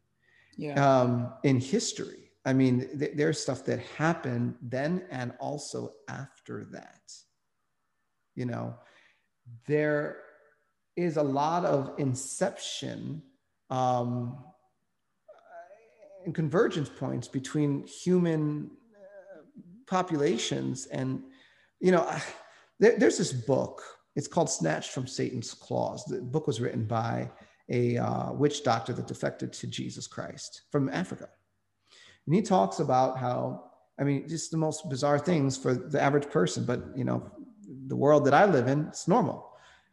Yeah. 0.57 0.75
Um, 0.85 1.33
in 1.45 1.61
history 1.61 2.29
i 2.49 2.53
mean 2.53 2.89
th- 2.99 3.13
there's 3.15 3.39
stuff 3.39 3.65
that 3.65 3.79
happened 3.97 4.55
then 4.63 5.05
and 5.11 5.33
also 5.39 5.93
after 6.09 6.65
that. 6.73 7.13
You 8.35 8.47
know 8.47 8.75
there 9.67 10.23
is 10.97 11.17
a 11.17 11.23
lot 11.23 11.65
of 11.65 11.95
inception 11.99 13.23
um, 13.71 14.37
and 16.25 16.35
convergence 16.35 16.89
points 16.89 17.29
between 17.29 17.87
human 17.87 18.71
uh, 18.95 19.43
populations 19.87 20.87
and 20.87 21.23
you 21.81 21.93
know 21.93 22.11
there, 22.81 22.99
there's 22.99 23.19
this 23.19 23.33
book. 23.33 23.83
It's 24.17 24.29
called 24.29 24.51
snatched 24.51 24.91
from 24.91 25.07
satan's 25.07 25.53
claws. 25.55 26.05
The 26.05 26.21
book 26.21 26.47
was 26.47 26.61
written 26.61 26.85
by 26.85 27.31
a 27.71 27.99
uh, 27.99 28.33
witch 28.33 28.65
doctor 28.65 28.93
that 28.93 29.07
defected 29.07 29.53
to 29.53 29.67
jesus 29.67 30.07
christ 30.07 30.63
from 30.71 30.89
africa 30.89 31.29
and 32.27 32.35
he 32.35 32.43
talks 32.43 32.81
about 32.81 33.19
how 33.19 33.65
i 33.99 34.05
mean 34.05 34.29
just 34.29 34.51
the 34.51 34.57
most 34.57 34.89
bizarre 34.89 35.19
things 35.19 35.57
for 35.57 35.75
the 35.75 36.01
average 36.01 36.29
person 36.31 36.65
but 36.65 36.83
you 36.97 37.05
know 37.05 37.31
the 37.87 37.97
world 37.97 38.25
that 38.25 38.35
i 38.35 38.45
live 38.45 38.69
in 38.69 38.87
it's 38.87 39.09
normal 39.09 39.45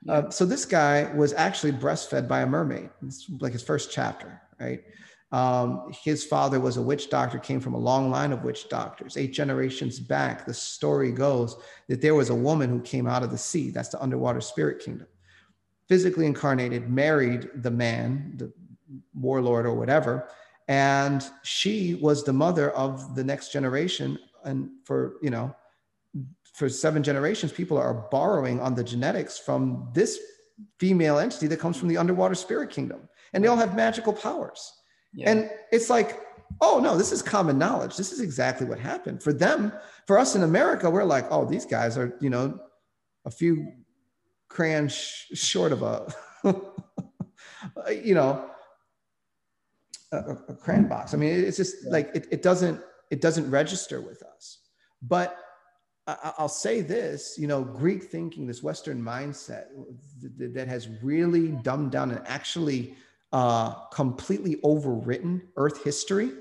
uh, 0.08 0.30
so 0.30 0.46
this 0.46 0.66
guy 0.66 1.12
was 1.16 1.34
actually 1.34 1.72
breastfed 1.72 2.28
by 2.28 2.42
a 2.42 2.46
mermaid 2.46 2.90
it's 3.06 3.30
like 3.40 3.54
his 3.54 3.64
first 3.64 3.92
chapter 3.92 4.42
right 4.60 4.84
um, 5.36 5.92
his 5.92 6.24
father 6.24 6.62
was 6.62 6.78
a 6.78 6.82
witch 6.82 7.10
doctor, 7.10 7.40
came 7.40 7.60
from 7.60 7.74
a 7.74 7.80
long 7.80 8.10
line 8.10 8.32
of 8.32 8.44
witch 8.44 8.70
doctors. 8.70 9.18
Eight 9.18 9.34
generations 9.34 10.00
back, 10.00 10.46
the 10.46 10.54
story 10.54 11.12
goes 11.12 11.58
that 11.90 12.02
there 12.02 12.16
was 12.16 12.30
a 12.30 12.36
woman 12.36 12.70
who 12.70 12.80
came 12.80 13.06
out 13.06 13.22
of 13.22 13.32
the 13.32 13.38
sea. 13.38 13.70
That's 13.70 13.90
the 13.90 14.02
underwater 14.02 14.40
spirit 14.40 14.84
kingdom. 14.84 15.08
Physically 15.88 16.26
incarnated, 16.26 16.90
married 16.90 17.50
the 17.56 17.72
man, 17.72 18.34
the 18.38 18.52
warlord 19.14 19.66
or 19.66 19.74
whatever. 19.74 20.30
And 20.68 21.24
she 21.44 21.96
was 22.02 22.24
the 22.24 22.34
mother 22.34 22.72
of 22.72 23.16
the 23.16 23.24
next 23.24 23.52
generation. 23.52 24.18
And 24.44 24.70
for, 24.84 25.18
you 25.22 25.30
know, 25.30 25.56
for 26.54 26.70
seven 26.70 27.04
generations, 27.04 27.52
people 27.52 27.78
are 27.78 27.94
borrowing 27.94 28.60
on 28.60 28.74
the 28.74 28.84
genetics 28.84 29.38
from 29.38 29.90
this 29.94 30.20
female 30.80 31.20
entity 31.20 31.48
that 31.48 31.60
comes 31.60 31.78
from 31.78 31.90
the 31.90 31.98
underwater 31.98 32.36
spirit 32.36 32.70
kingdom. 32.70 33.08
And 33.34 33.44
they 33.44 33.48
all 33.48 33.58
have 33.58 33.76
magical 33.76 34.14
powers. 34.14 34.72
Yeah. 35.14 35.30
And 35.30 35.50
it's 35.72 35.90
like, 35.90 36.22
oh 36.62 36.80
no, 36.80 36.98
this 36.98 37.12
is 37.12 37.22
common 37.22 37.58
knowledge. 37.58 37.98
This 37.98 38.12
is 38.12 38.22
exactly 38.22 38.66
what 38.66 38.80
happened. 38.80 39.22
For 39.22 39.34
them, 39.34 39.74
for 40.08 40.18
us 40.18 40.36
in 40.36 40.44
America, 40.44 40.90
we're 40.90 41.04
like, 41.04 41.26
oh, 41.30 41.46
these 41.46 41.66
guys 41.66 41.98
are, 41.98 42.18
you 42.22 42.30
know, 42.30 42.60
a 43.26 43.32
few 43.32 43.72
crayons 44.48 44.94
sh- 44.94 45.38
short 45.38 45.72
of 45.72 45.84
a, 45.84 46.14
you 48.04 48.16
know, 48.16 48.50
a, 50.12 50.18
a, 50.18 50.56
crayon 50.56 50.88
box. 50.88 51.14
I 51.14 51.18
mean, 51.18 51.34
it's 51.34 51.58
just 51.58 51.76
yeah. 51.84 51.92
like 51.92 52.12
it, 52.16 52.28
it 52.32 52.42
doesn't 52.42 52.82
it 53.12 53.22
doesn't 53.22 53.50
register 53.50 54.02
with 54.02 54.24
us. 54.24 54.60
But 55.02 55.38
I, 56.08 56.34
will 56.40 56.48
say 56.48 56.82
this, 56.82 57.36
you 57.38 57.48
know, 57.48 57.64
Greek 57.64 58.04
thinking, 58.04 58.46
this 58.46 58.62
Western 58.62 59.02
mindset 59.02 59.66
that 60.38 60.68
has 60.68 60.88
really 61.02 61.50
dumbed 61.64 61.92
down 61.92 62.12
and 62.12 62.22
actually 62.28 62.96
uh, 63.34 63.74
completely 63.90 64.58
overwritten 64.58 65.42
Earth 65.58 65.84
history 65.84 66.32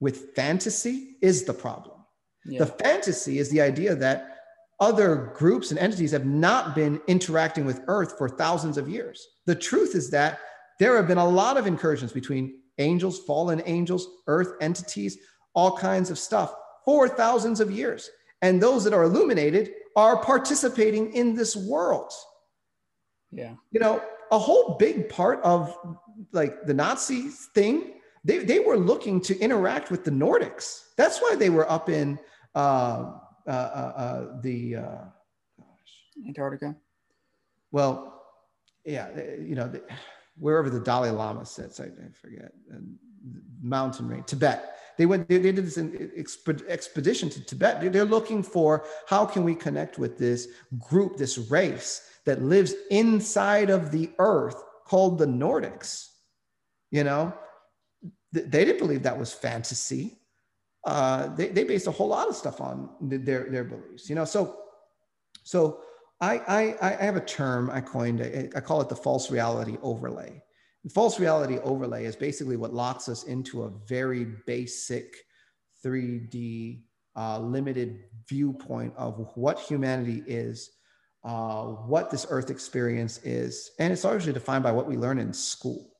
with 0.00 0.34
fantasy 0.34 1.16
is 1.20 1.44
the 1.44 1.52
problem. 1.52 1.98
Yeah. 2.46 2.60
The 2.60 2.66
fantasy 2.66 3.38
is 3.38 3.50
the 3.50 3.60
idea 3.60 3.94
that 3.94 4.29
other 4.80 5.32
groups 5.36 5.70
and 5.70 5.78
entities 5.78 6.10
have 6.12 6.26
not 6.26 6.74
been 6.74 7.00
interacting 7.06 7.64
with 7.64 7.82
Earth 7.86 8.16
for 8.16 8.28
thousands 8.28 8.78
of 8.78 8.88
years. 8.88 9.26
The 9.46 9.54
truth 9.54 9.94
is 9.94 10.10
that 10.10 10.40
there 10.78 10.96
have 10.96 11.06
been 11.06 11.18
a 11.18 11.28
lot 11.28 11.58
of 11.58 11.66
incursions 11.66 12.12
between 12.12 12.60
angels, 12.78 13.20
fallen 13.20 13.62
angels, 13.66 14.08
Earth 14.26 14.54
entities, 14.60 15.18
all 15.54 15.76
kinds 15.76 16.10
of 16.10 16.18
stuff 16.18 16.54
for 16.84 17.08
thousands 17.08 17.60
of 17.60 17.70
years. 17.70 18.10
And 18.42 18.62
those 18.62 18.84
that 18.84 18.94
are 18.94 19.02
illuminated 19.02 19.72
are 19.96 20.16
participating 20.16 21.12
in 21.12 21.34
this 21.34 21.54
world. 21.54 22.10
Yeah. 23.30 23.54
You 23.70 23.80
know, 23.80 24.02
a 24.32 24.38
whole 24.38 24.76
big 24.78 25.08
part 25.08 25.42
of 25.42 25.76
like 26.32 26.64
the 26.64 26.74
Nazi 26.74 27.28
thing, 27.54 27.94
they, 28.24 28.38
they 28.38 28.60
were 28.60 28.76
looking 28.76 29.20
to 29.22 29.38
interact 29.38 29.90
with 29.90 30.04
the 30.04 30.10
Nordics. 30.10 30.84
That's 30.96 31.20
why 31.20 31.34
they 31.36 31.50
were 31.50 31.70
up 31.70 31.88
in 31.88 32.18
uh, 32.54 33.12
uh, 33.50 33.52
uh, 33.52 34.00
uh 34.00 34.40
the 34.40 34.76
uh, 34.76 35.04
Antarctica. 36.26 36.76
Well, 37.72 38.22
yeah, 38.84 39.08
you 39.38 39.54
know, 39.54 39.68
the, 39.68 39.82
wherever 40.38 40.70
the 40.70 40.80
Dalai 40.80 41.10
Lama 41.10 41.44
sits, 41.44 41.80
I, 41.80 41.84
I 41.84 42.10
forget, 42.20 42.52
mountain 43.62 44.08
range, 44.08 44.26
Tibet. 44.26 44.76
They 44.96 45.06
went, 45.06 45.28
they, 45.28 45.38
they 45.38 45.52
did 45.52 45.66
this 45.66 45.78
expedition 46.68 47.30
to 47.30 47.44
Tibet. 47.44 47.92
They're 47.92 48.04
looking 48.04 48.42
for 48.42 48.84
how 49.06 49.24
can 49.24 49.44
we 49.44 49.54
connect 49.54 49.98
with 49.98 50.18
this 50.18 50.48
group, 50.78 51.16
this 51.16 51.38
race 51.38 52.02
that 52.26 52.42
lives 52.42 52.74
inside 52.90 53.70
of 53.70 53.90
the 53.90 54.10
earth 54.18 54.62
called 54.86 55.18
the 55.18 55.26
Nordics. 55.26 56.08
You 56.90 57.04
know, 57.04 57.32
they 58.32 58.64
didn't 58.64 58.78
believe 58.78 59.04
that 59.04 59.18
was 59.18 59.32
fantasy. 59.32 60.19
Uh, 60.84 61.34
they, 61.34 61.48
they 61.48 61.64
based 61.64 61.86
a 61.86 61.90
whole 61.90 62.08
lot 62.08 62.28
of 62.28 62.34
stuff 62.34 62.60
on 62.60 62.88
their, 63.00 63.50
their 63.50 63.64
beliefs, 63.64 64.08
you 64.08 64.14
know. 64.14 64.24
So, 64.24 64.56
so 65.42 65.80
I, 66.20 66.38
I, 66.48 66.76
I 67.00 67.04
have 67.04 67.16
a 67.16 67.24
term 67.24 67.70
I 67.70 67.80
coined, 67.80 68.22
I 68.54 68.60
call 68.60 68.80
it 68.80 68.88
the 68.88 68.96
false 68.96 69.30
reality 69.30 69.76
overlay. 69.82 70.42
False 70.94 71.20
reality 71.20 71.58
overlay 71.58 72.06
is 72.06 72.16
basically 72.16 72.56
what 72.56 72.72
locks 72.72 73.08
us 73.08 73.24
into 73.24 73.64
a 73.64 73.70
very 73.86 74.24
basic 74.46 75.14
3D 75.84 76.80
uh, 77.16 77.38
limited 77.38 78.04
viewpoint 78.26 78.94
of 78.96 79.30
what 79.34 79.58
humanity 79.60 80.22
is 80.26 80.70
uh, 81.24 81.64
what 81.64 82.10
this 82.10 82.26
earth 82.30 82.50
experience 82.50 83.20
is. 83.24 83.72
And 83.78 83.92
it's 83.92 84.04
largely 84.04 84.32
defined 84.32 84.62
by 84.62 84.72
what 84.72 84.86
we 84.86 84.96
learn 84.96 85.18
in 85.18 85.32
school. 85.32 85.90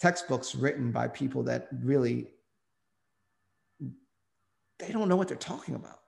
Textbooks 0.00 0.54
written 0.54 0.92
by 0.92 1.08
people 1.08 1.42
that 1.44 1.68
really 1.82 2.28
they 4.82 4.92
don't 4.92 5.08
know 5.08 5.16
what 5.16 5.28
they're 5.28 5.36
talking 5.36 5.74
about. 5.74 6.00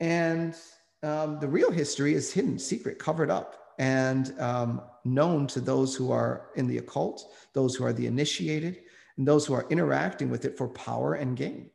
And 0.00 0.54
um, 1.02 1.38
the 1.40 1.48
real 1.48 1.70
history 1.70 2.14
is 2.14 2.32
hidden, 2.32 2.58
secret, 2.58 2.98
covered 2.98 3.30
up, 3.30 3.74
and 3.78 4.38
um, 4.40 4.82
known 5.04 5.46
to 5.48 5.60
those 5.60 5.96
who 5.96 6.12
are 6.12 6.50
in 6.56 6.66
the 6.66 6.78
occult, 6.78 7.34
those 7.52 7.74
who 7.74 7.84
are 7.84 7.92
the 7.92 8.06
initiated, 8.06 8.82
and 9.16 9.26
those 9.26 9.46
who 9.46 9.54
are 9.54 9.66
interacting 9.70 10.30
with 10.30 10.44
it 10.44 10.56
for 10.56 10.68
power 10.68 11.14
and 11.14 11.36
gain. 11.36 11.70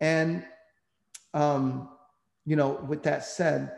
And, 0.00 0.44
um, 1.34 1.90
you 2.44 2.56
know, 2.56 2.84
with 2.88 3.02
that 3.02 3.24
said, 3.24 3.72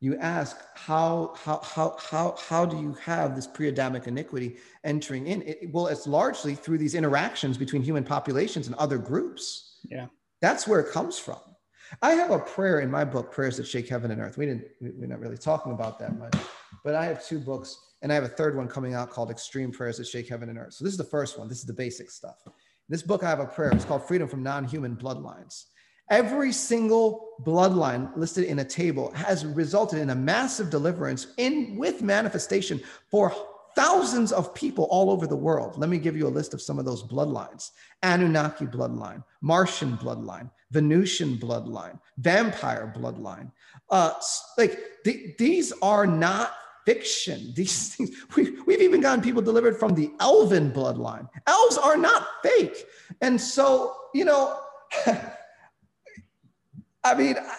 you 0.00 0.16
ask 0.18 0.56
how 0.74 1.32
how 1.36 1.60
how 1.60 1.96
how 1.98 2.36
how 2.38 2.66
do 2.66 2.78
you 2.78 2.92
have 3.02 3.34
this 3.34 3.46
pre-adamic 3.46 4.06
iniquity 4.06 4.56
entering 4.84 5.26
in 5.26 5.42
it, 5.42 5.70
well 5.72 5.86
it's 5.86 6.06
largely 6.06 6.54
through 6.54 6.76
these 6.76 6.94
interactions 6.94 7.56
between 7.56 7.82
human 7.82 8.04
populations 8.04 8.66
and 8.66 8.76
other 8.76 8.98
groups 8.98 9.78
yeah 9.84 10.06
that's 10.40 10.66
where 10.66 10.80
it 10.80 10.92
comes 10.92 11.18
from. 11.18 11.38
I 12.02 12.12
have 12.12 12.30
a 12.30 12.38
prayer 12.38 12.80
in 12.80 12.90
my 12.90 13.04
book 13.04 13.30
prayers 13.32 13.56
that 13.58 13.66
shake 13.66 13.88
heaven 13.88 14.10
and 14.10 14.20
earth. 14.20 14.36
We 14.36 14.46
didn't 14.46 14.64
we're 14.80 15.06
not 15.06 15.20
really 15.20 15.38
talking 15.38 15.72
about 15.72 15.98
that 16.00 16.18
much 16.18 16.34
but 16.86 16.94
i 16.94 17.04
have 17.04 17.26
two 17.26 17.40
books 17.40 17.76
and 18.00 18.12
i 18.12 18.14
have 18.14 18.24
a 18.24 18.28
third 18.28 18.56
one 18.56 18.68
coming 18.68 18.94
out 18.94 19.10
called 19.10 19.30
extreme 19.30 19.72
prayers 19.72 19.98
that 19.98 20.06
shake 20.06 20.28
heaven 20.28 20.48
and 20.48 20.56
earth. 20.56 20.74
So 20.74 20.84
this 20.84 20.92
is 20.92 20.98
the 20.98 21.04
first 21.04 21.38
one. 21.38 21.48
This 21.48 21.58
is 21.58 21.64
the 21.64 21.72
basic 21.72 22.10
stuff. 22.10 22.36
In 22.46 22.52
this 22.88 23.02
book 23.02 23.24
i 23.24 23.28
have 23.28 23.40
a 23.40 23.46
prayer. 23.46 23.70
It's 23.72 23.84
called 23.84 24.06
freedom 24.06 24.28
from 24.28 24.42
non-human 24.42 24.96
bloodlines. 24.96 25.64
Every 26.08 26.52
single 26.52 27.30
bloodline 27.42 28.16
listed 28.16 28.44
in 28.44 28.60
a 28.60 28.64
table 28.64 29.10
has 29.12 29.44
resulted 29.44 29.98
in 29.98 30.10
a 30.10 30.14
massive 30.14 30.70
deliverance 30.70 31.26
in 31.36 31.76
with 31.76 32.00
manifestation 32.00 32.80
for 33.10 33.34
thousands 33.76 34.32
of 34.32 34.54
people 34.54 34.88
all 34.90 35.10
over 35.10 35.26
the 35.26 35.36
world. 35.36 35.78
Let 35.78 35.90
me 35.90 35.98
give 35.98 36.16
you 36.16 36.26
a 36.26 36.28
list 36.28 36.54
of 36.54 36.62
some 36.62 36.78
of 36.78 36.84
those 36.84 37.02
bloodlines. 37.04 37.70
Anunnaki 38.02 38.66
bloodline, 38.66 39.22
Martian 39.42 39.96
bloodline, 39.98 40.50
Venusian 40.72 41.36
bloodline, 41.36 42.00
vampire 42.18 42.92
bloodline. 42.96 43.52
Uh, 43.90 44.12
like 44.58 44.80
th- 45.04 45.36
these 45.36 45.72
are 45.82 46.06
not 46.06 46.54
fiction. 46.86 47.52
These 47.56 47.94
things, 47.94 48.10
we, 48.36 48.52
we've 48.62 48.80
even 48.80 49.00
gotten 49.00 49.22
people 49.22 49.42
delivered 49.42 49.76
from 49.76 49.94
the 49.94 50.10
elven 50.20 50.72
bloodline. 50.72 51.28
Elves 51.46 51.76
are 51.78 51.96
not 51.96 52.26
fake. 52.42 52.86
And 53.20 53.40
so, 53.40 53.94
you 54.14 54.24
know, 54.24 54.58
I 57.04 57.14
mean, 57.14 57.36
I, 57.38 57.58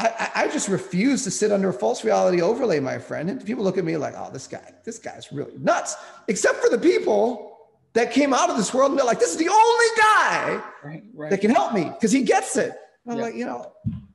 I, 0.00 0.30
I, 0.44 0.48
just 0.48 0.68
refuse 0.68 1.24
to 1.24 1.30
sit 1.30 1.52
under 1.52 1.68
a 1.68 1.72
false 1.72 2.04
reality 2.04 2.40
overlay, 2.40 2.80
my 2.80 2.98
friend. 2.98 3.28
And 3.28 3.44
people 3.44 3.64
look 3.64 3.76
at 3.76 3.84
me 3.84 3.96
like, 3.96 4.14
oh, 4.16 4.30
this 4.32 4.46
guy, 4.46 4.72
this 4.84 4.98
guy's 4.98 5.30
really 5.30 5.56
nuts. 5.58 5.96
Except 6.28 6.58
for 6.62 6.70
the 6.70 6.78
people 6.78 7.58
that 7.92 8.12
came 8.12 8.32
out 8.32 8.50
of 8.50 8.56
this 8.56 8.72
world 8.72 8.90
and 8.90 8.98
they're 8.98 9.06
like, 9.06 9.18
this 9.18 9.32
is 9.32 9.36
the 9.36 9.48
only 9.48 9.86
guy 9.98 10.62
right, 10.82 11.02
right. 11.12 11.30
that 11.30 11.40
can 11.40 11.50
help 11.50 11.74
me 11.74 11.84
because 11.84 12.12
he 12.12 12.22
gets 12.22 12.56
it. 12.56 12.72
I'm 13.06 13.16
yeah. 13.16 13.22
like, 13.22 13.34
you 13.34 13.44
know, 13.44 13.72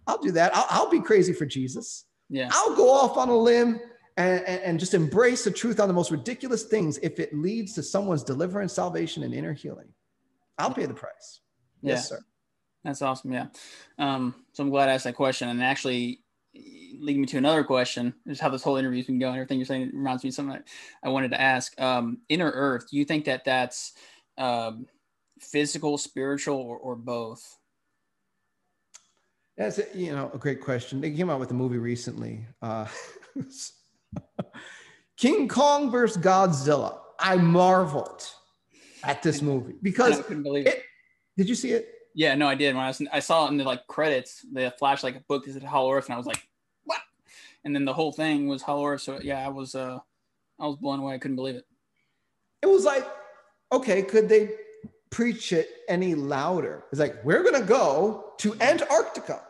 I'll 0.08 0.18
do 0.18 0.32
that. 0.32 0.56
I'll, 0.56 0.66
I'll, 0.70 0.90
be 0.90 1.02
crazy 1.02 1.34
for 1.34 1.46
Jesus. 1.46 2.06
Yeah. 2.30 2.50
I'll 2.52 2.76
go 2.76 2.90
off 2.92 3.18
on 3.18 3.30
a 3.30 3.38
limb 3.38 3.80
and, 4.18 4.44
and, 4.46 4.62
and 4.62 4.80
just 4.80 4.94
embrace 4.94 5.44
the 5.44 5.52
truth 5.52 5.80
on 5.80 5.88
the 5.88 5.94
most 5.94 6.12
ridiculous 6.12 6.64
things 6.64 6.98
if 7.00 7.20
it 7.20 7.34
leads 7.34 7.74
to 7.74 7.84
someone's 7.84 8.24
deliverance, 8.24 8.74
salvation, 8.74 9.24
and 9.24 9.34
inner 9.34 9.54
healing. 9.54 9.88
I'll 10.58 10.74
pay 10.74 10.86
the 10.86 10.94
price. 10.94 11.42
Yeah. 11.82 11.94
Yes, 11.94 12.10
sir. 12.10 12.20
That's 12.86 13.02
awesome. 13.02 13.34
Yeah. 13.34 13.48
Um, 13.98 14.36
so 14.54 14.64
I'm 14.64 14.70
glad 14.70 14.90
I 14.90 14.94
asked 14.94 15.06
that 15.06 15.16
question. 15.16 15.50
And 15.50 15.62
actually, 15.64 16.22
leading 17.00 17.22
me 17.22 17.28
to 17.28 17.38
another 17.38 17.64
question. 17.64 18.14
Is 18.28 18.40
how 18.40 18.50
this 18.50 18.62
whole 18.62 18.78
interview's 18.78 19.08
been 19.08 19.18
going. 19.18 19.36
Everything 19.36 19.58
you're 19.58 19.66
saying 19.66 19.90
reminds 19.92 20.24
me 20.24 20.30
of 20.30 20.36
something 20.36 20.62
I 21.04 21.10
wanted 21.10 21.32
to 21.32 21.42
ask. 21.42 21.80
Um, 21.82 22.20
inner 22.30 22.52
Earth. 22.52 22.90
Do 22.90 22.98
you 22.98 23.04
think 23.04 23.26
that 23.26 23.44
that's 23.44 23.94
um, 24.38 24.86
physical, 25.40 25.98
spiritual, 25.98 26.58
or, 26.58 26.78
or 26.78 26.96
both? 26.96 27.58
That's 29.58 29.80
a, 29.80 29.86
you 29.96 30.12
know 30.12 30.30
a 30.34 30.38
great 30.38 30.62
question. 30.62 31.02
They 31.02 31.12
came 31.12 31.32
out 31.32 31.40
with 31.40 31.50
a 31.50 31.56
movie 31.56 31.80
recently, 31.80 32.46
uh, 32.62 32.88
King 35.18 35.48
Kong 35.48 35.90
versus 35.90 36.22
Godzilla. 36.22 37.00
I 37.20 37.38
marveled 37.38 38.30
at 39.04 39.24
this 39.24 39.42
movie 39.42 39.74
because 39.82 40.20
I 40.20 40.22
couldn't 40.22 40.44
believe 40.44 40.68
it. 40.68 40.76
it. 40.76 40.84
Did 41.38 41.50
you 41.50 41.56
see 41.56 41.72
it? 41.72 41.95
Yeah, 42.16 42.34
no, 42.36 42.48
I 42.48 42.56
did. 42.56 42.74
When 42.74 42.84
I 42.84 42.88
was, 42.88 43.02
I 43.12 43.20
saw 43.20 43.46
it 43.46 43.50
in 43.50 43.58
the 43.58 43.66
like 43.66 43.86
credits, 43.88 44.46
the 44.52 44.74
flash 44.80 45.04
like 45.04 45.18
a 45.18 45.24
book 45.28 45.48
is 45.50 45.62
Hollow 45.62 45.92
Earth, 45.92 46.06
and 46.06 46.14
I 46.14 46.18
was 46.18 46.26
like, 46.26 46.48
what? 46.86 47.02
And 47.66 47.76
then 47.76 47.84
the 47.84 47.94
whole 47.94 48.14
thing 48.14 48.48
was 48.48 48.62
Hollow 48.62 48.86
Earth. 48.86 49.02
So 49.02 49.20
yeah, 49.22 49.46
I 49.46 49.50
was, 49.50 49.76
uh, 49.76 50.00
I 50.58 50.66
was 50.66 50.78
blown 50.78 51.00
away. 51.00 51.14
I 51.14 51.18
couldn't 51.18 51.36
believe 51.36 51.56
it. 51.56 51.68
It 52.64 52.68
was 52.68 52.86
like, 52.86 53.06
okay, 53.74 54.02
could 54.02 54.30
they 54.30 54.52
preach 55.10 55.52
it 55.52 55.70
any 55.90 56.16
louder? 56.16 56.86
It's 56.90 57.02
like 57.02 57.24
we're 57.26 57.44
gonna 57.44 57.66
go 57.66 58.34
to 58.38 58.56
Antarctica. 58.62 59.42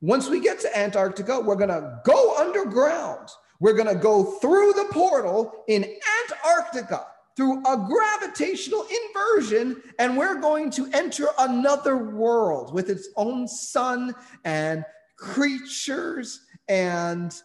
Once 0.00 0.28
we 0.28 0.40
get 0.40 0.58
to 0.60 0.78
Antarctica, 0.78 1.40
we're 1.40 1.56
gonna 1.56 2.00
go 2.04 2.36
underground. 2.36 3.28
We're 3.60 3.74
gonna 3.74 3.94
go 3.94 4.24
through 4.40 4.72
the 4.72 4.86
portal 4.90 5.64
in 5.68 5.84
Antarctica 6.22 7.06
through 7.38 7.62
a 7.72 7.76
gravitational 7.86 8.84
inversion, 9.06 9.80
and 10.00 10.16
we're 10.16 10.40
going 10.40 10.72
to 10.72 10.90
enter 10.92 11.28
another 11.38 11.96
world 11.96 12.74
with 12.74 12.90
its 12.90 13.10
own 13.16 13.46
sun 13.46 14.12
and 14.44 14.84
creatures 15.16 16.40
and 16.68 17.40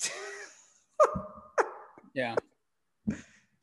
yeah. 2.14 2.36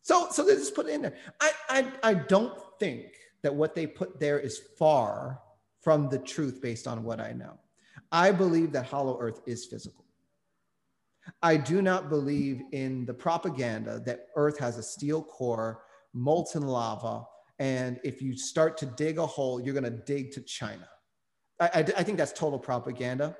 So 0.01 0.27
so 0.31 0.43
they 0.43 0.55
just 0.55 0.75
put 0.75 0.87
it 0.87 0.95
in 0.95 1.01
there. 1.03 1.15
I 1.39 1.51
I 1.69 1.91
I 2.03 2.13
don't 2.13 2.59
think 2.77 3.05
that 3.41 3.55
what 3.55 3.73
they 3.73 3.87
put 3.87 4.19
there 4.19 4.39
is 4.39 4.59
far 4.77 5.39
from 5.79 6.09
the 6.09 6.19
truth 6.19 6.61
based 6.61 6.87
on 6.87 7.05
what 7.05 7.21
I 7.21 7.31
know. 7.31 7.57
I 8.11 8.31
believe 8.31 8.73
that 8.73 8.85
Hollow 8.85 9.17
Earth 9.17 9.39
is 9.45 9.65
physical. 9.65 10.02
I 11.41 11.57
do 11.57 11.81
not 11.81 12.09
believe 12.09 12.61
in 12.71 13.05
the 13.05 13.13
propaganda 13.13 14.01
that 14.05 14.27
Earth 14.35 14.57
has 14.59 14.77
a 14.77 14.83
steel 14.83 15.23
core, 15.23 15.83
molten 16.13 16.67
lava, 16.67 17.23
and 17.59 17.99
if 18.03 18.21
you 18.21 18.35
start 18.35 18.77
to 18.77 18.85
dig 18.85 19.17
a 19.17 19.25
hole, 19.25 19.61
you're 19.61 19.73
going 19.73 19.83
to 19.83 20.03
dig 20.05 20.31
to 20.31 20.41
China. 20.41 20.87
I, 21.59 21.65
I, 21.65 21.79
I, 21.79 22.03
think 22.03 22.17
that's 22.17 22.33
total 22.33 22.59
propaganda. 22.59 23.37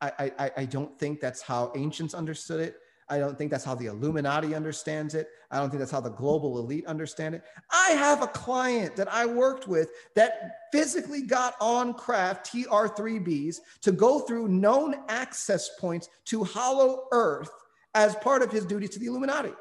I, 0.00 0.30
I, 0.38 0.50
I 0.58 0.64
don't 0.66 0.98
think 0.98 1.20
that's 1.20 1.40
how 1.40 1.72
ancients 1.74 2.14
understood 2.14 2.60
it. 2.60 2.76
I 3.08 3.18
don't 3.18 3.38
think 3.38 3.52
that's 3.52 3.64
how 3.64 3.76
the 3.76 3.86
Illuminati 3.86 4.54
understands 4.54 5.14
it. 5.14 5.28
I 5.50 5.58
don't 5.58 5.70
think 5.70 5.78
that's 5.78 5.92
how 5.92 6.00
the 6.00 6.10
global 6.10 6.58
elite 6.58 6.86
understand 6.86 7.36
it. 7.36 7.44
I 7.70 7.90
have 7.90 8.20
a 8.20 8.26
client 8.26 8.96
that 8.96 9.12
I 9.12 9.26
worked 9.26 9.68
with 9.68 9.90
that 10.16 10.56
physically 10.72 11.22
got 11.22 11.54
on 11.60 11.94
craft 11.94 12.52
TR3Bs 12.52 13.58
to 13.82 13.92
go 13.92 14.18
through 14.20 14.48
known 14.48 14.96
access 15.08 15.70
points 15.78 16.08
to 16.26 16.42
Hollow 16.42 17.04
Earth 17.12 17.50
as 17.94 18.16
part 18.16 18.42
of 18.42 18.50
his 18.50 18.66
duties 18.66 18.90
to 18.90 18.98
the 18.98 19.06
Illuminati. 19.06 19.52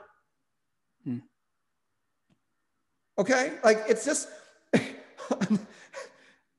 Hmm. 1.04 1.20
Okay, 3.20 3.54
like 3.64 3.84
it's 3.88 4.06
just, 4.06 4.28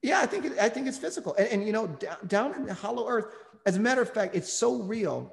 yeah, 0.03 0.21
I 0.21 0.27
think 0.27 0.45
it, 0.45 0.53
I 0.61 0.69
think 0.69 0.87
it's 0.87 0.99
physical, 0.99 1.35
and, 1.35 1.49
and 1.49 1.67
you 1.67 1.73
know, 1.73 1.89
down, 1.89 2.17
down 2.29 2.55
in 2.55 2.65
the 2.65 2.75
Hollow 2.75 3.09
Earth, 3.09 3.27
as 3.67 3.77
a 3.77 3.81
matter 3.81 4.03
of 4.03 4.15
fact, 4.15 4.37
it's 4.37 4.53
so 4.53 4.83
real 4.83 5.33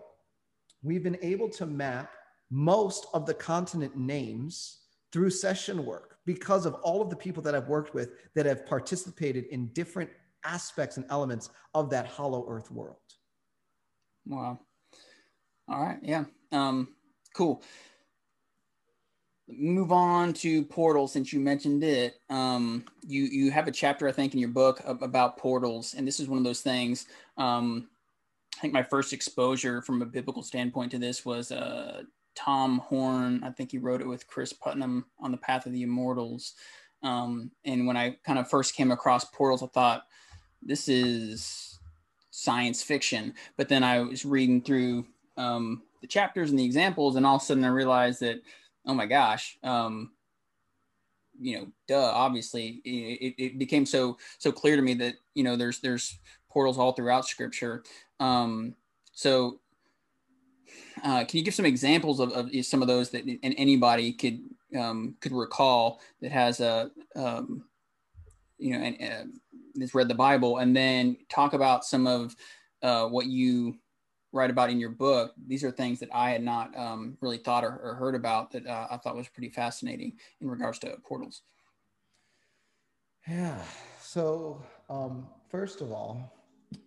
we've 0.84 1.03
been 1.03 1.18
able 1.22 1.49
to 1.49 1.65
map 1.65 2.11
most 2.51 3.07
of 3.14 3.26
the 3.26 3.34
continent 3.34 3.97
names 3.97 4.81
through 5.11 5.30
session 5.30 5.85
work 5.85 6.18
because 6.26 6.65
of 6.65 6.76
all 6.76 7.01
of 7.01 7.10
the 7.10 7.15
people 7.15 7.41
that 7.43 7.55
I've 7.55 7.68
worked 7.68 7.93
with 7.93 8.11
that 8.35 8.45
have 8.45 8.65
participated 8.65 9.45
in 9.45 9.68
different 9.68 10.10
aspects 10.43 10.97
and 10.97 11.05
elements 11.10 11.49
of 11.73 11.89
that 11.89 12.05
hollow 12.05 12.45
earth 12.47 12.69
world. 12.72 12.97
Wow. 14.26 14.60
All 15.68 15.81
right. 15.81 15.99
Yeah. 16.01 16.26
Um, 16.51 16.89
cool. 17.34 17.64
Move 19.47 19.91
on 19.91 20.34
to 20.34 20.64
portals 20.64 21.11
since 21.11 21.34
you 21.34 21.39
mentioned 21.39 21.84
it. 21.84 22.15
Um, 22.30 22.85
you 23.01 23.23
you 23.23 23.51
have 23.51 23.68
a 23.68 23.72
chapter 23.72 24.07
I 24.07 24.11
think 24.11 24.34
in 24.34 24.39
your 24.39 24.49
book 24.49 24.81
about 24.85 25.38
portals, 25.38 25.95
and 25.95 26.07
this 26.07 26.19
is 26.19 26.30
one 26.30 26.38
of 26.38 26.45
those 26.45 26.61
things. 26.61 27.07
Um, 27.38 27.89
I 28.57 28.61
think 28.61 28.73
my 28.73 28.84
first 28.84 29.13
exposure 29.13 29.81
from 29.81 30.01
a 30.01 30.05
biblical 30.05 30.43
standpoint 30.43 30.91
to 30.91 30.97
this 30.97 31.25
was 31.25 31.51
uh, 31.51 32.03
Tom 32.35 32.80
Horn. 32.80 33.43
I 33.43 33.51
think 33.51 33.71
he 33.71 33.77
wrote 33.77 34.01
it 34.01 34.07
with 34.07 34.27
Cris 34.27 34.53
Putnam 34.53 35.05
on 35.19 35.31
the 35.31 35.38
Path 35.38 35.65
of 35.65 35.73
the 35.73 35.84
Immortals. 35.84 36.53
Um, 37.01 37.51
and 37.65 37.85
when 37.85 37.97
I 37.97 38.17
kind 38.25 38.39
of 38.39 38.49
first 38.49 38.75
came 38.75 38.91
across 38.91 39.25
portals, 39.25 39.63
I 39.63 39.67
thought 39.67 40.03
this 40.61 40.88
is 40.88 41.80
science 42.31 42.81
fiction. 42.81 43.34
But 43.57 43.69
then 43.69 43.84
I 43.84 43.99
was 43.99 44.25
reading 44.25 44.61
through 44.61 45.05
um, 45.38 45.84
the 46.01 46.07
chapters 46.07 46.49
and 46.49 46.59
the 46.59 46.65
examples, 46.65 47.15
and 47.15 47.25
all 47.25 47.35
of 47.35 47.41
a 47.41 47.45
sudden 47.45 47.65
I 47.65 47.69
realized 47.69 48.21
that, 48.21 48.41
oh 48.85 48.93
my 48.93 49.05
gosh, 49.05 49.57
um, 49.63 50.11
you 51.39 51.57
know, 51.57 51.67
duh, 51.88 52.11
obviously 52.13 52.81
it, 52.85 53.35
it 53.38 53.59
became 53.59 53.85
so 53.85 54.17
so 54.38 54.51
clear 54.51 54.75
to 54.75 54.81
me 54.81 54.93
that 54.95 55.15
you 55.34 55.43
know 55.43 55.55
there's 55.55 55.80
there's 55.80 56.17
portals 56.53 56.77
all 56.77 56.93
throughout 56.93 57.25
Scripture. 57.25 57.84
Um, 58.19 58.75
so, 59.11 59.59
uh, 61.03 61.25
can 61.25 61.38
you 61.38 61.43
give 61.43 61.53
some 61.53 61.65
examples 61.65 62.19
of, 62.19 62.31
of 62.31 62.49
some 62.65 62.81
of 62.81 62.88
those 62.88 63.09
that 63.11 63.23
anybody 63.43 64.13
could 64.13 64.39
um, 64.77 65.15
could 65.19 65.31
recall 65.31 66.01
that 66.21 66.31
has 66.31 66.59
a 66.59 66.91
um, 67.15 67.65
you 68.57 68.71
know 68.71 68.84
and 68.84 68.97
uh, 69.01 69.80
has 69.80 69.93
read 69.93 70.07
the 70.07 70.15
Bible, 70.15 70.59
and 70.59 70.75
then 70.75 71.17
talk 71.30 71.53
about 71.53 71.84
some 71.84 72.07
of 72.07 72.35
uh, 72.81 73.07
what 73.07 73.25
you 73.25 73.75
write 74.31 74.49
about 74.49 74.69
in 74.69 74.80
your 74.80 74.89
book. 74.89 75.34
These 75.47 75.63
are 75.63 75.71
things 75.71 75.99
that 75.99 76.09
I 76.13 76.31
had 76.31 76.43
not 76.43 76.75
um, 76.77 77.17
really 77.21 77.38
thought 77.38 77.63
or, 77.63 77.77
or, 77.77 77.93
heard 77.95 78.15
about 78.15 78.51
that 78.51 78.65
uh, 78.65 78.88
I 78.89 78.97
thought 78.97 79.15
was 79.15 79.30
pretty 79.30 79.49
fascinating 79.49 80.13
in 80.41 80.49
regards 80.49 80.80
to 80.80 80.97
portals. 81.05 81.43
Yeah. 83.27 83.61
So 84.01 84.61
um, 84.89 85.27
first 85.49 85.81
of 85.81 85.91
all, 85.91 86.34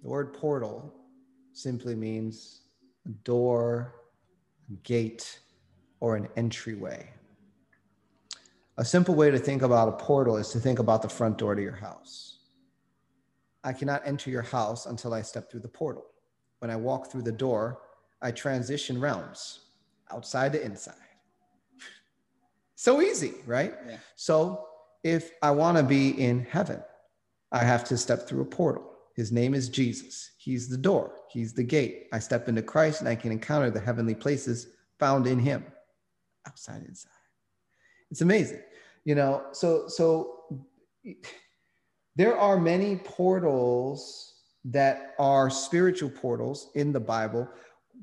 the 0.03 0.09
word 0.09 0.35
portal 0.35 0.93
simply 1.53 1.95
means 1.95 2.63
a 3.07 3.11
door, 3.25 3.95
a 4.71 4.75
gate, 4.83 5.41
or 6.01 6.17
an 6.17 6.29
entryway. 6.37 7.09
A 8.79 8.85
simple 8.85 9.15
way 9.15 9.31
to 9.31 9.39
think 9.39 9.63
about 9.63 9.89
a 9.89 9.93
portal 9.93 10.37
is 10.37 10.51
to 10.51 10.61
think 10.61 10.79
about 10.79 11.01
the 11.03 11.09
front 11.09 11.39
door 11.39 11.55
to 11.55 11.63
your 11.63 11.77
house. 11.77 12.41
I 13.65 13.73
cannot 13.73 14.03
enter 14.05 14.31
your 14.31 14.43
house 14.43 14.87
until 14.87 15.15
I 15.15 15.23
step 15.23 15.51
through 15.51 15.61
the 15.61 15.69
portal. 15.69 16.05
When 16.59 16.71
I 16.71 16.77
walk 16.77 17.11
through 17.11 17.23
the 17.23 17.33
door, 17.33 17.81
I 18.23 18.31
transition 18.31 19.01
realms 19.01 19.61
outside 20.13 20.53
to 20.53 20.65
inside. 20.65 20.95
so 22.75 23.01
easy, 23.01 23.35
right? 23.47 23.75
Yeah. 23.89 23.97
So 24.15 24.67
if 25.03 25.33
I 25.43 25.51
want 25.53 25.79
to 25.79 25.83
be 25.83 26.11
in 26.11 26.45
heaven, 26.45 26.83
I 27.51 27.65
have 27.65 27.85
to 27.85 27.97
step 27.97 28.29
through 28.29 28.43
a 28.43 28.47
portal. 28.47 28.96
His 29.17 29.33
name 29.33 29.55
is 29.55 29.71
Jesus. 29.71 30.33
He's 30.37 30.69
the 30.69 30.77
door, 30.77 31.15
He's 31.31 31.55
the 31.55 31.65
gate. 31.65 32.09
I 32.13 32.19
step 32.19 32.49
into 32.49 32.63
Christ 32.63 33.01
and 33.01 33.09
I 33.09 33.17
can 33.17 33.33
encounter 33.33 33.71
the 33.71 33.81
heavenly 33.81 34.15
places 34.15 34.69
found 34.99 35.27
in 35.27 35.39
Him, 35.39 35.65
outside, 36.47 36.85
inside. 36.87 37.11
It's 38.11 38.21
amazing. 38.21 38.61
You 39.05 39.15
know, 39.15 39.45
so, 39.53 39.89
so 39.89 40.45
there 42.15 42.37
are 42.37 42.59
many 42.59 42.97
portals 42.97 44.35
that 44.65 45.15
are 45.19 45.49
spiritual 45.49 46.11
portals 46.11 46.71
in 46.75 46.93
the 46.93 47.01
Bible. 47.01 47.49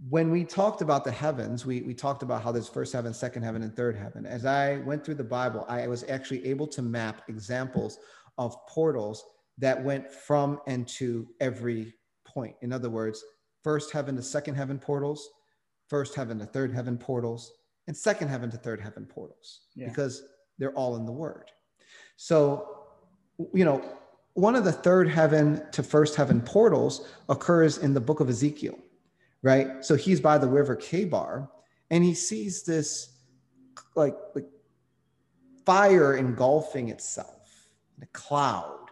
When 0.10 0.32
we 0.32 0.44
talked 0.44 0.82
about 0.82 1.04
the 1.04 1.12
heavens, 1.12 1.66
we, 1.66 1.82
we 1.82 1.94
talked 1.94 2.24
about 2.24 2.42
how 2.42 2.52
there's 2.52 2.70
first 2.70 2.94
heaven, 2.94 3.14
second 3.14 3.44
heaven, 3.44 3.62
and 3.62 3.76
third 3.76 3.96
heaven. 3.96 4.26
As 4.26 4.46
I 4.46 4.78
went 4.78 5.06
through 5.06 5.16
the 5.16 5.24
Bible, 5.24 5.66
I 5.68 5.88
was 5.88 6.04
actually 6.10 6.46
able 6.48 6.68
to 6.68 6.82
map 6.82 7.24
examples 7.28 8.00
of 8.38 8.56
portals 8.68 9.24
that 9.58 9.84
went 9.84 10.12
from 10.12 10.60
and 10.68 10.88
to 10.88 11.28
every 11.40 11.94
point. 12.26 12.56
In 12.62 12.74
other 12.74 12.90
words, 12.90 13.24
first 13.64 13.92
heaven 13.92 14.16
to 14.16 14.22
second 14.22 14.56
heaven 14.56 14.80
portals, 14.80 15.30
first 15.88 16.16
heaven 16.16 16.40
to 16.40 16.46
third 16.46 16.74
heaven 16.74 16.98
portals, 16.98 17.54
and 17.88 17.96
second 17.96 18.30
heaven 18.30 18.50
to 18.52 18.58
third 18.58 18.80
heaven 18.80 19.06
portals, 19.06 19.62
yeah. 19.76 19.88
because 19.88 20.24
they're 20.58 20.74
all 20.74 20.96
in 20.96 21.06
the 21.06 21.12
word. 21.12 21.52
So, 22.16 22.86
you 23.54 23.66
know, 23.66 23.84
one 24.34 24.56
of 24.56 24.64
the 24.64 24.72
third 24.72 25.08
heaven 25.08 25.62
to 25.72 25.84
first 25.84 26.16
heaven 26.16 26.42
portals 26.42 27.08
occurs 27.30 27.78
in 27.78 27.94
the 27.94 28.02
book 28.02 28.20
of 28.20 28.30
Ezekiel, 28.30 28.78
right? 29.42 29.86
So 29.86 29.96
he's 29.96 30.20
by 30.20 30.38
the 30.38 30.48
river 30.48 30.76
Chebar 30.76 31.48
and 31.92 32.04
he 32.04 32.14
sees 32.14 32.64
this 32.64 33.10
like, 33.96 34.16
like 34.34 34.48
fire 35.66 36.16
engulfing 36.16 36.90
itself 36.90 37.68
in 37.98 38.04
a 38.04 38.08
cloud 38.08 38.83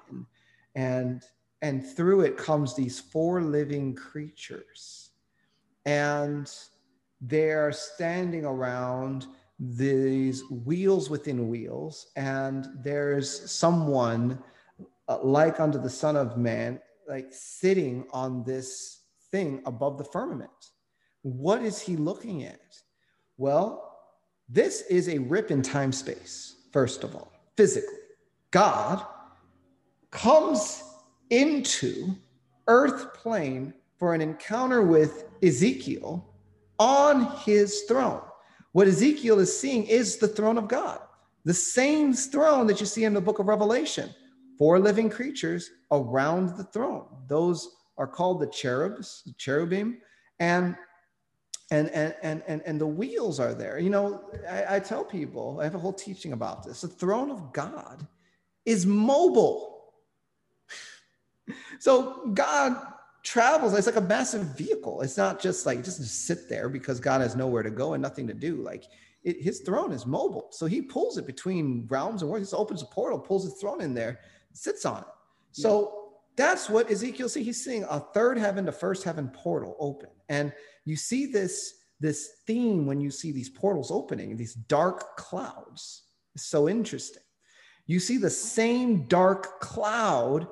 and 0.75 1.23
and 1.61 1.85
through 1.85 2.21
it 2.21 2.37
comes 2.37 2.75
these 2.75 2.99
four 2.99 3.41
living 3.41 3.93
creatures 3.93 5.11
and 5.85 6.51
they're 7.21 7.71
standing 7.71 8.45
around 8.45 9.27
these 9.59 10.43
wheels 10.49 11.09
within 11.09 11.47
wheels, 11.47 12.07
and 12.15 12.67
there's 12.83 13.51
someone 13.51 14.39
uh, 15.07 15.19
like 15.21 15.59
unto 15.59 15.79
the 15.79 15.89
Son 15.89 16.15
of 16.15 16.35
Man, 16.35 16.79
like 17.07 17.27
sitting 17.31 18.07
on 18.11 18.43
this 18.43 19.01
thing 19.29 19.61
above 19.67 19.99
the 19.99 20.03
firmament. 20.03 20.49
What 21.21 21.61
is 21.61 21.79
he 21.79 21.95
looking 21.95 22.43
at? 22.43 22.59
Well, 23.37 23.99
this 24.49 24.81
is 24.81 25.07
a 25.07 25.19
rip 25.19 25.51
in 25.51 25.61
time 25.61 25.91
space, 25.91 26.55
first 26.73 27.03
of 27.03 27.15
all, 27.15 27.31
physically. 27.55 27.99
God 28.49 29.05
comes 30.11 30.83
into 31.29 32.15
earth 32.67 33.13
plane 33.13 33.73
for 33.97 34.13
an 34.13 34.21
encounter 34.21 34.81
with 34.81 35.25
Ezekiel 35.43 36.33
on 36.79 37.37
his 37.37 37.83
throne. 37.83 38.21
What 38.73 38.87
Ezekiel 38.87 39.39
is 39.39 39.57
seeing 39.57 39.85
is 39.85 40.17
the 40.17 40.27
throne 40.27 40.57
of 40.57 40.67
God, 40.67 40.99
the 41.45 41.53
same 41.53 42.13
throne 42.13 42.67
that 42.67 42.79
you 42.79 42.85
see 42.85 43.03
in 43.03 43.13
the 43.13 43.21
book 43.21 43.39
of 43.39 43.47
Revelation. 43.47 44.09
Four 44.57 44.79
living 44.79 45.09
creatures 45.09 45.71
around 45.91 46.55
the 46.57 46.63
throne. 46.65 47.07
Those 47.27 47.77
are 47.97 48.07
called 48.07 48.39
the 48.39 48.47
cherubs, 48.47 49.23
the 49.25 49.33
cherubim, 49.33 49.99
and 50.39 50.75
and 51.71 51.89
and 51.89 52.15
and 52.21 52.43
and, 52.47 52.61
and 52.65 52.79
the 52.79 52.85
wheels 52.85 53.39
are 53.39 53.53
there. 53.53 53.79
You 53.79 53.89
know, 53.89 54.29
I, 54.47 54.75
I 54.75 54.79
tell 54.79 55.03
people, 55.03 55.59
I 55.59 55.63
have 55.63 55.75
a 55.75 55.79
whole 55.79 55.93
teaching 55.93 56.33
about 56.33 56.63
this. 56.63 56.81
The 56.81 56.87
throne 56.87 57.31
of 57.31 57.51
God 57.53 58.05
is 58.65 58.85
mobile. 58.85 59.70
So 61.79 62.31
God 62.33 62.75
travels 63.23 63.73
it's 63.73 63.85
like 63.85 63.95
a 63.95 64.01
massive 64.01 64.57
vehicle. 64.57 65.01
It's 65.01 65.17
not 65.17 65.39
just 65.39 65.65
like 65.65 65.83
just 65.83 66.03
sit 66.25 66.49
there 66.49 66.69
because 66.69 66.99
god 66.99 67.21
has 67.21 67.35
nowhere 67.35 67.61
to 67.61 67.69
go 67.69 67.93
and 67.93 68.01
nothing 68.01 68.27
to 68.27 68.33
do. 68.33 68.57
Like 68.57 68.85
it, 69.23 69.41
his 69.41 69.59
throne 69.59 69.91
is 69.91 70.05
mobile. 70.05 70.47
So 70.51 70.65
he 70.65 70.81
pulls 70.81 71.17
it 71.17 71.27
between 71.27 71.85
realms 71.87 72.21
and 72.23 72.31
worlds. 72.31 72.49
He 72.49 72.55
opens 72.55 72.81
a 72.81 72.85
portal 72.85 73.19
pulls 73.19 73.43
his 73.43 73.53
throne 73.61 73.81
in 73.81 73.93
there 73.93 74.19
sits 74.53 74.85
on 74.85 75.01
it. 75.01 75.07
So 75.51 76.13
that's 76.35 76.69
what 76.69 76.89
ezekiel 76.89 77.29
see 77.29 77.43
he's 77.43 77.63
seeing 77.63 77.83
a 77.83 77.99
third 77.99 78.37
heaven 78.37 78.65
to 78.65 78.71
first 78.71 79.03
heaven 79.03 79.29
portal 79.29 79.75
open. 79.79 80.09
And 80.29 80.53
you 80.85 80.95
see 80.95 81.25
this 81.25 81.75
this 81.99 82.37
theme 82.47 82.87
when 82.87 82.99
you 82.99 83.11
see 83.11 83.31
these 83.31 83.49
portals 83.49 83.91
opening 83.91 84.35
these 84.35 84.55
dark 84.55 85.15
clouds. 85.17 86.03
It's 86.33 86.45
so 86.45 86.67
interesting. 86.67 87.21
You 87.85 87.99
see 87.99 88.17
the 88.17 88.29
same 88.29 89.03
dark 89.07 89.59
cloud 89.59 90.47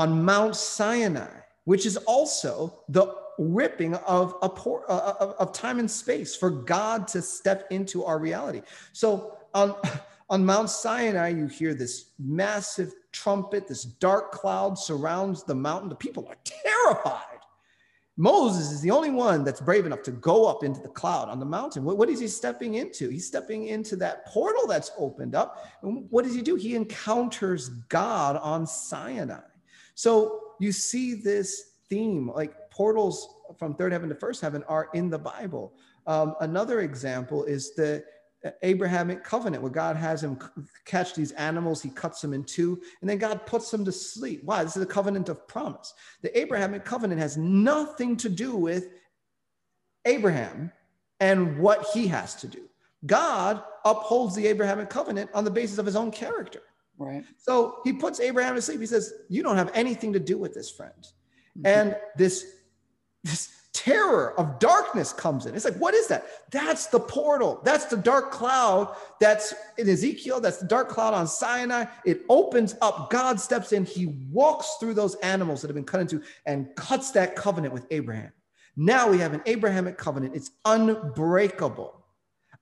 on 0.00 0.24
mount 0.24 0.54
sinai 0.56 1.38
which 1.68 1.84
is 1.84 1.98
also 1.98 2.82
the 2.88 3.14
ripping 3.38 3.94
of 3.94 4.34
a 4.40 4.48
por- 4.48 4.90
uh, 4.90 4.96
uh, 4.96 5.14
of, 5.20 5.30
of 5.32 5.52
time 5.52 5.78
and 5.78 5.90
space 5.90 6.34
for 6.34 6.48
God 6.48 7.06
to 7.08 7.20
step 7.20 7.66
into 7.70 8.06
our 8.06 8.18
reality. 8.18 8.62
So 8.94 9.36
on 9.52 9.74
on 10.30 10.44
Mount 10.46 10.70
Sinai, 10.70 11.28
you 11.28 11.46
hear 11.46 11.74
this 11.74 12.12
massive 12.18 12.94
trumpet, 13.12 13.68
this 13.68 13.84
dark 13.84 14.32
cloud 14.32 14.78
surrounds 14.78 15.44
the 15.44 15.54
mountain. 15.54 15.90
The 15.90 15.94
people 15.94 16.26
are 16.26 16.36
terrified. 16.44 17.24
Moses 18.16 18.72
is 18.72 18.80
the 18.80 18.90
only 18.90 19.10
one 19.10 19.44
that's 19.44 19.60
brave 19.60 19.84
enough 19.84 20.02
to 20.02 20.10
go 20.10 20.46
up 20.46 20.64
into 20.64 20.80
the 20.80 20.88
cloud 20.88 21.28
on 21.28 21.38
the 21.38 21.46
mountain. 21.46 21.84
What, 21.84 21.98
what 21.98 22.08
is 22.08 22.18
he 22.18 22.28
stepping 22.28 22.74
into? 22.74 23.10
He's 23.10 23.26
stepping 23.26 23.68
into 23.68 23.94
that 23.96 24.26
portal 24.26 24.66
that's 24.66 24.90
opened 24.98 25.34
up. 25.34 25.66
And 25.82 26.06
what 26.10 26.24
does 26.24 26.34
he 26.34 26.42
do? 26.42 26.56
He 26.56 26.74
encounters 26.74 27.68
God 27.88 28.36
on 28.36 28.66
Sinai. 28.66 29.40
So 29.98 30.54
you 30.60 30.70
see 30.70 31.14
this 31.14 31.72
theme, 31.88 32.30
like 32.32 32.70
portals 32.70 33.34
from 33.58 33.74
third 33.74 33.90
heaven 33.90 34.08
to 34.08 34.14
first 34.14 34.40
heaven 34.40 34.62
are 34.68 34.90
in 34.94 35.10
the 35.10 35.18
Bible. 35.18 35.72
Um, 36.06 36.36
another 36.40 36.82
example 36.82 37.42
is 37.42 37.74
the 37.74 38.04
Abrahamic 38.62 39.24
covenant 39.24 39.60
where 39.60 39.72
God 39.72 39.96
has 39.96 40.22
him 40.22 40.38
catch 40.84 41.16
these 41.16 41.32
animals, 41.32 41.82
he 41.82 41.88
cuts 41.88 42.20
them 42.20 42.32
in 42.32 42.44
two, 42.44 42.80
and 43.00 43.10
then 43.10 43.18
God 43.18 43.44
puts 43.44 43.72
them 43.72 43.84
to 43.86 43.90
sleep. 43.90 44.42
Why? 44.44 44.62
This 44.62 44.76
is 44.76 44.84
a 44.84 44.86
covenant 44.86 45.28
of 45.28 45.48
promise. 45.48 45.94
The 46.22 46.38
Abrahamic 46.38 46.84
covenant 46.84 47.20
has 47.20 47.36
nothing 47.36 48.16
to 48.18 48.28
do 48.28 48.54
with 48.54 48.90
Abraham 50.04 50.70
and 51.18 51.58
what 51.58 51.88
he 51.92 52.06
has 52.06 52.36
to 52.36 52.46
do. 52.46 52.68
God 53.04 53.64
upholds 53.84 54.36
the 54.36 54.46
Abrahamic 54.46 54.90
covenant 54.90 55.28
on 55.34 55.42
the 55.42 55.50
basis 55.50 55.78
of 55.78 55.86
his 55.86 55.96
own 55.96 56.12
character. 56.12 56.62
Right. 56.98 57.24
So 57.36 57.80
he 57.84 57.92
puts 57.92 58.18
Abraham 58.18 58.56
to 58.56 58.62
sleep. 58.62 58.80
He 58.80 58.86
says, 58.86 59.12
You 59.28 59.42
don't 59.42 59.56
have 59.56 59.70
anything 59.74 60.12
to 60.14 60.20
do 60.20 60.36
with 60.36 60.52
this, 60.52 60.70
friend. 60.70 60.92
Mm-hmm. 61.56 61.66
And 61.66 61.96
this, 62.16 62.44
this 63.22 63.50
terror 63.72 64.38
of 64.38 64.58
darkness 64.58 65.12
comes 65.12 65.46
in. 65.46 65.54
It's 65.54 65.64
like, 65.64 65.76
what 65.76 65.94
is 65.94 66.08
that? 66.08 66.26
That's 66.50 66.86
the 66.86 66.98
portal. 66.98 67.60
That's 67.64 67.84
the 67.84 67.96
dark 67.96 68.32
cloud 68.32 68.96
that's 69.20 69.54
in 69.76 69.88
Ezekiel. 69.88 70.40
That's 70.40 70.56
the 70.58 70.66
dark 70.66 70.88
cloud 70.88 71.14
on 71.14 71.28
Sinai. 71.28 71.84
It 72.04 72.22
opens 72.28 72.74
up. 72.82 73.10
God 73.10 73.38
steps 73.38 73.72
in. 73.72 73.84
He 73.84 74.06
walks 74.30 74.76
through 74.80 74.94
those 74.94 75.14
animals 75.16 75.62
that 75.62 75.68
have 75.68 75.76
been 75.76 75.84
cut 75.84 76.00
into 76.00 76.22
and 76.44 76.74
cuts 76.74 77.12
that 77.12 77.36
covenant 77.36 77.72
with 77.72 77.86
Abraham. 77.90 78.32
Now 78.76 79.08
we 79.08 79.18
have 79.18 79.32
an 79.32 79.42
Abrahamic 79.46 79.96
covenant. 79.96 80.34
It's 80.34 80.50
unbreakable. 80.64 82.04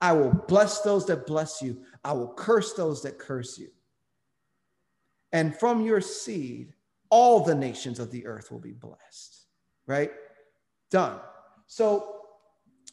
I 0.01 0.13
will 0.13 0.33
bless 0.49 0.83
those 0.83 1.07
that 1.07 1.27
bless 1.27 1.63
you. 1.63 1.83
I 2.05 2.13
will 2.13 2.35
curse 2.35 2.75
those 2.75 3.03
that 3.03 3.19
curse 3.19 3.57
you 3.59 3.69
and 5.37 5.55
from 5.55 5.85
your 5.85 6.01
seed, 6.01 6.73
all 7.11 7.41
the 7.41 7.55
nations 7.55 7.99
of 7.99 8.11
the 8.11 8.27
earth 8.27 8.51
will 8.51 8.59
be 8.59 8.73
blessed. 8.73 9.45
Right? 9.87 10.11
Done. 10.91 11.21
So 11.67 12.23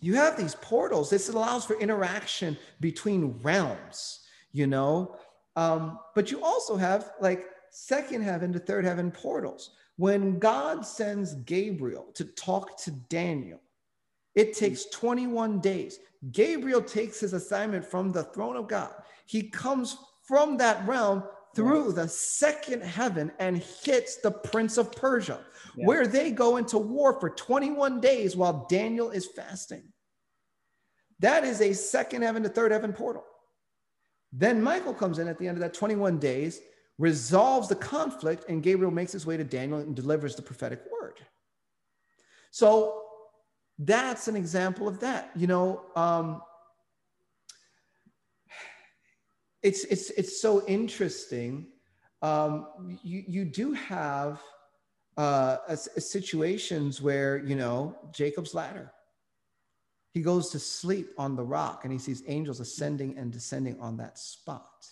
you 0.02 0.16
have 0.16 0.36
these 0.36 0.56
portals. 0.56 1.10
This 1.10 1.30
allows 1.30 1.64
for 1.64 1.80
interaction 1.80 2.58
between 2.82 3.40
realms, 3.42 4.28
you 4.52 4.68
know. 4.68 5.16
Um, 5.56 6.00
but 6.16 6.32
you 6.32 6.44
also 6.44 6.76
have 6.76 7.14
like 7.22 7.46
second 7.70 8.24
heaven 8.24 8.52
to 8.52 8.60
third 8.60 8.84
heaven 8.84 9.10
portals. 9.10 9.72
When 9.96 10.38
God 10.38 10.86
sends 10.86 11.36
Gabriel 11.46 12.08
to 12.14 12.26
talk 12.26 12.78
to 12.80 12.92
Daniel, 12.92 13.62
it 14.36 14.54
takes 14.54 14.90
21 14.90 15.62
days. 15.62 16.00
Gabriel 16.34 16.82
takes 16.82 17.22
his 17.22 17.32
assignment 17.32 17.86
from 17.86 18.12
the 18.12 18.26
throne 18.26 18.58
of 18.58 18.68
God. 18.68 18.94
He 19.28 19.44
comes 19.44 19.96
from 20.24 20.58
that 20.58 20.86
realm 20.86 21.24
through 21.56 21.94
the 21.94 22.08
second 22.08 22.84
heaven 22.84 23.32
and 23.40 23.58
hits 23.84 24.18
the 24.18 24.32
prince 24.32 24.78
of 24.78 24.92
Persia, 24.92 25.40
yeah. 25.76 25.86
where 25.86 26.08
they 26.08 26.32
go 26.32 26.58
into 26.58 26.78
war 26.78 27.20
for 27.20 27.30
21 27.30 28.02
days 28.02 28.36
while 28.36 28.66
Daniel 28.70 29.12
is 29.12 29.28
fasting. 29.28 29.84
That 31.20 31.44
is 31.44 31.62
a 31.62 31.74
second 31.74 32.24
heaven 32.24 32.44
to 32.44 32.50
third 32.50 32.72
heaven 32.72 32.92
portal. 32.94 33.24
Then 34.32 34.64
Michael 34.64 34.94
comes 34.94 35.20
in 35.20 35.28
at 35.28 35.38
the 35.38 35.48
end 35.48 35.58
of 35.58 35.62
that 35.62 35.74
21 35.76 36.18
days, 36.18 36.60
resolves 36.98 37.68
the 37.68 37.76
conflict, 37.76 38.46
and 38.50 38.64
Gabriel 38.64 38.92
makes 38.92 39.12
his 39.12 39.26
way 39.26 39.38
to 39.38 39.44
Daniel 39.44 39.80
and 39.80 39.96
delivers 39.96 40.36
the 40.36 40.42
prophetic 40.42 40.82
word. 40.92 41.20
So 42.50 43.04
that's 43.78 44.28
an 44.28 44.36
example 44.36 44.88
of 44.88 45.00
that. 45.02 45.32
You 45.36 45.48
know, 45.48 45.82
um, 45.96 46.42
it's 49.64 49.86
it's 49.86 50.10
it's 50.12 50.42
so 50.42 50.66
interesting. 50.68 51.68
Um, 52.22 52.68
you 53.02 53.24
you 53.28 53.46
do 53.46 53.72
have 53.74 54.42
uh, 55.18 55.58
a, 55.68 55.74
a 55.74 56.02
situations 56.02 57.02
where 57.02 57.38
you 57.38 57.56
know 57.56 57.98
Jacob's 58.12 58.54
ladder. 58.54 58.92
He 60.14 60.22
goes 60.22 60.52
to 60.52 60.60
sleep 60.60 61.08
on 61.18 61.36
the 61.36 61.44
rock 61.44 61.86
and 61.86 61.92
he 61.92 61.98
sees 61.98 62.22
angels 62.28 62.60
ascending 62.60 63.18
and 63.18 63.32
descending 63.32 63.80
on 63.80 63.98
that 63.98 64.20
spot. 64.20 64.86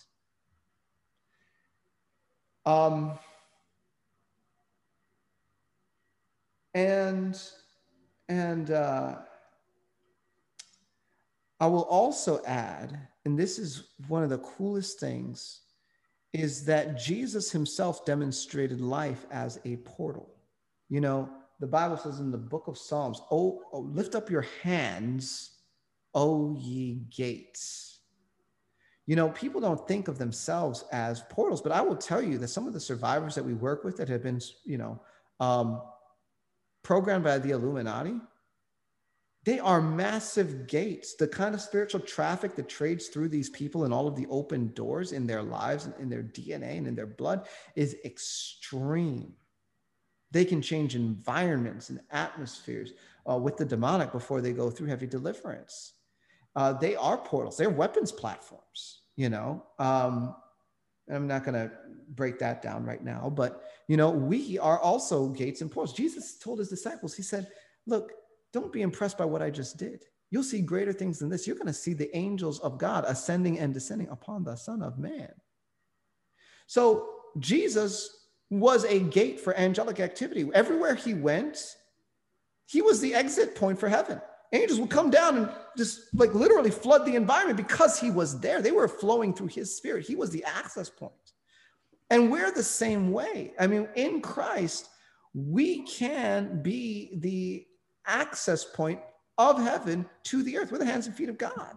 Um, 2.66 3.18
and 6.74 7.40
and 8.28 8.70
uh, 8.70 9.18
I 11.60 11.66
will 11.66 11.82
also 11.82 12.42
add 12.44 13.08
and 13.24 13.38
this 13.38 13.58
is 13.58 13.88
one 14.08 14.22
of 14.22 14.30
the 14.30 14.38
coolest 14.38 14.98
things, 14.98 15.60
is 16.32 16.64
that 16.64 16.98
Jesus 16.98 17.50
himself 17.50 18.04
demonstrated 18.04 18.80
life 18.80 19.26
as 19.30 19.60
a 19.64 19.76
portal. 19.76 20.34
You 20.88 21.00
know, 21.00 21.28
the 21.60 21.66
Bible 21.66 21.96
says 21.96 22.20
in 22.20 22.30
the 22.30 22.38
book 22.38 22.68
of 22.68 22.78
Psalms, 22.78 23.20
oh, 23.30 23.62
oh 23.72 23.80
lift 23.80 24.14
up 24.14 24.30
your 24.30 24.46
hands, 24.62 25.50
O 26.14 26.56
ye 26.58 27.02
gates. 27.14 28.00
You 29.06 29.16
know, 29.16 29.30
people 29.30 29.60
don't 29.60 29.86
think 29.88 30.08
of 30.08 30.18
themselves 30.18 30.84
as 30.92 31.22
portals, 31.28 31.60
but 31.60 31.72
I 31.72 31.80
will 31.80 31.96
tell 31.96 32.22
you 32.22 32.38
that 32.38 32.48
some 32.48 32.66
of 32.66 32.72
the 32.72 32.80
survivors 32.80 33.34
that 33.34 33.44
we 33.44 33.54
work 33.54 33.84
with 33.84 33.96
that 33.96 34.08
have 34.08 34.22
been, 34.22 34.40
you 34.64 34.78
know, 34.78 35.00
um, 35.40 35.82
programmed 36.82 37.24
by 37.24 37.38
the 37.38 37.50
Illuminati, 37.50 38.14
they 39.44 39.58
are 39.58 39.80
massive 39.80 40.68
gates. 40.68 41.14
The 41.14 41.26
kind 41.26 41.54
of 41.54 41.60
spiritual 41.60 42.00
traffic 42.00 42.54
that 42.56 42.68
trades 42.68 43.08
through 43.08 43.28
these 43.28 43.50
people 43.50 43.84
and 43.84 43.92
all 43.92 44.06
of 44.06 44.14
the 44.14 44.26
open 44.30 44.72
doors 44.74 45.12
in 45.12 45.26
their 45.26 45.42
lives 45.42 45.84
and 45.86 45.94
in 45.98 46.08
their 46.08 46.22
DNA 46.22 46.78
and 46.78 46.86
in 46.86 46.94
their 46.94 47.06
blood 47.06 47.48
is 47.74 47.96
extreme. 48.04 49.34
They 50.30 50.44
can 50.44 50.62
change 50.62 50.94
environments 50.94 51.90
and 51.90 52.00
atmospheres. 52.10 52.92
uh, 53.28 53.36
with 53.36 53.56
the 53.56 53.64
demonic 53.64 54.10
before 54.10 54.40
they 54.40 54.52
go 54.52 54.68
through 54.68 54.88
heavy 54.88 55.06
deliverance. 55.06 55.92
Uh, 56.56 56.72
they 56.72 56.96
are 56.96 57.16
portals. 57.16 57.56
They're 57.56 57.70
weapons 57.70 58.10
platforms. 58.10 59.02
You 59.14 59.28
know, 59.28 59.64
um, 59.78 60.34
I'm 61.08 61.26
not 61.28 61.44
going 61.44 61.54
to 61.54 61.70
break 62.08 62.38
that 62.40 62.62
down 62.62 62.84
right 62.84 63.02
now, 63.02 63.30
but 63.34 63.62
you 63.88 63.96
know, 63.96 64.10
we 64.10 64.58
are 64.58 64.78
also 64.78 65.28
gates 65.28 65.60
and 65.60 65.70
portals. 65.70 65.96
Jesus 65.96 66.38
told 66.38 66.58
his 66.58 66.68
disciples, 66.68 67.14
he 67.14 67.22
said, 67.22 67.48
"Look, 67.86 68.12
don't 68.52 68.72
be 68.72 68.82
impressed 68.82 69.18
by 69.18 69.24
what 69.24 69.42
I 69.42 69.50
just 69.50 69.76
did. 69.76 70.04
You'll 70.30 70.42
see 70.42 70.62
greater 70.62 70.92
things 70.92 71.18
than 71.18 71.28
this. 71.28 71.46
You're 71.46 71.56
going 71.56 71.66
to 71.66 71.72
see 71.72 71.94
the 71.94 72.14
angels 72.16 72.58
of 72.60 72.78
God 72.78 73.04
ascending 73.06 73.58
and 73.58 73.74
descending 73.74 74.08
upon 74.08 74.44
the 74.44 74.56
Son 74.56 74.82
of 74.82 74.98
Man." 74.98 75.32
So 76.66 77.08
Jesus 77.38 78.28
was 78.50 78.84
a 78.84 79.00
gate 79.00 79.40
for 79.40 79.54
angelic 79.56 80.00
activity. 80.00 80.48
Everywhere 80.54 80.94
he 80.94 81.14
went, 81.14 81.76
he 82.66 82.82
was 82.82 83.00
the 83.00 83.14
exit 83.14 83.54
point 83.54 83.78
for 83.78 83.88
heaven. 83.88 84.20
Angels 84.52 84.78
would 84.78 84.90
come 84.90 85.08
down 85.08 85.38
and 85.38 85.50
just 85.76 86.14
like 86.14 86.34
literally 86.34 86.70
flood 86.70 87.06
the 87.06 87.16
environment 87.16 87.56
because 87.56 87.98
he 87.98 88.10
was 88.10 88.38
there. 88.40 88.60
They 88.60 88.70
were 88.70 88.88
flowing 88.88 89.32
through 89.32 89.46
his 89.48 89.74
spirit. 89.74 90.06
He 90.06 90.16
was 90.16 90.30
the 90.30 90.44
access 90.44 90.90
point. 90.90 91.12
And 92.10 92.30
we're 92.30 92.52
the 92.52 92.62
same 92.62 93.10
way. 93.12 93.54
I 93.58 93.66
mean, 93.66 93.88
in 93.96 94.20
Christ, 94.20 94.90
we 95.32 95.86
can 95.86 96.62
be 96.62 97.16
the 97.20 97.66
access 98.06 98.64
point 98.64 99.00
of 99.38 99.60
heaven 99.60 100.06
to 100.24 100.42
the 100.42 100.58
earth. 100.58 100.72
We're 100.72 100.78
the 100.78 100.84
hands 100.84 101.06
and 101.06 101.16
feet 101.16 101.28
of 101.28 101.38
God. 101.38 101.76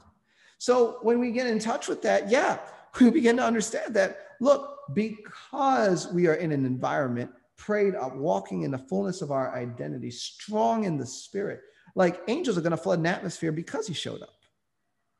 So 0.57 0.99
when 1.01 1.19
we 1.19 1.31
get 1.31 1.47
in 1.47 1.59
touch 1.59 1.87
with 1.87 2.01
that, 2.03 2.29
yeah, 2.29 2.59
we 2.99 3.09
begin 3.09 3.37
to 3.37 3.43
understand 3.43 3.93
that 3.95 4.19
look, 4.39 4.79
because 4.93 6.11
we 6.11 6.27
are 6.27 6.35
in 6.35 6.51
an 6.51 6.65
environment 6.65 7.31
prayed 7.57 7.95
up, 7.95 8.15
walking 8.15 8.63
in 8.63 8.71
the 8.71 8.77
fullness 8.77 9.21
of 9.21 9.31
our 9.31 9.55
identity, 9.55 10.11
strong 10.11 10.83
in 10.83 10.97
the 10.97 11.05
spirit, 11.05 11.61
like 11.95 12.21
angels 12.27 12.57
are 12.57 12.61
going 12.61 12.71
to 12.71 12.77
flood 12.77 12.99
an 12.99 13.05
atmosphere 13.05 13.51
because 13.51 13.87
he 13.87 13.93
showed 13.93 14.21
up. 14.21 14.29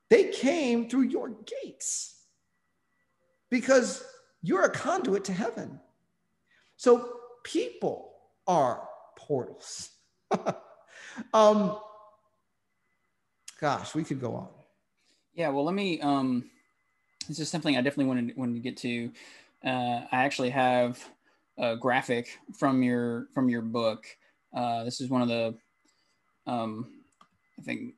They 0.09 0.25
came 0.25 0.89
through 0.89 1.03
your 1.03 1.29
gates 1.63 2.23
because 3.49 4.03
you're 4.41 4.63
a 4.63 4.69
conduit 4.69 5.23
to 5.25 5.33
heaven. 5.33 5.79
So 6.77 7.13
people 7.43 8.13
are 8.47 8.87
portals. 9.17 9.89
um, 11.33 11.77
gosh, 13.59 13.95
we 13.95 14.03
could 14.03 14.19
go 14.19 14.35
on. 14.35 14.47
Yeah, 15.33 15.49
well, 15.49 15.65
let 15.65 15.75
me 15.75 15.99
um, 16.01 16.49
this 17.27 17.39
is 17.39 17.49
something 17.49 17.75
I 17.75 17.81
definitely 17.81 18.05
wanted 18.05 18.37
wanted 18.37 18.53
to 18.53 18.59
get 18.59 18.77
to. 18.77 19.11
Uh, 19.65 20.05
I 20.11 20.23
actually 20.23 20.51
have 20.51 21.03
a 21.57 21.75
graphic 21.75 22.39
from 22.57 22.83
your 22.83 23.27
from 23.33 23.49
your 23.49 23.61
book. 23.61 24.05
Uh, 24.55 24.83
this 24.83 25.01
is 25.01 25.09
one 25.09 25.21
of 25.21 25.27
the 25.27 25.55
um, 26.47 27.01
I 27.59 27.61
think 27.63 27.95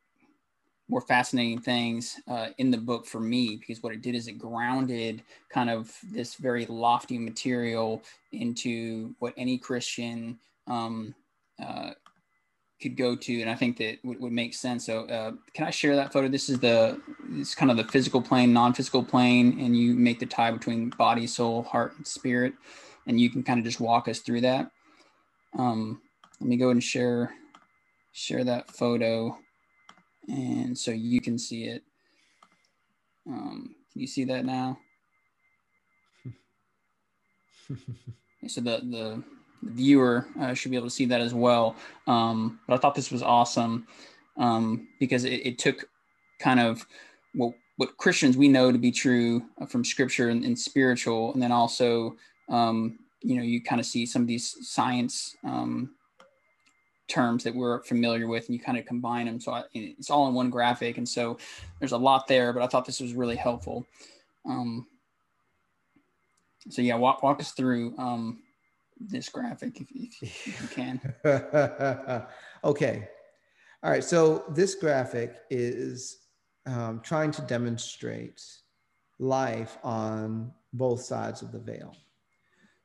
more 0.89 1.01
fascinating 1.01 1.59
things 1.59 2.19
uh, 2.29 2.47
in 2.59 2.71
the 2.71 2.77
book 2.77 3.05
for 3.05 3.19
me 3.19 3.57
because 3.57 3.83
what 3.83 3.93
it 3.93 4.01
did 4.01 4.15
is 4.15 4.27
it 4.27 4.37
grounded 4.37 5.21
kind 5.49 5.69
of 5.69 5.93
this 6.11 6.35
very 6.35 6.65
lofty 6.67 7.17
material 7.17 8.01
into 8.31 9.13
what 9.19 9.33
any 9.35 9.57
Christian 9.57 10.39
um, 10.67 11.13
uh, 11.61 11.91
could 12.81 12.95
go 12.95 13.15
to, 13.15 13.41
and 13.41 13.49
I 13.49 13.55
think 13.55 13.77
that 13.77 13.97
would, 14.03 14.19
would 14.19 14.31
make 14.31 14.53
sense. 14.53 14.85
So, 14.85 15.05
uh, 15.05 15.31
can 15.53 15.65
I 15.65 15.71
share 15.71 15.95
that 15.95 16.13
photo? 16.13 16.27
This 16.27 16.49
is 16.49 16.59
the 16.59 17.01
it's 17.31 17.55
kind 17.55 17.71
of 17.71 17.77
the 17.77 17.85
physical 17.85 18.21
plane, 18.21 18.53
non-physical 18.53 19.03
plane, 19.03 19.59
and 19.59 19.75
you 19.75 19.93
make 19.93 20.19
the 20.19 20.25
tie 20.25 20.51
between 20.51 20.89
body, 20.91 21.27
soul, 21.27 21.63
heart, 21.63 21.95
and 21.97 22.05
spirit, 22.05 22.53
and 23.07 23.19
you 23.19 23.29
can 23.29 23.43
kind 23.43 23.59
of 23.59 23.65
just 23.65 23.79
walk 23.79 24.07
us 24.07 24.19
through 24.19 24.41
that. 24.41 24.71
Um, 25.57 26.01
let 26.39 26.49
me 26.49 26.57
go 26.57 26.69
and 26.69 26.83
share 26.83 27.33
share 28.13 28.43
that 28.43 28.71
photo, 28.71 29.37
and 30.27 30.77
so 30.77 30.91
you 30.91 31.21
can 31.21 31.39
see 31.39 31.65
it. 31.65 31.83
Um, 33.27 33.75
can 33.91 34.01
you 34.01 34.07
see 34.07 34.25
that 34.25 34.45
now? 34.45 34.77
so 38.47 38.61
the 38.61 38.79
the 38.79 39.23
viewer 39.63 40.27
uh, 40.39 40.53
should 40.53 40.71
be 40.71 40.77
able 40.77 40.87
to 40.87 40.93
see 40.93 41.05
that 41.05 41.21
as 41.21 41.33
well. 41.33 41.75
Um, 42.07 42.59
but 42.67 42.75
I 42.75 42.77
thought 42.77 42.95
this 42.95 43.11
was 43.11 43.23
awesome 43.23 43.87
um, 44.37 44.87
because 44.99 45.23
it, 45.23 45.45
it, 45.45 45.59
took 45.59 45.89
kind 46.39 46.59
of 46.59 46.85
what, 47.33 47.53
what 47.77 47.97
Christians 47.97 48.37
we 48.37 48.47
know 48.47 48.71
to 48.71 48.77
be 48.77 48.91
true 48.91 49.43
uh, 49.59 49.65
from 49.65 49.83
scripture 49.83 50.29
and, 50.29 50.45
and, 50.45 50.57
spiritual, 50.57 51.33
and 51.33 51.41
then 51.41 51.51
also, 51.51 52.15
um, 52.49 52.99
you 53.21 53.35
know, 53.35 53.43
you 53.43 53.61
kind 53.61 53.81
of 53.81 53.85
see 53.85 54.05
some 54.05 54.21
of 54.21 54.27
these 54.27 54.55
science 54.61 55.35
um, 55.43 55.91
terms 57.07 57.43
that 57.43 57.55
we're 57.55 57.81
familiar 57.83 58.27
with 58.27 58.45
and 58.45 58.53
you 58.53 58.59
kind 58.59 58.77
of 58.77 58.85
combine 58.85 59.25
them. 59.25 59.39
So 59.39 59.53
I, 59.53 59.63
it's 59.73 60.09
all 60.09 60.27
in 60.27 60.33
one 60.33 60.49
graphic. 60.49 60.97
And 60.97 61.07
so 61.07 61.37
there's 61.79 61.93
a 61.93 61.97
lot 61.97 62.27
there, 62.27 62.53
but 62.53 62.61
I 62.61 62.67
thought 62.67 62.85
this 62.85 62.99
was 62.99 63.13
really 63.13 63.35
helpful. 63.35 63.85
Um, 64.45 64.85
so 66.69 66.81
yeah, 66.81 66.95
walk, 66.95 67.23
walk 67.23 67.39
us 67.39 67.51
through 67.51 67.97
um, 67.97 68.39
this 68.99 69.29
graphic 69.29 69.79
if, 69.81 70.21
if, 70.21 70.61
you 70.61 70.67
can. 70.67 71.01
okay. 72.63 73.07
All 73.83 73.91
right. 73.91 74.03
So 74.03 74.43
this 74.49 74.75
graphic 74.75 75.35
is 75.49 76.19
um, 76.65 77.01
trying 77.03 77.31
to 77.31 77.41
demonstrate 77.43 78.43
life 79.19 79.77
on 79.83 80.51
both 80.73 81.01
sides 81.01 81.41
of 81.41 81.51
the 81.51 81.59
veil. 81.59 81.95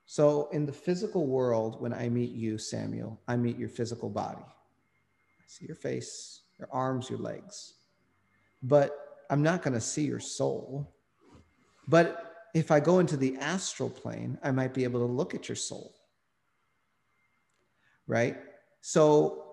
So 0.04 0.48
in 0.52 0.66
the 0.66 0.72
physical 0.72 1.26
world, 1.26 1.80
when 1.80 1.92
I 1.92 2.08
meet 2.08 2.32
you, 2.32 2.58
Samuel, 2.58 3.20
I 3.28 3.36
meet 3.36 3.58
your 3.58 3.68
physical 3.68 4.10
body. 4.10 4.44
I 4.44 5.44
see 5.46 5.66
your 5.66 5.76
face, 5.76 6.42
your 6.58 6.68
arms, 6.70 7.08
your 7.08 7.18
legs. 7.18 7.74
But 8.62 9.24
I'm 9.30 9.42
not 9.42 9.62
going 9.62 9.74
to 9.74 9.80
see 9.80 10.04
your 10.04 10.20
soul. 10.20 10.94
But 11.88 12.48
if 12.54 12.70
I 12.70 12.80
go 12.80 12.98
into 12.98 13.16
the 13.16 13.36
astral 13.38 13.88
plane, 13.88 14.38
I 14.42 14.50
might 14.50 14.74
be 14.74 14.84
able 14.84 15.00
to 15.00 15.06
look 15.06 15.34
at 15.34 15.48
your 15.48 15.56
soul 15.56 15.94
right? 18.12 18.36
So 18.82 19.44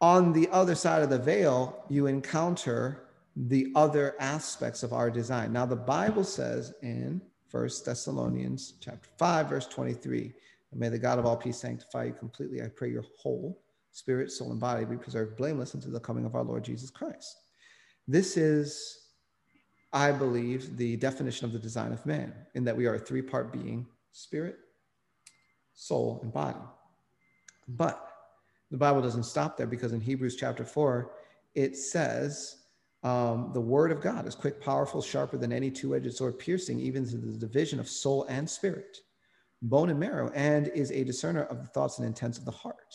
on 0.00 0.32
the 0.32 0.48
other 0.50 0.74
side 0.74 1.02
of 1.02 1.10
the 1.10 1.18
veil, 1.18 1.84
you 1.88 2.08
encounter 2.08 3.04
the 3.36 3.72
other 3.76 4.16
aspects 4.18 4.82
of 4.82 4.92
our 4.92 5.10
design. 5.10 5.52
Now, 5.52 5.64
the 5.64 5.76
Bible 5.76 6.24
says 6.24 6.74
in 6.82 7.22
First 7.48 7.86
Thessalonians 7.86 8.74
chapter 8.80 9.08
5, 9.16 9.48
verse 9.48 9.66
23, 9.68 10.32
may 10.74 10.88
the 10.88 10.98
God 10.98 11.20
of 11.20 11.24
all 11.24 11.36
peace 11.36 11.58
sanctify 11.58 12.04
you 12.04 12.12
completely. 12.12 12.60
I 12.62 12.66
pray 12.66 12.90
your 12.90 13.04
whole 13.16 13.62
spirit, 13.92 14.32
soul, 14.32 14.50
and 14.50 14.60
body 14.60 14.84
be 14.84 14.96
preserved 14.96 15.36
blameless 15.36 15.74
until 15.74 15.92
the 15.92 16.00
coming 16.00 16.24
of 16.24 16.34
our 16.34 16.42
Lord 16.42 16.64
Jesus 16.64 16.90
Christ. 16.90 17.36
This 18.08 18.36
is, 18.36 19.06
I 19.92 20.10
believe, 20.10 20.76
the 20.76 20.96
definition 20.96 21.44
of 21.44 21.52
the 21.52 21.58
design 21.60 21.92
of 21.92 22.04
man, 22.04 22.34
in 22.54 22.64
that 22.64 22.76
we 22.76 22.86
are 22.86 22.96
a 22.96 22.98
three 22.98 23.22
part 23.22 23.52
being 23.52 23.86
spirit, 24.10 24.56
soul, 25.74 26.18
and 26.22 26.32
body. 26.32 26.58
But 27.68 28.08
the 28.70 28.76
Bible 28.76 29.02
doesn't 29.02 29.24
stop 29.24 29.56
there 29.56 29.66
because 29.66 29.92
in 29.92 30.00
Hebrews 30.00 30.36
chapter 30.36 30.64
4, 30.64 31.12
it 31.54 31.76
says, 31.76 32.62
um, 33.02 33.50
the 33.52 33.60
word 33.60 33.90
of 33.90 34.00
God 34.00 34.26
is 34.26 34.34
quick, 34.34 34.60
powerful, 34.60 35.02
sharper 35.02 35.36
than 35.36 35.52
any 35.52 35.70
two 35.70 35.94
edged 35.94 36.14
sword, 36.14 36.38
piercing 36.38 36.78
even 36.80 37.04
to 37.08 37.16
the 37.16 37.36
division 37.36 37.80
of 37.80 37.88
soul 37.88 38.24
and 38.28 38.48
spirit, 38.48 38.98
bone 39.60 39.90
and 39.90 39.98
marrow, 39.98 40.30
and 40.34 40.68
is 40.68 40.92
a 40.92 41.04
discerner 41.04 41.44
of 41.44 41.60
the 41.60 41.66
thoughts 41.68 41.98
and 41.98 42.06
intents 42.06 42.38
of 42.38 42.44
the 42.44 42.52
heart. 42.52 42.94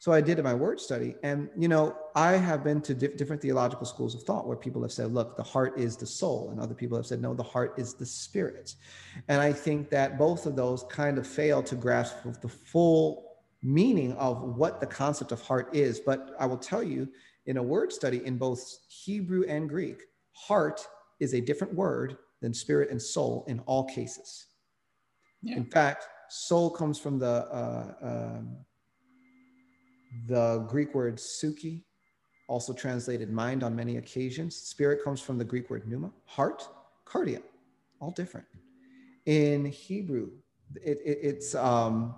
So 0.00 0.12
I 0.12 0.20
did 0.20 0.42
my 0.44 0.54
word 0.54 0.78
study. 0.78 1.16
And, 1.24 1.48
you 1.56 1.66
know, 1.66 1.96
I 2.14 2.32
have 2.32 2.62
been 2.62 2.80
to 2.82 2.94
different 2.94 3.42
theological 3.42 3.84
schools 3.84 4.14
of 4.14 4.22
thought 4.22 4.46
where 4.46 4.56
people 4.56 4.82
have 4.82 4.92
said, 4.92 5.12
look, 5.12 5.36
the 5.36 5.42
heart 5.42 5.76
is 5.76 5.96
the 5.96 6.06
soul. 6.06 6.50
And 6.50 6.60
other 6.60 6.74
people 6.74 6.96
have 6.96 7.06
said, 7.06 7.20
no, 7.20 7.34
the 7.34 7.42
heart 7.42 7.74
is 7.78 7.94
the 7.94 8.06
spirit. 8.06 8.76
And 9.26 9.40
I 9.40 9.52
think 9.52 9.90
that 9.90 10.16
both 10.16 10.46
of 10.46 10.54
those 10.54 10.84
kind 10.84 11.18
of 11.18 11.26
fail 11.26 11.64
to 11.64 11.74
grasp 11.74 12.14
the 12.40 12.48
full 12.48 13.27
meaning 13.62 14.12
of 14.14 14.42
what 14.42 14.80
the 14.80 14.86
concept 14.86 15.32
of 15.32 15.40
heart 15.42 15.74
is. 15.74 16.00
But 16.00 16.30
I 16.38 16.46
will 16.46 16.58
tell 16.58 16.82
you 16.82 17.08
in 17.46 17.56
a 17.56 17.62
word 17.62 17.92
study 17.92 18.24
in 18.24 18.36
both 18.36 18.62
Hebrew 18.88 19.44
and 19.48 19.68
Greek, 19.68 20.02
heart 20.32 20.86
is 21.20 21.34
a 21.34 21.40
different 21.40 21.74
word 21.74 22.18
than 22.40 22.54
spirit 22.54 22.90
and 22.90 23.00
soul 23.00 23.44
in 23.48 23.60
all 23.60 23.84
cases. 23.84 24.46
Yeah. 25.42 25.56
In 25.56 25.64
fact, 25.64 26.06
soul 26.28 26.70
comes 26.70 26.98
from 26.98 27.18
the 27.18 27.26
uh, 27.26 27.94
um, 28.02 28.56
the 30.26 30.64
Greek 30.68 30.94
word 30.94 31.16
suki, 31.16 31.82
also 32.48 32.72
translated 32.72 33.30
mind 33.30 33.62
on 33.62 33.74
many 33.74 33.96
occasions. 33.96 34.56
Spirit 34.56 35.02
comes 35.02 35.20
from 35.20 35.38
the 35.38 35.44
Greek 35.44 35.70
word 35.70 35.86
pneuma, 35.86 36.10
heart, 36.24 36.66
cardia, 37.06 37.42
all 38.00 38.10
different. 38.10 38.46
In 39.26 39.66
Hebrew, 39.66 40.30
it, 40.76 40.98
it, 41.04 41.18
it's 41.22 41.54
um, 41.54 42.14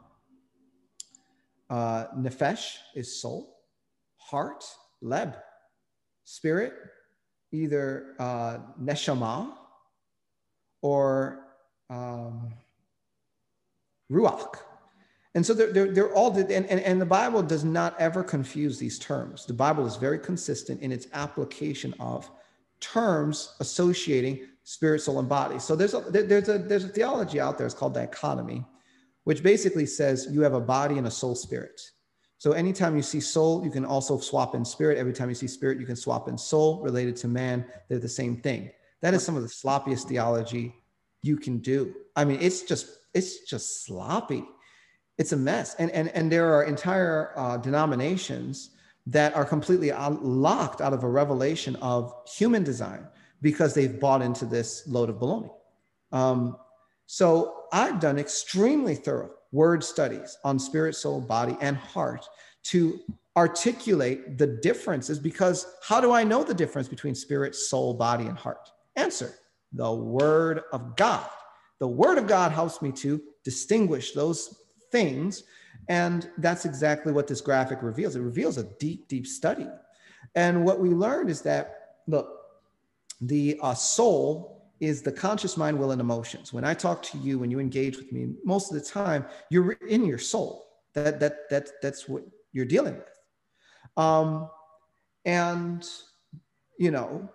uh, 1.71 2.07
nefesh 2.17 2.77
is 2.95 3.21
soul, 3.21 3.57
heart, 4.17 4.65
leb, 5.03 5.37
spirit, 6.25 6.75
either 7.53 8.15
uh, 8.19 8.59
neshama 8.81 9.53
or 10.83 11.47
um, 11.89 12.53
ruach. 14.11 14.57
And 15.35 15.47
so 15.47 15.55
they're, 15.55 15.73
they're, 15.73 15.93
they're 15.93 16.13
all, 16.13 16.37
and, 16.37 16.51
and, 16.51 16.81
and 16.81 17.01
the 17.01 17.07
Bible 17.07 17.43
does 17.43 17.65
not 17.65 17.99
ever 18.01 18.25
confuse 18.25 18.79
these 18.79 18.99
terms. 18.99 19.47
The 19.47 19.53
Bible 19.53 19.87
is 19.87 19.97
very 19.97 20.19
consistent 20.19 20.83
in 20.83 20.91
its 20.91 21.07
application 21.13 21.95
of 22.01 22.29
terms 22.81 23.55
associating 23.61 24.41
spirit, 24.65 25.01
soul, 25.03 25.21
and 25.21 25.29
body. 25.29 25.59
So 25.59 25.77
there's 25.77 25.95
a, 25.95 26.01
there's 26.01 26.49
a, 26.49 26.59
there's 26.59 26.85
a 26.85 26.89
theology 26.89 27.41
out 27.41 27.59
there, 27.59 27.67
it's 27.67 27.75
called 27.75 27.95
dichotomy, 27.95 28.65
which 29.25 29.43
basically 29.43 29.87
says 29.87 30.29
you 30.31 30.43
have 30.43 30.55
a 30.55 30.61
body 30.61 30.99
and 30.99 31.07
a 31.07 31.11
soul 31.11 31.35
spirit. 31.35 31.81
So 32.39 32.53
anytime 32.53 32.97
you 32.97 33.03
see 33.03 33.21
soul, 33.21 33.63
you 33.65 33.71
can 33.71 33.85
also 33.85 34.19
swap 34.19 34.55
in 34.55 34.65
spirit. 34.65 34.97
Every 34.97 35.13
time 35.13 35.29
you 35.29 35.35
see 35.35 35.47
spirit, 35.47 35.79
you 35.79 35.87
can 35.87 35.97
swap 35.97 36.29
in 36.29 36.39
soul 36.39 36.81
related 36.83 37.17
to 37.17 37.29
man. 37.29 37.67
They're 37.89 37.99
the 37.99 38.09
same 38.09 38.37
thing. 38.37 38.71
That 39.03 39.13
is 39.15 39.23
some 39.23 39.37
of 39.37 39.43
the 39.43 39.49
sloppiest 39.49 40.09
theology 40.09 40.75
you 41.23 41.37
can 41.37 41.59
do. 41.59 41.95
I 42.17 42.25
mean, 42.25 42.39
it's 42.41 42.63
just, 42.63 42.87
it's 43.13 43.41
just 43.41 43.85
sloppy 43.85 44.45
it's 45.21 45.33
a 45.33 45.37
mess. 45.37 45.75
And, 45.75 45.91
and, 45.91 46.09
and 46.09 46.33
there 46.33 46.55
are 46.55 46.65
entire 46.65 47.39
uh, 47.39 47.59
denominations 47.59 48.71
that 49.07 49.37
are 49.37 49.45
completely 49.45 49.93
locked 49.93 50.81
out 50.81 50.95
of 50.95 51.05
a 51.05 51.09
revelation 51.09 51.77
of 51.77 52.15
human 52.27 52.65
design 52.65 53.07
because 53.43 53.75
they've 53.75 54.01
bought 54.01 54.23
into 54.23 54.47
this 54.47 54.89
load 54.89 55.11
of 55.11 55.17
baloney. 55.17 55.51
Um, 56.11 56.57
so 57.13 57.65
I've 57.73 57.99
done 57.99 58.21
extremely 58.21 58.95
thorough 58.95 59.33
word 59.51 59.83
studies 59.83 60.39
on 60.45 60.61
spirit, 60.61 60.95
soul, 60.95 61.21
body, 61.21 61.57
and 61.61 61.77
heart 61.77 62.25
to 62.67 63.01
articulate 63.37 64.39
the 64.39 64.47
differences 64.47 65.19
because 65.19 65.67
how 65.83 66.01
do 66.01 66.13
I 66.13 66.23
know 66.23 66.45
the 66.45 66.55
difference 66.55 66.87
between 66.87 67.17
spirit, 67.17 67.57
soul, 67.57 67.95
body, 67.95 68.27
and 68.27 68.39
heart? 68.39 68.71
Answer 68.95 69.35
the 69.73 69.93
word 69.93 70.63
of 70.73 70.95
God. 70.95 71.29
The 71.81 71.89
word 71.89 72.17
of 72.17 72.29
God 72.29 72.53
helps 72.53 72.81
me 72.81 72.93
to 72.93 73.21
distinguish 73.43 74.13
those 74.13 74.61
things. 74.93 75.43
And 75.89 76.31
that's 76.39 76.65
exactly 76.65 77.13
what 77.13 77.27
this 77.27 77.41
graphic 77.41 77.83
reveals. 77.83 78.15
It 78.15 78.21
reveals 78.21 78.57
a 78.57 78.71
deep, 78.79 79.09
deep 79.09 79.27
study. 79.27 79.67
And 80.37 80.65
what 80.65 80.79
we 80.79 80.91
learned 80.91 81.29
is 81.29 81.43
that, 81.43 81.97
look, 82.07 82.29
the 83.21 83.59
uh, 83.61 83.75
soul 83.75 84.60
is 84.81 85.03
the 85.03 85.13
conscious 85.13 85.57
mind, 85.57 85.79
will, 85.79 85.91
and 85.91 86.01
emotions. 86.01 86.53
When 86.53 86.65
I 86.65 86.75
talk 86.75 87.03
to 87.05 87.19
you, 87.19 87.39
when 87.39 87.51
you 87.51 87.61
engage 87.61 87.97
with 87.97 88.13
me, 88.13 88.35
most 88.45 88.73
of 88.73 88.79
the 88.79 88.85
time 88.85 89.25
you're 89.51 89.73
in 89.73 90.05
your 90.05 90.19
soul. 90.19 90.67
That 90.95 91.21
that 91.21 91.49
that 91.51 91.69
that's 91.81 92.09
what 92.09 92.25
you're 92.53 92.65
dealing 92.65 92.97
with. 92.97 93.19
Um, 93.97 94.49
and 95.25 95.87
you 96.79 96.91
know, 96.91 97.29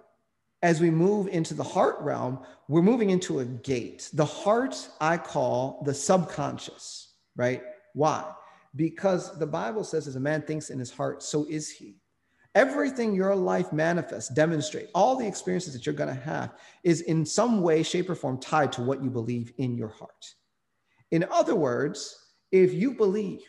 as 0.61 0.81
we 0.81 0.89
move 0.89 1.27
into 1.27 1.53
the 1.53 1.63
heart 1.63 1.97
realm, 2.01 2.39
we're 2.67 2.81
moving 2.81 3.11
into 3.11 3.39
a 3.39 3.45
gate. 3.45 4.09
The 4.11 4.25
heart 4.25 4.75
I 4.99 5.17
call 5.17 5.83
the 5.85 5.93
subconscious 5.93 7.05
right? 7.35 7.61
Why? 7.93 8.31
Because 8.75 9.37
the 9.37 9.47
Bible 9.47 9.83
says, 9.83 10.07
as 10.07 10.15
a 10.15 10.19
man 10.19 10.41
thinks 10.41 10.69
in 10.69 10.79
his 10.79 10.91
heart, 10.91 11.23
so 11.23 11.45
is 11.49 11.69
he. 11.69 11.97
Everything 12.55 13.13
your 13.13 13.35
life 13.35 13.73
manifests, 13.73 14.33
demonstrate, 14.33 14.87
all 14.95 15.17
the 15.17 15.27
experiences 15.27 15.73
that 15.73 15.85
you're 15.85 15.93
going 15.93 16.13
to 16.13 16.21
have 16.21 16.53
is 16.83 17.01
in 17.01 17.25
some 17.25 17.61
way, 17.61 17.83
shape, 17.83 18.09
or 18.09 18.15
form 18.15 18.39
tied 18.39 18.71
to 18.71 18.81
what 18.81 19.03
you 19.03 19.09
believe 19.09 19.51
in 19.57 19.75
your 19.75 19.89
heart. 19.89 20.33
In 21.11 21.25
other 21.29 21.53
words, 21.53 22.17
if 22.53 22.73
you 22.73 22.91
believe 22.91 23.41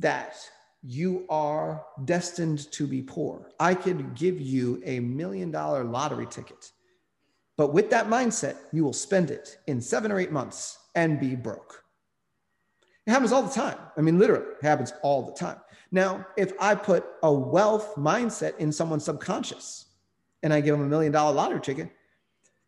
that 0.00 0.34
you 0.82 1.24
are 1.30 1.84
destined 2.04 2.70
to 2.72 2.88
be 2.88 3.00
poor, 3.00 3.48
I 3.60 3.74
could 3.74 4.14
give 4.16 4.40
you 4.40 4.82
a 4.84 4.98
million 4.98 5.52
dollar 5.52 5.84
lottery 5.84 6.26
ticket. 6.26 6.72
But 7.56 7.72
with 7.72 7.90
that 7.90 8.08
mindset, 8.08 8.56
you 8.72 8.84
will 8.84 8.92
spend 8.92 9.30
it 9.30 9.58
in 9.68 9.80
seven 9.80 10.10
or 10.10 10.18
eight 10.18 10.32
months 10.32 10.78
and 10.96 11.20
be 11.20 11.36
broke. 11.36 11.84
It 13.06 13.12
happens 13.12 13.30
all 13.30 13.42
the 13.42 13.54
time. 13.54 13.78
I 13.96 14.00
mean, 14.00 14.18
literally, 14.18 14.46
it 14.60 14.64
happens 14.64 14.92
all 15.02 15.24
the 15.24 15.32
time. 15.32 15.58
Now, 15.92 16.26
if 16.36 16.52
I 16.60 16.74
put 16.74 17.04
a 17.22 17.32
wealth 17.32 17.94
mindset 17.96 18.58
in 18.58 18.72
someone's 18.72 19.04
subconscious 19.04 19.86
and 20.42 20.52
I 20.52 20.60
give 20.60 20.76
them 20.76 20.84
a 20.84 20.88
million 20.88 21.12
dollar 21.12 21.34
lottery 21.34 21.60
ticket, 21.60 21.90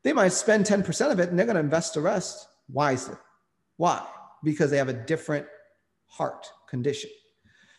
they 0.05 0.13
might 0.13 0.29
spend 0.29 0.65
10% 0.65 1.13
of 1.13 1.19
it 1.19 1.29
and 1.29 1.39
they're 1.39 1.47
going 1.47 1.57
to 1.57 1.61
invest 1.61 1.95
the 1.95 2.01
rest 2.01 2.49
wisely. 2.69 3.17
Why? 3.77 4.07
Because 4.45 4.71
they 4.71 4.77
have 4.77 4.89
a 4.89 4.93
different 4.93 5.47
heart 6.07 6.47
condition. 6.69 7.11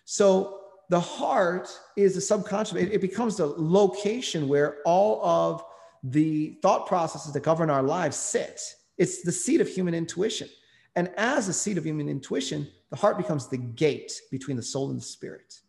So 0.06 0.60
the 0.90 0.99
heart 0.99 1.70
is 1.95 2.16
the 2.16 2.22
subconscious, 2.22 2.76
it, 2.76 2.91
it 2.91 3.02
becomes 3.02 3.38
the 3.38 3.45
location 3.45 4.48
where 4.48 4.78
all 4.86 5.24
of 5.24 5.64
the 6.03 6.57
thought 6.61 6.88
processes 6.88 7.34
that 7.34 7.44
govern 7.44 7.70
our 7.70 7.84
lives 7.84 8.18
sit. 8.18 8.61
It's 8.98 9.22
the 9.22 9.32
seat 9.32 9.61
of 9.61 9.68
human 9.68 9.94
intuition. 9.94 10.49
And 10.95 11.10
as 11.18 11.48
a 11.48 11.53
seat 11.53 11.78
of 11.78 11.86
human 11.86 12.10
intuition, 12.10 12.68
the 12.90 12.95
heart 12.95 13.18
becomes 13.18 13.48
the 13.48 13.57
gate 13.57 14.20
between 14.32 14.57
the 14.57 14.64
soul 14.64 14.90
and 14.90 14.99
the 14.99 15.06
spirit. 15.06 15.60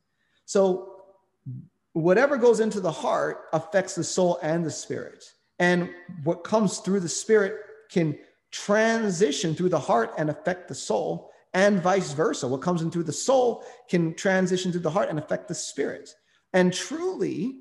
So 0.47 1.03
whatever 1.93 2.37
goes 2.37 2.61
into 2.61 2.81
the 2.81 2.91
heart 2.91 3.47
affects 3.53 3.95
the 3.95 4.05
soul 4.05 4.39
and 4.43 4.65
the 4.65 4.71
spirit. 4.71 5.25
And 5.59 5.91
what 6.25 6.45
comes 6.45 6.79
through 6.79 7.01
the 7.01 7.09
spirit 7.09 7.55
can 7.91 8.19
transition 8.51 9.55
through 9.55 9.69
the 9.69 9.79
heart 9.79 10.13
and 10.19 10.31
affect 10.31 10.69
the 10.69 10.75
soul, 10.75 11.31
and 11.53 11.83
vice 11.83 12.13
versa. 12.13 12.47
What 12.47 12.63
comes 12.63 12.83
in 12.83 12.91
through 12.91 13.05
the 13.05 13.13
soul 13.13 13.65
can 13.89 14.15
transition 14.15 14.73
through 14.73 14.83
the 14.83 14.91
heart 14.91 15.09
and 15.09 15.19
affect 15.19 15.49
the 15.49 15.55
spirit. 15.55 16.15
And 16.53 16.73
truly, 16.73 17.59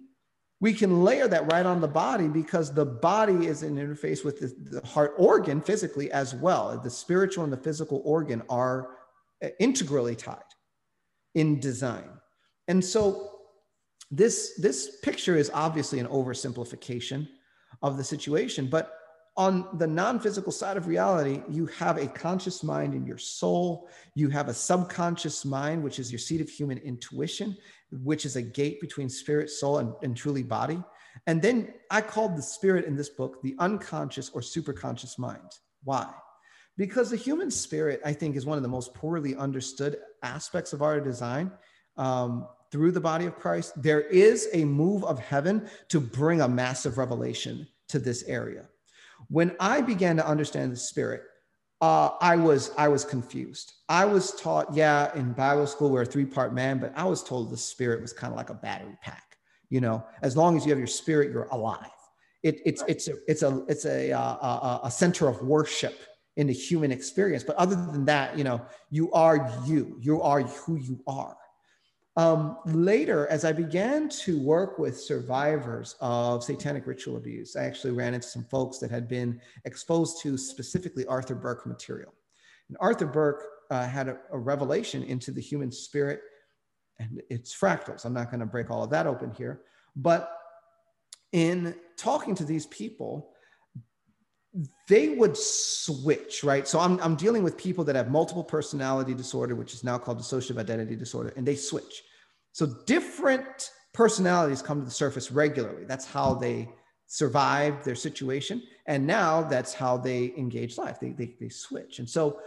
we 0.62 0.74
can 0.74 1.04
layer 1.04 1.28
that 1.28 1.52
right 1.52 1.66
on 1.66 1.80
the 1.80 1.88
body 1.88 2.28
because 2.28 2.74
the 2.74 2.86
body 2.86 3.48
is 3.48 3.64
in 3.64 3.76
interface 3.76 4.26
with 4.26 4.40
the, 4.40 4.80
the, 4.80 4.86
heart 4.86 5.14
organ 5.18 5.62
physically 5.62 6.12
as 6.12 6.36
well. 6.36 6.78
The 6.78 6.90
spiritual 6.90 7.46
and 7.46 7.54
the 7.54 7.58
physical 7.58 8.02
organ 8.04 8.44
are 8.50 8.98
uh, 9.44 9.50
integrally 9.60 10.16
tied 10.16 10.44
in 11.36 11.60
design. 11.60 12.10
And 12.68 12.84
so 12.84 13.40
this, 14.12 14.56
this 14.58 14.98
picture 15.02 15.38
is 15.38 15.50
obviously 15.54 16.00
an 16.00 16.08
oversimplification 16.08 17.28
of 17.82 17.96
the 17.96 18.04
situation, 18.04 18.68
but 18.68 18.96
on 19.38 19.78
the 19.78 19.88
non 19.88 20.20
physical 20.20 20.52
side 20.52 20.76
of 20.76 20.88
reality, 20.88 21.42
you 21.50 21.66
have 21.68 21.98
a 21.98 22.08
conscious 22.08 22.62
mind 22.62 22.94
in 22.94 23.06
your 23.06 23.18
soul. 23.18 23.88
You 24.14 24.28
have 24.30 24.50
a 24.50 24.54
subconscious 24.54 25.46
mind, 25.46 25.82
which 25.82 25.98
is 25.98 26.12
your 26.12 26.20
seat 26.20 26.42
of 26.42 26.50
human 26.50 26.78
intuition, 26.80 27.56
which 27.92 28.26
is 28.26 28.36
a 28.36 28.42
gate 28.42 28.80
between 28.82 29.10
spirit, 29.10 29.50
soul, 29.50 29.80
and, 29.80 29.94
and 30.02 30.16
truly 30.16 30.44
body. 30.44 30.82
And 31.28 31.42
then 31.42 31.74
I 31.90 32.02
called 32.02 32.38
the 32.38 32.42
spirit 32.42 32.86
in 32.86 32.96
this 32.96 33.10
book 33.10 33.42
the 33.42 33.56
unconscious 33.60 34.30
or 34.30 34.42
superconscious 34.42 35.18
mind. 35.18 35.52
Why? 35.84 36.10
Because 36.78 37.10
the 37.10 37.18
human 37.18 37.52
spirit, 37.52 38.00
I 38.06 38.14
think, 38.14 38.36
is 38.36 38.46
one 38.46 38.58
of 38.58 38.64
the 38.64 38.70
most 38.70 38.94
poorly 38.94 39.36
understood 39.36 39.98
aspects 40.24 40.72
of 40.72 40.82
our 40.82 41.00
design. 41.00 41.52
Um, 41.98 42.48
through 42.72 42.92
the 42.92 43.02
body 43.02 43.26
of 43.26 43.36
Christ, 43.36 43.82
there 43.82 44.02
is 44.02 44.48
a 44.54 44.64
move 44.64 45.04
of 45.04 45.20
heaven 45.20 45.68
to 45.90 46.00
bring 46.00 46.42
a 46.42 46.48
massive 46.48 46.98
revelation 46.98 47.68
to 47.90 48.00
this 48.00 48.24
area 48.24 48.66
when 49.28 49.56
I 49.60 49.82
began 49.82 50.16
to 50.18 50.28
understand 50.28 50.72
the 50.72 50.78
Spirit, 50.78 51.24
uh, 51.82 52.10
I 52.20 52.36
was 52.36 52.72
I 52.78 52.88
was 52.88 53.06
confused. 53.06 53.74
I 53.88 54.06
was 54.06 54.34
taught, 54.34 54.74
yeah, 54.74 55.16
in 55.16 55.32
Bible 55.34 55.66
school 55.66 55.90
we're 55.90 56.02
a 56.02 56.06
three 56.06 56.26
part 56.26 56.54
man, 56.54 56.78
but 56.78 56.92
I 56.96 57.06
was 57.06 57.24
told 57.24 57.50
the 57.50 57.58
Spirit 57.58 58.02
was 58.02 58.14
kind 58.14 58.34
of 58.34 58.38
like 58.38 58.50
a 58.50 58.56
battery 58.56 58.98
pack. 59.02 59.38
You 59.70 59.82
know, 59.82 60.04
as 60.22 60.36
long 60.36 60.58
as 60.58 60.66
you 60.66 60.72
have 60.72 60.80
your 60.80 60.88
spirit, 60.88 61.32
you're 61.32 61.48
alive. 61.52 61.92
It, 62.42 62.60
it's 62.66 62.84
it's 62.88 63.08
a 63.08 63.14
it's 63.28 63.44
a 63.44 63.64
it's 63.68 63.86
a, 63.86 64.12
uh, 64.12 64.20
a 64.20 64.80
a 64.86 64.92
center 64.92 65.28
of 65.28 65.42
worship 65.42 66.00
in 66.38 66.48
the 66.48 66.54
human 66.54 66.92
experience. 66.92 67.44
But 67.44 67.56
other 67.58 67.76
than 67.76 68.06
that, 68.06 68.38
you 68.38 68.44
know, 68.44 68.62
you 68.90 69.12
are 69.12 69.52
you. 69.66 69.98
You 70.02 70.22
are 70.22 70.42
who 70.42 70.78
you 70.78 71.02
are. 71.06 71.38
Um, 72.20 72.58
later, 72.66 73.28
as 73.28 73.46
I 73.46 73.54
began 73.54 74.10
to 74.10 74.38
work 74.42 74.78
with 74.78 75.00
survivors 75.00 75.96
of 76.02 76.44
satanic 76.44 76.86
ritual 76.86 77.16
abuse, 77.16 77.56
I 77.56 77.64
actually 77.64 77.92
ran 77.92 78.14
into 78.14 78.28
some 78.28 78.44
folks 78.44 78.78
that 78.80 78.92
had 78.92 79.08
been 79.08 79.40
exposed 79.64 80.22
to 80.24 80.38
specifically 80.38 81.06
Arthur 81.06 81.36
Burk 81.36 81.66
material. 81.66 82.14
And 82.68 82.76
Arthur 82.82 83.06
Burk 83.06 83.46
uh, 83.72 83.88
had 83.88 84.10
a, 84.10 84.18
a 84.34 84.38
revelation 84.38 85.02
into 85.04 85.32
the 85.32 85.40
human 85.40 85.72
spirit 85.72 86.20
and 87.00 87.22
its 87.30 87.58
fractals. 87.58 88.04
I'm 88.04 88.12
not 88.12 88.30
going 88.30 88.42
to 88.42 88.46
break 88.46 88.70
all 88.70 88.84
of 88.84 88.90
that 88.90 89.08
open 89.08 89.32
here. 89.32 89.62
But 89.96 90.30
in 91.32 91.74
talking 91.96 92.36
to 92.36 92.44
these 92.44 92.66
people, 92.66 93.32
they 94.90 95.08
would 95.08 95.38
switch, 95.38 96.44
right? 96.44 96.68
So 96.68 96.82
I'm, 96.82 97.00
I'm 97.00 97.16
dealing 97.16 97.44
with 97.44 97.56
people 97.56 97.86
that 97.86 97.96
have 97.96 98.12
multiple 98.12 98.44
personality 98.44 99.14
disorder, 99.14 99.56
which 99.56 99.74
is 99.74 99.86
now 99.86 99.98
called 99.98 100.20
dissociative 100.20 100.58
identity 100.58 100.98
disorder, 100.98 101.32
and 101.38 101.48
they 101.48 101.56
switch. 101.56 102.04
So 102.52 102.68
different 102.86 103.72
personalities 103.94 104.62
come 104.62 104.80
to 104.80 104.86
the 104.86 104.92
surface 104.92 105.32
regularly. 105.32 105.86
That's 105.86 106.06
how 106.06 106.34
they 106.34 106.70
survived 107.08 107.84
their 107.84 107.96
situation. 107.96 108.62
And 108.86 109.06
now 109.08 109.42
that's 109.42 109.74
how 109.74 109.98
they 109.98 110.34
engage 110.38 110.78
life. 110.78 111.00
They, 111.00 111.12
they, 111.12 111.36
they 111.40 111.50
switch. 111.50 112.00
And 112.00 112.10
so 112.10 112.40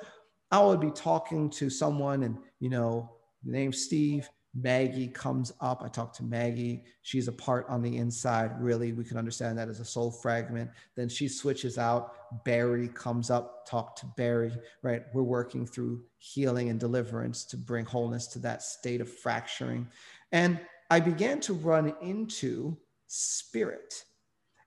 I 0.50 0.62
would 0.62 0.80
be 0.80 0.90
talking 0.90 1.50
to 1.50 1.68
someone 1.68 2.22
and, 2.22 2.38
you 2.60 2.68
know, 2.68 3.10
the 3.44 3.72
Steve. 3.72 4.28
Maggie 4.54 5.08
comes 5.08 5.52
up. 5.60 5.82
I 5.82 5.88
talk 5.88 6.12
to 6.14 6.24
Maggie. 6.24 6.84
She's 7.02 7.26
a 7.26 7.32
part 7.32 7.66
on 7.68 7.80
the 7.80 7.96
inside. 7.96 8.60
Really, 8.60 8.92
we 8.92 9.04
can 9.04 9.16
understand 9.16 9.56
that 9.56 9.68
as 9.68 9.80
a 9.80 9.84
soul 9.84 10.10
fragment. 10.10 10.70
Then 10.94 11.08
she 11.08 11.26
switches 11.26 11.78
out. 11.78 12.44
Barry 12.44 12.88
comes 12.88 13.30
up. 13.30 13.66
Talk 13.66 13.96
to 13.96 14.06
Barry. 14.16 14.52
Right. 14.82 15.04
We're 15.14 15.22
working 15.22 15.66
through 15.66 16.04
healing 16.18 16.68
and 16.68 16.78
deliverance 16.78 17.44
to 17.46 17.56
bring 17.56 17.86
wholeness 17.86 18.26
to 18.28 18.38
that 18.40 18.62
state 18.62 19.00
of 19.00 19.08
fracturing. 19.08 19.88
And 20.32 20.60
I 20.90 21.00
began 21.00 21.40
to 21.40 21.54
run 21.54 21.94
into 22.02 22.76
spirit. 23.06 24.04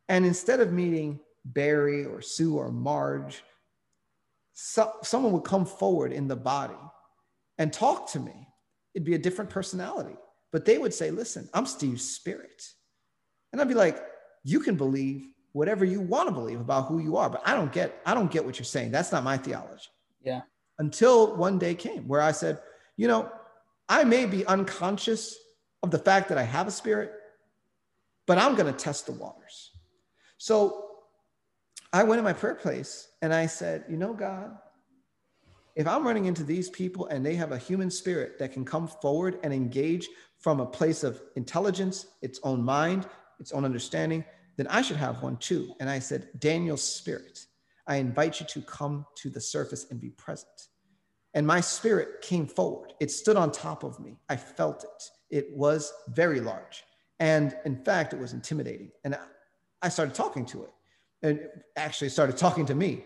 And 0.10 0.26
instead 0.26 0.60
of 0.60 0.74
meeting 0.74 1.20
Barry 1.46 2.06
or 2.06 2.22
Sue 2.22 2.58
or 2.58 2.72
Marge, 2.72 3.44
so, 4.54 4.94
someone 5.04 5.34
would 5.34 5.44
come 5.44 5.66
forward 5.66 6.12
in 6.12 6.28
the 6.28 6.36
body 6.36 6.74
and 7.58 7.72
talk 7.72 8.10
to 8.12 8.20
me 8.20 8.45
it'd 8.96 9.06
be 9.06 9.14
a 9.14 9.20
different 9.20 9.52
personality. 9.52 10.16
But 10.52 10.66
they 10.66 10.78
would 10.78 10.94
say, 10.94 11.12
listen, 11.12 11.50
I'm 11.54 11.66
Steve's 11.66 12.10
spirit. 12.10 12.64
And 13.52 13.62
I'd 13.62 13.68
be 13.68 13.74
like, 13.74 14.02
you 14.44 14.62
can 14.62 14.76
believe 14.76 15.28
whatever 15.52 15.86
you 15.86 16.02
want 16.02 16.28
to 16.28 16.34
believe 16.34 16.60
about 16.60 16.88
who 16.88 17.00
you 17.00 17.18
are, 17.18 17.30
but 17.30 17.42
I 17.46 17.56
don't 17.56 17.72
get, 17.72 18.02
I 18.06 18.14
don't 18.14 18.32
get 18.32 18.46
what 18.46 18.58
you're 18.58 18.66
saying. 18.66 18.92
That's 18.92 19.12
not 19.12 19.24
my 19.24 19.38
theology. 19.38 19.88
Yeah. 20.22 20.42
Until 20.80 21.36
one 21.36 21.60
day 21.60 21.76
came 21.76 22.08
where 22.08 22.22
I 22.22 22.32
said, 22.32 22.60
you 22.98 23.08
know, 23.08 23.32
I 23.88 24.04
may 24.04 24.26
be 24.26 24.46
unconscious 24.46 25.36
of 25.84 25.92
the 25.92 26.00
fact 26.00 26.30
that 26.30 26.38
I 26.38 26.44
have 26.44 26.68
a 26.68 26.72
spirit, 26.72 27.12
but 28.26 28.38
I'm 28.38 28.56
going 28.56 28.74
to 28.74 28.78
test 28.78 29.06
the 29.06 29.12
waters. 29.12 29.72
So 30.38 30.86
I 31.94 32.04
went 32.04 32.20
in 32.20 32.26
my 32.26 32.34
prayer 32.34 32.56
place 32.56 33.08
and 33.22 33.34
I 33.34 33.46
said, 33.46 33.86
you 33.90 33.98
know, 33.98 34.14
God, 34.14 34.58
if 35.76 35.88
I'm 35.88 36.08
running 36.08 36.26
into 36.26 36.44
these 36.44 36.70
people 36.70 37.08
and 37.08 37.26
they 37.26 37.36
have 37.36 37.52
a 37.52 37.58
human 37.58 37.92
spirit 37.92 38.40
that 38.40 38.54
can 38.54 38.64
come 38.64 38.88
forward 38.88 39.40
and 39.44 39.54
engage 39.54 40.08
from 40.40 40.60
a 40.60 40.66
place 40.66 41.04
of 41.04 41.22
intelligence, 41.36 42.08
its 42.22 42.40
own 42.44 42.64
mind, 42.64 43.08
its 43.40 43.52
own 43.52 43.66
understanding, 43.66 44.24
then 44.58 44.68
I 44.68 44.82
should 44.82 44.98
have 44.98 45.22
one 45.22 45.38
too. 45.38 45.74
And 45.80 45.90
I 45.90 46.00
said, 46.00 46.30
Daniel's 46.40 46.84
spirit, 46.84 47.46
I 47.88 47.98
invite 47.98 48.40
you 48.40 48.46
to 48.48 48.62
come 48.62 49.06
to 49.18 49.30
the 49.30 49.42
surface 49.42 49.88
and 49.92 50.00
be 50.00 50.12
present. 50.12 50.68
And 51.34 51.46
my 51.46 51.60
spirit 51.60 52.22
came 52.22 52.48
forward. 52.48 52.94
It 53.02 53.12
stood 53.12 53.36
on 53.36 53.52
top 53.52 53.84
of 53.84 54.00
me. 54.00 54.18
I 54.30 54.38
felt 54.38 54.86
it. 54.86 55.04
It 55.30 55.56
was 55.56 55.92
very 56.10 56.40
large. 56.40 56.86
And 57.20 57.56
in 57.66 57.84
fact, 57.84 58.14
it 58.14 58.20
was 58.20 58.32
intimidating. 58.32 58.92
And 59.04 59.18
I 59.82 59.90
started 59.90 60.16
talking 60.16 60.46
to 60.48 60.64
it 60.64 60.70
and 61.22 61.40
actually 61.76 62.10
started 62.10 62.38
talking 62.38 62.66
to 62.68 62.76
me. 62.76 63.04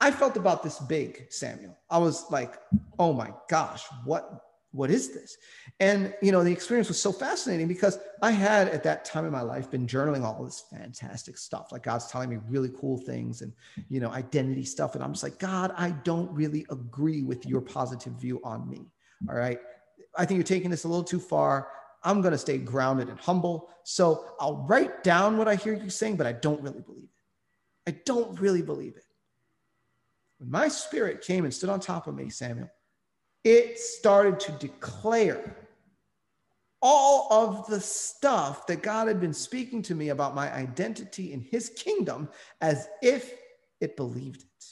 I 0.00 0.10
felt 0.10 0.36
about 0.36 0.62
this 0.62 0.78
big, 0.78 1.26
Samuel. 1.30 1.76
I 1.90 1.98
was 1.98 2.30
like, 2.30 2.54
oh 2.98 3.12
my 3.12 3.32
gosh, 3.48 3.84
what 4.04 4.44
what 4.72 4.90
is 4.90 5.14
this? 5.14 5.36
And 5.80 6.14
you 6.20 6.30
know, 6.30 6.44
the 6.44 6.52
experience 6.52 6.88
was 6.88 7.00
so 7.00 7.10
fascinating 7.10 7.68
because 7.68 7.98
I 8.22 8.30
had 8.30 8.68
at 8.68 8.82
that 8.84 9.04
time 9.04 9.24
in 9.24 9.32
my 9.32 9.40
life 9.40 9.70
been 9.70 9.86
journaling 9.86 10.22
all 10.22 10.44
this 10.44 10.64
fantastic 10.70 11.38
stuff. 11.38 11.72
Like 11.72 11.82
God's 11.82 12.06
telling 12.08 12.28
me 12.28 12.38
really 12.48 12.70
cool 12.78 12.98
things 12.98 13.40
and 13.40 13.52
you 13.88 13.98
know, 13.98 14.10
identity 14.10 14.64
stuff. 14.64 14.94
And 14.94 15.02
I'm 15.02 15.12
just 15.12 15.22
like, 15.22 15.38
God, 15.38 15.72
I 15.76 15.90
don't 15.90 16.30
really 16.32 16.66
agree 16.70 17.22
with 17.22 17.46
your 17.46 17.62
positive 17.62 18.12
view 18.14 18.40
on 18.44 18.68
me. 18.68 18.90
All 19.28 19.36
right. 19.36 19.58
I 20.16 20.26
think 20.26 20.36
you're 20.36 20.44
taking 20.44 20.70
this 20.70 20.84
a 20.84 20.88
little 20.88 21.04
too 21.04 21.20
far. 21.20 21.68
I'm 22.04 22.22
to 22.22 22.38
stay 22.38 22.58
grounded 22.58 23.08
and 23.08 23.18
humble. 23.18 23.70
So 23.84 24.24
I'll 24.38 24.66
write 24.68 25.02
down 25.02 25.38
what 25.38 25.48
I 25.48 25.56
hear 25.56 25.74
you 25.74 25.90
saying, 25.90 26.16
but 26.16 26.26
I 26.26 26.32
don't 26.32 26.62
really 26.62 26.80
believe 26.80 27.04
it. 27.04 27.90
I 27.90 27.98
don't 28.04 28.38
really 28.38 28.62
believe 28.62 28.96
it. 28.96 29.04
When 30.38 30.50
my 30.50 30.68
spirit 30.68 31.22
came 31.22 31.44
and 31.44 31.52
stood 31.52 31.70
on 31.70 31.80
top 31.80 32.06
of 32.06 32.14
me, 32.14 32.30
Samuel, 32.30 32.70
it 33.44 33.78
started 33.78 34.40
to 34.40 34.52
declare 34.52 35.56
all 36.80 37.26
of 37.30 37.66
the 37.66 37.80
stuff 37.80 38.66
that 38.68 38.82
God 38.82 39.08
had 39.08 39.20
been 39.20 39.34
speaking 39.34 39.82
to 39.82 39.94
me 39.94 40.10
about 40.10 40.34
my 40.34 40.52
identity 40.54 41.32
in 41.32 41.40
his 41.40 41.70
kingdom 41.70 42.28
as 42.60 42.88
if 43.02 43.34
it 43.80 43.96
believed 43.96 44.42
it. 44.42 44.64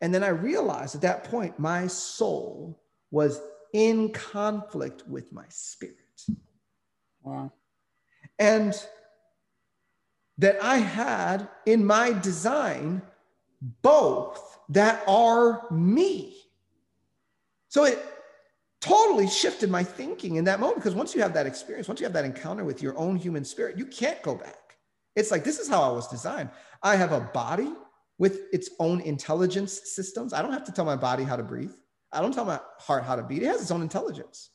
And 0.00 0.14
then 0.14 0.22
I 0.22 0.28
realized 0.28 0.94
at 0.94 1.00
that 1.00 1.24
point, 1.24 1.58
my 1.58 1.88
soul 1.88 2.80
was 3.10 3.40
in 3.72 4.12
conflict 4.12 5.06
with 5.08 5.32
my 5.32 5.44
spirit. 5.48 5.96
Wow. 7.22 7.52
And 8.38 8.74
that 10.38 10.62
I 10.62 10.78
had 10.78 11.48
in 11.66 11.84
my 11.84 12.12
design 12.12 13.02
both 13.60 14.58
that 14.70 15.02
are 15.06 15.66
me. 15.70 16.36
So 17.68 17.84
it 17.84 18.04
totally 18.80 19.28
shifted 19.28 19.70
my 19.70 19.82
thinking 19.82 20.36
in 20.36 20.44
that 20.44 20.60
moment 20.60 20.76
because 20.76 20.94
once 20.94 21.14
you 21.14 21.22
have 21.22 21.34
that 21.34 21.46
experience, 21.46 21.88
once 21.88 22.00
you 22.00 22.06
have 22.06 22.12
that 22.12 22.24
encounter 22.24 22.64
with 22.64 22.82
your 22.82 22.96
own 22.98 23.16
human 23.16 23.44
spirit, 23.44 23.76
you 23.76 23.86
can't 23.86 24.22
go 24.22 24.34
back. 24.34 24.76
It's 25.16 25.30
like, 25.30 25.44
this 25.44 25.58
is 25.58 25.68
how 25.68 25.82
I 25.82 25.90
was 25.90 26.06
designed. 26.08 26.50
I 26.82 26.96
have 26.96 27.12
a 27.12 27.20
body 27.20 27.72
with 28.18 28.42
its 28.52 28.70
own 28.78 29.00
intelligence 29.00 29.80
systems. 29.84 30.32
I 30.32 30.42
don't 30.42 30.52
have 30.52 30.64
to 30.64 30.72
tell 30.72 30.84
my 30.84 30.96
body 30.96 31.24
how 31.24 31.36
to 31.36 31.42
breathe. 31.42 31.72
I 32.12 32.20
don't 32.20 32.32
tell 32.32 32.44
my 32.44 32.60
heart 32.78 33.04
how 33.04 33.16
to 33.16 33.22
beat. 33.22 33.42
It 33.42 33.46
has 33.46 33.60
its 33.60 33.70
own 33.70 33.82
intelligence. 33.82 34.50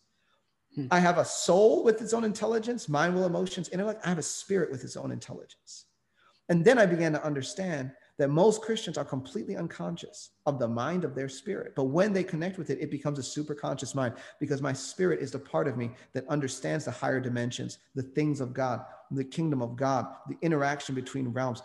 Hmm. 0.76 0.88
I 0.90 1.00
have 1.00 1.18
a 1.18 1.26
soul 1.26 1.84
with 1.84 2.02
its 2.02 2.14
own 2.14 2.24
intelligence, 2.24 2.90
mind, 2.90 3.14
will, 3.14 3.26
emotions, 3.26 3.70
intellect. 3.70 4.02
I 4.06 4.10
have 4.10 4.18
a 4.18 4.24
spirit 4.24 4.72
with 4.72 4.84
its 4.84 4.98
own 4.98 5.12
intelligence. 5.12 5.86
And 6.50 6.66
then 6.66 6.78
I 6.78 6.86
began 6.86 7.14
to 7.14 7.24
understand 7.24 7.92
that 8.20 8.30
most 8.30 8.62
Christians 8.62 8.98
are 8.98 9.06
completely 9.06 9.56
unconscious 9.56 10.32
of 10.46 10.60
the 10.60 10.68
mind 10.68 11.04
of 11.04 11.16
their 11.16 11.30
spirit. 11.30 11.74
But 11.76 11.86
when 11.86 12.14
they 12.14 12.24
connect 12.24 12.58
with 12.58 12.70
it, 12.70 12.80
it 12.80 12.92
becomes 12.92 13.18
a 13.18 13.24
super 13.24 13.56
conscious 13.56 13.96
mind 13.96 14.14
because 14.40 14.62
my 14.62 14.74
spirit 14.74 15.20
is 15.20 15.32
the 15.32 15.40
part 15.40 15.68
of 15.68 15.78
me 15.78 15.92
that 16.14 16.28
understands 16.28 16.86
the 16.86 16.92
higher 16.92 17.20
dimensions, 17.20 17.80
the 17.96 18.04
things 18.04 18.40
of 18.40 18.54
God, 18.54 18.86
the 19.10 19.24
kingdom 19.24 19.62
of 19.62 19.76
God, 19.76 20.08
the 20.28 20.38
interaction 20.42 20.94
between 20.94 21.30
realms. 21.30 21.64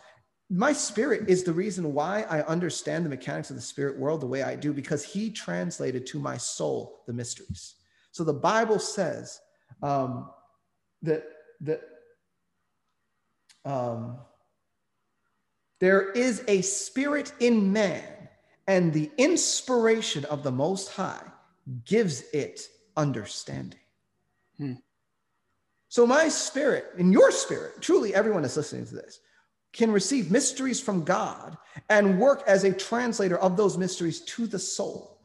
My 0.50 0.72
spirit 0.72 1.28
is 1.28 1.44
the 1.44 1.52
reason 1.52 1.92
why 1.92 2.22
I 2.22 2.40
understand 2.42 3.04
the 3.04 3.10
mechanics 3.10 3.50
of 3.50 3.56
the 3.56 3.62
spirit 3.62 3.98
world 3.98 4.22
the 4.22 4.26
way 4.26 4.42
I 4.42 4.56
do, 4.56 4.72
because 4.72 5.04
he 5.04 5.30
translated 5.30 6.06
to 6.06 6.18
my 6.18 6.38
soul 6.38 7.02
the 7.06 7.12
mysteries. 7.12 7.74
So 8.12 8.24
the 8.24 8.32
Bible 8.32 8.78
says 8.78 9.38
um, 9.82 10.30
that, 11.02 11.24
that, 11.60 11.82
um, 13.66 14.18
there 15.80 16.10
is 16.10 16.42
a 16.48 16.62
spirit 16.62 17.32
in 17.40 17.72
man, 17.72 18.28
and 18.66 18.92
the 18.92 19.10
inspiration 19.16 20.24
of 20.26 20.42
the 20.42 20.50
Most 20.50 20.90
High 20.90 21.22
gives 21.84 22.22
it 22.32 22.68
understanding. 22.96 23.80
Hmm. 24.56 24.74
So, 25.88 26.06
my 26.06 26.28
spirit 26.28 26.86
and 26.98 27.12
your 27.12 27.30
spirit, 27.30 27.80
truly 27.80 28.14
everyone 28.14 28.44
is 28.44 28.56
listening 28.56 28.86
to 28.86 28.94
this, 28.96 29.20
can 29.72 29.92
receive 29.92 30.30
mysteries 30.30 30.80
from 30.80 31.04
God 31.04 31.56
and 31.88 32.18
work 32.18 32.42
as 32.46 32.64
a 32.64 32.72
translator 32.72 33.38
of 33.38 33.56
those 33.56 33.78
mysteries 33.78 34.20
to 34.22 34.46
the 34.46 34.58
soul. 34.58 35.18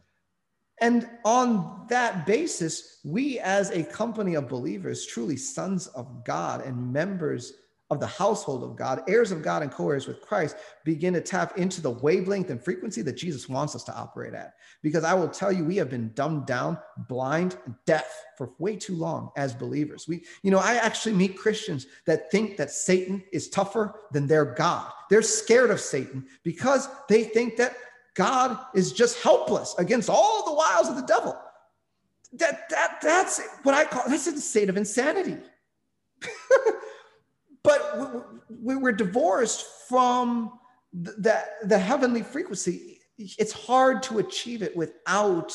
And 0.81 1.09
on 1.23 1.85
that 1.89 2.25
basis, 2.25 2.99
we 3.03 3.39
as 3.39 3.69
a 3.69 3.83
company 3.83 4.35
of 4.35 4.49
believers, 4.49 5.05
truly 5.05 5.37
sons 5.37 5.87
of 5.87 6.25
God 6.25 6.65
and 6.65 6.91
members 6.91 7.53
of 7.93 7.99
the 7.99 8.07
household 8.07 8.63
of 8.63 8.75
God, 8.75 9.01
heirs 9.07 9.31
of 9.31 9.41
God 9.41 9.63
and 9.63 9.71
co-heirs 9.71 10.07
with 10.07 10.21
Christ, 10.21 10.57
begin 10.83 11.13
to 11.13 11.21
tap 11.21 11.57
into 11.57 11.81
the 11.81 11.89
wavelength 11.89 12.49
and 12.49 12.61
frequency 12.61 13.01
that 13.03 13.15
Jesus 13.15 13.47
wants 13.47 13.75
us 13.75 13.83
to 13.85 13.95
operate 13.95 14.33
at. 14.33 14.55
Because 14.81 15.03
I 15.03 15.13
will 15.13 15.29
tell 15.29 15.51
you, 15.51 15.63
we 15.63 15.77
have 15.77 15.89
been 15.89 16.11
dumbed 16.13 16.45
down, 16.45 16.77
blind, 17.07 17.57
deaf 17.85 18.11
for 18.37 18.51
way 18.59 18.75
too 18.75 18.95
long 18.95 19.31
as 19.37 19.53
believers. 19.53 20.07
We, 20.07 20.25
you 20.41 20.51
know, 20.51 20.59
I 20.59 20.75
actually 20.75 21.15
meet 21.15 21.37
Christians 21.37 21.87
that 22.05 22.29
think 22.31 22.57
that 22.57 22.71
Satan 22.71 23.23
is 23.31 23.49
tougher 23.49 23.95
than 24.11 24.27
their 24.27 24.45
God. 24.45 24.91
They're 25.09 25.21
scared 25.21 25.71
of 25.71 25.79
Satan 25.79 26.25
because 26.43 26.89
they 27.07 27.23
think 27.23 27.55
that 27.57 27.77
God 28.15 28.57
is 28.75 28.91
just 28.91 29.21
helpless 29.21 29.75
against 29.77 30.09
all 30.09 30.45
the 30.45 30.53
wiles 30.53 30.89
of 30.89 30.95
the 30.95 31.03
devil. 31.03 31.39
That, 32.33 32.69
that, 32.69 32.99
that's 33.01 33.41
what 33.63 33.75
I 33.75 33.85
call 33.85 34.03
that's 34.07 34.27
a 34.27 34.39
state 34.41 34.69
of 34.69 34.77
insanity. 34.77 35.37
but 37.63 38.27
we're 38.49 38.91
divorced 38.91 39.65
from 39.87 40.59
the, 40.93 41.43
the 41.63 41.77
heavenly 41.77 42.21
frequency. 42.21 42.99
It's 43.17 43.53
hard 43.53 44.03
to 44.03 44.19
achieve 44.19 44.61
it 44.61 44.75
without 44.75 45.53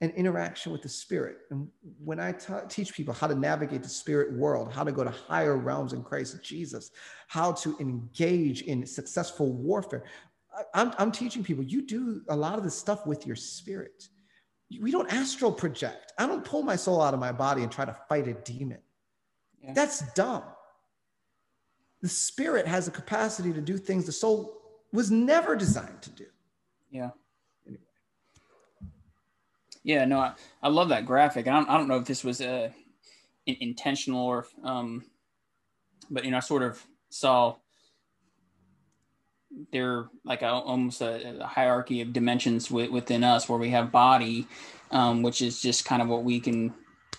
an 0.00 0.10
interaction 0.10 0.70
with 0.70 0.82
the 0.82 0.88
spirit. 0.88 1.38
And 1.50 1.68
when 2.04 2.20
I 2.20 2.32
t- 2.32 2.52
teach 2.68 2.94
people 2.94 3.12
how 3.12 3.26
to 3.26 3.34
navigate 3.34 3.82
the 3.82 3.88
spirit 3.88 4.32
world, 4.32 4.72
how 4.72 4.84
to 4.84 4.92
go 4.92 5.02
to 5.02 5.10
higher 5.10 5.56
realms 5.56 5.92
in 5.92 6.02
Christ 6.04 6.42
Jesus, 6.42 6.90
how 7.26 7.52
to 7.52 7.76
engage 7.80 8.62
in 8.62 8.86
successful 8.86 9.52
warfare, 9.52 10.04
I'm, 10.74 10.92
I'm 10.98 11.12
teaching 11.12 11.42
people 11.42 11.64
you 11.64 11.82
do 11.82 12.22
a 12.28 12.36
lot 12.36 12.58
of 12.58 12.64
this 12.64 12.76
stuff 12.76 13.06
with 13.06 13.26
your 13.26 13.36
spirit. 13.36 14.08
We 14.80 14.90
don't 14.90 15.12
astral 15.12 15.52
project. 15.52 16.12
I 16.18 16.26
don't 16.26 16.44
pull 16.44 16.62
my 16.62 16.76
soul 16.76 17.02
out 17.02 17.14
of 17.14 17.20
my 17.20 17.32
body 17.32 17.62
and 17.62 17.72
try 17.72 17.84
to 17.84 17.96
fight 18.08 18.28
a 18.28 18.34
demon. 18.34 18.78
Yeah. 19.60 19.72
That's 19.72 20.00
dumb. 20.12 20.44
The 22.02 22.08
spirit 22.08 22.66
has 22.66 22.88
a 22.88 22.90
capacity 22.90 23.52
to 23.52 23.60
do 23.60 23.76
things 23.76 24.06
the 24.06 24.12
soul 24.12 24.58
was 24.92 25.10
never 25.10 25.56
designed 25.56 26.02
to 26.02 26.10
do. 26.10 26.26
Yeah. 26.90 27.10
Yeah, 29.82 30.04
no, 30.04 30.18
I, 30.20 30.32
I 30.62 30.68
love 30.68 30.90
that 30.90 31.06
graphic. 31.06 31.46
I 31.48 31.52
don't, 31.52 31.68
I 31.68 31.76
don't 31.78 31.88
know 31.88 31.96
if 31.96 32.04
this 32.04 32.22
was 32.22 32.40
uh, 32.40 32.70
intentional 33.46 34.24
or, 34.24 34.46
um, 34.62 35.04
but 36.10 36.24
you 36.24 36.30
know, 36.30 36.36
I 36.36 36.40
sort 36.40 36.62
of 36.62 36.84
saw 37.10 37.56
there 39.72 40.08
like 40.24 40.42
a, 40.42 40.48
almost 40.48 41.00
a, 41.00 41.40
a, 41.40 41.46
hierarchy 41.46 42.00
of 42.00 42.12
dimensions 42.12 42.68
w- 42.68 42.92
within 42.92 43.24
us 43.24 43.48
where 43.48 43.58
we 43.58 43.70
have 43.70 43.90
body, 43.90 44.46
um, 44.90 45.22
which 45.22 45.42
is 45.42 45.60
just 45.60 45.84
kind 45.84 46.02
of 46.02 46.08
what 46.08 46.22
we 46.22 46.38
can 46.38 46.74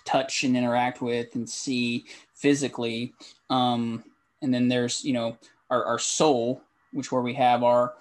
touch 0.06 0.44
and 0.44 0.56
interact 0.56 1.02
with 1.02 1.36
and 1.36 1.50
see 1.50 2.06
physically. 2.36 3.14
Um, 3.50 4.04
and 4.42 4.54
then 4.54 4.68
there's, 4.68 5.04
you 5.04 5.14
know, 5.14 5.38
our, 5.70 5.84
our 5.86 6.00
soul, 6.00 6.62
which 6.94 7.12
where 7.12 7.22
we 7.22 7.34
have 7.34 7.64
our, 7.64 7.94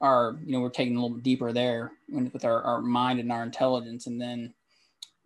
our, 0.00 0.36
you 0.44 0.52
know, 0.52 0.60
we're 0.60 0.70
taking 0.70 0.96
a 0.96 1.00
little 1.00 1.16
bit 1.16 1.24
deeper 1.24 1.52
there 1.52 1.92
with 2.08 2.44
our, 2.44 2.62
our 2.62 2.80
mind 2.80 3.20
and 3.20 3.30
our 3.30 3.42
intelligence. 3.42 4.06
And 4.06 4.20
then 4.20 4.54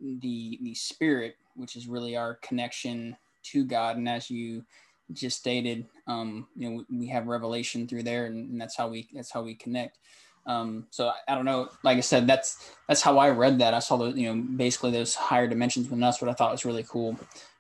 the, 0.01 0.59
the 0.63 0.75
spirit, 0.75 1.37
which 1.55 1.77
is 1.77 1.87
really 1.87 2.17
our 2.17 2.35
connection 2.37 3.17
to 3.45 3.65
God. 3.65 3.97
And 3.97 4.09
as 4.09 4.31
you 4.31 4.65
just 5.13 5.39
stated, 5.39 5.87
um, 6.07 6.49
you 6.57 6.69
know, 6.69 6.85
we, 6.89 6.99
we 6.99 7.07
have 7.09 7.27
revelation 7.27 7.87
through 7.87 8.03
there 8.03 8.27
and, 8.27 8.51
and, 8.51 8.61
that's 8.61 8.77
how 8.77 8.89
we, 8.89 9.07
that's 9.15 9.31
how 9.31 9.43
we 9.43 9.55
connect. 9.55 9.99
Um, 10.47 10.87
so 10.91 11.09
I, 11.09 11.15
I, 11.29 11.35
don't 11.35 11.45
know, 11.45 11.69
like 11.83 11.99
I 11.99 12.01
said, 12.01 12.27
that's, 12.27 12.71
that's 12.89 13.03
how 13.03 13.19
I 13.19 13.31
read 13.31 13.59
that. 13.61 13.75
I 13.75 13.79
saw 13.79 13.97
the, 13.97 14.07
you 14.11 14.35
know, 14.35 14.43
basically 14.57 14.91
those 14.91 15.15
higher 15.15 15.47
dimensions 15.47 15.89
within 15.89 16.03
us, 16.03 16.21
what 16.21 16.31
I 16.31 16.35
thought 16.35 16.53
was 16.53 16.65
really 16.65 16.85
cool. 16.89 17.19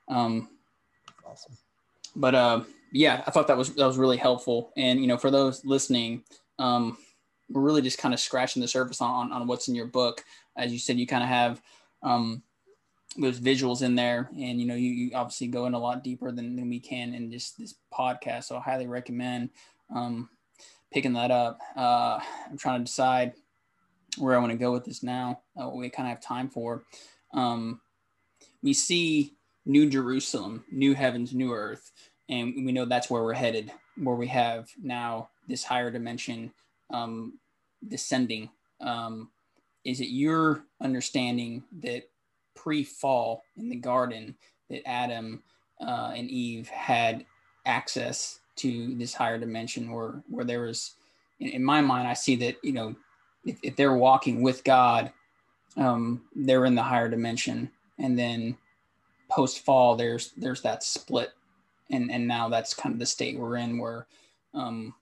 Um, 0.08 0.48
awesome. 1.26 1.56
But, 2.16 2.34
uh, 2.34 2.60
yeah, 2.94 3.24
I 3.26 3.30
thought 3.32 3.48
that 3.48 3.56
was, 3.56 3.74
that 3.74 3.86
was 3.86 3.98
really 3.98 4.16
helpful. 4.16 4.72
And, 4.76 5.00
you 5.00 5.08
know, 5.08 5.18
for 5.18 5.30
those 5.30 5.64
listening, 5.64 6.22
um, 6.58 6.96
we're 7.50 7.60
really 7.60 7.82
just 7.82 7.98
kind 7.98 8.14
of 8.14 8.20
scratching 8.20 8.62
the 8.62 8.68
surface 8.68 9.00
on, 9.00 9.32
on 9.32 9.46
what's 9.48 9.68
in 9.68 9.74
your 9.74 9.86
book. 9.86 10.24
As 10.56 10.72
you 10.72 10.78
said, 10.78 10.98
you 10.98 11.06
kind 11.06 11.24
of 11.24 11.28
have, 11.28 11.60
um, 12.02 12.42
those 13.16 13.38
visuals 13.38 13.82
in 13.82 13.94
there 13.94 14.28
and 14.36 14.60
you 14.60 14.66
know 14.66 14.74
you, 14.74 14.90
you, 14.90 15.10
obviously 15.14 15.46
go 15.46 15.66
in 15.66 15.74
a 15.74 15.78
lot 15.78 16.02
deeper 16.02 16.32
than, 16.32 16.56
than 16.56 16.68
we 16.68 16.80
can 16.80 17.14
in 17.14 17.30
just 17.30 17.56
this 17.56 17.76
podcast 17.96 18.44
so 18.44 18.56
i 18.56 18.60
highly 18.60 18.86
recommend 18.86 19.50
um, 19.94 20.28
picking 20.92 21.12
that 21.12 21.30
up 21.30 21.60
uh, 21.76 22.18
i'm 22.50 22.58
trying 22.58 22.80
to 22.80 22.84
decide 22.84 23.32
where 24.18 24.34
i 24.34 24.38
want 24.38 24.50
to 24.50 24.58
go 24.58 24.72
with 24.72 24.84
this 24.84 25.02
now 25.02 25.40
uh, 25.56 25.66
what 25.66 25.76
we 25.76 25.88
kind 25.88 26.08
of 26.08 26.10
have 26.14 26.20
time 26.20 26.48
for 26.48 26.82
um, 27.34 27.80
we 28.62 28.72
see 28.72 29.34
new 29.64 29.88
jerusalem 29.88 30.64
new 30.72 30.94
heavens 30.94 31.32
new 31.32 31.52
earth 31.52 31.92
and 32.28 32.54
we 32.64 32.72
know 32.72 32.84
that's 32.84 33.10
where 33.10 33.22
we're 33.22 33.34
headed 33.34 33.70
where 33.96 34.16
we 34.16 34.26
have 34.26 34.70
now 34.82 35.28
this 35.48 35.62
higher 35.62 35.90
dimension 35.90 36.52
um, 36.90 37.38
descending. 37.86 38.50
Um, 38.80 39.30
is 39.84 40.00
it 40.00 40.08
your 40.08 40.64
understanding 40.80 41.62
that 41.80 42.08
pre-fall 42.56 43.42
in 43.56 43.68
the 43.68 43.76
garden 43.76 44.34
that 44.70 44.86
Adam 44.88 45.42
uh, 45.80 46.12
and 46.16 46.30
Eve 46.30 46.68
had 46.68 47.24
access 47.66 48.40
to 48.56 48.94
this 48.96 49.14
higher 49.14 49.38
dimension 49.38 49.90
where 49.90 50.22
where 50.28 50.44
there 50.44 50.62
was 50.62 50.94
in, 51.40 51.48
in 51.48 51.64
my 51.64 51.80
mind 51.80 52.06
I 52.06 52.14
see 52.14 52.36
that 52.36 52.56
you 52.62 52.72
know 52.72 52.94
if, 53.44 53.58
if 53.62 53.76
they're 53.76 53.96
walking 53.96 54.42
with 54.42 54.64
God 54.64 55.12
um, 55.76 56.22
they're 56.34 56.64
in 56.64 56.74
the 56.74 56.82
higher 56.82 57.08
dimension. 57.08 57.70
And 57.98 58.18
then 58.18 58.56
post 59.30 59.64
fall 59.64 59.96
there's 59.96 60.32
there's 60.36 60.62
that 60.62 60.82
split 60.82 61.32
and 61.90 62.10
and 62.10 62.26
now 62.26 62.48
that's 62.48 62.74
kind 62.74 62.92
of 62.92 62.98
the 62.98 63.06
state 63.06 63.38
we're 63.38 63.56
in 63.56 63.78
where 63.78 64.06
um, 64.54 64.94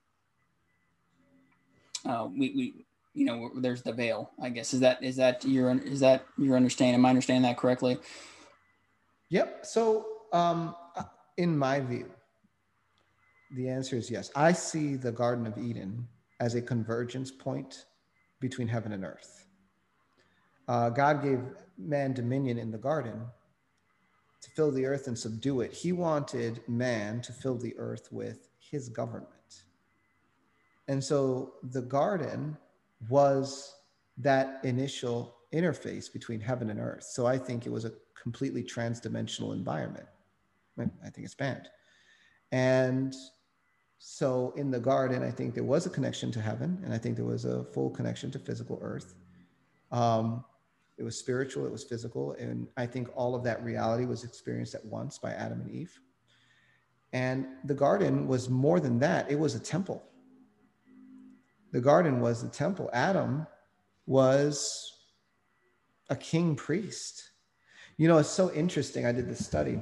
uh, 2.06 2.28
we, 2.30 2.52
we 2.56 2.86
you 3.14 3.24
know 3.24 3.50
there's 3.56 3.82
the 3.82 3.92
veil 3.92 4.30
i 4.40 4.48
guess. 4.48 4.72
Is 4.72 4.80
that 4.80 5.02
is 5.02 5.16
that 5.16 5.44
your 5.44 5.76
is 5.78 6.00
that 6.00 6.24
your 6.38 6.56
understanding? 6.56 6.94
Am 6.94 7.06
i 7.06 7.10
understanding 7.10 7.42
that 7.42 7.58
correctly? 7.58 7.98
Yep. 9.28 9.66
So 9.66 10.06
um 10.32 10.74
in 11.36 11.56
my 11.56 11.80
view 11.80 12.10
the 13.54 13.68
answer 13.68 13.96
is 13.96 14.10
yes. 14.10 14.30
I 14.34 14.52
see 14.52 14.96
the 14.96 15.12
garden 15.12 15.46
of 15.46 15.58
eden 15.58 16.08
as 16.40 16.54
a 16.54 16.62
convergence 16.62 17.30
point 17.30 17.84
between 18.40 18.66
heaven 18.66 18.92
and 18.92 19.04
earth. 19.04 19.46
Uh, 20.68 20.88
god 20.88 21.22
gave 21.22 21.40
man 21.78 22.12
dominion 22.12 22.58
in 22.58 22.70
the 22.70 22.78
garden 22.78 23.20
to 24.42 24.50
fill 24.50 24.70
the 24.70 24.84
earth 24.84 25.06
and 25.06 25.18
subdue 25.18 25.60
it 25.60 25.72
he 25.72 25.92
wanted 25.92 26.60
man 26.68 27.20
to 27.20 27.32
fill 27.32 27.56
the 27.56 27.74
earth 27.78 28.08
with 28.12 28.48
his 28.58 28.88
government 28.88 29.64
and 30.88 31.02
so 31.02 31.54
the 31.62 31.82
garden 31.82 32.56
was 33.08 33.74
that 34.18 34.60
initial 34.64 35.36
interface 35.52 36.12
between 36.12 36.40
heaven 36.40 36.70
and 36.70 36.80
earth. 36.80 37.04
So 37.04 37.26
I 37.26 37.38
think 37.38 37.66
it 37.66 37.72
was 37.72 37.84
a 37.84 37.92
completely 38.20 38.62
transdimensional 38.62 39.52
environment. 39.52 40.06
I 40.78 41.10
think 41.10 41.24
it's 41.24 41.34
banned. 41.34 41.68
And 42.50 43.14
so 43.98 44.52
in 44.56 44.70
the 44.70 44.80
garden, 44.80 45.22
I 45.22 45.30
think 45.30 45.54
there 45.54 45.64
was 45.64 45.86
a 45.86 45.90
connection 45.90 46.32
to 46.32 46.40
heaven, 46.40 46.80
and 46.84 46.92
I 46.92 46.98
think 46.98 47.16
there 47.16 47.24
was 47.24 47.44
a 47.44 47.64
full 47.64 47.90
connection 47.90 48.30
to 48.32 48.38
physical 48.38 48.78
earth. 48.82 49.14
Um, 49.90 50.44
it 50.98 51.02
was 51.02 51.18
spiritual, 51.18 51.66
it 51.66 51.72
was 51.72 51.84
physical, 51.84 52.32
and 52.32 52.68
I 52.76 52.86
think 52.86 53.08
all 53.14 53.34
of 53.34 53.42
that 53.44 53.62
reality 53.64 54.04
was 54.04 54.24
experienced 54.24 54.74
at 54.74 54.84
once 54.84 55.18
by 55.18 55.32
Adam 55.32 55.60
and 55.60 55.70
Eve. 55.70 55.98
And 57.12 57.46
the 57.64 57.74
garden 57.74 58.26
was 58.26 58.48
more 58.48 58.80
than 58.80 58.98
that, 59.00 59.30
it 59.30 59.38
was 59.38 59.54
a 59.54 59.60
temple 59.60 60.02
the 61.72 61.80
garden 61.80 62.20
was 62.20 62.42
the 62.42 62.48
temple. 62.48 62.90
Adam 62.92 63.46
was 64.06 64.92
a 66.10 66.16
king 66.16 66.54
priest. 66.54 67.30
You 67.96 68.08
know, 68.08 68.18
it's 68.18 68.28
so 68.28 68.52
interesting. 68.52 69.06
I 69.06 69.12
did 69.12 69.28
this 69.28 69.44
study. 69.44 69.80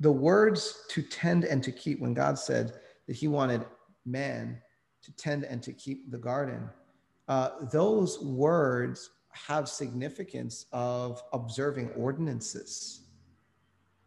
The 0.00 0.12
words 0.12 0.84
to 0.90 1.02
tend 1.02 1.44
and 1.44 1.62
to 1.62 1.72
keep, 1.72 2.00
when 2.00 2.14
God 2.14 2.38
said 2.38 2.74
that 3.06 3.16
he 3.16 3.28
wanted 3.28 3.64
man 4.04 4.60
to 5.02 5.12
tend 5.16 5.44
and 5.44 5.62
to 5.62 5.72
keep 5.72 6.10
the 6.10 6.18
garden, 6.18 6.68
uh, 7.28 7.50
those 7.70 8.20
words 8.20 9.10
have 9.30 9.68
significance 9.68 10.66
of 10.72 11.22
observing 11.32 11.90
ordinances. 11.90 13.02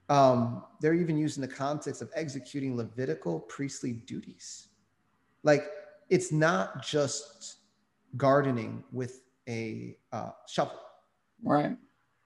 Um, 0.09 0.63
they're 0.81 0.93
even 0.93 1.17
used 1.17 1.37
in 1.37 1.41
the 1.41 1.47
context 1.47 2.01
of 2.01 2.11
executing 2.15 2.77
Levitical 2.77 3.39
priestly 3.39 3.93
duties. 3.93 4.67
Like 5.43 5.65
it's 6.09 6.31
not 6.31 6.85
just 6.85 7.57
gardening 8.17 8.83
with 8.91 9.21
a 9.49 9.97
uh, 10.11 10.31
shovel. 10.47 10.79
Right. 11.43 11.75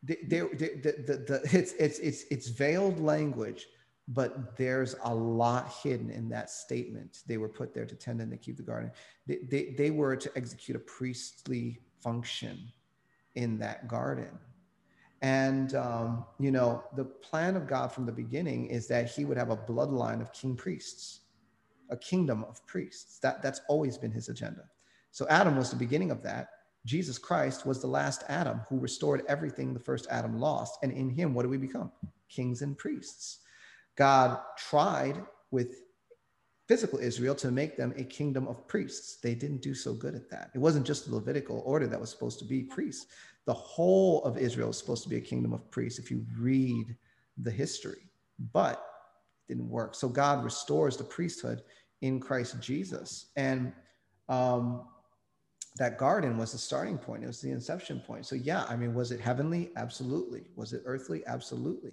They, 0.04 0.18
they, 0.24 0.40
they, 0.40 0.70
the, 0.82 1.04
the, 1.08 1.14
the, 1.28 1.42
it's, 1.58 1.74
it's, 1.74 2.00
it's, 2.00 2.24
it's 2.30 2.48
veiled 2.50 3.00
language, 3.00 3.68
but 4.10 4.58
there's 4.58 4.96
a 5.04 5.14
lot 5.14 5.72
hidden 5.84 6.10
in 6.10 6.30
that 6.30 6.50
statement. 6.50 7.20
They 7.28 7.38
were 7.38 7.50
put 7.50 7.74
there 7.74 7.86
to 7.86 7.96
tend 7.96 8.22
and 8.22 8.32
to 8.32 8.38
keep 8.38 8.58
the 8.58 8.64
garden. 8.64 8.92
They, 9.28 9.40
they, 9.50 9.76
they 9.78 9.92
were 9.92 10.16
to 10.16 10.32
execute 10.36 10.76
a 10.76 10.80
priestly 10.80 11.80
function 12.02 12.72
in 13.36 13.58
that 13.60 13.88
garden. 13.88 14.38
And, 15.22 15.76
um, 15.76 16.26
you 16.40 16.50
know, 16.50 16.84
the 16.96 17.06
plan 17.06 17.56
of 17.56 17.68
God 17.68 17.92
from 17.92 18.06
the 18.06 18.12
beginning 18.12 18.68
is 18.68 18.88
that 18.88 19.10
he 19.10 19.26
would 19.26 19.38
have 19.38 19.50
a 19.50 19.58
bloodline 19.58 20.22
of 20.22 20.32
king 20.34 20.56
priests 20.56 21.22
a 21.90 21.98
kingdom 21.98 22.46
of 22.46 22.66
priests. 22.66 23.20
That, 23.20 23.42
that's 23.42 23.62
always 23.68 23.98
been 23.98 24.12
his 24.12 24.30
agenda. 24.30 24.64
So 25.12 25.26
Adam 25.30 25.58
was 25.58 25.70
the 25.70 25.76
beginning 25.76 26.12
of 26.12 26.22
that. 26.24 26.50
Jesus 26.86 27.18
Christ 27.18 27.66
was 27.66 27.82
the 27.82 27.88
last 27.88 28.24
Adam 28.30 28.62
who 28.70 28.80
restored 28.80 29.24
everything 29.28 29.74
the 29.74 29.80
first 29.80 30.08
Adam 30.10 30.40
lost. 30.40 30.80
And 30.82 30.92
in 30.92 31.10
him, 31.10 31.34
what 31.34 31.44
do 31.44 31.50
we 31.50 31.58
become? 31.58 31.92
Kings 32.30 32.62
and 32.62 32.78
priests. 32.78 33.40
God 34.00 34.40
tried 34.58 35.22
with 35.52 35.76
physical 36.70 37.00
Israel 37.00 37.36
to 37.36 37.52
make 37.52 37.76
them 37.76 37.94
a 37.98 38.04
kingdom 38.04 38.48
of 38.48 38.66
priests. 38.68 39.18
They 39.22 39.36
didn't 39.36 39.62
do 39.62 39.76
so 39.76 39.94
good 39.94 40.16
at 40.16 40.30
that. 40.30 40.52
It 40.56 40.60
wasn't 40.60 40.88
just 40.88 41.06
the 41.06 41.16
Levitical 41.16 41.62
order 41.66 41.86
that 41.86 42.00
was 42.00 42.10
supposed 42.10 42.40
to 42.40 42.46
be 42.46 42.64
priests. 42.64 43.08
The 43.46 43.54
whole 43.54 44.24
of 44.24 44.38
Israel 44.38 44.70
is 44.70 44.78
supposed 44.78 45.04
to 45.04 45.10
be 45.10 45.18
a 45.18 45.22
kingdom 45.22 45.52
of 45.52 45.70
priests 45.70 46.00
if 46.00 46.10
you 46.10 46.26
read 46.40 46.96
the 47.38 47.52
history, 47.52 48.10
but 48.54 48.86
it 49.50 49.54
didn't 49.54 49.70
work. 49.70 49.96
So 49.96 50.08
God 50.08 50.46
restores 50.46 50.96
the 50.96 51.04
priesthood 51.04 51.64
in 52.02 52.22
Christ 52.22 52.56
Jesus. 52.62 53.32
And 53.36 53.74
um, 54.30 54.86
that 55.78 55.98
garden 55.98 56.38
was 56.38 56.54
the 56.54 56.58
starting 56.58 56.98
point, 56.98 57.24
it 57.24 57.28
was 57.28 57.42
the 57.42 57.52
inception 57.52 58.00
point. 58.00 58.26
So, 58.26 58.36
yeah, 58.36 58.64
I 58.70 58.78
mean, 58.78 58.94
was 58.94 59.12
it 59.12 59.20
heavenly? 59.20 59.72
Absolutely. 59.76 60.44
Was 60.56 60.72
it 60.72 60.84
earthly? 60.86 61.24
Absolutely. 61.26 61.92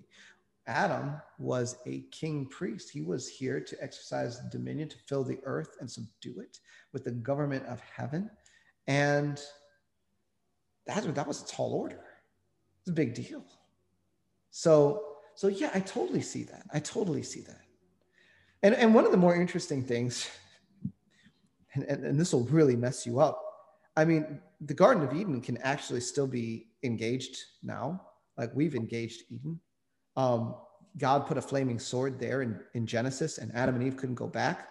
Adam 0.67 1.15
was 1.39 1.79
a 1.87 2.01
king 2.11 2.47
priest. 2.47 2.91
He 2.91 3.03
was 3.03 3.29
here 3.29 3.61
to 3.61 3.83
exercise 3.83 4.41
dominion, 4.51 4.89
to 4.89 4.97
fill 5.07 5.23
the 5.23 5.39
earth 5.45 5.77
and 5.81 5.91
subdue 5.91 6.41
it 6.41 6.59
with 6.93 7.05
the 7.05 7.13
government 7.13 7.65
of 7.67 7.81
heaven. 7.81 8.31
And 8.87 9.41
that, 10.87 11.15
that 11.15 11.27
was 11.27 11.43
a 11.43 11.47
tall 11.47 11.73
order. 11.73 12.05
It's 12.81 12.91
a 12.91 12.93
big 12.93 13.15
deal. 13.15 13.45
So, 14.51 15.03
so 15.35 15.49
yeah, 15.49 15.71
I 15.75 15.81
totally 15.81 16.23
see 16.23 16.45
that. 16.45 16.65
I 16.73 16.81
totally 16.81 17.23
see 17.23 17.41
that. 17.43 17.61
And, 18.63 18.75
and 18.75 18.95
one 18.95 19.05
of 19.05 19.11
the 19.13 19.19
more 19.19 19.37
interesting 19.37 19.85
things, 19.85 20.29
and, 21.75 21.85
and, 21.85 22.05
and 22.05 22.21
this 22.21 22.33
will 22.33 22.45
really 22.45 22.77
mess 22.77 23.07
you 23.07 23.21
up. 23.21 23.43
I 23.97 24.05
mean, 24.05 24.41
the 24.61 24.75
Garden 24.75 25.05
of 25.05 25.15
Eden 25.15 25.41
can 25.41 25.57
actually 25.59 26.01
still 26.01 26.27
be 26.27 26.69
engaged 26.83 27.39
now. 27.63 28.01
Like 28.37 28.51
we've 28.55 28.75
engaged 28.75 29.23
Eden. 29.31 29.61
Um, 30.17 30.55
God 30.99 31.27
put 31.27 31.37
a 31.37 31.43
flaming 31.43 31.79
sword 31.79 32.19
there 32.19 32.43
in, 32.43 32.59
in 32.75 32.87
Genesis, 32.87 33.39
and 33.39 33.55
Adam 33.55 33.75
and 33.75 33.85
Eve 33.85 33.97
couldn't 33.97 34.15
go 34.15 34.27
back. 34.27 34.69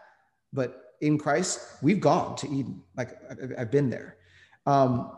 But 0.52 0.96
in 1.02 1.18
Christ, 1.18 1.60
we've 1.82 2.00
gone 2.00 2.36
to 2.38 2.48
Eden. 2.50 2.82
Like 2.96 3.12
I've 3.58 3.72
been 3.72 3.90
there. 3.90 4.18
Um, 4.66 5.12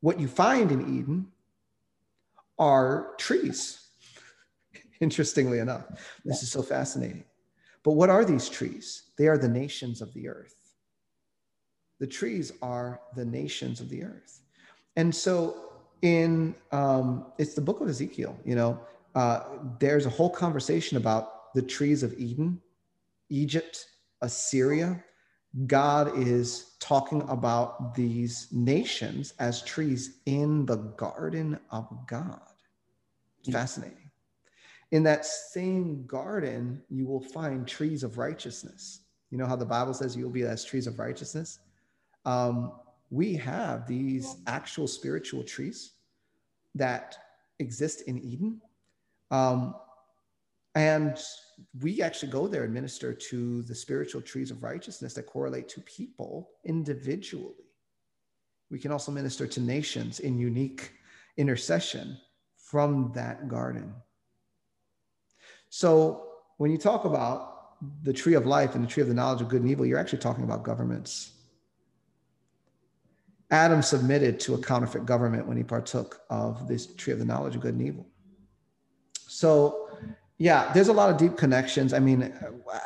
what 0.00 0.18
you 0.18 0.28
find 0.28 0.72
in 0.72 0.80
Eden 0.98 1.28
are 2.58 3.14
trees. 3.18 3.86
Interestingly 5.00 5.60
enough, 5.60 5.84
this 6.24 6.42
is 6.42 6.50
so 6.50 6.62
fascinating. 6.62 7.24
But 7.84 7.92
what 7.92 8.10
are 8.10 8.24
these 8.24 8.48
trees? 8.48 9.10
They 9.18 9.28
are 9.28 9.38
the 9.38 9.48
nations 9.48 10.00
of 10.00 10.12
the 10.14 10.28
earth. 10.28 10.56
The 12.00 12.06
trees 12.06 12.52
are 12.62 13.00
the 13.14 13.24
nations 13.24 13.80
of 13.80 13.88
the 13.88 14.02
earth. 14.04 14.40
And 14.96 15.14
so 15.14 15.72
in 16.02 16.54
um, 16.72 17.26
it's 17.38 17.54
the 17.54 17.60
book 17.60 17.80
of 17.80 17.88
Ezekiel, 17.88 18.36
you 18.44 18.54
know, 18.54 18.80
uh, 19.14 19.40
there's 19.78 20.06
a 20.06 20.10
whole 20.10 20.30
conversation 20.30 20.96
about 20.96 21.54
the 21.54 21.62
trees 21.62 22.02
of 22.02 22.12
Eden, 22.18 22.60
Egypt, 23.28 23.86
Assyria. 24.22 25.02
God 25.66 26.18
is 26.18 26.74
talking 26.80 27.22
about 27.28 27.94
these 27.94 28.48
nations 28.50 29.34
as 29.38 29.62
trees 29.62 30.18
in 30.26 30.66
the 30.66 30.76
garden 30.76 31.58
of 31.70 31.88
God. 32.08 32.40
Fascinating. 33.50 34.10
In 34.90 35.02
that 35.04 35.24
same 35.24 36.06
garden, 36.06 36.82
you 36.88 37.06
will 37.06 37.20
find 37.20 37.66
trees 37.66 38.02
of 38.02 38.18
righteousness. 38.18 39.00
You 39.30 39.38
know 39.38 39.46
how 39.46 39.56
the 39.56 39.64
Bible 39.64 39.94
says 39.94 40.16
you'll 40.16 40.30
be 40.30 40.42
as 40.42 40.64
trees 40.64 40.86
of 40.86 40.98
righteousness? 40.98 41.60
Um, 42.24 42.72
we 43.10 43.34
have 43.34 43.86
these 43.86 44.36
actual 44.46 44.86
spiritual 44.86 45.44
trees 45.44 45.92
that 46.74 47.16
exist 47.58 48.02
in 48.02 48.18
Eden 48.18 48.60
um, 49.34 49.74
and 50.76 51.18
we 51.80 52.02
actually 52.02 52.30
go 52.30 52.46
there 52.46 52.64
and 52.64 52.72
minister 52.72 53.12
to 53.12 53.62
the 53.62 53.74
spiritual 53.74 54.20
trees 54.20 54.50
of 54.52 54.62
righteousness 54.62 55.14
that 55.14 55.26
correlate 55.26 55.68
to 55.70 55.80
people 55.80 56.50
individually. 56.64 57.66
We 58.70 58.78
can 58.78 58.92
also 58.92 59.10
minister 59.10 59.46
to 59.46 59.60
nations 59.60 60.20
in 60.20 60.38
unique 60.38 60.92
intercession 61.36 62.16
from 62.56 63.12
that 63.14 63.48
garden. 63.48 63.92
So 65.68 66.28
when 66.58 66.70
you 66.70 66.78
talk 66.78 67.04
about 67.04 68.02
the 68.04 68.12
tree 68.12 68.34
of 68.34 68.46
life 68.46 68.76
and 68.76 68.84
the 68.84 68.88
tree 68.88 69.02
of 69.02 69.08
the 69.08 69.14
knowledge 69.14 69.42
of 69.42 69.48
good 69.48 69.62
and 69.62 69.70
evil, 69.70 69.84
you're 69.84 69.98
actually 69.98 70.20
talking 70.20 70.44
about 70.44 70.62
governments. 70.62 71.32
Adam 73.50 73.82
submitted 73.82 74.38
to 74.40 74.54
a 74.54 74.58
counterfeit 74.58 75.06
government 75.06 75.46
when 75.46 75.56
he 75.56 75.64
partook 75.64 76.20
of 76.30 76.68
this 76.68 76.94
tree 76.94 77.12
of 77.12 77.18
the 77.18 77.24
knowledge 77.24 77.56
of 77.56 77.60
good 77.60 77.74
and 77.74 77.86
evil. 77.86 78.06
So, 79.34 79.88
yeah, 80.38 80.72
there's 80.72 80.86
a 80.86 80.92
lot 80.92 81.10
of 81.10 81.16
deep 81.16 81.36
connections. 81.36 81.92
I 81.92 81.98
mean, 81.98 82.32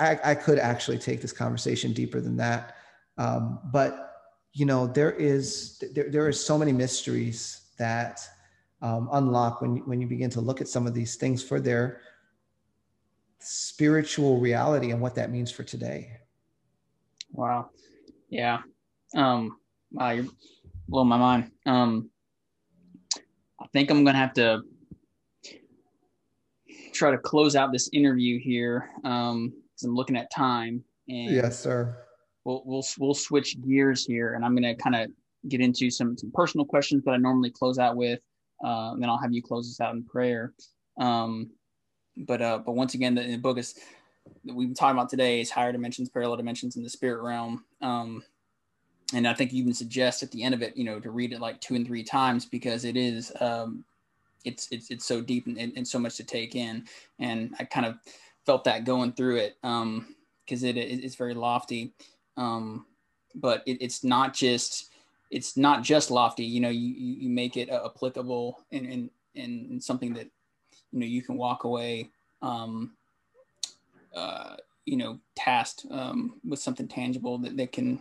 I, 0.00 0.18
I 0.24 0.34
could 0.34 0.58
actually 0.58 0.96
take 0.96 1.20
this 1.20 1.32
conversation 1.32 1.92
deeper 1.92 2.22
than 2.22 2.38
that, 2.38 2.76
um, 3.18 3.60
but 3.70 4.14
you 4.54 4.64
know, 4.64 4.86
there 4.86 5.12
is 5.12 5.78
there, 5.94 6.08
there 6.10 6.26
are 6.26 6.32
so 6.32 6.56
many 6.56 6.72
mysteries 6.72 7.68
that 7.78 8.26
um, 8.80 9.10
unlock 9.12 9.60
when 9.60 9.76
when 9.86 10.00
you 10.00 10.06
begin 10.06 10.30
to 10.30 10.40
look 10.40 10.62
at 10.62 10.68
some 10.68 10.86
of 10.86 10.94
these 10.94 11.16
things 11.16 11.42
for 11.42 11.60
their 11.60 12.00
spiritual 13.40 14.40
reality 14.40 14.90
and 14.90 15.02
what 15.02 15.14
that 15.16 15.30
means 15.30 15.50
for 15.50 15.64
today. 15.64 16.12
Wow. 17.30 17.68
Yeah. 18.30 18.60
Um, 19.14 19.58
wow, 19.92 20.10
you're 20.12 20.26
blowing 20.88 21.08
my 21.08 21.18
mind. 21.18 21.50
Um, 21.66 22.08
I 23.60 23.66
think 23.74 23.90
I'm 23.90 24.02
gonna 24.02 24.16
have 24.16 24.32
to 24.34 24.62
try 26.98 27.10
to 27.10 27.18
close 27.18 27.56
out 27.56 27.72
this 27.72 27.88
interview 27.92 28.38
here 28.38 28.90
um, 29.04 29.50
because 29.50 29.84
I'm 29.84 29.94
looking 29.94 30.16
at 30.16 30.30
time. 30.30 30.82
And 31.08 31.30
yes, 31.30 31.58
sir. 31.58 31.96
We'll 32.44 32.62
we'll 32.64 32.84
we'll 32.98 33.14
switch 33.14 33.60
gears 33.62 34.04
here, 34.04 34.34
and 34.34 34.44
I'm 34.44 34.54
going 34.54 34.74
to 34.74 34.80
kind 34.82 34.96
of 34.96 35.10
get 35.48 35.60
into 35.60 35.90
some 35.90 36.16
some 36.16 36.30
personal 36.32 36.66
questions 36.66 37.04
that 37.04 37.12
I 37.12 37.16
normally 37.16 37.50
close 37.50 37.78
out 37.78 37.96
with, 37.96 38.20
uh, 38.64 38.92
and 38.92 39.02
then 39.02 39.08
I'll 39.08 39.18
have 39.18 39.32
you 39.32 39.42
close 39.42 39.68
us 39.70 39.80
out 39.80 39.94
in 39.94 40.04
prayer. 40.04 40.52
Um, 40.98 41.50
but 42.16 42.42
uh, 42.42 42.58
but 42.58 42.72
once 42.72 42.94
again, 42.94 43.14
the, 43.14 43.22
the 43.22 43.36
book 43.36 43.58
is 43.58 43.74
that 44.44 44.54
we've 44.54 44.68
been 44.68 44.74
talking 44.74 44.98
about 44.98 45.08
today 45.08 45.40
is 45.40 45.50
higher 45.50 45.72
dimensions, 45.72 46.08
parallel 46.08 46.36
dimensions 46.36 46.76
in 46.76 46.82
the 46.82 46.90
spirit 46.90 47.22
realm. 47.22 47.64
Um, 47.80 48.22
and 49.14 49.26
I 49.26 49.32
think 49.32 49.52
you 49.52 49.62
even 49.62 49.72
suggest 49.72 50.22
at 50.22 50.30
the 50.30 50.42
end 50.42 50.54
of 50.54 50.62
it, 50.62 50.76
you 50.76 50.84
know, 50.84 51.00
to 51.00 51.10
read 51.10 51.32
it 51.32 51.40
like 51.40 51.60
two 51.60 51.74
and 51.74 51.86
three 51.86 52.02
times 52.02 52.44
because 52.44 52.84
it 52.84 52.96
is 52.96 53.32
um, 53.40 53.84
it's 54.44 54.68
it's 54.70 54.90
it's 54.90 55.04
so 55.04 55.20
deep 55.20 55.46
and, 55.46 55.58
and, 55.58 55.86
so 55.86 55.98
much 55.98 56.16
to 56.16 56.24
take 56.24 56.54
in. 56.54 56.84
And 57.18 57.54
i 57.58 57.64
kind 57.64 57.86
of 57.86 57.96
felt 58.46 58.64
that 58.64 58.84
going 58.84 59.12
through 59.12 59.36
it 59.36 59.56
um 59.62 60.14
because 60.44 60.62
it, 60.62 60.76
it, 60.76 61.04
it's 61.04 61.16
very 61.16 61.34
lofty. 61.34 61.92
Um 62.36 62.86
but 63.34 63.62
it, 63.66 63.78
it's 63.80 64.04
not 64.04 64.34
just 64.34 64.90
it's 65.30 65.56
not 65.56 65.82
just 65.82 66.10
lofty. 66.10 66.44
You 66.44 66.60
know 66.60 66.70
you 66.70 66.88
you 66.88 67.28
make 67.28 67.56
it 67.56 67.68
applicable 67.70 68.60
and 68.72 68.86
and 68.86 69.10
and 69.36 69.82
something 69.82 70.14
that 70.14 70.28
you 70.92 71.00
know 71.00 71.06
you 71.06 71.22
can 71.22 71.36
walk 71.36 71.64
away 71.64 72.10
um 72.42 72.92
uh 74.14 74.56
you 74.86 74.96
know 74.96 75.18
tasked 75.36 75.86
um 75.90 76.40
with 76.46 76.58
something 76.58 76.88
tangible 76.88 77.38
that, 77.38 77.56
that 77.56 77.72
can 77.72 78.00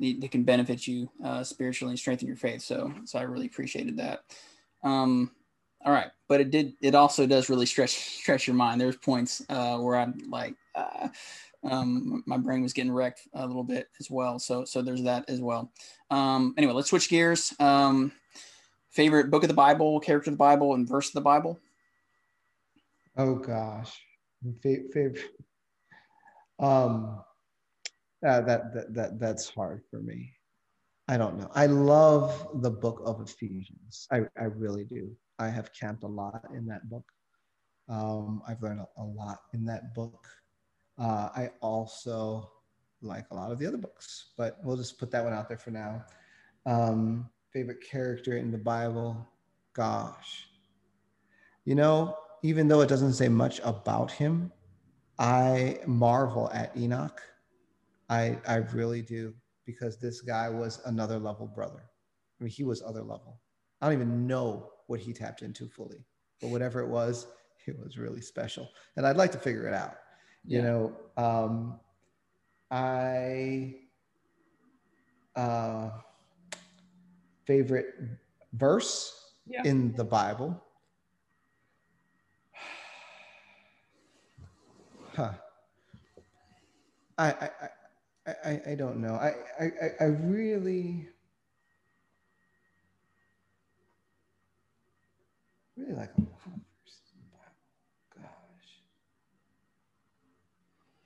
that 0.00 0.30
can 0.30 0.42
benefit 0.42 0.86
you 0.86 1.08
uh 1.24 1.42
spiritually 1.42 1.92
and 1.92 1.98
strengthen 1.98 2.28
your 2.28 2.36
faith. 2.36 2.62
So 2.62 2.92
so 3.04 3.18
i 3.18 3.22
really 3.22 3.46
appreciated 3.46 3.96
that. 3.98 4.24
Um 4.82 5.30
all 5.84 5.92
right, 5.92 6.10
but 6.28 6.40
it 6.40 6.50
did. 6.50 6.74
It 6.80 6.94
also 6.94 7.26
does 7.26 7.50
really 7.50 7.66
stretch 7.66 7.92
stretch 7.92 8.46
your 8.46 8.56
mind. 8.56 8.80
There's 8.80 8.96
points 8.96 9.44
uh, 9.48 9.78
where 9.78 9.96
I'm 9.96 10.18
like, 10.30 10.54
uh, 10.74 11.08
um, 11.62 12.22
my 12.26 12.38
brain 12.38 12.62
was 12.62 12.72
getting 12.72 12.92
wrecked 12.92 13.28
a 13.34 13.46
little 13.46 13.64
bit 13.64 13.88
as 14.00 14.10
well. 14.10 14.38
So 14.38 14.64
so 14.64 14.80
there's 14.80 15.02
that 15.02 15.28
as 15.28 15.40
well. 15.40 15.70
Um, 16.10 16.54
anyway, 16.56 16.72
let's 16.72 16.88
switch 16.88 17.08
gears. 17.08 17.52
Um, 17.60 18.12
favorite 18.90 19.30
book 19.30 19.42
of 19.42 19.48
the 19.48 19.54
Bible, 19.54 20.00
character 20.00 20.30
of 20.30 20.34
the 20.34 20.38
Bible, 20.38 20.74
and 20.74 20.88
verse 20.88 21.08
of 21.08 21.14
the 21.14 21.20
Bible. 21.20 21.60
Oh 23.16 23.34
gosh, 23.34 23.92
favorite. 24.62 25.20
Um, 26.58 27.20
uh, 28.26 28.40
that, 28.40 28.72
that 28.74 28.94
that 28.94 29.20
that's 29.20 29.50
hard 29.50 29.82
for 29.90 30.00
me. 30.00 30.32
I 31.08 31.18
don't 31.18 31.38
know. 31.38 31.50
I 31.54 31.66
love 31.66 32.48
the 32.62 32.70
book 32.70 33.02
of 33.04 33.20
Ephesians. 33.20 34.08
I, 34.10 34.22
I 34.38 34.44
really 34.44 34.84
do. 34.84 35.14
I 35.38 35.48
have 35.48 35.72
camped 35.72 36.04
a 36.04 36.08
lot 36.08 36.44
in 36.54 36.66
that 36.66 36.88
book. 36.88 37.04
Um, 37.88 38.42
I've 38.48 38.62
learned 38.62 38.80
a, 38.80 39.02
a, 39.02 39.04
lot 39.04 39.40
in 39.52 39.64
that 39.66 39.94
book. 39.94 40.26
Uh, 40.98 41.28
I 41.34 41.50
also 41.60 42.50
like 43.02 43.26
a 43.30 43.34
lot 43.34 43.50
of 43.50 43.58
the 43.58 43.66
other 43.66 43.76
books, 43.76 44.32
but 44.38 44.58
we'll 44.62 44.76
just 44.76 44.98
put 44.98 45.10
that 45.10 45.24
one 45.24 45.32
out 45.32 45.48
there 45.48 45.58
for 45.58 45.70
now. 45.70 46.04
Um, 46.66 47.28
favorite 47.52 47.82
character 47.82 48.36
in 48.36 48.50
the 48.50 48.58
Bible? 48.58 49.28
Gosh. 49.74 50.46
You 51.64 51.74
know, 51.74 52.16
even 52.42 52.68
though 52.68 52.80
it 52.80 52.88
doesn't 52.88 53.14
say 53.14 53.28
much 53.28 53.60
about 53.64 54.10
him, 54.10 54.52
I 55.18 55.78
marvel 55.86 56.50
at 56.52 56.76
Enoch. 56.76 57.20
I, 58.08 58.38
I 58.46 58.56
really 58.56 59.02
do, 59.02 59.34
because 59.66 59.98
this 59.98 60.20
guy 60.20 60.48
was 60.48 60.80
another 60.86 61.18
level 61.18 61.46
brother. 61.46 61.82
I 62.40 62.44
mean, 62.44 62.50
he 62.50 62.64
was 62.64 62.82
other 62.82 63.02
level. 63.02 63.40
I 63.80 63.86
don't 63.86 63.94
even 63.94 64.26
know 64.26 64.70
what 64.86 65.00
he 65.00 65.12
tapped 65.12 65.42
into 65.42 65.68
fully. 65.68 66.04
But 66.40 66.50
whatever 66.50 66.80
it 66.80 66.88
was, 66.88 67.26
it 67.66 67.78
was 67.78 67.98
really 67.98 68.20
special. 68.20 68.68
And 68.96 69.06
I'd 69.06 69.16
like 69.16 69.32
to 69.32 69.38
figure 69.38 69.66
it 69.66 69.74
out. 69.74 69.96
You 70.46 70.60
know, 70.60 70.92
um, 71.16 71.80
I 72.70 73.76
uh, 75.36 75.90
favorite 77.46 77.94
verse 78.52 79.32
yeah. 79.46 79.62
in 79.64 79.92
the 79.94 80.04
Bible. 80.04 80.60
Huh. 85.16 85.30
I, 87.16 87.28
I, 87.28 87.50
I, 88.44 88.60
I, 88.70 88.74
don't 88.74 88.96
know. 88.96 89.14
I, 89.14 89.34
I, 89.60 89.90
I 90.00 90.04
really 90.06 91.08
really 95.76 95.94
like 95.94 96.10
a 96.16 96.20
lot 96.20 96.30
of 96.46 96.52
verses 96.82 97.12
in 97.12 97.20
the 97.20 97.30
Bible. 97.36 98.28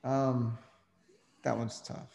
Gosh. 0.04 0.10
Um, 0.12 0.58
that 1.42 1.56
one's 1.56 1.80
tough. 1.80 2.14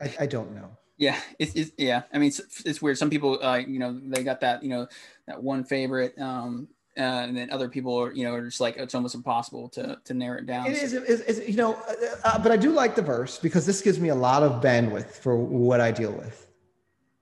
I, 0.00 0.14
I 0.20 0.26
don't 0.26 0.54
know. 0.54 0.70
Yeah, 0.98 1.18
it's, 1.38 1.54
it's 1.54 1.72
yeah. 1.78 2.02
I 2.12 2.18
mean, 2.18 2.28
it's, 2.28 2.64
it's 2.64 2.82
weird. 2.82 2.98
Some 2.98 3.10
people, 3.10 3.42
uh, 3.42 3.56
you 3.56 3.78
know, 3.78 3.98
they 4.04 4.22
got 4.22 4.40
that, 4.40 4.62
you 4.62 4.68
know, 4.68 4.86
that 5.26 5.42
one 5.42 5.64
favorite, 5.64 6.16
um, 6.20 6.68
uh, 6.96 7.00
and 7.00 7.36
then 7.36 7.50
other 7.50 7.68
people 7.68 7.98
are, 7.98 8.12
you 8.12 8.24
know, 8.24 8.34
are 8.34 8.44
just 8.44 8.60
like 8.60 8.76
it's 8.76 8.94
almost 8.94 9.14
impossible 9.14 9.68
to 9.70 9.98
to 10.04 10.14
narrow 10.14 10.38
it 10.38 10.46
down. 10.46 10.66
It 10.66 10.74
is, 10.74 10.92
it 10.92 11.04
is, 11.04 11.48
you 11.48 11.56
know, 11.56 11.74
uh, 11.74 11.94
uh, 12.24 12.38
but 12.38 12.52
I 12.52 12.56
do 12.56 12.70
like 12.70 12.94
the 12.94 13.02
verse 13.02 13.38
because 13.38 13.64
this 13.64 13.80
gives 13.80 13.98
me 13.98 14.10
a 14.10 14.14
lot 14.14 14.42
of 14.42 14.62
bandwidth 14.62 15.12
for 15.12 15.34
what 15.36 15.80
I 15.80 15.90
deal 15.90 16.12
with. 16.12 16.46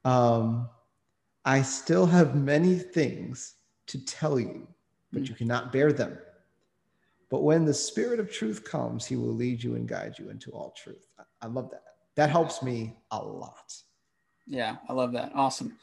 Um, 0.04 0.68
I 1.44 1.62
still 1.62 2.06
have 2.06 2.34
many 2.34 2.76
things 2.76 3.54
to 3.86 4.04
tell 4.04 4.38
you, 4.38 4.66
but 5.12 5.28
you 5.28 5.34
cannot 5.34 5.72
bear 5.72 5.92
them. 5.92 6.18
But 7.30 7.42
when 7.42 7.64
the 7.64 7.74
Spirit 7.74 8.20
of 8.20 8.30
truth 8.30 8.64
comes, 8.64 9.06
he 9.06 9.16
will 9.16 9.32
lead 9.34 9.62
you 9.62 9.76
and 9.76 9.88
guide 9.88 10.18
you 10.18 10.30
into 10.30 10.50
all 10.50 10.74
truth. 10.76 11.06
I, 11.18 11.22
I 11.42 11.46
love 11.46 11.70
that. 11.70 11.84
That 12.16 12.30
helps 12.30 12.62
me 12.62 12.96
a 13.12 13.18
lot. 13.22 13.74
Yeah, 14.46 14.76
I 14.88 14.92
love 14.92 15.12
that. 15.12 15.32
Awesome. 15.34 15.76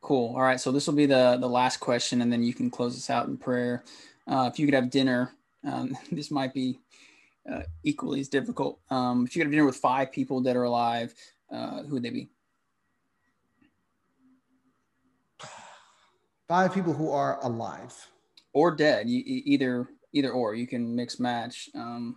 Cool. 0.00 0.34
All 0.34 0.42
right. 0.42 0.60
So 0.60 0.72
this 0.72 0.86
will 0.86 0.94
be 0.94 1.06
the 1.06 1.36
the 1.40 1.48
last 1.48 1.78
question, 1.78 2.22
and 2.22 2.32
then 2.32 2.42
you 2.42 2.54
can 2.54 2.70
close 2.70 2.96
us 2.96 3.10
out 3.10 3.28
in 3.28 3.36
prayer. 3.36 3.84
Uh, 4.26 4.50
if 4.52 4.58
you 4.58 4.66
could 4.66 4.74
have 4.74 4.90
dinner, 4.90 5.32
um, 5.64 5.96
this 6.12 6.30
might 6.30 6.54
be 6.54 6.78
uh, 7.50 7.62
equally 7.84 8.20
as 8.20 8.28
difficult. 8.28 8.80
Um, 8.90 9.26
if 9.26 9.36
you 9.36 9.40
could 9.40 9.46
have 9.46 9.52
dinner 9.52 9.66
with 9.66 9.76
five 9.76 10.10
people 10.10 10.40
that 10.42 10.56
are 10.56 10.64
alive, 10.64 11.14
uh, 11.52 11.82
who 11.82 11.94
would 11.94 12.02
they 12.02 12.10
be? 12.10 12.28
Five 16.48 16.72
people 16.72 16.92
who 16.92 17.10
are 17.10 17.38
alive 17.42 17.94
or 18.52 18.74
dead. 18.74 19.08
You, 19.08 19.22
either 19.26 19.88
either 20.12 20.30
or. 20.30 20.54
You 20.54 20.66
can 20.66 20.94
mix 20.94 21.18
match, 21.18 21.68
um, 21.74 22.16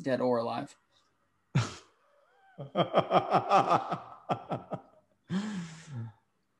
dead 0.00 0.20
or 0.20 0.38
alive. 0.38 0.74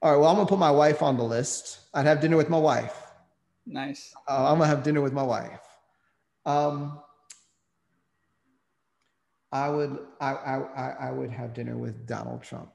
All 0.03 0.13
right. 0.13 0.21
Well, 0.21 0.27
I'm 0.27 0.37
gonna 0.37 0.47
put 0.47 0.59
my 0.59 0.71
wife 0.71 1.03
on 1.03 1.17
the 1.17 1.25
list. 1.25 1.81
I'd 1.95 2.07
have 2.07 2.21
dinner 2.21 2.37
with 2.37 2.51
my 2.51 2.59
wife. 2.59 2.95
Nice. 3.67 4.15
Uh, 4.29 4.51
I'm 4.53 4.59
gonna 4.59 4.67
have 4.67 4.83
dinner 4.83 5.01
with 5.01 5.13
my 5.13 5.23
wife. 5.23 5.61
Um, 6.45 7.01
I 9.51 9.71
would. 9.71 9.99
I, 10.21 10.35
I. 10.35 10.91
I 11.09 11.11
would 11.13 11.31
have 11.31 11.55
dinner 11.55 11.77
with 11.77 12.07
Donald 12.07 12.43
Trump. 12.43 12.71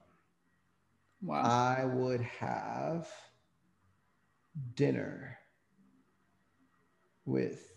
Wow. 1.22 1.44
I 1.44 1.86
would 1.86 2.22
have 2.22 3.08
dinner 4.76 5.38
with. 7.26 7.68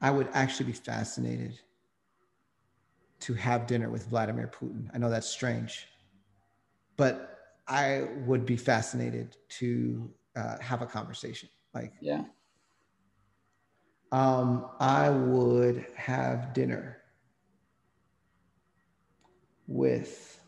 I 0.00 0.10
would 0.10 0.28
actually 0.32 0.66
be 0.66 0.72
fascinated 0.72 1.60
to 3.20 3.34
have 3.34 3.66
dinner 3.68 3.88
with 3.88 4.06
Vladimir 4.08 4.48
Putin. 4.48 4.90
I 4.92 4.98
know 4.98 5.08
that's 5.08 5.28
strange, 5.28 5.86
but 6.96 7.38
I 7.68 8.08
would 8.26 8.44
be 8.44 8.56
fascinated 8.56 9.36
to 9.60 10.10
uh, 10.34 10.58
have 10.58 10.82
a 10.82 10.86
conversation. 10.86 11.48
Like, 11.72 11.92
yeah. 12.00 12.24
Um, 14.10 14.68
I 14.78 15.08
would 15.08 15.86
have 15.94 16.52
dinner 16.52 16.98
with 19.66 20.41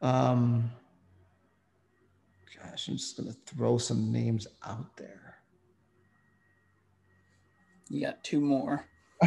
um 0.00 0.70
gosh 2.56 2.88
i'm 2.88 2.96
just 2.96 3.16
going 3.16 3.28
to 3.28 3.36
throw 3.46 3.78
some 3.78 4.12
names 4.12 4.46
out 4.64 4.96
there 4.96 5.28
you 7.90 8.02
got 8.04 8.22
two 8.22 8.40
more. 8.40 8.84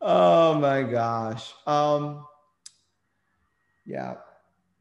oh 0.00 0.54
my 0.60 0.84
gosh. 0.84 1.52
Um, 1.66 2.24
yeah. 3.84 4.14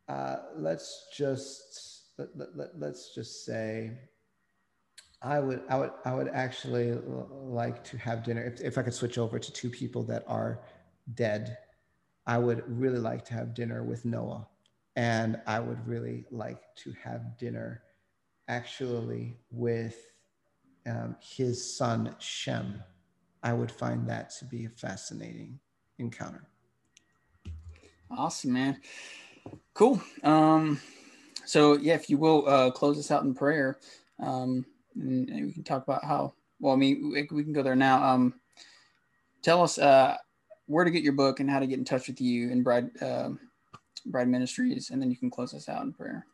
Uh, 0.08 0.38
let's 0.56 1.08
just 1.16 2.04
let, 2.20 2.28
let, 2.36 2.56
let, 2.56 2.80
let's 2.80 3.16
just 3.16 3.46
say 3.46 3.92
I 5.22 5.40
would 5.40 5.64
I 5.70 5.78
would 5.78 5.92
I 6.06 6.14
would 6.14 6.30
actually 6.30 6.94
like 7.32 7.84
to 7.86 7.98
have 7.98 8.24
dinner 8.24 8.44
if, 8.44 8.62
if 8.62 8.78
I 8.78 8.84
could 8.84 8.94
switch 8.94 9.18
over 9.18 9.38
to 9.38 9.52
two 9.52 9.70
people 9.70 10.04
that 10.04 10.24
are 10.28 10.62
dead. 11.14 11.58
I 12.26 12.38
would 12.38 12.64
really 12.68 13.00
like 13.00 13.26
to 13.26 13.34
have 13.34 13.54
dinner 13.54 13.84
with 13.84 14.06
Noah 14.06 14.48
and 14.96 15.40
I 15.48 15.60
would 15.60 15.88
really 15.88 16.26
like 16.30 16.62
to 16.84 16.94
have 17.04 17.38
dinner 17.38 17.84
actually 18.48 19.38
with 19.52 20.12
um, 20.86 21.16
his 21.22 21.78
son 21.78 22.16
Shem, 22.20 22.84
I 23.44 23.54
would 23.54 23.72
find 23.72 24.08
that 24.10 24.32
to 24.40 24.46
be 24.46 24.66
a 24.66 24.70
fascinating 24.70 25.60
encounter. 26.00 26.48
Awesome, 28.12 28.54
man. 28.54 28.82
Cool. 29.74 30.02
Um, 30.24 30.82
so 31.46 31.78
yeah, 31.78 31.94
if 31.94 32.10
you 32.10 32.18
will 32.18 32.48
uh, 32.48 32.72
close 32.72 33.00
us 33.00 33.12
out 33.12 33.24
in 33.24 33.34
prayer, 33.34 33.80
um, 34.20 34.66
and, 34.96 35.46
we 35.46 35.54
can 35.54 35.64
talk 35.64 35.84
about 35.84 36.04
how. 36.04 36.34
Well, 36.60 36.74
I 36.74 36.78
mean, 36.78 37.12
we, 37.14 37.28
we 37.32 37.44
can 37.44 37.54
go 37.54 37.64
there 37.64 37.76
now. 37.76 38.04
Um, 38.04 38.34
tell 39.42 39.64
us 39.64 39.78
uh, 39.78 40.18
where 40.66 40.84
to 40.84 40.92
get 40.92 41.04
your 41.04 41.14
book 41.14 41.40
and 41.40 41.50
how 41.50 41.60
to 41.60 41.68
get 41.68 41.80
in 41.80 41.86
touch 41.86 42.08
with 42.08 42.20
you 42.20 42.52
and 42.52 42.64
Bride 42.64 42.90
uh, 43.02 43.30
Bride 44.06 44.28
Ministries, 44.28 44.90
and 44.90 45.02
then 45.02 45.10
you 45.10 45.18
can 45.18 45.30
close 45.30 45.54
us 45.54 45.70
out 45.70 45.84
in 45.84 45.94
prayer. 45.94 46.26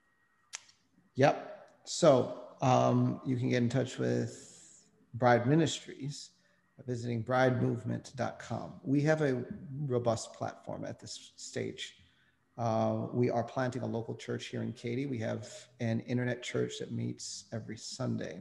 Yep. 1.16 1.68
So 1.86 2.40
um, 2.62 3.22
you 3.26 3.38
can 3.38 3.50
get 3.50 3.64
in 3.64 3.70
touch 3.70 3.98
with 3.98 4.86
Bride 5.14 5.48
Ministries 5.48 6.32
by 6.78 6.84
visiting 6.86 7.24
bridemovement.com. 7.24 8.74
We 8.84 9.02
have 9.02 9.22
a 9.22 9.44
robust 9.86 10.34
platform 10.34 10.86
at 10.86 11.00
this 11.00 11.32
stage. 11.36 11.96
Uh, 12.58 13.08
we 13.14 13.30
are 13.30 13.44
planting 13.44 13.82
a 13.82 13.86
local 13.86 14.16
church 14.16 14.48
here 14.48 14.64
in 14.64 14.72
Katy. 14.72 15.06
We 15.06 15.20
have 15.20 15.48
an 15.80 16.00
internet 16.02 16.42
church 16.42 16.74
that 16.80 16.92
meets 16.92 17.46
every 17.52 17.78
Sunday. 17.78 18.40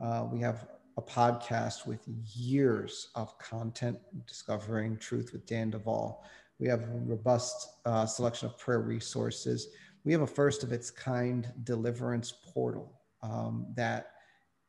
Uh, 0.00 0.26
we 0.30 0.40
have 0.40 0.68
a 0.96 1.02
podcast 1.02 1.86
with 1.86 2.06
years 2.34 3.08
of 3.14 3.36
content 3.38 3.98
discovering 4.26 4.96
truth 4.98 5.32
with 5.32 5.46
Dan 5.46 5.70
Duval. 5.70 6.24
We 6.58 6.68
have 6.68 6.82
a 6.84 7.00
robust 7.04 7.68
uh, 7.86 8.06
selection 8.06 8.48
of 8.48 8.58
prayer 8.58 8.80
resources 8.80 9.68
we 10.04 10.12
have 10.12 10.22
a 10.22 10.26
first 10.26 10.62
of 10.62 10.72
its 10.72 10.90
kind 10.90 11.52
deliverance 11.64 12.32
portal 12.32 13.00
um, 13.22 13.66
that 13.74 14.12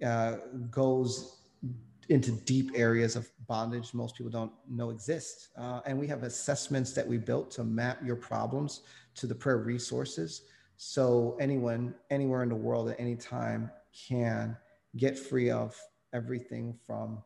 uh, 0.05 0.37
goes 0.69 1.43
into 2.11 2.31
deep 2.31 2.71
areas 2.75 3.15
of 3.15 3.31
bondage 3.47 3.93
most 3.93 4.15
people 4.15 4.29
don't 4.29 4.51
know 4.69 4.89
exist. 4.89 5.49
Uh, 5.57 5.79
and 5.85 5.97
we 5.97 6.05
have 6.07 6.23
assessments 6.23 6.91
that 6.91 7.07
we 7.07 7.17
built 7.17 7.49
to 7.51 7.63
map 7.63 7.99
your 8.05 8.17
problems 8.17 8.81
to 9.15 9.25
the 9.25 9.33
prayer 9.33 9.57
resources. 9.57 10.43
So 10.75 11.37
anyone, 11.39 11.95
anywhere 12.09 12.43
in 12.43 12.49
the 12.49 12.55
world 12.55 12.89
at 12.89 12.99
any 12.99 13.15
time 13.15 13.71
can 14.07 14.57
get 14.97 15.17
free 15.17 15.49
of 15.49 15.79
everything 16.13 16.77
from 16.85 17.23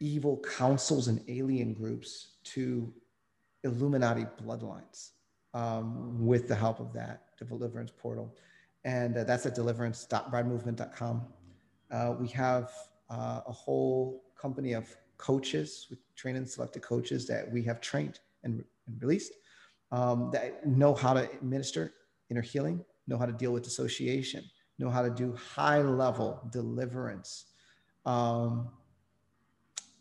evil 0.00 0.40
councils 0.56 1.08
and 1.08 1.20
alien 1.28 1.74
groups 1.74 2.36
to 2.44 2.92
Illuminati 3.64 4.26
bloodlines 4.40 5.10
um, 5.52 6.24
with 6.24 6.46
the 6.46 6.54
help 6.54 6.78
of 6.78 6.92
that 6.92 7.22
deliverance 7.48 7.90
portal. 7.96 8.36
And 8.84 9.16
uh, 9.16 9.24
that's 9.24 9.46
at 9.46 9.54
deliverance.bridemovement.com. 9.54 11.22
Uh, 11.90 12.14
we 12.20 12.28
have 12.28 12.70
uh, 13.10 13.40
a 13.46 13.52
whole 13.52 14.24
company 14.36 14.72
of 14.72 14.94
coaches 15.16 15.86
with 15.90 15.98
trained 16.16 16.36
and 16.36 16.48
selected 16.48 16.82
coaches 16.82 17.26
that 17.26 17.50
we 17.50 17.62
have 17.62 17.80
trained 17.80 18.20
and, 18.42 18.64
and 18.86 19.02
released 19.02 19.32
um, 19.92 20.30
that 20.32 20.66
know 20.66 20.94
how 20.94 21.14
to 21.14 21.30
administer 21.32 21.92
inner 22.30 22.42
healing, 22.42 22.84
know 23.06 23.16
how 23.16 23.26
to 23.26 23.32
deal 23.32 23.52
with 23.52 23.62
dissociation, 23.62 24.44
know 24.78 24.90
how 24.90 25.02
to 25.02 25.10
do 25.10 25.34
high 25.34 25.80
level 25.80 26.40
deliverance. 26.50 27.46
Um, 28.06 28.68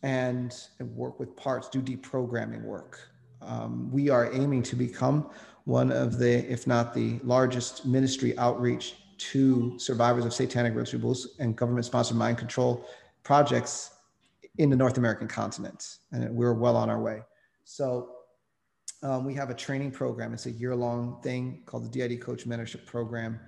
and, 0.02 0.54
and 0.80 0.94
work 0.96 1.20
with 1.20 1.36
parts, 1.38 1.70
do 1.70 1.82
deprogramming 1.82 2.62
work, 2.64 3.00
um, 3.42 3.90
we 3.92 4.10
are 4.10 4.34
aiming 4.34 4.64
to 4.64 4.76
become 4.76 5.30
one 5.66 5.92
of 5.92 6.18
the, 6.18 6.52
if 6.52 6.68
not 6.68 6.94
the 6.94 7.20
largest 7.24 7.86
ministry 7.86 8.38
outreach 8.38 8.96
to 9.32 9.78
survivors 9.78 10.26
of 10.26 10.34
satanic 10.34 10.76
rituals 10.76 11.36
and 11.40 11.56
government 11.56 11.86
sponsored 11.86 12.18
mind 12.18 12.38
control 12.38 12.86
projects 13.24 13.92
in 14.58 14.70
the 14.70 14.76
North 14.76 14.98
American 14.98 15.28
continent. 15.28 15.98
And 16.12 16.36
we're 16.36 16.54
well 16.54 16.76
on 16.76 16.90
our 16.90 17.02
way. 17.02 17.22
So 17.64 18.10
um, 19.02 19.26
we 19.26 19.34
have 19.36 19.50
a 19.50 19.54
training 19.54 19.92
program. 19.92 20.34
It's 20.34 20.46
a 20.46 20.52
year 20.52 20.76
long 20.76 21.22
thing 21.22 21.64
called 21.66 21.86
the 21.86 21.90
DID 21.90 22.22
Coach 22.22 22.48
Mentorship 22.48 22.86
Program. 22.86 23.40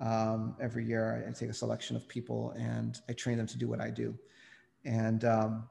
Um, 0.00 0.56
every 0.60 0.84
year, 0.84 1.24
I, 1.24 1.30
I, 1.30 1.32
take 1.32 1.48
a 1.48 1.54
selection 1.54 1.94
of 1.94 2.08
people 2.08 2.52
and 2.58 2.98
I 3.08 3.12
train 3.12 3.38
them 3.38 3.46
to 3.46 3.58
do 3.58 3.68
what 3.68 3.80
I 3.80 3.88
do. 3.88 4.18
And 4.84 5.24
um, 5.24 5.68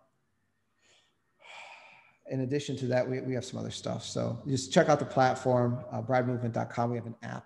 in 2.29 2.41
addition 2.41 2.77
to 2.77 2.85
that, 2.88 3.07
we, 3.07 3.19
we 3.19 3.33
have 3.33 3.43
some 3.43 3.59
other 3.59 3.71
stuff. 3.71 4.05
So 4.05 4.41
just 4.47 4.71
check 4.71 4.88
out 4.88 4.99
the 4.99 5.05
platform, 5.05 5.83
uh, 5.91 6.01
bridemovement.com. 6.01 6.91
We 6.91 6.97
have 6.97 7.07
an 7.07 7.15
app. 7.23 7.45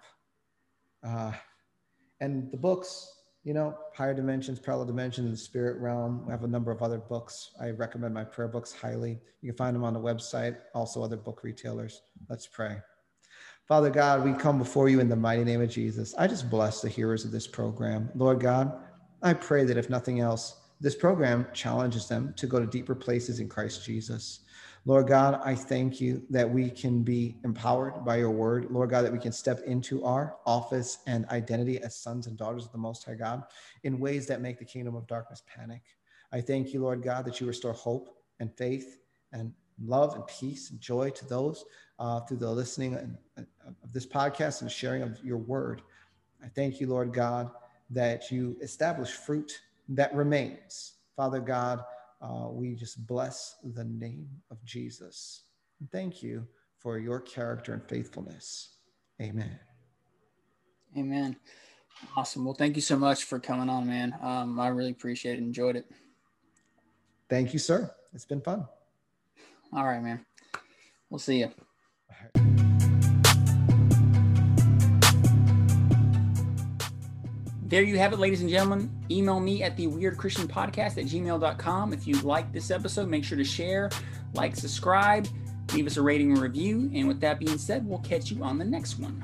Uh, 1.03 1.31
and 2.19 2.51
the 2.51 2.57
books, 2.57 3.11
you 3.43 3.53
know, 3.53 3.77
Higher 3.93 4.13
Dimensions, 4.13 4.59
Parallel 4.59 4.87
Dimensions, 4.87 5.31
the 5.31 5.37
Spirit 5.37 5.79
Realm. 5.79 6.25
We 6.25 6.31
have 6.31 6.43
a 6.43 6.47
number 6.47 6.71
of 6.71 6.81
other 6.81 6.97
books. 6.97 7.51
I 7.61 7.69
recommend 7.69 8.13
my 8.13 8.23
prayer 8.23 8.47
books 8.47 8.73
highly. 8.73 9.19
You 9.41 9.51
can 9.51 9.57
find 9.57 9.75
them 9.75 9.83
on 9.83 9.93
the 9.93 9.99
website, 9.99 10.57
also 10.73 11.03
other 11.03 11.17
book 11.17 11.43
retailers. 11.43 12.01
Let's 12.29 12.47
pray. 12.47 12.77
Father 13.67 13.89
God, 13.89 14.23
we 14.23 14.33
come 14.33 14.59
before 14.59 14.89
you 14.89 14.99
in 14.99 15.09
the 15.09 15.15
mighty 15.15 15.43
name 15.43 15.61
of 15.61 15.69
Jesus. 15.69 16.13
I 16.17 16.27
just 16.27 16.49
bless 16.49 16.81
the 16.81 16.89
hearers 16.89 17.25
of 17.25 17.31
this 17.31 17.47
program. 17.47 18.09
Lord 18.15 18.39
God, 18.39 18.79
I 19.23 19.33
pray 19.33 19.63
that 19.65 19.77
if 19.77 19.89
nothing 19.89 20.19
else, 20.19 20.61
this 20.81 20.95
program 20.95 21.47
challenges 21.53 22.07
them 22.07 22.33
to 22.37 22.47
go 22.47 22.59
to 22.59 22.67
deeper 22.67 22.93
places 22.93 23.39
in 23.39 23.49
Christ 23.49 23.83
Jesus. 23.83 24.41
Lord 24.87 25.07
God, 25.07 25.41
I 25.43 25.55
thank 25.55 25.99
you 25.99 26.21
that 26.29 26.47
we 26.47 26.69
can 26.69 27.01
be 27.01 27.37
empowered 27.43 28.05
by 28.05 28.17
your 28.17 28.29
word. 28.29 28.67
Lord 28.69 28.91
God, 28.91 29.01
that 29.01 29.11
we 29.11 29.17
can 29.17 29.31
step 29.31 29.61
into 29.65 30.05
our 30.05 30.37
office 30.45 30.99
and 31.07 31.25
identity 31.29 31.81
as 31.81 31.95
sons 31.95 32.27
and 32.27 32.37
daughters 32.37 32.65
of 32.65 32.71
the 32.71 32.77
Most 32.77 33.03
High 33.03 33.15
God 33.15 33.43
in 33.83 33.99
ways 33.99 34.27
that 34.27 34.41
make 34.41 34.59
the 34.59 34.65
kingdom 34.65 34.95
of 34.95 35.07
darkness 35.07 35.41
panic. 35.47 35.81
I 36.31 36.39
thank 36.39 36.71
you, 36.71 36.81
Lord 36.81 37.01
God, 37.01 37.25
that 37.25 37.41
you 37.41 37.47
restore 37.47 37.73
hope 37.73 38.15
and 38.39 38.53
faith 38.55 38.99
and 39.31 39.51
love 39.83 40.13
and 40.13 40.25
peace 40.27 40.69
and 40.69 40.79
joy 40.79 41.09
to 41.09 41.25
those 41.25 41.65
uh, 41.97 42.19
through 42.21 42.37
the 42.37 42.51
listening 42.51 43.17
of 43.37 43.91
this 43.91 44.05
podcast 44.05 44.61
and 44.61 44.71
sharing 44.71 45.01
of 45.01 45.17
your 45.23 45.37
word. 45.37 45.81
I 46.43 46.47
thank 46.47 46.79
you, 46.79 46.85
Lord 46.85 47.11
God, 47.11 47.49
that 47.89 48.31
you 48.31 48.55
establish 48.61 49.11
fruit 49.11 49.61
that 49.89 50.13
remains. 50.13 50.93
Father 51.15 51.39
God, 51.39 51.83
uh, 52.25 52.49
we 52.49 52.73
just 52.75 53.05
bless 53.05 53.57
the 53.63 53.83
name 53.83 54.27
of 54.49 54.63
Jesus. 54.63 55.43
Thank 55.91 56.23
you 56.23 56.47
for 56.79 56.97
your 56.97 57.19
character 57.19 57.73
and 57.73 57.83
faithfulness. 57.87 58.77
Amen. 59.21 59.59
Amen. 60.97 61.35
Awesome. 62.15 62.45
Well, 62.45 62.53
thank 62.53 62.75
you 62.75 62.81
so 62.81 62.97
much 62.97 63.25
for 63.25 63.39
coming 63.39 63.69
on, 63.69 63.87
man. 63.87 64.15
Um, 64.21 64.59
I 64.59 64.69
really 64.69 64.91
appreciate 64.91 65.37
it. 65.37 65.39
Enjoyed 65.39 65.75
it. 65.75 65.85
Thank 67.29 67.53
you, 67.53 67.59
sir. 67.59 67.93
It's 68.13 68.25
been 68.25 68.41
fun. 68.41 68.65
All 69.73 69.85
right, 69.85 70.01
man. 70.01 70.25
We'll 71.09 71.19
see 71.19 71.39
you. 71.39 71.51
There 77.75 77.83
you 77.83 77.97
have 77.97 78.13
it, 78.13 78.19
ladies 78.19 78.39
and 78.39 78.49
gentlemen. 78.49 78.89
Email 79.11 79.41
me 79.41 79.61
at 79.61 79.75
the 79.75 79.87
Weird 79.87 80.17
Christian 80.17 80.47
Podcast 80.47 80.97
at 80.97 81.07
gmail.com. 81.07 81.91
If 81.91 82.07
you 82.07 82.15
like 82.21 82.53
this 82.53 82.71
episode, 82.71 83.09
make 83.09 83.25
sure 83.25 83.37
to 83.37 83.43
share, 83.43 83.89
like, 84.33 84.55
subscribe, 84.55 85.27
leave 85.73 85.85
us 85.85 85.97
a 85.97 86.01
rating 86.01 86.31
and 86.31 86.41
review. 86.41 86.89
And 86.95 87.05
with 87.05 87.19
that 87.19 87.37
being 87.37 87.57
said, 87.57 87.85
we'll 87.85 87.99
catch 87.99 88.31
you 88.31 88.41
on 88.45 88.57
the 88.57 88.63
next 88.63 88.97
one. 88.97 89.21